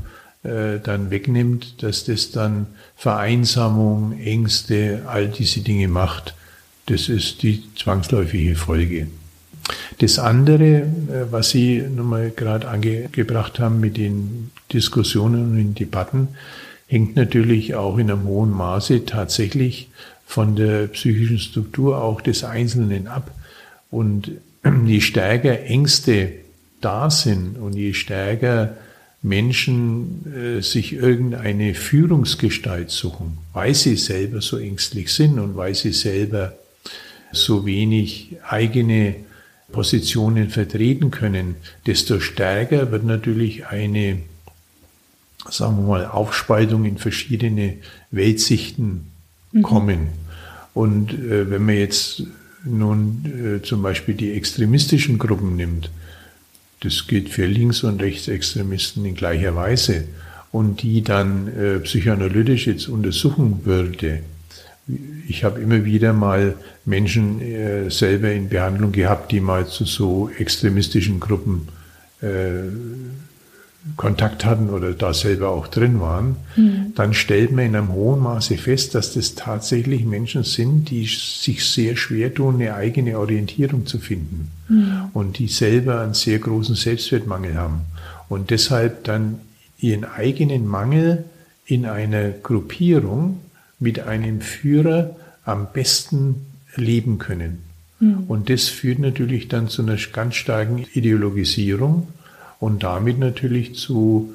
dann 0.44 1.10
wegnimmt, 1.10 1.84
dass 1.84 2.06
das 2.06 2.32
dann 2.32 2.68
Vereinsamung, 2.96 4.18
Ängste, 4.18 5.02
all 5.06 5.28
diese 5.28 5.60
Dinge 5.60 5.90
macht. 5.90 6.37
Das 6.88 7.10
ist 7.10 7.44
die 7.44 7.64
zwangsläufige 7.76 8.56
Folge. 8.56 9.08
Das 10.00 10.20
andere, 10.20 10.64
äh, 10.64 10.86
was 11.32 11.50
Sie 11.50 11.82
nochmal 11.82 12.32
gerade 12.32 12.68
angebracht 12.68 13.60
haben 13.60 13.80
mit 13.80 13.98
den 13.98 14.52
Diskussionen 14.72 15.52
und 15.52 15.58
den 15.58 15.76
Debatten, 15.76 16.30
hängt 16.88 17.18
natürlich 17.18 17.76
auch 17.76 17.98
in 17.98 18.10
einem 18.10 18.24
hohen 18.24 18.52
Maße 18.52 19.06
tatsächlich 19.06 19.90
von 20.26 20.56
der 20.56 20.88
psychischen 20.88 21.40
Struktur 21.40 22.02
auch 22.02 22.22
des 22.22 22.46
Einzelnen 22.46 23.08
ab. 23.08 23.32
Und 23.92 24.32
je 24.86 25.02
stärker 25.02 25.62
Ängste 25.64 26.32
da 26.80 27.10
sind 27.10 27.58
und 27.58 27.74
je 27.76 27.94
stärker 27.94 28.78
Menschen 29.22 30.24
äh, 30.34 30.62
sich 30.62 30.94
irgendeine 30.94 31.74
Führungsgestalt 31.74 32.92
suchen, 32.92 33.40
weil 33.52 33.74
sie 33.74 33.98
selber 33.98 34.40
so 34.42 34.58
ängstlich 34.58 35.12
sind 35.12 35.40
und 35.40 35.58
weil 35.58 35.76
sie 35.76 35.92
selber 35.92 36.54
so 37.32 37.66
wenig 37.66 38.38
eigene 38.48 39.16
Positionen 39.72 40.50
vertreten 40.50 41.12
können, 41.12 41.56
desto 41.86 42.20
stärker 42.20 42.92
wird 42.92 43.04
natürlich 43.04 43.68
eine, 43.68 44.20
sagen 45.50 45.78
wir 45.78 45.88
mal, 45.88 46.06
Aufspaltung 46.06 46.86
in 46.86 46.98
verschiedene 46.98 47.78
Weltsichten 48.12 49.12
mhm. 49.52 49.62
kommen. 49.62 50.08
Und 50.74 51.14
äh, 51.14 51.50
wenn 51.50 51.66
man 51.66 51.76
jetzt 51.76 52.24
nun 52.64 53.26
äh, 53.26 53.62
zum 53.62 53.82
Beispiel 53.82 54.16
die 54.16 54.34
extremistischen 54.34 55.18
Gruppen 55.18 55.56
nimmt, 55.56 55.90
das 56.82 57.08
gilt 57.08 57.30
für 57.30 57.46
Links- 57.46 57.84
und 57.84 58.02
Rechtsextremisten 58.02 59.04
in 59.06 59.16
gleicher 59.16 59.56
Weise, 59.56 60.06
und 60.52 60.82
die 60.82 61.02
dann 61.02 61.48
äh, 61.48 61.80
psychoanalytisch 61.80 62.68
jetzt 62.68 62.88
untersuchen 62.88 63.66
würde, 63.66 64.22
ich 65.28 65.44
habe 65.44 65.60
immer 65.60 65.84
wieder 65.86 66.14
mal 66.14 66.56
Menschen 66.86 67.42
äh, 67.42 67.90
selber 67.90 68.32
in 68.32 68.50
Behandlung 68.50 68.92
gehabt, 68.92 69.32
die 69.32 69.42
mal 69.42 69.68
zu 69.68 69.86
so 69.86 70.30
extremistischen 70.38 71.20
Gruppen 71.20 71.68
äh, 72.22 72.70
Kontakt 73.96 74.44
hatten 74.44 74.70
oder 74.70 74.92
da 74.92 75.14
selber 75.14 75.50
auch 75.50 75.68
drin 75.68 76.02
waren, 76.02 76.36
mhm. 76.56 76.94
dann 76.96 77.14
stellt 77.14 77.52
man 77.52 77.66
in 77.66 77.76
einem 77.76 77.94
hohen 77.94 78.20
Maße 78.22 78.58
fest, 78.58 78.96
dass 78.96 79.14
das 79.14 79.36
tatsächlich 79.36 80.04
Menschen 80.04 80.44
sind, 80.44 80.90
die 80.90 81.06
sich 81.06 81.66
sehr 81.66 81.96
schwer 81.96 82.34
tun, 82.34 82.56
eine 82.56 82.74
eigene 82.74 83.18
Orientierung 83.18 83.86
zu 83.86 84.00
finden 84.00 84.52
mhm. 84.68 85.10
und 85.14 85.40
die 85.40 85.48
selber 85.48 86.02
einen 86.02 86.14
sehr 86.14 86.40
großen 86.40 86.76
Selbstwertmangel 86.76 87.56
haben 87.56 87.82
und 88.28 88.50
deshalb 88.50 89.06
dann 89.06 89.40
ihren 89.80 90.04
eigenen 90.04 90.68
Mangel 90.68 91.24
in 91.66 91.86
einer 91.86 92.30
Gruppierung 92.30 93.40
mit 93.80 94.02
einem 94.02 94.42
Führer 94.42 95.16
am 95.44 95.68
besten 95.72 96.46
leben 96.76 97.18
können. 97.18 97.60
Mhm. 98.00 98.24
Und 98.28 98.50
das 98.50 98.68
führt 98.68 99.00
natürlich 99.00 99.48
dann 99.48 99.68
zu 99.70 99.82
einer 99.82 99.98
ganz 100.12 100.36
starken 100.36 100.86
Ideologisierung 100.94 102.08
und 102.60 102.84
damit 102.84 103.20
natürlich 103.20 103.76
zu 103.76 104.34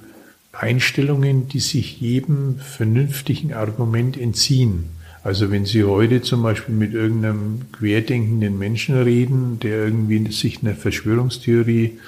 Einstellungen, 0.52 1.48
die 1.48 1.60
sich 1.60 2.01
jedem 2.01 2.59
vernünftigen 2.59 3.55
Argument 3.55 4.19
entziehen. 4.19 4.85
Also 5.24 5.51
wenn 5.51 5.64
Sie 5.64 5.85
heute 5.85 6.20
zum 6.20 6.43
Beispiel 6.43 6.74
mit 6.74 6.94
irgendeinem 6.94 7.62
querdenkenden 7.73 8.59
Menschen 8.59 9.01
reden, 9.01 9.60
der 9.60 9.85
irgendwie 9.85 10.31
sich 10.32 10.62
einer 10.62 10.74
Verschwörungstheorie 10.74 11.98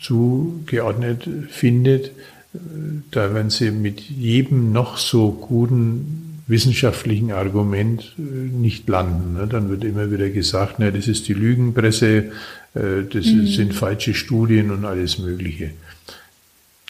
zugeordnet 0.00 1.28
findet, 1.50 2.12
da 3.10 3.34
werden 3.34 3.50
Sie 3.50 3.70
mit 3.70 4.00
jedem 4.00 4.72
noch 4.72 4.96
so 4.96 5.32
guten 5.32 6.25
wissenschaftlichen 6.46 7.32
Argument 7.32 8.14
äh, 8.18 8.22
nicht 8.22 8.88
landen. 8.88 9.34
Ne? 9.34 9.46
Dann 9.46 9.68
wird 9.68 9.84
immer 9.84 10.10
wieder 10.10 10.30
gesagt, 10.30 10.76
na, 10.78 10.90
das 10.90 11.08
ist 11.08 11.28
die 11.28 11.34
Lügenpresse, 11.34 12.30
äh, 12.74 13.02
das 13.10 13.26
mhm. 13.26 13.46
sind 13.46 13.74
falsche 13.74 14.14
Studien 14.14 14.70
und 14.70 14.84
alles 14.84 15.18
Mögliche. 15.18 15.72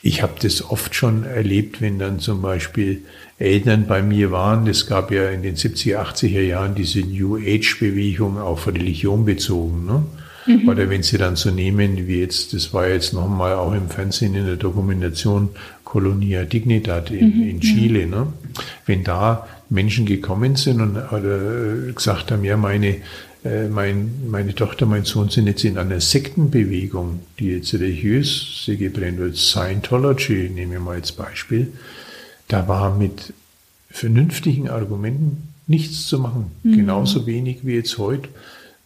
Ich 0.03 0.23
habe 0.23 0.35
das 0.41 0.63
oft 0.63 0.95
schon 0.95 1.25
erlebt, 1.25 1.81
wenn 1.81 1.99
dann 1.99 2.21
zum 2.21 2.43
Beispiel 2.43 3.03
Eltern 3.39 3.87
bei 3.87 4.03
mir 4.03 4.31
waren. 4.31 4.67
Es 4.67 4.87
gab 4.87 5.11
ja 5.11 5.31
in 5.31 5.43
den 5.43 5.57
70er, 5.57 5.97
80er 5.97 6.43
Jahren 6.43 6.75
diese 6.75 7.01
New 7.01 7.37
Age-Bewegung 7.37 8.39
auf 8.39 8.67
Religion 8.67 9.25
bezogen. 9.25 9.87
Ne? 9.87 10.05
Mhm. 10.47 10.69
Oder 10.69 10.89
wenn 10.89 11.03
Sie 11.03 11.19
dann 11.19 11.37
so 11.37 11.51
nehmen, 11.51 12.07
wie 12.07 12.21
jetzt, 12.21 12.53
das 12.53 12.73
war 12.73 12.89
jetzt 12.89 13.13
nochmal 13.13 13.55
auch 13.55 13.73
im 13.73 13.89
Fernsehen 13.89 14.35
in 14.35 14.47
der 14.47 14.57
Dokumentation 14.57 15.51
Colonia 15.85 16.45
Dignidad 16.45 17.11
in, 17.11 17.37
mhm. 17.37 17.49
in 17.49 17.61
Chile. 17.61 18.07
Ne? 18.07 18.27
Wenn 18.87 19.05
da 19.05 19.47
Menschen 19.69 20.07
gekommen 20.07 20.57
sind 20.57 20.81
und 20.81 20.97
oder 20.97 21.93
gesagt 21.93 22.31
haben, 22.31 22.45
ja, 22.45 22.57
meine, 22.57 22.97
äh, 23.45 23.69
mein, 23.69 24.11
meine 24.29 24.55
Tochter, 24.55 24.87
mein 24.87 25.05
Sohn 25.05 25.29
sind 25.29 25.47
jetzt 25.47 25.65
in 25.65 25.79
einer 25.79 26.01
Sektenbewegung, 26.01 27.21
die 27.39 27.49
jetzt 27.49 27.75
religiös 27.75 28.65
sie 28.65 28.77
gebrennt 28.77 29.19
wird, 29.19 29.37
Scientology, 29.37 30.51
nehmen 30.51 30.73
wir 30.73 30.81
mal 30.81 30.97
als 30.97 31.13
Beispiel, 31.13 31.73
da 32.49 32.69
war 32.69 32.97
mit 32.97 33.33
vernünftigen 33.91 34.69
Argumenten 34.69 35.49
nichts 35.67 36.07
zu 36.07 36.19
machen. 36.19 36.53
Mhm. 36.63 36.77
Genauso 36.77 37.27
wenig 37.27 37.59
wie 37.63 37.75
jetzt 37.75 37.99
heute 37.99 38.29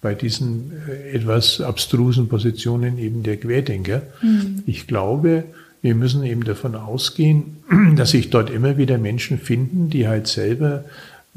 bei 0.00 0.14
diesen 0.14 0.72
äh, 0.88 1.16
etwas 1.16 1.60
abstrusen 1.60 2.28
Positionen 2.28 2.98
eben 2.98 3.22
der 3.22 3.36
Querdenker. 3.36 4.02
Mhm. 4.22 4.62
Ich 4.66 4.86
glaube, 4.86 5.44
wir 5.82 5.94
müssen 5.94 6.24
eben 6.24 6.44
davon 6.44 6.74
ausgehen, 6.74 7.58
dass 7.96 8.10
sich 8.10 8.30
dort 8.30 8.50
immer 8.50 8.78
wieder 8.78 8.98
Menschen 8.98 9.38
finden, 9.38 9.90
die 9.90 10.08
halt 10.08 10.26
selber 10.26 10.84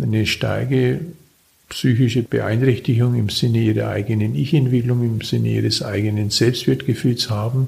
eine 0.02 0.26
starke 0.26 1.02
psychische 1.70 2.24
Beeinträchtigung 2.24 3.16
im 3.16 3.30
Sinne 3.30 3.60
ihrer 3.60 3.90
eigenen 3.90 4.36
Ich-Entwicklung, 4.36 5.04
im 5.04 5.22
Sinne 5.22 5.50
ihres 5.50 5.82
eigenen 5.82 6.30
Selbstwertgefühls 6.30 7.30
haben. 7.30 7.68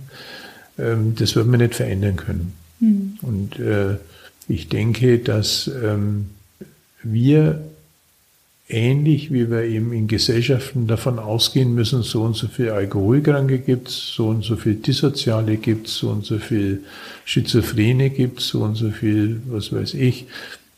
Ähm, 0.77 1.15
das 1.17 1.35
wird 1.35 1.47
man 1.47 1.59
nicht 1.59 1.75
verändern 1.75 2.15
können. 2.15 2.53
Mhm. 2.79 3.17
Und 3.21 3.59
äh, 3.59 3.95
ich 4.47 4.69
denke, 4.69 5.19
dass 5.19 5.69
ähm, 5.83 6.27
wir 7.03 7.61
ähnlich 8.67 9.31
wie 9.31 9.51
wir 9.51 9.63
eben 9.63 9.93
in 9.93 10.07
Gesellschaften 10.07 10.87
davon 10.87 11.19
ausgehen 11.19 11.75
müssen, 11.75 12.01
so 12.01 12.23
und 12.23 12.35
so 12.35 12.47
viel 12.47 12.69
Alkoholkranke 12.69 13.59
gibt 13.59 13.89
es, 13.89 14.13
so 14.15 14.29
und 14.29 14.43
so 14.43 14.55
viel 14.55 14.75
Dissoziale 14.75 15.57
gibt 15.57 15.87
es, 15.87 15.97
so 15.97 16.09
und 16.09 16.25
so 16.25 16.39
viel 16.39 16.83
Schizophrene 17.25 18.09
gibt 18.09 18.39
es, 18.39 18.47
so 18.47 18.63
und 18.63 18.75
so 18.75 18.89
viel, 18.89 19.41
was 19.47 19.71
weiß 19.71 19.93
ich, 19.93 20.25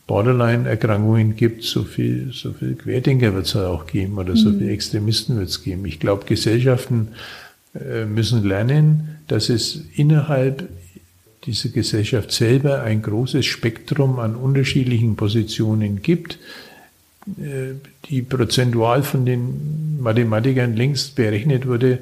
Borderline-Erkrankungen 0.05 1.35
gibt, 1.35 1.63
so 1.63 1.83
viel, 1.83 2.31
so 2.33 2.53
viel 2.53 2.75
Querdenker 2.75 3.33
wird 3.33 3.45
es 3.45 3.55
auch 3.55 3.87
geben 3.87 4.17
oder 4.17 4.35
so 4.35 4.49
mhm. 4.49 4.59
viel 4.59 4.69
Extremisten 4.69 5.37
wird 5.37 5.49
es 5.49 5.63
geben. 5.63 5.85
Ich 5.85 5.99
glaube, 5.99 6.25
Gesellschaften 6.25 7.09
äh, 7.73 8.05
müssen 8.05 8.43
lernen, 8.43 9.17
dass 9.27 9.49
es 9.49 9.81
innerhalb 9.95 10.67
dieser 11.45 11.69
Gesellschaft 11.69 12.31
selber 12.31 12.81
ein 12.81 13.01
großes 13.01 13.45
Spektrum 13.45 14.19
an 14.19 14.35
unterschiedlichen 14.35 15.15
Positionen 15.15 16.01
gibt, 16.01 16.39
die 18.05 18.21
prozentual 18.21 19.03
von 19.03 19.25
den 19.25 19.99
Mathematikern 20.01 20.75
längst 20.75 21.15
berechnet 21.15 21.67
wurde, 21.67 21.99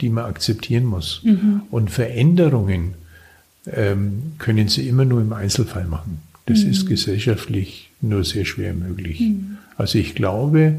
die 0.00 0.10
man 0.10 0.24
akzeptieren 0.24 0.84
muss. 0.84 1.22
Mhm. 1.24 1.62
Und 1.70 1.90
Veränderungen 1.90 2.94
ähm, 3.66 4.34
können 4.38 4.68
sie 4.68 4.88
immer 4.88 5.04
nur 5.04 5.20
im 5.20 5.32
Einzelfall 5.32 5.86
machen. 5.86 6.20
Das 6.46 6.64
mhm. 6.64 6.70
ist 6.70 6.86
gesellschaftlich 6.86 7.90
nur 8.00 8.24
sehr 8.24 8.44
schwer 8.44 8.74
möglich. 8.74 9.20
Mhm. 9.20 9.58
Also 9.76 9.98
ich 9.98 10.14
glaube, 10.14 10.74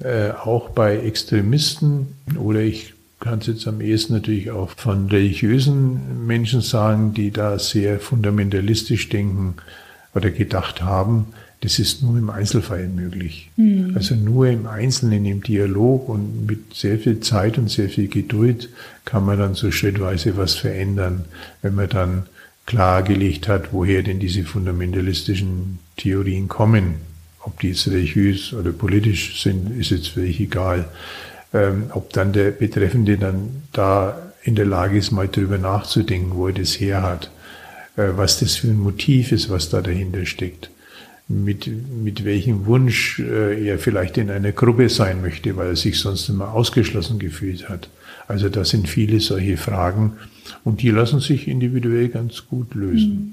äh, 0.00 0.30
auch 0.30 0.70
bei 0.70 0.98
Extremisten 0.98 2.08
oder 2.38 2.60
ich 2.60 2.94
kann 3.18 3.38
es 3.38 3.46
jetzt 3.46 3.66
am 3.66 3.80
ehesten 3.80 4.12
natürlich 4.12 4.50
auch 4.50 4.70
von 4.70 5.06
religiösen 5.08 6.26
Menschen 6.26 6.60
sagen, 6.60 7.14
die 7.14 7.30
da 7.30 7.58
sehr 7.58 7.98
fundamentalistisch 7.98 9.08
denken 9.08 9.54
oder 10.14 10.30
gedacht 10.30 10.82
haben, 10.82 11.26
das 11.66 11.80
ist 11.80 12.00
nur 12.00 12.16
im 12.16 12.30
Einzelfall 12.30 12.86
möglich. 12.86 13.50
Mhm. 13.56 13.90
Also 13.96 14.14
nur 14.14 14.46
im 14.46 14.68
Einzelnen, 14.68 15.26
im 15.26 15.42
Dialog 15.42 16.08
und 16.08 16.46
mit 16.46 16.74
sehr 16.74 16.96
viel 16.96 17.18
Zeit 17.18 17.58
und 17.58 17.68
sehr 17.68 17.88
viel 17.88 18.06
Geduld 18.06 18.68
kann 19.04 19.26
man 19.26 19.36
dann 19.36 19.54
so 19.54 19.72
schrittweise 19.72 20.36
was 20.36 20.54
verändern, 20.54 21.24
wenn 21.62 21.74
man 21.74 21.88
dann 21.88 22.22
klargelegt 22.66 23.48
hat, 23.48 23.72
woher 23.72 24.04
denn 24.04 24.20
diese 24.20 24.44
fundamentalistischen 24.44 25.80
Theorien 25.96 26.46
kommen. 26.46 26.94
Ob 27.40 27.58
die 27.58 27.70
jetzt 27.70 27.88
religiös 27.88 28.52
oder 28.52 28.70
politisch 28.70 29.42
sind, 29.42 29.76
ist 29.76 29.90
jetzt 29.90 30.10
völlig 30.10 30.38
egal. 30.38 30.84
Ähm, 31.52 31.86
ob 31.90 32.12
dann 32.12 32.32
der 32.32 32.52
Betreffende 32.52 33.18
dann 33.18 33.64
da 33.72 34.22
in 34.44 34.54
der 34.54 34.66
Lage 34.66 34.98
ist, 34.98 35.10
mal 35.10 35.26
drüber 35.26 35.58
nachzudenken, 35.58 36.36
wo 36.36 36.46
er 36.46 36.52
das 36.52 36.78
her 36.78 37.02
hat, 37.02 37.32
äh, 37.96 38.10
was 38.14 38.38
das 38.38 38.54
für 38.54 38.68
ein 38.68 38.78
Motiv 38.78 39.32
ist, 39.32 39.50
was 39.50 39.68
da 39.68 39.80
dahinter 39.80 40.26
steckt, 40.26 40.70
mit, 41.28 41.68
mit 42.02 42.24
welchem 42.24 42.66
Wunsch 42.66 43.18
äh, 43.18 43.66
er 43.66 43.78
vielleicht 43.78 44.16
in 44.16 44.30
einer 44.30 44.52
Gruppe 44.52 44.88
sein 44.88 45.20
möchte, 45.20 45.56
weil 45.56 45.68
er 45.68 45.76
sich 45.76 45.98
sonst 45.98 46.28
immer 46.28 46.52
ausgeschlossen 46.52 47.18
gefühlt 47.18 47.68
hat. 47.68 47.88
Also 48.28 48.48
das 48.48 48.70
sind 48.70 48.88
viele 48.88 49.20
solche 49.20 49.56
Fragen 49.56 50.18
und 50.64 50.82
die 50.82 50.90
lassen 50.90 51.20
sich 51.20 51.48
individuell 51.48 52.08
ganz 52.08 52.46
gut 52.46 52.74
lösen. 52.74 53.10
Mhm. 53.10 53.32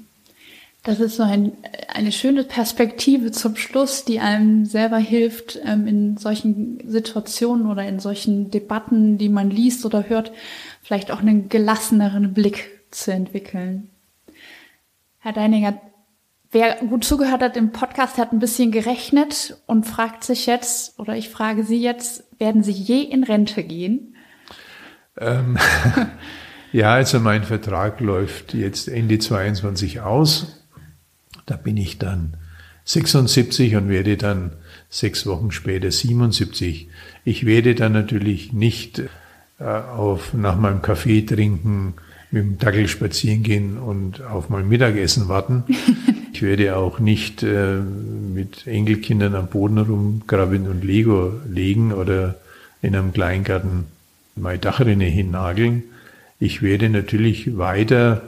Das 0.84 1.00
ist 1.00 1.16
so 1.16 1.22
ein, 1.22 1.52
eine 1.88 2.12
schöne 2.12 2.44
Perspektive 2.44 3.30
zum 3.30 3.56
Schluss, 3.56 4.04
die 4.04 4.20
einem 4.20 4.66
selber 4.66 4.98
hilft, 4.98 5.58
ähm, 5.64 5.86
in 5.86 6.16
solchen 6.18 6.78
Situationen 6.86 7.68
oder 7.68 7.88
in 7.88 8.00
solchen 8.00 8.50
Debatten, 8.50 9.16
die 9.16 9.30
man 9.30 9.50
liest 9.50 9.86
oder 9.86 10.10
hört, 10.10 10.30
vielleicht 10.82 11.10
auch 11.10 11.20
einen 11.20 11.48
gelasseneren 11.48 12.34
Blick 12.34 12.70
zu 12.90 13.12
entwickeln. 13.12 13.88
Herr 15.20 15.32
Deininger, 15.32 15.80
wer 16.54 16.76
gut 16.76 17.04
zugehört 17.04 17.42
hat 17.42 17.56
im 17.56 17.72
Podcast, 17.72 18.16
hat 18.16 18.32
ein 18.32 18.38
bisschen 18.38 18.70
gerechnet 18.70 19.58
und 19.66 19.86
fragt 19.86 20.24
sich 20.24 20.46
jetzt, 20.46 20.98
oder 20.98 21.16
ich 21.16 21.28
frage 21.28 21.64
Sie 21.64 21.82
jetzt, 21.82 22.24
werden 22.38 22.62
Sie 22.62 22.72
je 22.72 23.02
in 23.02 23.24
Rente 23.24 23.64
gehen? 23.64 24.14
Ähm, 25.18 25.58
ja, 26.72 26.94
also 26.94 27.20
mein 27.20 27.42
Vertrag 27.42 28.00
läuft 28.00 28.54
jetzt 28.54 28.88
Ende 28.88 29.18
22 29.18 30.00
aus. 30.00 30.64
Da 31.44 31.56
bin 31.56 31.76
ich 31.76 31.98
dann 31.98 32.36
76 32.84 33.76
und 33.76 33.88
werde 33.88 34.16
dann 34.16 34.52
sechs 34.88 35.26
Wochen 35.26 35.50
später 35.50 35.90
77. 35.90 36.88
Ich 37.24 37.44
werde 37.46 37.74
dann 37.74 37.92
natürlich 37.92 38.52
nicht 38.52 39.02
äh, 39.58 39.64
auf, 39.64 40.34
nach 40.34 40.56
meinem 40.56 40.82
Kaffee 40.82 41.22
trinken, 41.22 41.94
mit 42.30 42.42
dem 42.42 42.58
Dackel 42.58 42.88
spazieren 42.88 43.42
gehen 43.42 43.78
und 43.78 44.22
auf 44.22 44.48
mein 44.48 44.68
Mittagessen 44.68 45.28
warten. 45.28 45.64
Ich 46.34 46.42
werde 46.42 46.76
auch 46.76 46.98
nicht 46.98 47.44
äh, 47.44 47.76
mit 47.76 48.66
Enkelkindern 48.66 49.36
am 49.36 49.46
Boden 49.46 49.78
rumgraben 49.78 50.66
und 50.66 50.82
Lego 50.82 51.32
legen 51.48 51.92
oder 51.92 52.34
in 52.82 52.96
einem 52.96 53.12
Kleingarten 53.12 53.84
meine 54.34 54.58
Dachrinne 54.58 55.04
hinnageln. 55.04 55.84
Ich 56.40 56.60
werde 56.60 56.90
natürlich 56.90 57.56
weiter 57.56 58.22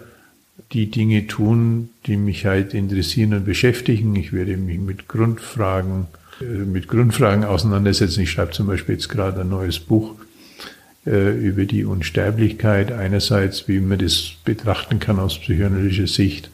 die 0.72 0.88
Dinge 0.88 1.26
tun, 1.26 1.88
die 2.06 2.16
mich 2.16 2.46
halt 2.46 2.74
interessieren 2.74 3.34
und 3.34 3.44
beschäftigen. 3.44 4.14
Ich 4.14 4.32
werde 4.32 4.56
mich 4.56 4.78
mit 4.78 5.08
Grundfragen, 5.08 6.06
äh, 6.40 6.44
mit 6.44 6.86
Grundfragen 6.86 7.42
auseinandersetzen. 7.42 8.20
Ich 8.20 8.30
schreibe 8.30 8.52
zum 8.52 8.68
Beispiel 8.68 8.94
jetzt 8.94 9.08
gerade 9.08 9.40
ein 9.40 9.48
neues 9.48 9.80
Buch 9.80 10.14
äh, 11.06 11.36
über 11.36 11.64
die 11.64 11.84
Unsterblichkeit 11.84 12.92
einerseits, 12.92 13.66
wie 13.66 13.80
man 13.80 13.98
das 13.98 14.30
betrachten 14.44 15.00
kann 15.00 15.18
aus 15.18 15.40
psychoanalytischer 15.40 16.06
Sicht 16.06 16.50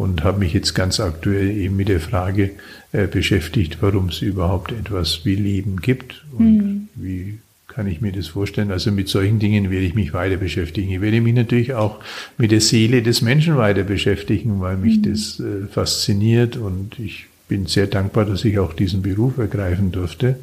und 0.00 0.24
habe 0.24 0.38
mich 0.38 0.54
jetzt 0.54 0.74
ganz 0.74 0.98
aktuell 0.98 1.50
eben 1.50 1.76
mit 1.76 1.88
der 1.88 2.00
Frage 2.00 2.52
äh, 2.92 3.06
beschäftigt, 3.06 3.76
warum 3.82 4.08
es 4.08 4.22
überhaupt 4.22 4.72
etwas 4.72 5.26
wie 5.26 5.34
Leben 5.34 5.76
gibt 5.76 6.24
und 6.32 6.56
mhm. 6.56 6.88
wie 6.94 7.38
kann 7.68 7.86
ich 7.86 8.00
mir 8.00 8.10
das 8.10 8.28
vorstellen. 8.28 8.70
Also 8.70 8.92
mit 8.92 9.10
solchen 9.10 9.38
Dingen 9.38 9.70
werde 9.70 9.84
ich 9.84 9.94
mich 9.94 10.14
weiter 10.14 10.38
beschäftigen. 10.38 10.90
Ich 10.90 11.02
werde 11.02 11.20
mich 11.20 11.34
natürlich 11.34 11.74
auch 11.74 12.00
mit 12.38 12.50
der 12.50 12.62
Seele 12.62 13.02
des 13.02 13.20
Menschen 13.20 13.58
weiter 13.58 13.82
beschäftigen, 13.82 14.62
weil 14.62 14.78
mich 14.78 14.96
mhm. 14.96 15.02
das 15.02 15.38
äh, 15.38 15.66
fasziniert 15.70 16.56
und 16.56 16.98
ich 16.98 17.26
bin 17.48 17.66
sehr 17.66 17.86
dankbar, 17.86 18.24
dass 18.24 18.42
ich 18.46 18.58
auch 18.58 18.72
diesen 18.72 19.02
Beruf 19.02 19.36
ergreifen 19.36 19.92
durfte. 19.92 20.38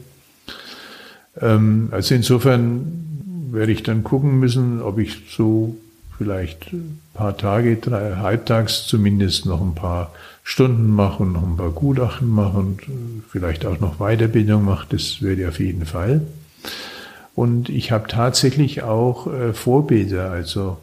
Ähm, 1.42 1.88
also 1.90 2.14
insofern 2.14 3.50
werde 3.50 3.72
ich 3.72 3.82
dann 3.82 4.04
gucken 4.04 4.40
müssen, 4.40 4.84
ob 4.84 5.00
ich 5.00 5.18
so 5.36 5.76
vielleicht 6.18 6.74
ein 6.74 7.00
paar 7.14 7.38
Tage, 7.38 7.78
drei, 7.78 8.16
halbtags 8.16 8.88
zumindest 8.88 9.46
noch 9.46 9.62
ein 9.62 9.76
paar 9.76 10.12
Stunden 10.44 10.88
mache 10.88 11.24
und 11.24 11.34
noch 11.34 11.44
ein 11.44 11.58
paar 11.58 11.72
Gutachten 11.72 12.30
mache 12.30 12.58
und 12.58 12.82
äh, 12.84 13.22
vielleicht 13.30 13.66
auch 13.66 13.80
noch 13.80 13.98
Weiterbildung 13.98 14.64
mache. 14.64 14.88
Das 14.90 15.22
werde 15.22 15.42
ich 15.42 15.48
auf 15.48 15.60
jeden 15.60 15.86
Fall. 15.86 16.22
Und 17.36 17.70
ich 17.70 17.92
habe 17.92 18.08
tatsächlich 18.08 18.82
auch 18.82 19.32
äh, 19.32 19.54
Vorbilder. 19.54 20.32
Also 20.32 20.78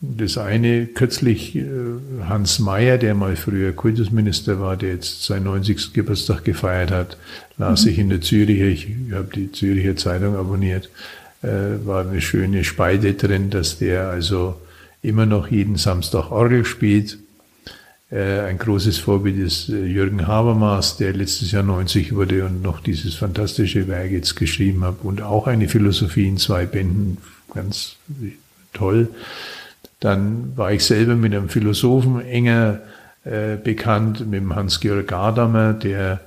das 0.00 0.38
eine 0.38 0.86
kürzlich 0.86 1.56
äh, 1.56 1.64
Hans 2.28 2.60
Mayer, 2.60 2.98
der 2.98 3.14
mal 3.14 3.34
früher 3.34 3.72
Kultusminister 3.72 4.60
war, 4.60 4.76
der 4.76 4.90
jetzt 4.90 5.24
seinen 5.24 5.44
90. 5.44 5.92
Geburtstag 5.92 6.44
gefeiert 6.44 6.92
hat, 6.92 7.16
las 7.56 7.84
mhm. 7.84 7.90
ich 7.90 7.98
in 7.98 8.08
der 8.10 8.20
Züricher, 8.20 8.66
ich 8.66 8.88
habe 9.12 9.28
die 9.34 9.50
Züricher 9.50 9.96
Zeitung 9.96 10.36
abonniert, 10.36 10.88
äh, 11.42 11.84
war 11.84 12.06
eine 12.06 12.20
schöne 12.20 12.62
Spalte 12.62 13.14
drin, 13.14 13.50
dass 13.50 13.78
der 13.78 14.08
also 14.08 14.54
immer 15.02 15.26
noch 15.26 15.48
jeden 15.48 15.76
Samstag 15.76 16.30
Orgel 16.30 16.64
spielt. 16.64 17.18
Äh, 18.10 18.40
ein 18.40 18.58
großes 18.58 18.98
Vorbild 18.98 19.38
ist 19.38 19.68
äh, 19.68 19.84
Jürgen 19.84 20.26
Habermas, 20.26 20.96
der 20.96 21.12
letztes 21.12 21.52
Jahr 21.52 21.62
90 21.62 22.14
wurde 22.14 22.44
und 22.44 22.62
noch 22.62 22.80
dieses 22.80 23.14
fantastische 23.14 23.86
Werk 23.86 24.10
jetzt 24.10 24.36
geschrieben 24.36 24.82
hat 24.84 24.96
und 25.02 25.20
auch 25.20 25.46
eine 25.46 25.68
Philosophie 25.68 26.26
in 26.26 26.38
zwei 26.38 26.64
Bänden, 26.64 27.18
ganz 27.52 27.96
toll. 28.72 29.08
Dann 30.00 30.56
war 30.56 30.72
ich 30.72 30.84
selber 30.84 31.16
mit 31.16 31.34
einem 31.34 31.48
Philosophen 31.48 32.20
enger 32.20 32.80
äh, 33.24 33.56
bekannt, 33.56 34.20
mit 34.20 34.40
dem 34.40 34.54
Hans-Georg 34.54 35.08
Gadamer, 35.08 35.74
der 35.74 36.20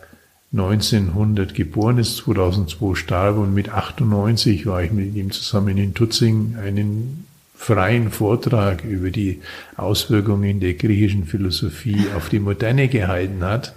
1900 0.53 1.55
geboren 1.55 1.97
ist, 1.97 2.17
2002 2.17 2.95
starb 2.95 3.37
und 3.37 3.53
mit 3.53 3.69
98 3.69 4.65
war 4.65 4.83
ich 4.83 4.91
mit 4.91 5.15
ihm 5.15 5.31
zusammen 5.31 5.77
in 5.77 5.93
Tutzing 5.93 6.57
einen 6.61 7.25
freien 7.61 8.09
Vortrag 8.09 8.83
über 8.83 9.11
die 9.11 9.39
Auswirkungen 9.77 10.59
der 10.59 10.73
griechischen 10.73 11.25
Philosophie 11.25 12.07
auf 12.17 12.27
die 12.27 12.39
Moderne 12.39 12.87
gehalten 12.87 13.43
hat 13.43 13.75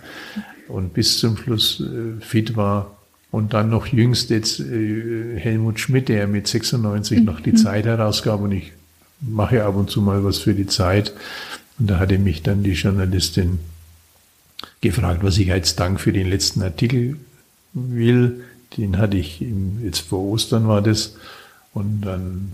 und 0.69 0.95
bis 0.95 1.19
zum 1.19 1.37
Schluss 1.37 1.81
äh, 1.81 2.19
fit 2.25 2.57
war. 2.57 2.97
Und 3.31 3.53
dann 3.53 3.69
noch 3.69 3.87
jüngst 3.87 4.31
jetzt 4.31 4.59
äh, 4.59 5.39
Helmut 5.39 5.81
Schmidt, 5.81 6.09
der 6.09 6.27
mit 6.27 6.49
96 6.49 7.25
noch 7.25 7.41
die 7.41 7.53
mhm. 7.53 7.57
Zeit 7.57 7.85
herausgab 7.85 8.41
und 8.41 8.53
ich 8.53 8.73
mache 9.21 9.63
ab 9.63 9.77
und 9.77 9.91
zu 9.91 10.01
mal 10.01 10.25
was 10.25 10.39
für 10.39 10.55
die 10.55 10.67
Zeit. 10.67 11.13
Und 11.79 11.91
da 11.91 11.99
hatte 11.99 12.19
mich 12.19 12.43
dann 12.43 12.63
die 12.63 12.73
Journalistin 12.73 13.59
gefragt, 14.81 15.23
was 15.23 15.37
ich 15.37 15.53
als 15.53 15.77
Dank 15.77 16.01
für 16.01 16.15
den 16.15 16.31
letzten 16.31 16.63
Artikel 16.63 17.19
will. 17.75 18.45
Den 18.79 18.97
hatte 18.97 19.19
ich 19.19 19.45
jetzt 19.83 20.01
vor 20.01 20.21
Ostern 20.21 20.69
war 20.69 20.81
das. 20.81 21.17
Und 21.75 22.01
dann 22.01 22.53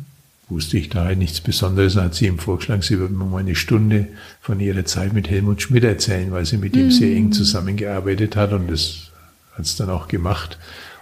wusste 0.51 0.79
ich 0.79 0.89
da 0.89 1.05
halt 1.05 1.19
nichts 1.19 1.41
Besonderes. 1.41 1.95
Dann 1.95 2.05
hat 2.05 2.15
sie 2.15 2.27
ihm 2.27 2.39
vorgeschlagen, 2.39 2.83
sie 2.83 2.99
würde 2.99 3.15
mir 3.15 3.25
mal 3.25 3.39
eine 3.39 3.55
Stunde 3.55 4.09
von 4.41 4.61
ihrer 4.61 4.85
Zeit 4.85 5.13
mit 5.13 5.31
Helmut 5.31 5.63
Schmidt 5.63 5.85
erzählen, 5.85 6.33
weil 6.33 6.45
sie 6.45 6.57
mit 6.57 6.77
ihm 6.77 6.91
sehr 6.91 7.15
eng 7.17 7.27
mhm. 7.27 7.33
zusammengearbeitet 7.33 8.37
hat 8.37 8.53
und 8.53 8.71
das 8.71 9.11
hat 9.55 9.65
es 9.65 9.77
dann 9.77 9.91
auch 9.91 10.09
gemacht. 10.09 10.59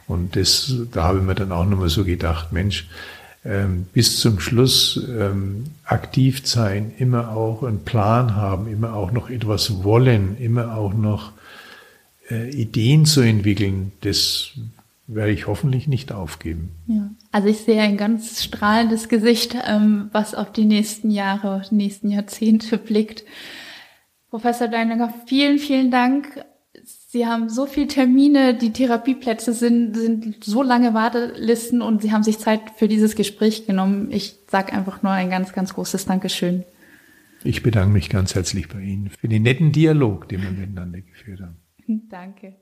Und 0.06 0.36
das, 0.36 0.74
da 0.92 1.04
habe 1.04 1.18
ich 1.18 1.24
mir 1.24 1.34
dann 1.34 1.52
auch 1.52 1.66
nochmal 1.66 1.90
so 1.90 2.04
gedacht, 2.04 2.52
Mensch, 2.52 2.88
ähm, 3.44 3.86
bis 3.92 4.18
zum 4.20 4.40
Schluss 4.40 5.00
ähm, 5.08 5.66
aktiv 5.84 6.46
sein, 6.46 6.92
immer 6.98 7.30
auch 7.30 7.62
einen 7.62 7.84
Plan 7.84 8.34
haben, 8.34 8.68
immer 8.68 8.94
auch 8.94 9.12
noch 9.12 9.30
etwas 9.30 9.84
wollen, 9.84 10.36
immer 10.38 10.76
auch 10.76 10.92
noch 10.94 11.32
äh, 12.30 12.50
Ideen 12.50 13.04
zu 13.04 13.20
entwickeln, 13.20 13.92
das 14.00 14.50
werde 15.09 15.32
ich 15.32 15.47
hoffentlich 15.47 15.89
nicht 15.89 16.12
aufgeben. 16.12 16.76
Ja. 16.86 17.10
Also 17.32 17.48
ich 17.48 17.59
sehe 17.59 17.80
ein 17.80 17.97
ganz 17.97 18.44
strahlendes 18.44 19.09
Gesicht, 19.09 19.56
ähm, 19.66 20.10
was 20.12 20.35
auf 20.35 20.52
die 20.52 20.64
nächsten 20.64 21.10
Jahre, 21.10 21.62
nächsten 21.70 22.10
Jahrzehnte 22.10 22.78
blickt. 22.78 23.24
Professor 24.30 24.68
Deininger, 24.68 25.12
vielen, 25.26 25.59
vielen 25.59 25.90
Dank 25.90 26.44
Sie 27.10 27.26
haben 27.26 27.48
so 27.48 27.64
viele 27.64 27.89
Termine, 27.89 28.55
die 28.55 28.70
Therapieplätze 28.70 29.55
sind, 29.55 29.97
sind 29.97 30.44
so 30.44 30.62
lange 30.62 30.93
Wartelisten 30.93 31.80
und 31.80 32.02
Sie 32.02 32.12
haben 32.12 32.22
sich 32.22 32.39
Zeit 32.39 32.60
für 32.76 32.86
dieses 32.86 33.16
Gespräch 33.16 33.66
genommen. 33.66 34.10
Ich 34.10 34.36
sage 34.47 34.74
einfach 34.74 35.02
nur 35.02 35.12
ein 35.12 35.30
ganz, 35.30 35.55
ganz 35.55 35.72
großes 35.72 36.05
Dankeschön. 36.05 36.64
Ich 37.44 37.62
bedanke 37.62 37.94
mich 37.94 38.10
ganz 38.10 38.35
herzlich 38.35 38.68
bei 38.68 38.80
Ihnen 38.80 39.09
für 39.09 39.28
den 39.28 39.43
netten 39.43 39.72
Dialog, 39.72 40.28
den 40.28 40.43
wir 40.43 40.51
miteinander 40.51 41.01
geführt 41.01 41.40
haben. 41.40 41.56
Danke. 42.10 42.56